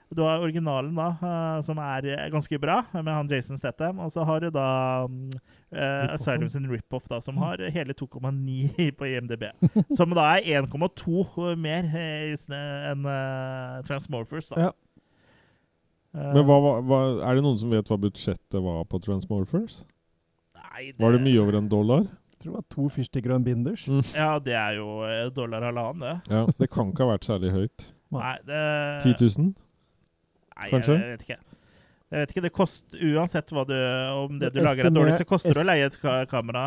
Du 0.10 0.24
har 0.26 0.42
originalen, 0.42 0.96
da, 0.98 1.10
eh, 1.22 1.60
som 1.62 1.78
er 1.78 2.08
eh, 2.10 2.30
ganske 2.34 2.58
bra, 2.62 2.80
med 2.96 3.12
han 3.14 3.28
Jason 3.30 3.60
Statham. 3.62 4.00
Og 4.02 4.10
så 4.12 4.24
har 4.26 4.42
du 4.42 4.50
da 4.50 5.06
mm, 5.06 5.28
eh, 5.30 5.78
Rip-offen. 5.78 6.14
Asylum 6.16 6.50
sin 6.50 6.66
rip-off, 6.72 7.06
da, 7.12 7.20
som 7.22 7.38
har 7.38 7.62
hele 7.76 7.94
2,9 7.94 8.90
på 8.98 9.10
IMDb. 9.10 9.46
Som 9.94 10.16
da 10.18 10.32
er 10.40 10.64
1,2 10.64 11.54
mer 11.62 11.86
enn 11.94 13.06
uh, 13.06 13.84
Transmorphers, 13.86 14.50
da. 14.50 14.70
Ja. 14.70 14.74
Men 16.18 16.42
hva, 16.48 16.58
hva, 16.82 17.00
er 17.30 17.38
det 17.38 17.46
noen 17.46 17.62
som 17.62 17.70
vet 17.70 17.90
hva 17.92 18.00
budsjettet 18.02 18.58
var 18.66 18.82
på 18.90 18.98
Transmorphers? 19.06 19.84
nei, 20.58 20.90
det... 20.90 20.98
Var 21.04 21.14
det 21.14 21.22
mye 21.22 21.38
over 21.44 21.60
en 21.62 21.70
dollar? 21.70 22.10
Jeg 22.34 22.42
tror 22.42 22.56
det 22.56 22.58
var 22.58 22.68
to 22.74 22.90
fyrstikker 22.98 23.36
og 23.36 23.44
en 23.44 23.46
binders. 23.46 23.86
Mm. 23.86 24.02
Ja, 24.16 24.34
det 24.42 24.58
er 24.58 24.80
jo 24.80 24.90
dollar 25.38 25.70
halvannen, 25.70 26.02
det. 26.02 26.34
Ja, 26.34 26.46
Det 26.58 26.74
kan 26.74 26.90
ikke 26.90 27.06
ha 27.06 27.14
vært 27.14 27.30
særlig 27.30 27.54
høyt. 27.54 27.92
Nei, 28.16 28.38
det 28.50 28.62
10 29.06 29.20
000? 29.38 29.52
Nei, 30.60 30.70
kanskje? 30.74 30.98
Jeg 31.00 31.16
vet 31.18 31.26
ikke. 31.28 31.40
Jeg 32.10 32.24
vet 32.24 32.32
ikke, 32.34 32.42
det 32.48 32.52
kost, 32.58 32.96
Uansett 33.06 33.52
hva 33.54 33.64
du, 33.70 33.76
om 34.26 34.40
det 34.42 34.50
du 34.56 34.64
lager 34.66 34.88
er 34.90 34.94
dårlig, 34.96 35.14
så 35.20 35.26
koster 35.30 35.54
det 35.54 35.62
å 35.62 35.68
leie 35.70 35.86
et 35.86 35.98
ka 36.02 36.24
kamera. 36.32 36.64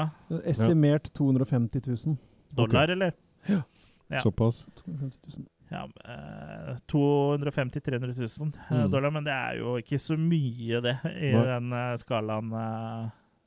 Estimert 0.47 1.11
250 1.19 1.83
000. 1.89 2.17
Dollar, 2.55 2.93
eller? 2.95 3.13
Ja. 3.51 3.63
Såpass. 4.23 4.67
250 4.85 5.19
000. 5.41 5.49
Ja, 5.73 5.87
eh, 6.05 6.77
250 6.93 7.81
000-300 7.81 8.13
000 8.39 8.53
eh, 8.53 8.85
Mm. 8.85 8.91
dollar, 8.93 9.11
men 9.11 9.25
det 9.25 9.33
er 9.33 9.57
jo 9.63 9.79
ikke 9.81 9.99
så 9.99 10.19
mye, 10.21 10.83
det, 10.85 10.99
i 11.17 11.33
Nei. 11.33 11.45
den 11.49 11.73
eh, 11.73 11.97
skalaen 11.97 12.53
eh, 12.53 13.07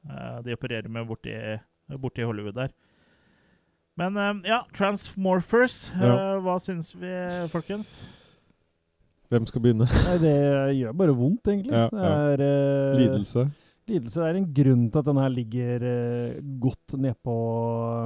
eh, 0.09 0.39
de 0.47 0.55
opererer 0.57 0.89
med 0.89 1.05
borti, 1.07 1.35
borti 2.01 2.25
Hollywood 2.25 2.57
der. 2.57 2.73
Men 3.95 4.41
ja, 4.43 4.63
Transmorphers, 4.75 5.91
Ja. 6.01 6.39
hva 6.43 6.57
syns 6.59 6.91
vi, 6.99 7.13
folkens? 7.53 8.01
Hvem 9.35 9.45
skal 9.49 9.63
begynne? 9.63 9.85
Nei, 9.91 10.17
det 10.21 10.35
gjør 10.79 10.97
bare 10.97 11.13
vondt, 11.17 11.49
egentlig. 11.51 11.75
Ja, 11.75 11.87
det 11.91 12.03
ja. 12.07 12.17
er 12.31 12.43
eh, 12.45 12.99
Lidelse. 13.01 13.45
Lidelse 13.85 14.21
er 14.25 14.37
en 14.39 14.47
grunn 14.55 14.85
til 14.89 15.01
at 15.01 15.07
den 15.09 15.19
her 15.21 15.33
ligger 15.33 15.83
eh, 15.85 16.37
godt 16.63 16.95
nedpå 17.03 17.33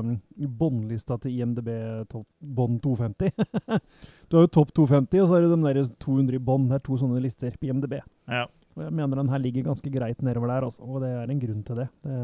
um, 0.01 0.15
båndlista 0.59 1.15
til 1.23 1.37
IMDb 1.37 1.69
topp- 2.11 2.27
bånd 2.41 2.81
250. 2.83 3.31
du 4.27 4.39
har 4.39 4.47
jo 4.47 4.51
topp 4.57 4.73
250, 4.81 5.21
og 5.21 5.29
så 5.29 5.37
har 5.37 5.45
du 5.45 5.53
de 5.53 5.61
der 5.69 5.93
200 6.01 6.35
i 6.35 6.41
bånd. 6.49 6.67
Det 6.71 6.79
er 6.79 6.83
to 6.89 6.97
sånne 6.99 7.21
lister 7.23 7.53
på 7.55 7.69
IMDb. 7.69 7.99
Ja. 8.27 8.47
Og 8.75 8.83
jeg 8.87 8.95
mener 8.97 9.21
den 9.21 9.31
her 9.31 9.43
ligger 9.45 9.69
ganske 9.69 9.93
greit 9.93 10.25
nedover 10.25 10.51
der, 10.51 10.67
også, 10.67 10.83
og 10.83 11.05
det 11.05 11.13
er 11.13 11.31
en 11.31 11.41
grunn 11.45 11.63
til 11.67 11.79
det. 11.83 11.87
Det, 12.03 12.19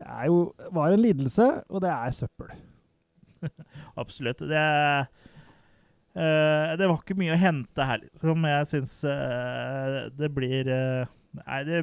det 0.00 0.08
er 0.08 0.26
jo 0.32 0.40
var 0.74 0.96
en 0.96 1.04
lidelse, 1.04 1.50
og 1.68 1.84
det 1.84 1.92
er 1.92 2.18
søppel. 2.18 2.50
Absolutt. 4.02 4.42
Det, 4.42 4.64
eh, 6.16 6.76
det 6.78 6.88
var 6.88 7.00
ikke 7.00 7.16
mye 7.18 7.34
å 7.34 7.40
hente 7.40 7.86
her, 7.88 8.04
som 8.20 8.44
jeg 8.48 8.68
syns 8.70 8.94
uh, 9.08 10.08
det 10.14 10.30
blir 10.34 10.70
uh, 10.70 11.12
Nei, 11.34 11.64
det, 11.66 11.80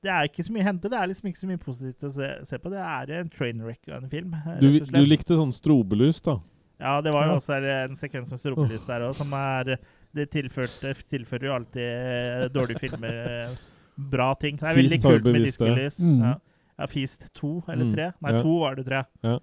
det 0.00 0.08
er 0.08 0.30
ikke 0.30 0.40
så 0.46 0.52
mye 0.54 0.62
å 0.62 0.68
hente. 0.70 0.88
Det 0.88 0.96
er 0.96 1.08
liksom 1.10 1.26
ikke 1.28 1.40
så 1.42 1.48
mye 1.50 1.60
positivt 1.60 2.06
å 2.08 2.10
se, 2.14 2.28
se 2.48 2.56
på. 2.56 2.70
Det 2.72 2.80
er 2.80 3.10
en 3.18 3.28
train 3.28 3.58
wreck 3.60 3.90
av 3.90 3.98
en 3.98 4.08
film. 4.08 4.32
Du, 4.62 4.78
du 4.80 5.02
likte 5.04 5.36
sånn 5.36 5.52
strobelys, 5.52 6.22
da? 6.24 6.38
Ja, 6.80 6.94
det 7.04 7.12
var 7.12 7.26
jo 7.28 7.34
Ja. 7.34 7.36
også 7.36 7.58
en 7.60 7.98
sekvens 8.00 8.32
med 8.32 8.40
strobelys 8.40 8.86
der 8.88 9.04
òg, 9.04 9.12
som 9.18 9.28
er 9.36 9.74
Det 10.14 10.24
tilførte, 10.32 10.94
tilfører 11.12 11.46
jo 11.50 11.52
alltid 11.58 12.54
dårlige 12.56 12.80
filmer 12.86 13.58
bra 13.96 14.30
ting. 14.40 14.56
Det 14.56 14.68
er 14.70 14.80
veldig 14.80 15.00
kult 15.02 15.28
med 15.28 15.44
diskolys. 15.50 16.00
Mm. 16.00 16.20
Ja. 16.24 16.34
ja, 16.78 16.86
Feast 16.90 17.28
2 17.34 17.52
eller 17.68 17.84
Mm, 17.84 17.92
3? 17.94 18.08
Nei, 18.24 18.32
ja. 18.32 18.42
2 18.42 18.54
var 18.60 18.74
det, 18.78 18.86
tror 18.88 18.96
jeg. 19.02 19.06
Ja. 19.28 19.38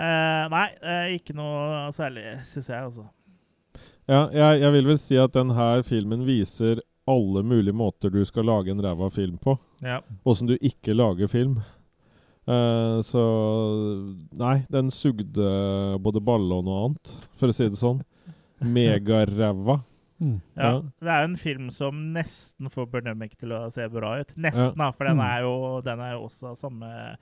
Ja. 0.00 0.44
Eh, 0.44 0.44
nei, 0.48 0.66
uh, 0.80 1.08
ikke 1.12 1.34
noe 1.36 1.90
særlig, 1.92 2.24
syns 2.48 2.70
jeg, 2.72 2.84
altså. 2.88 3.04
Ja, 4.08 4.22
jeg, 4.32 4.60
jeg 4.62 4.72
vil 4.72 4.86
vel 4.88 4.98
si 4.98 5.18
at 5.20 5.34
denne 5.36 5.66
filmen 5.86 6.24
viser 6.26 6.80
alle 7.10 7.42
mulige 7.44 7.74
måter 7.76 8.10
du 8.10 8.24
skal 8.24 8.44
lage 8.48 8.70
en 8.72 8.80
ræva 8.82 9.10
film 9.12 9.36
på. 9.42 9.58
Ja. 9.84 10.00
Åssen 10.24 10.48
du 10.48 10.56
ikke 10.56 10.94
lager 10.96 11.28
film. 11.30 11.58
Uh, 12.48 12.98
så 13.06 13.20
Nei, 14.40 14.62
den 14.72 14.88
sugde 14.90 15.50
både 16.02 16.22
balle 16.24 16.56
og 16.58 16.64
noe 16.66 16.86
annet, 16.88 17.12
for 17.38 17.52
å 17.52 17.54
si 17.54 17.68
det 17.68 17.78
sånn. 17.78 18.00
Megaræva. 18.64 19.80
Mm. 20.20 20.40
Ja, 20.56 20.62
Ja. 20.64 20.72
Det 21.00 21.08
er 21.12 21.22
jo 21.22 21.28
en 21.30 21.36
film 21.40 21.70
som 21.72 22.00
nesten 22.14 22.68
får 22.72 22.90
Bernemic 22.92 23.36
til 23.40 23.52
å 23.56 23.70
se 23.72 23.86
bra 23.88 24.18
ut. 24.20 24.34
Nesten, 24.36 24.74
da, 24.76 24.90
for 24.92 25.04
den 25.08 25.16
Mm. 25.16 25.24
er 25.28 25.40
jo, 25.46 25.80
den 25.84 26.00
er 26.00 26.12
jo 26.12 26.26
også 26.26 26.50
av 26.50 26.56
samme 26.56 27.16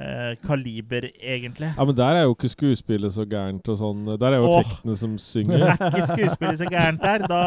eh, 0.00 0.34
kaliber, 0.46 1.06
egentlig. 1.20 1.68
Ja, 1.76 1.84
men 1.84 1.94
der 1.98 2.16
er 2.20 2.22
jo 2.24 2.34
ikke 2.34 2.48
skuespillet 2.54 3.12
så 3.12 3.26
gærent 3.28 3.68
og 3.68 3.76
sånn. 3.80 4.04
Der 4.18 4.32
er 4.32 4.40
jo 4.40 4.48
Åh. 4.48 4.60
effektene 4.62 4.96
som 4.96 5.12
Det 5.18 5.24
synger. 5.26 5.66
er 5.68 5.76
ikke 5.90 6.06
skuespillet 6.14 6.58
så 6.62 6.68
gærent 6.72 7.00
der. 7.04 7.26
Da 7.28 7.40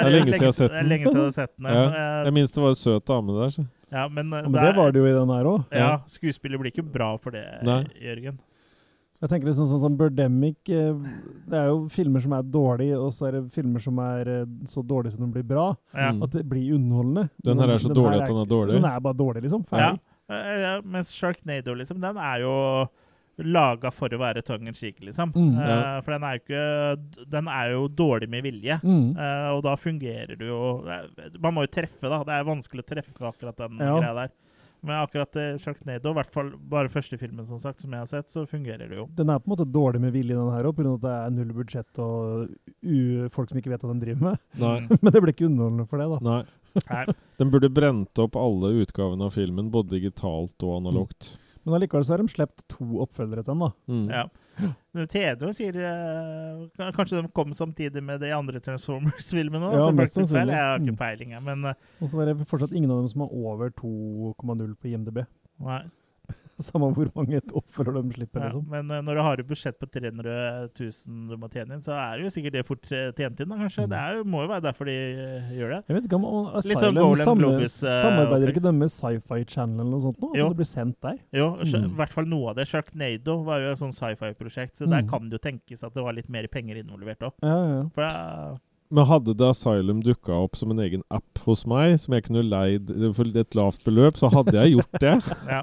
er 0.00 0.04
Det 0.04 0.12
er 0.12 0.16
lenge 0.18 0.32
siden 0.32 0.40
jeg 0.40 0.50
har 0.52 0.58
sett 0.60 0.70
er 0.70 0.76
den. 0.82 0.88
lenge 0.92 1.06
siden 1.08 1.20
jeg 1.20 1.30
har 1.32 1.38
sett 1.40 1.56
den. 1.56 1.66
Ja, 1.66 1.86
Eh, 1.90 2.24
jeg 2.28 2.32
minnes 2.36 2.50
det 2.52 2.62
var 2.62 2.68
en 2.68 2.80
søt 2.84 3.04
dame 3.06 3.38
der. 3.40 3.50
Så. 3.56 3.66
ja, 3.92 4.08
men, 4.08 4.30
Ja, 4.30 4.42
men 4.48 4.52
det 4.52 4.76
var 4.76 4.92
det 4.92 5.00
jo 5.02 5.06
i 5.06 5.16
den 5.18 5.28
her 5.36 5.44
òg. 5.44 5.64
Ja, 5.72 5.90
skuespillet 6.06 6.60
blir 6.60 6.70
ikke 6.72 6.86
bra 6.92 7.16
for 7.18 7.30
det, 7.30 7.44
Nei. 7.64 7.84
Jørgen. 8.00 8.38
Jeg 9.20 9.28
tenker 9.28 9.48
liksom 9.50 9.66
sånn 9.68 9.80
som 9.82 9.96
Birdemic 9.98 10.56
eh, 10.72 10.94
Det 11.46 11.52
er 11.58 11.66
jo 11.68 11.88
filmer 11.92 12.22
som 12.24 12.32
er 12.32 12.40
dårlige, 12.42 12.96
og 12.96 13.10
så 13.12 13.26
er 13.28 13.32
det 13.36 13.52
filmer 13.52 13.78
som 13.84 13.98
er 14.00 14.26
eh, 14.32 14.44
så 14.64 14.80
dårlige 14.80 15.12
som 15.12 15.26
de 15.26 15.32
blir 15.34 15.44
bra. 15.44 15.76
Ja. 15.92 16.12
Mm. 16.12 16.22
At 16.24 16.30
det 16.38 16.46
blir 16.48 16.72
underholdende. 16.78 17.26
Den 17.44 17.58
her 17.60 17.68
er 17.74 17.82
så 17.82 17.92
dårlig 17.92 18.22
at 18.22 18.28
den 18.32 18.38
er 18.40 18.48
dårlig. 18.48 18.72
Den 18.80 18.84
er 18.88 18.98
bare 19.04 19.18
dårlig, 19.18 19.42
liksom. 19.44 19.66
Ferdig. 19.68 19.98
Ja, 20.00 20.09
mens 20.86 21.12
Sharknado, 21.16 21.74
liksom, 21.78 22.00
den 22.02 22.18
er 22.20 22.44
jo 22.44 22.54
laga 23.40 23.90
for 23.94 24.12
å 24.12 24.20
være 24.20 24.42
tongue 24.44 24.68
in 24.68 24.76
cheek, 24.76 25.00
liksom. 25.04 25.32
Mm. 25.34 25.54
ja. 25.56 25.78
uh, 25.80 26.02
For 26.04 26.12
den 26.12 26.26
er 26.26 26.36
jo 26.36 26.42
ikke 26.42 27.26
Den 27.32 27.48
er 27.48 27.72
jo 27.74 27.86
dårlig 27.88 28.28
med 28.32 28.44
vilje. 28.44 28.76
Mm. 28.84 29.16
uh, 29.16 29.48
og 29.54 29.62
da 29.64 29.76
fungerer 29.80 30.36
det 30.36 30.48
jo 30.50 30.60
eh, 30.84 31.36
Man 31.40 31.56
må 31.56 31.64
jo 31.66 31.74
treffe, 31.78 32.04
da. 32.08 32.22
Det 32.26 32.36
er 32.36 32.48
vanskelig 32.48 32.84
å 32.84 32.90
treffe 32.90 33.30
akkurat 33.30 33.56
den 33.62 33.80
Ja. 33.80 33.96
greia 33.98 34.16
der. 34.22 34.34
Men 34.80 34.96
akkurat 35.02 35.36
eh, 35.36 35.58
Sharknado, 35.60 36.12
i 36.12 36.16
hvert 36.16 36.32
fall 36.32 36.54
bare 36.72 36.88
første 36.88 37.18
filmen 37.20 37.44
som 37.44 37.58
sagt, 37.60 37.82
som 37.82 37.92
jeg 37.92 38.00
har 38.00 38.08
sett, 38.08 38.30
så 38.32 38.46
fungerer 38.48 38.88
det 38.88 38.96
jo. 38.96 39.04
Den 39.16 39.28
er 39.28 39.40
på 39.42 39.50
en 39.50 39.52
måte 39.52 39.66
dårlig 39.68 40.00
med 40.00 40.14
vilje, 40.14 40.32
den 40.36 40.54
her 40.54 40.68
òg, 40.70 40.78
pga. 40.78 40.94
at 40.94 41.02
det 41.04 41.16
er 41.16 41.34
null 41.36 41.50
budsjett 41.58 42.00
og 42.00 42.54
u 42.80 43.28
folk 43.34 43.52
som 43.52 43.60
ikke 43.60 43.74
vet 43.74 43.84
hva 43.84 43.92
de 43.92 44.06
driver 44.06 44.30
med. 44.30 44.40
Nei. 44.62 44.78
Men 45.02 45.12
det 45.12 45.20
blir 45.20 45.34
ikke 45.34 45.50
underholdende 45.50 45.86
for 45.90 46.00
det, 46.00 46.08
da. 46.14 46.20
Nei. 46.24 46.40
Den 47.40 47.50
burde 47.52 47.70
brent 47.72 48.18
opp 48.22 48.36
alle 48.36 48.72
utgavene 48.82 49.26
av 49.28 49.34
filmen, 49.36 49.70
både 49.72 49.96
digitalt 49.96 50.62
og 50.66 50.76
analogt. 50.80 51.32
Men 51.64 51.74
allikevel 51.76 52.04
så 52.08 52.14
har 52.14 52.22
de 52.22 52.28
sluppet 52.32 52.62
to 52.72 52.86
oppfølgere 53.04 53.42
til 53.44 53.52
den, 53.52 53.64
da. 53.66 53.70
Mm. 53.92 54.06
Ja. 54.08 54.70
Men 54.96 55.06
Tedo 55.08 55.50
sier 55.56 55.76
uh, 55.76 56.90
Kanskje 56.96 57.20
de 57.22 57.28
kom 57.36 57.52
samtidig 57.56 58.00
med 58.04 58.20
de 58.24 58.30
andre 58.36 58.60
Transformers-filmene? 58.64 59.68
Ja, 59.76 59.90
mest 59.92 60.16
sannsynlig. 60.16 60.52
Jeg 60.56 60.66
har 60.66 60.80
ikke 60.80 60.94
Mm. 60.94 60.98
peiling, 61.00 61.30
jeg, 61.36 61.42
men 61.46 61.64
eh, 61.70 61.74
Og 62.00 62.08
så 62.12 62.20
er 62.24 62.30
det 62.32 62.48
fortsatt 62.50 62.72
ingen 62.76 62.90
av 62.92 63.02
dem 63.02 63.08
som 63.12 63.22
har 63.26 63.32
over 63.32 63.70
2,0 63.76 64.74
på 64.80 64.90
IMDb. 64.92 65.22
nei. 65.60 65.82
Samme 66.68 66.88
hvor 66.94 67.08
mange 67.16 67.40
offer 67.56 67.84
de 67.90 68.02
slipper, 68.14 68.44
liksom. 68.44 68.64
Ja, 68.66 68.70
men 68.76 68.90
eh, 68.96 69.02
når 69.06 69.14
du 69.18 69.22
har 69.26 69.40
et 69.42 69.48
budsjett 69.48 69.78
på 69.80 69.88
300 69.90 70.34
000 70.78 71.28
du 71.30 71.36
må 71.40 71.48
tjene 71.52 71.74
inn, 71.78 71.82
så 71.84 71.92
er 71.96 72.18
det 72.20 72.26
jo 72.28 72.32
sikkert 72.36 72.56
det 72.58 72.64
fort 72.68 72.90
eh, 72.92 73.10
tjent 73.16 73.40
inn, 73.44 73.48
da, 73.52 73.58
kanskje. 73.62 73.86
Mm. 73.86 73.90
Det 73.94 74.00
er, 74.04 74.22
må 74.34 74.42
jo 74.44 74.50
være 74.52 74.64
derfor 74.68 74.90
de 74.90 74.96
eh, 74.96 75.50
gjør 75.58 75.74
det. 75.76 75.80
Jeg 75.88 75.96
vet 75.98 76.08
ikke 76.10 76.20
om 76.20 76.26
om 76.30 76.48
sånn 76.60 76.60
Asylum 76.62 77.16
samme, 77.24 77.40
Globus, 77.44 77.76
samarbeider 77.84 78.52
ikke 78.54 78.64
de 78.68 78.72
med 78.80 78.92
Sci-Fi 78.94 79.40
Channel 79.50 79.80
eller 79.80 79.92
noe 79.96 80.04
sånt 80.08 80.20
nå? 80.22 80.32
At 80.34 80.40
Jo. 80.42 80.48
det 80.52 80.60
blir 80.62 80.70
sendt 80.70 80.98
der? 81.04 81.18
Jo, 81.40 81.50
sj- 81.64 81.76
i 81.80 81.84
Mm. 81.88 81.94
hvert 82.00 82.12
fall 82.16 82.26
noe 82.30 82.50
av 82.50 82.56
det. 82.60 82.68
Sharknado 82.70 83.38
var 83.46 83.60
jo 83.64 83.70
et 83.72 83.78
sånn 83.80 83.92
sci-fi-prosjekt, 83.96 84.76
så 84.78 84.88
der 84.90 85.02
Mm. 85.02 85.08
kan 85.10 85.28
det 85.30 85.38
jo 85.40 85.44
tenkes 85.50 85.82
at 85.86 85.94
det 85.94 86.02
var 86.04 86.12
litt 86.12 86.28
mer 86.28 86.46
penger 86.48 86.76
involvert 86.82 87.20
òg. 87.20 87.32
Ja, 87.42 87.56
ja. 87.74 87.84
For 87.94 88.58
Men 88.92 89.06
hadde 89.06 89.36
The 89.38 89.50
Asylum 89.52 90.00
dukka 90.02 90.34
opp 90.34 90.56
som 90.56 90.72
en 90.72 90.80
egen 90.82 91.02
app 91.14 91.38
hos 91.44 91.64
meg, 91.64 91.92
som 92.00 92.12
jeg 92.12 92.24
kunne 92.24 92.42
leid 92.42 92.88
for 93.14 93.22
et 93.38 93.54
lavt 93.54 93.84
beløp, 93.86 94.16
så 94.18 94.26
hadde 94.32 94.50
jeg 94.58 94.72
gjort 94.74 94.98
det. 94.98 95.12
ja. 95.46 95.60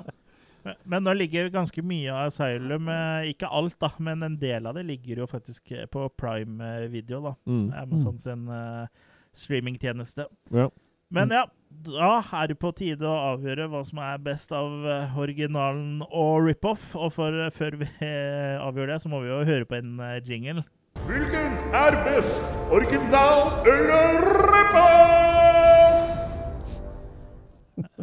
Men- 0.68 0.76
Men 0.94 1.04
nå 1.08 1.14
ligger 1.18 1.50
ganske 1.54 1.82
mye 1.84 2.12
av 2.14 2.28
Asylum 2.28 2.90
eh, 2.92 3.30
Ikke 3.34 3.48
alt, 3.50 3.78
da, 3.80 3.90
men 4.04 4.24
en 4.28 4.38
del 4.42 4.68
av 4.68 4.76
det 4.76 4.84
ligger 4.88 5.24
jo 5.24 5.28
faktisk 5.32 5.72
eh, 5.72 5.86
på 5.88 6.08
Prime 6.20 6.60
eh, 6.84 6.88
Video, 6.92 7.22
da. 7.24 7.34
Mm. 7.48 7.70
Amazon 7.86 8.20
sin 8.20 8.48
uh, 8.52 8.86
streamingtjeneste. 9.34 10.26
Ja. 10.52 10.68
Men 11.10 11.30
ja, 11.32 11.46
da 11.88 12.18
er 12.36 12.48
det 12.52 12.58
på 12.60 12.74
tide 12.76 13.08
å 13.08 13.14
avgjøre 13.38 13.70
hva 13.72 13.80
som 13.88 14.00
er 14.04 14.18
best 14.20 14.52
av 14.52 14.74
eh, 14.92 15.14
originalen 15.18 16.02
og 16.10 16.50
rip-off. 16.50 16.90
Og 17.00 17.14
for, 17.16 17.32
eh, 17.46 17.52
før 17.56 17.78
vi 17.80 17.88
eh, 18.04 18.58
avgjør 18.60 18.92
det, 18.92 18.98
så 19.06 19.08
må 19.14 19.22
vi 19.24 19.30
jo 19.32 19.38
høre 19.48 19.66
på 19.70 19.78
en 19.80 19.94
eh, 20.04 20.18
jingle. 20.28 20.66
Hvilken 21.08 21.56
er 21.78 21.96
best? 22.04 22.42
Original 22.76 23.56
eller 23.64 24.20
rip-off? 24.52 25.46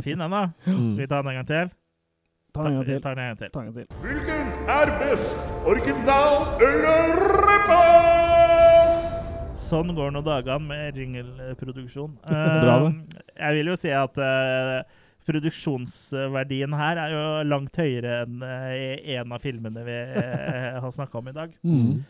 Fin 0.05 0.19
den, 0.25 0.31
da. 0.31 0.47
Skal 0.65 0.97
vi 1.03 1.07
ta 1.11 1.21
den 1.23 1.35
en 1.35 1.43
gang 1.43 1.49
til? 1.51 1.75
Ta 2.55 2.63
en 2.69 2.75
gang 2.77 2.85
til. 2.87 3.01
Ta 3.03 3.11
en 3.11 3.17
gang 3.17 3.39
til. 3.39 3.49
Ta 3.51 3.61
en 3.61 3.73
gang 3.73 3.75
til. 3.75 3.87
Hvilken 4.05 4.51
er 4.71 4.91
best? 5.01 5.33
Original 5.67 6.37
eller 6.63 7.17
rip-off? 7.49 9.17
Sånn 9.59 9.91
går 9.97 10.13
nå 10.15 10.23
dagene 10.23 10.63
med 10.69 11.01
jingleproduksjon. 11.01 12.13
Bra, 12.63 12.77
Eh, 12.87 12.93
jeg 13.41 13.59
vil 13.59 13.73
jo 13.73 13.77
si 13.81 13.91
at 13.91 14.23
uh, 14.23 14.87
produksjonsverdien 15.27 16.77
her 16.79 17.01
er 17.03 17.17
jo 17.17 17.25
langt 17.49 17.75
høyere 17.81 18.21
enn 18.23 18.47
eh, 18.47 19.03
en 19.17 19.35
av 19.35 19.43
filmene 19.43 19.83
vi 19.89 19.99
eh, 20.23 20.79
har 20.79 20.95
snakka 20.95 21.19
om 21.19 21.31
i 21.33 21.35
dag. 21.35 21.57
Mm. 21.67 22.05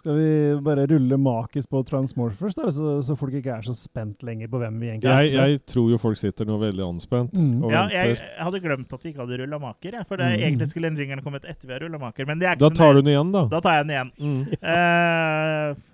Skal 0.00 0.16
vi 0.16 0.28
bare 0.64 0.86
rulle 0.88 1.16
makis 1.20 1.66
på 1.68 1.82
Transmorphers, 1.84 2.54
da, 2.56 2.70
så, 2.72 2.94
så 3.04 3.16
folk 3.20 3.34
ikke 3.36 3.52
er 3.58 3.66
så 3.66 3.74
spent 3.76 4.22
lenger 4.24 4.48
på 4.48 4.56
hvem 4.62 4.78
vi 4.80 4.88
egentlig 4.94 5.10
Jeg, 5.12 5.34
er? 5.36 5.50
jeg 5.52 5.60
tror 5.68 5.90
jo 5.92 5.98
folk 6.00 6.16
sitter 6.16 6.48
nå 6.48 6.56
veldig 6.62 6.86
anspent 6.86 7.34
Mm. 7.36 7.58
og 7.66 7.74
Ja, 7.74 7.82
jeg, 7.92 8.16
jeg 8.16 8.44
hadde 8.48 8.60
glemt 8.64 8.94
at 8.96 9.04
vi 9.04 9.12
ikke 9.12 9.20
hadde 9.26 9.38
rulla 9.42 9.58
maker. 9.60 9.92
jeg, 9.98 10.06
For 10.08 10.16
det, 10.16 10.30
Mm. 10.32 10.42
egentlig 10.48 10.68
skulle 10.72 10.88
den 10.88 10.96
jinglen 11.02 11.22
kommet 11.22 11.44
etter 11.44 11.68
vi 11.68 11.76
har 11.76 11.84
rulla 11.84 11.98
maker. 12.00 12.26
Men 12.26 12.38
det 12.40 12.48
er 12.48 12.56
ikke 12.56 12.64
Da 12.70 12.74
tar 12.80 12.94
du 12.96 13.02
den 13.02 13.12
igjen, 13.12 13.32
da. 13.36 13.44
Da 13.52 13.60
tar 13.60 13.76
jeg 13.76 13.86
den 13.86 13.94
igjen. 13.94 14.12
Mm. 14.16 14.42
Uh, 14.64 15.74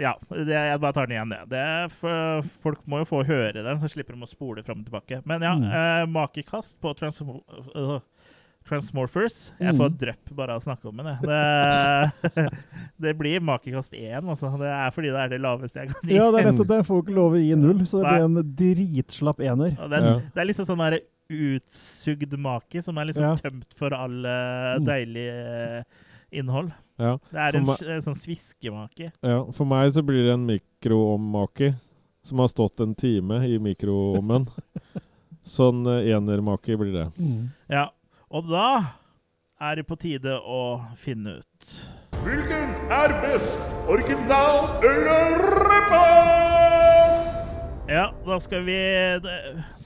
ja, 0.00 0.14
det, 0.30 0.46
jeg 0.54 0.80
bare 0.80 0.94
tar 0.96 1.06
den 1.10 1.16
igjen, 1.18 1.32
det. 1.34 1.40
det 1.50 1.92
for, 1.98 2.46
folk 2.62 2.86
må 2.88 3.02
jo 3.02 3.08
få 3.10 3.24
høre 3.26 3.58
den, 3.66 3.80
så 3.82 3.90
slipper 3.90 4.14
de 4.16 4.22
å 4.24 4.30
spole 4.30 4.62
fram 4.64 4.80
og 4.80 4.86
tilbake. 4.88 5.18
Men 5.26 5.42
ja, 5.44 5.56
Mm. 5.58 5.66
uh, 5.66 6.06
makekast 6.14 6.78
på 6.80 6.94
Transmorphers 6.96 7.74
øh, 7.74 7.98
Transmorphers. 8.70 9.50
Jeg 9.58 9.74
Mm. 9.74 9.78
får 9.80 9.94
drypp 9.98 10.30
bare 10.38 10.54
av 10.54 10.60
å 10.60 10.64
snakke 10.64 10.86
om 10.88 10.96
den. 10.96 11.06
Det, 11.20 12.50
Det 13.00 13.14
blir 13.18 13.40
makekast 13.42 13.92
én, 13.98 14.22
altså. 14.30 14.52
Det 14.60 14.70
er 14.70 14.90
fordi 14.94 15.10
det 15.10 15.20
er 15.24 15.28
det 15.34 15.40
laveste 15.42 15.80
jeg 15.82 15.88
kan 15.92 16.08
gi. 16.08 16.14
Ja, 16.16 16.30
det 16.30 16.40
er 16.44 16.52
nettopp 16.52 16.68
det. 16.70 16.76
Jeg 16.80 16.86
får 16.86 17.02
ikke 17.02 17.16
lov 17.16 17.32
å 17.34 17.40
gi 17.42 17.54
null, 17.58 17.80
så 17.90 18.00
det 18.00 18.06
Nei. 18.06 18.12
blir 18.14 18.24
en 18.28 18.54
dritslapp 18.60 19.40
ener. 19.40 19.74
Og 19.80 19.90
den, 19.90 20.04
Ja. 20.04 20.14
Det 20.34 20.40
er 20.44 20.46
liksom 20.52 20.68
sånn 20.70 20.84
der 20.86 21.00
utsugd 21.30 22.38
make 22.38 22.82
som 22.82 22.98
er 22.98 23.04
liksom 23.10 23.22
Ja. 23.22 23.34
tømt 23.36 23.74
for 23.74 23.92
all 23.94 24.24
eh, 24.26 24.78
Mm. 24.78 24.84
deilig 24.86 25.26
eh, 25.28 25.82
innhold. 26.32 26.72
Ja. 26.98 27.16
Det 27.30 27.38
er 27.40 27.56
en 27.56 27.64
meg- 27.66 27.76
s- 27.78 27.82
eh, 27.82 28.00
sånn 28.00 28.14
sviskemake. 28.18 29.10
ja. 29.22 29.44
For 29.52 29.64
meg 29.64 29.90
så 29.92 30.02
blir 30.04 30.24
det 30.26 30.34
en 30.34 30.46
mikroommake 30.46 31.74
som 32.22 32.38
har 32.38 32.48
stått 32.48 32.80
en 32.80 32.94
time 32.94 33.40
i 33.46 33.58
mikroovnen. 33.58 34.46
sånn 35.44 35.86
enermake 35.86 36.76
blir 36.76 36.92
det. 36.92 37.06
Mm. 37.18 37.48
Ja. 37.70 37.88
Og 38.30 38.46
da 38.46 38.66
er 39.60 39.80
det 39.80 39.86
på 39.88 39.96
tide 40.00 40.36
å 40.38 40.60
finne 40.98 41.40
ut 41.40 41.70
Hvilken 42.20 42.74
er 42.92 43.14
best? 43.24 43.56
Original 43.90 44.68
eller 44.86 45.40
rippa? 45.66 46.02
Ja, 47.90 48.04
da 48.22 48.36
skal 48.38 48.60
vi 48.68 48.76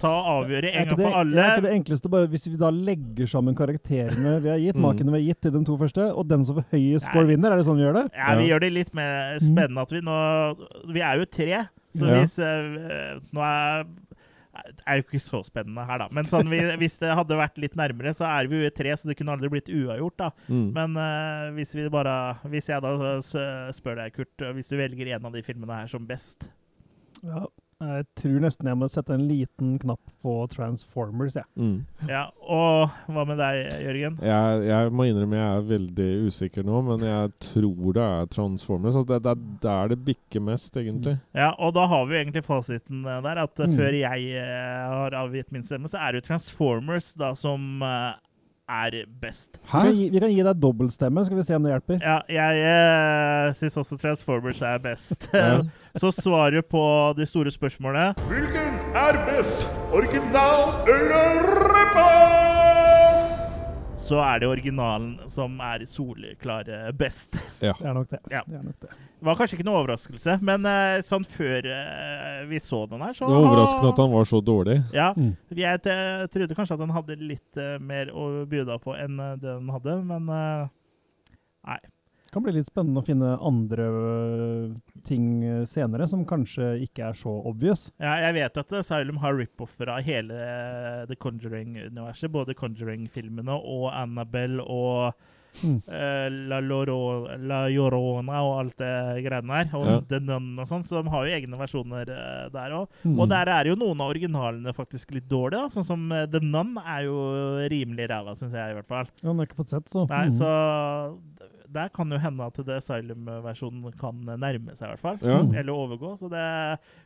ta 0.03 0.11
og 0.11 0.27
avgjøre 0.45 0.75
en 0.77 0.89
gang 0.91 0.99
det, 0.99 1.07
for 1.07 1.17
alle. 1.23 1.39
er 1.41 1.55
ikke 1.55 1.65
det 1.65 1.71
enkleste 1.79 2.11
bare 2.13 2.29
hvis 2.35 2.45
vi 2.51 2.59
da 2.61 2.69
legger 2.75 3.31
sammen 3.33 3.57
karakterene 3.57 4.35
vi 4.45 4.51
har 4.53 4.59
gitt, 4.61 4.77
Mm. 4.77 4.83
makene 4.85 5.15
vi 5.15 5.21
har 5.23 5.27
gitt 5.31 5.41
til 5.47 5.55
de 5.55 5.63
to 5.65 5.79
første, 5.81 6.11
og 6.13 6.29
den 6.29 6.45
som 6.45 6.59
får 6.59 6.67
høyest 6.75 7.07
score, 7.09 7.25
vinner? 7.31 7.55
Er 7.55 7.57
det 7.63 7.65
sånn 7.65 7.81
vi 7.81 7.87
gjør 7.87 7.97
det? 8.03 8.05
Ja, 8.19 8.35
vi 8.37 8.51
gjør 8.51 8.61
det 8.67 8.73
litt 8.75 8.93
mer 8.93 9.39
spennende 9.41 9.87
at 9.87 9.95
vi 9.97 10.03
nå 10.05 10.19
Vi 10.93 11.01
er 11.01 11.17
jo 11.17 11.25
tre, 11.25 11.63
så 11.97 12.05
Ja. 12.11 12.21
hvis 12.21 12.37
eh, 12.45 13.21
Nå 13.33 13.41
er 13.41 13.87
er 14.55 14.99
jo 14.99 15.05
ikke 15.05 15.21
så 15.23 15.41
spennende 15.47 15.85
her, 15.89 16.03
da. 16.05 16.09
Men 16.15 16.29
sånn, 16.29 16.51
vi, 16.53 16.61
hvis 16.83 16.99
det 17.03 17.15
hadde 17.19 17.39
vært 17.39 17.61
litt 17.63 17.77
nærmere, 17.79 18.15
så 18.17 18.29
er 18.31 18.51
vi 18.51 18.63
jo 18.63 18.73
tre, 18.75 18.95
så 18.97 19.11
det 19.11 19.19
kunne 19.19 19.35
aldri 19.37 19.51
blitt 19.53 19.73
uavgjort. 19.73 20.17
da. 20.21 20.31
Mm. 20.49 20.69
Men 20.77 20.99
uh, 21.01 21.53
hvis 21.57 21.75
vi 21.77 21.89
bare 21.93 22.15
Hvis 22.51 22.71
jeg 22.71 22.83
da 22.85 22.95
spør 23.75 24.01
deg, 24.03 24.15
Kurt, 24.15 24.47
hvis 24.57 24.71
du 24.71 24.77
velger 24.79 25.15
en 25.15 25.29
av 25.29 25.35
de 25.35 25.43
filmene 25.45 25.83
her 25.83 25.91
som 25.91 26.07
best 26.09 26.49
Ja. 27.25 27.47
Jeg 27.85 28.07
tror 28.21 28.41
nesten 28.45 28.69
jeg 28.71 28.79
må 28.81 28.89
sette 28.91 29.15
en 29.15 29.27
liten 29.29 29.75
knapp 29.83 30.01
på 30.25 30.35
Transformers, 30.53 31.35
jeg. 31.37 31.45
Mm. 31.61 31.85
Ja, 32.09 32.25
Og 32.45 32.91
hva 33.13 33.25
med 33.29 33.39
deg, 33.41 33.61
Jørgen? 33.85 34.19
Jeg, 34.25 34.65
jeg 34.69 34.93
må 34.95 35.07
innrømme 35.09 35.39
jeg 35.39 35.59
er 35.59 35.69
veldig 35.71 36.09
usikker 36.29 36.67
nå, 36.67 36.81
men 36.89 37.05
jeg 37.07 37.33
tror 37.51 37.93
det 37.99 38.05
er 38.09 38.31
Transformers. 38.35 38.95
Altså 38.99 39.13
det, 39.15 39.21
det 39.25 39.35
er 39.35 39.45
der 39.67 39.95
det 39.95 40.01
bikker 40.09 40.45
mest, 40.49 40.77
egentlig. 40.81 41.17
Ja, 41.37 41.53
og 41.59 41.75
da 41.77 41.87
har 41.91 42.07
vi 42.09 42.17
jo 42.17 42.23
egentlig 42.25 42.45
fasiten 42.47 43.05
eh, 43.05 43.21
der. 43.29 43.43
At 43.45 43.59
eh, 43.61 43.71
Mm. 43.75 43.77
før 43.81 43.95
jeg 43.97 44.27
eh, 44.39 44.89
har 44.95 45.15
avgitt 45.19 45.51
min 45.53 45.63
stemme, 45.67 45.89
så 45.91 45.99
er 45.99 46.13
det 46.13 46.21
jo 46.23 46.29
Transformers 46.29 47.13
da 47.19 47.33
som 47.35 47.83
er 48.69 49.05
best. 49.21 49.59
Vi 49.61 49.71
kan, 49.71 49.93
gi, 49.95 50.09
vi 50.09 50.21
kan 50.21 50.33
gi 50.33 50.43
deg 50.47 50.63
dobbeltstemme, 50.63 51.25
skal 51.25 51.37
vi 51.37 51.47
se 51.47 51.57
om 51.57 51.67
det 51.67 51.75
hjelper. 51.75 52.01
Ja, 52.01 52.21
jeg 52.29 53.51
uh, 53.51 53.57
syns 53.59 53.77
også 53.83 53.99
Transformers 54.01 54.63
er 54.63 54.79
best. 54.85 55.29
Så 56.01 56.11
svaret 56.11 56.67
på 56.67 56.83
de 57.17 57.27
store 57.27 57.51
spørsmålene 57.55 58.15
Hvilken 58.27 58.81
er 58.99 59.21
best? 59.29 59.69
Original 59.93 60.75
eller 60.91 61.47
repa? 61.71 62.44
Så 64.05 64.21
er 64.21 64.43
det 64.43 64.49
originalen 64.51 65.31
som 65.33 65.57
er 65.65 65.87
soleklare 65.89 66.93
best. 66.97 67.39
Ja. 67.65 67.73
Det 67.79 67.89
er 67.89 67.97
nok 67.97 68.11
det. 68.11 68.21
Ja. 68.31 68.43
det, 68.47 68.59
er 68.59 68.67
nok 68.67 68.81
det. 68.83 68.91
Det 68.93 69.29
var 69.31 69.39
kanskje 69.39 69.57
ikke 69.57 69.67
noe 69.67 69.81
overraskelse, 69.81 70.37
men 70.45 70.67
uh, 70.69 71.01
sånn 71.07 71.25
før 71.25 71.65
uh, 71.71 72.43
vi 72.51 72.61
så 72.61 72.83
den 72.91 73.01
her, 73.01 73.17
så 73.17 73.25
Det 73.25 73.33
var 73.33 73.49
overraskende 73.49 73.93
at 73.95 74.03
han 74.05 74.13
var 74.13 74.29
så 74.29 74.41
dårlig. 74.45 74.77
Ja. 74.93 75.09
Mm. 75.17 75.33
Jeg 75.57 75.81
t 75.87 75.95
trodde 76.35 76.59
kanskje 76.59 76.77
at 76.77 76.85
den 76.85 76.93
hadde 76.93 77.19
litt 77.23 77.61
uh, 77.61 77.79
mer 77.81 78.13
å 78.13 78.29
bjuda 78.51 78.77
på 78.83 78.97
enn 78.99 79.21
eh, 79.21 79.37
det 79.41 79.55
den 79.55 79.73
hadde, 79.73 79.97
men 80.05 80.31
eh, 80.35 80.67
nei. 81.71 81.81
Kan 82.35 82.43
bli 82.45 82.53
litt 82.59 82.69
spennende 82.69 83.01
å 83.03 83.07
finne 83.07 83.33
andre 83.41 83.87
øh, 83.89 84.73
ting 85.07 85.29
øh, 85.45 85.63
senere 85.71 86.09
som 86.11 86.25
kanskje 86.29 86.73
ikke 86.89 87.09
er 87.11 87.19
så 87.19 87.33
obvious. 87.47 87.89
Ja, 88.03 88.17
jeg 88.27 88.35
vet 88.41 88.59
at 88.65 88.73
Asylum 88.81 89.23
har 89.23 89.39
rip-offer 89.39 89.89
av 89.95 90.03
hele 90.07 90.35
eh, 90.35 91.05
The 91.11 91.17
Conjuring-universet. 91.17 92.33
Både 92.35 92.55
Conjuring-filmene 92.59 93.57
og 93.63 93.89
Annabelle 93.95 94.61
og 94.67 95.15
Mm. 95.63 95.77
eh, 95.87 96.25
La, 96.51 96.57
Loro, 96.59 97.29
La 97.39 97.61
Llorona 97.71 98.41
og 98.43 98.57
alt 98.59 98.73
det 98.81 99.23
greiene 99.23 99.61
der. 99.63 99.69
Og 99.79 99.85
Ja. 99.87 100.01
The 100.11 100.19
Nun 100.19 100.59
og 100.59 100.67
sånn, 100.67 100.83
så 100.83 100.99
de 100.99 101.09
har 101.13 101.29
jo 101.29 101.37
egne 101.37 101.57
versjoner 101.61 102.09
der 102.51 102.75
òg. 102.75 102.89
Mm. 103.07 103.21
Og 103.23 103.29
der 103.31 103.47
er 103.55 103.69
jo 103.71 103.77
noen 103.79 104.01
av 104.03 104.11
originalene 104.11 104.75
faktisk 104.75 105.15
litt 105.15 105.29
dårlige. 105.31 105.63
da. 105.63 105.69
Sånn 105.71 105.87
som 105.87 106.09
The 106.11 106.41
Nun 106.43 106.75
er 106.83 107.05
jo 107.07 107.15
rimelig 107.71 108.09
ræva, 108.11 108.35
syns 108.35 108.51
jeg 108.59 108.75
i 108.75 108.75
hvert 108.81 108.89
fall. 108.91 109.07
Ja, 109.23 109.29
den 109.31 109.39
har 109.39 109.47
ikke 109.47 109.61
fått 109.63 109.71
sett, 109.77 109.87
så. 109.95 110.09
Nei, 110.11 110.25
Mm. 110.27 110.35
så 110.41 111.19
der 111.75 111.91
kan 111.95 112.11
jo 112.15 112.19
hende 112.23 112.47
at 112.47 112.59
The 112.61 112.79
Asylum-versjonen 112.79 113.99
kan 114.01 114.23
nærme 114.39 114.75
seg, 114.75 114.87
i 114.87 114.93
hvert 114.95 115.03
fall. 115.03 115.19
Ja. 115.23 115.41
Eller 115.61 115.75
overgå. 115.75 116.15
Så 116.21 116.31
det 116.33 116.45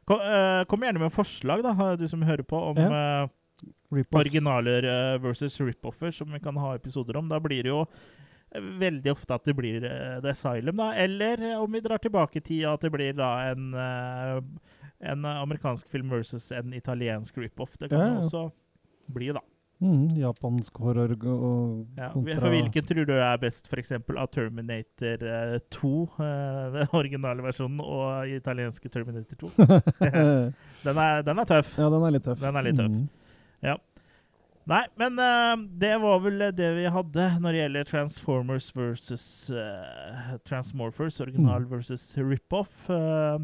Kom, 0.08 0.20
uh, 0.22 0.62
kom 0.70 0.84
gjerne 0.86 1.02
med 1.02 1.12
forslag, 1.14 1.64
da, 1.66 1.74
du 1.98 2.06
som 2.08 2.22
hører 2.24 2.46
på, 2.46 2.60
om 2.70 2.78
Ja. 2.78 3.24
eh, 3.24 3.34
originaler 4.14 4.84
eh, 4.84 5.18
versus 5.18 5.60
rip-offer, 5.60 6.10
som 6.14 6.32
vi 6.32 6.40
kan 6.40 6.56
ha 6.56 6.74
episoder 6.76 7.16
om. 7.16 7.28
Da 7.28 7.40
blir 7.40 7.62
det 7.66 7.72
jo 7.72 7.80
eh, 7.84 8.60
veldig 8.80 9.12
ofte 9.12 9.34
at 9.34 9.44
det 9.48 9.56
blir 9.58 9.84
eh, 9.84 10.20
The 10.22 10.30
Asylum, 10.34 10.76
da. 10.78 10.92
Eller 10.94 11.42
eh, 11.52 11.60
om 11.60 11.72
vi 11.72 11.82
drar 11.84 11.98
tilbake 11.98 12.38
i 12.38 12.44
tid, 12.44 12.64
at 12.70 12.84
det 12.86 12.92
blir 12.94 13.16
da 13.18 13.32
en, 13.50 13.72
eh, 13.74 14.40
en 15.12 15.24
amerikansk 15.24 15.88
film 15.90 16.10
versus 16.14 16.50
en 16.52 16.74
italiensk 16.76 17.38
rip-off. 17.38 17.76
Det 17.78 17.90
kan 17.90 18.00
ja. 18.00 18.18
også 18.22 18.48
bli, 19.08 19.32
da. 19.32 19.42
Mm, 19.78 20.08
japansk 20.18 20.80
horror 20.82 21.12
og 21.30 21.84
Ja, 21.96 22.08
For 22.10 22.50
hvilken 22.50 22.86
tror 22.88 23.06
du 23.06 23.12
er 23.14 23.36
best, 23.38 23.68
f.eks. 23.70 23.92
av 23.94 24.26
Terminator 24.34 25.22
eh, 25.22 25.58
2, 25.70 25.92
eh, 26.18 26.64
den 26.74 26.96
originale 26.98 27.44
versjonen, 27.46 27.78
og 27.84 28.26
italienske 28.34 28.90
Terminator 28.90 29.38
2? 29.38 29.52
den, 30.86 30.98
er, 30.98 31.22
den 31.22 31.38
er 31.38 31.46
tøff. 31.46 31.76
Ja, 31.78 31.86
den 31.94 32.02
er 32.08 32.16
litt 32.16 32.26
tøff. 32.26 32.42
Den 32.42 32.58
er 32.58 32.66
litt 32.66 32.80
tøff. 32.80 32.90
Mm. 32.98 33.06
Nei, 34.68 34.82
men 35.00 35.16
eh, 35.22 35.54
det 35.80 35.94
var 36.02 36.18
vel 36.26 36.42
det 36.52 36.68
vi 36.76 36.90
hadde 36.92 37.28
når 37.40 37.54
det 37.54 37.60
gjelder 37.62 37.86
Transformers 37.88 38.66
versus 38.76 39.24
uh, 39.54 40.34
Transmorphers, 40.44 41.22
original 41.24 41.62
Mm. 41.64 41.70
versus 41.70 42.02
rip-off. 42.18 42.90
Eh, 42.90 43.38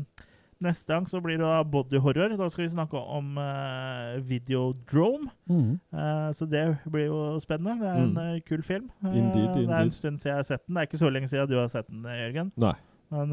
neste 0.64 0.88
gang 0.94 1.04
så 1.08 1.20
blir 1.22 1.36
det 1.38 1.44
da 1.46 1.62
body 1.62 1.98
horror. 2.02 2.32
Da 2.40 2.48
skal 2.50 2.64
vi 2.64 2.70
snakke 2.72 2.98
om 2.98 3.36
uh, 3.38 4.16
Videodrome. 4.26 5.28
Mm. 5.50 5.76
Uh, 5.92 6.30
så 6.36 6.46
det 6.50 6.64
blir 6.90 7.06
jo 7.10 7.20
spennende. 7.44 7.76
Det 7.80 7.90
er 7.90 8.00
en 8.02 8.14
Mm. 8.14 8.18
eh, 8.36 8.40
kul 8.48 8.62
film. 8.62 8.90
Uh, 9.04 9.12
Indeed, 9.16 9.54
Det 9.54 9.68
er 9.70 9.82
en 9.84 9.90
stund 9.90 10.18
siden 10.18 10.32
jeg 10.32 10.36
har 10.42 10.48
sett 10.48 10.66
den. 10.66 10.74
Det 10.74 10.80
er 10.82 10.86
ikke 10.88 11.02
så 11.04 11.10
lenge 11.12 11.28
siden 11.28 11.48
du 11.48 11.58
har 11.60 11.68
sett 11.68 11.86
den, 11.88 12.02
Jørgen. 12.04 12.52
Nei. 12.56 12.74
Men 13.10 13.30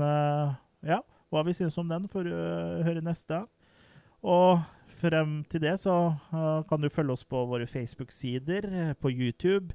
ja, 0.85 0.99
hva 1.31 1.43
vi 1.45 1.53
syns 1.53 1.77
om 1.81 1.87
den, 1.89 2.07
får 2.11 2.23
du 2.23 2.31
høre 2.85 3.01
neste 3.01 3.33
gang. 3.33 3.47
Og 4.23 4.59
frem 5.01 5.43
til 5.49 5.61
det 5.63 5.79
så 5.81 5.95
kan 6.69 6.81
du 6.81 6.89
følge 6.89 7.11
oss 7.15 7.23
på 7.25 7.45
våre 7.49 7.65
Facebook-sider, 7.65 8.93
på 9.01 9.09
YouTube, 9.09 9.73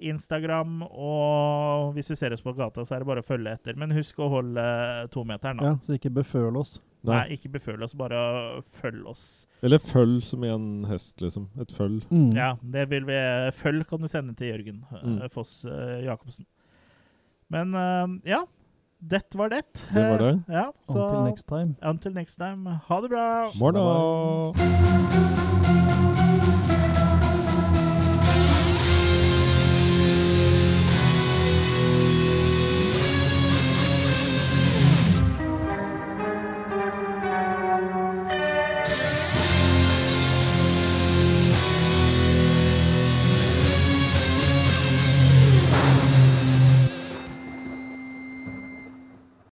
Instagram, 0.00 0.82
og 0.86 1.92
hvis 1.96 2.10
du 2.12 2.16
ser 2.18 2.34
oss 2.34 2.44
på 2.44 2.52
gata, 2.56 2.84
så 2.84 2.96
er 2.96 3.02
det 3.02 3.08
bare 3.08 3.22
å 3.24 3.26
følge 3.26 3.54
etter. 3.56 3.78
Men 3.78 3.94
husk 3.96 4.18
å 4.20 4.28
holde 4.32 4.66
tometeren, 5.14 5.62
da. 5.62 5.72
Ja, 5.72 5.78
så 5.82 5.96
ikke 5.96 6.12
beføl 6.18 6.56
oss. 6.60 6.78
Nei. 7.06 7.14
Nei. 7.20 7.36
ikke 7.36 7.52
beføl 7.54 7.82
oss, 7.86 7.94
bare 7.94 8.18
følg 8.80 9.06
oss. 9.06 9.46
Eller 9.62 9.78
følg 9.78 10.24
som 10.26 10.44
i 10.44 10.50
en 10.50 10.84
hest, 10.90 11.20
liksom. 11.22 11.48
Et 11.62 11.72
følg. 11.72 12.02
Mm. 12.10 12.32
Ja, 12.34 12.54
det 12.62 12.88
vil 12.90 13.06
vi 13.06 13.20
Følg 13.56 13.86
kan 13.86 14.02
du 14.02 14.08
sende 14.10 14.34
til 14.34 14.50
Jørgen 14.52 14.84
eh, 14.90 15.06
Mm. 15.06 15.30
Foss 15.30 15.64
eh, 15.64 16.04
Jacobsen. 16.06 16.46
Men 17.52 17.74
eh, 17.74 18.32
ja, 18.32 18.42
det 18.98 19.22
var 19.38 19.48
det. 19.54 19.62
Det 19.94 20.10
var 20.10 20.18
det. 20.18 20.42
Ja, 20.48 20.70
så 20.88 21.04
Until 21.04 21.24
next 21.30 21.46
time. 21.48 21.76
Until 21.82 22.12
next 22.14 22.36
time. 22.42 22.80
Ha 22.88 23.00
det 23.00 23.10
bra. 23.10 23.50
Morna! 23.60 25.55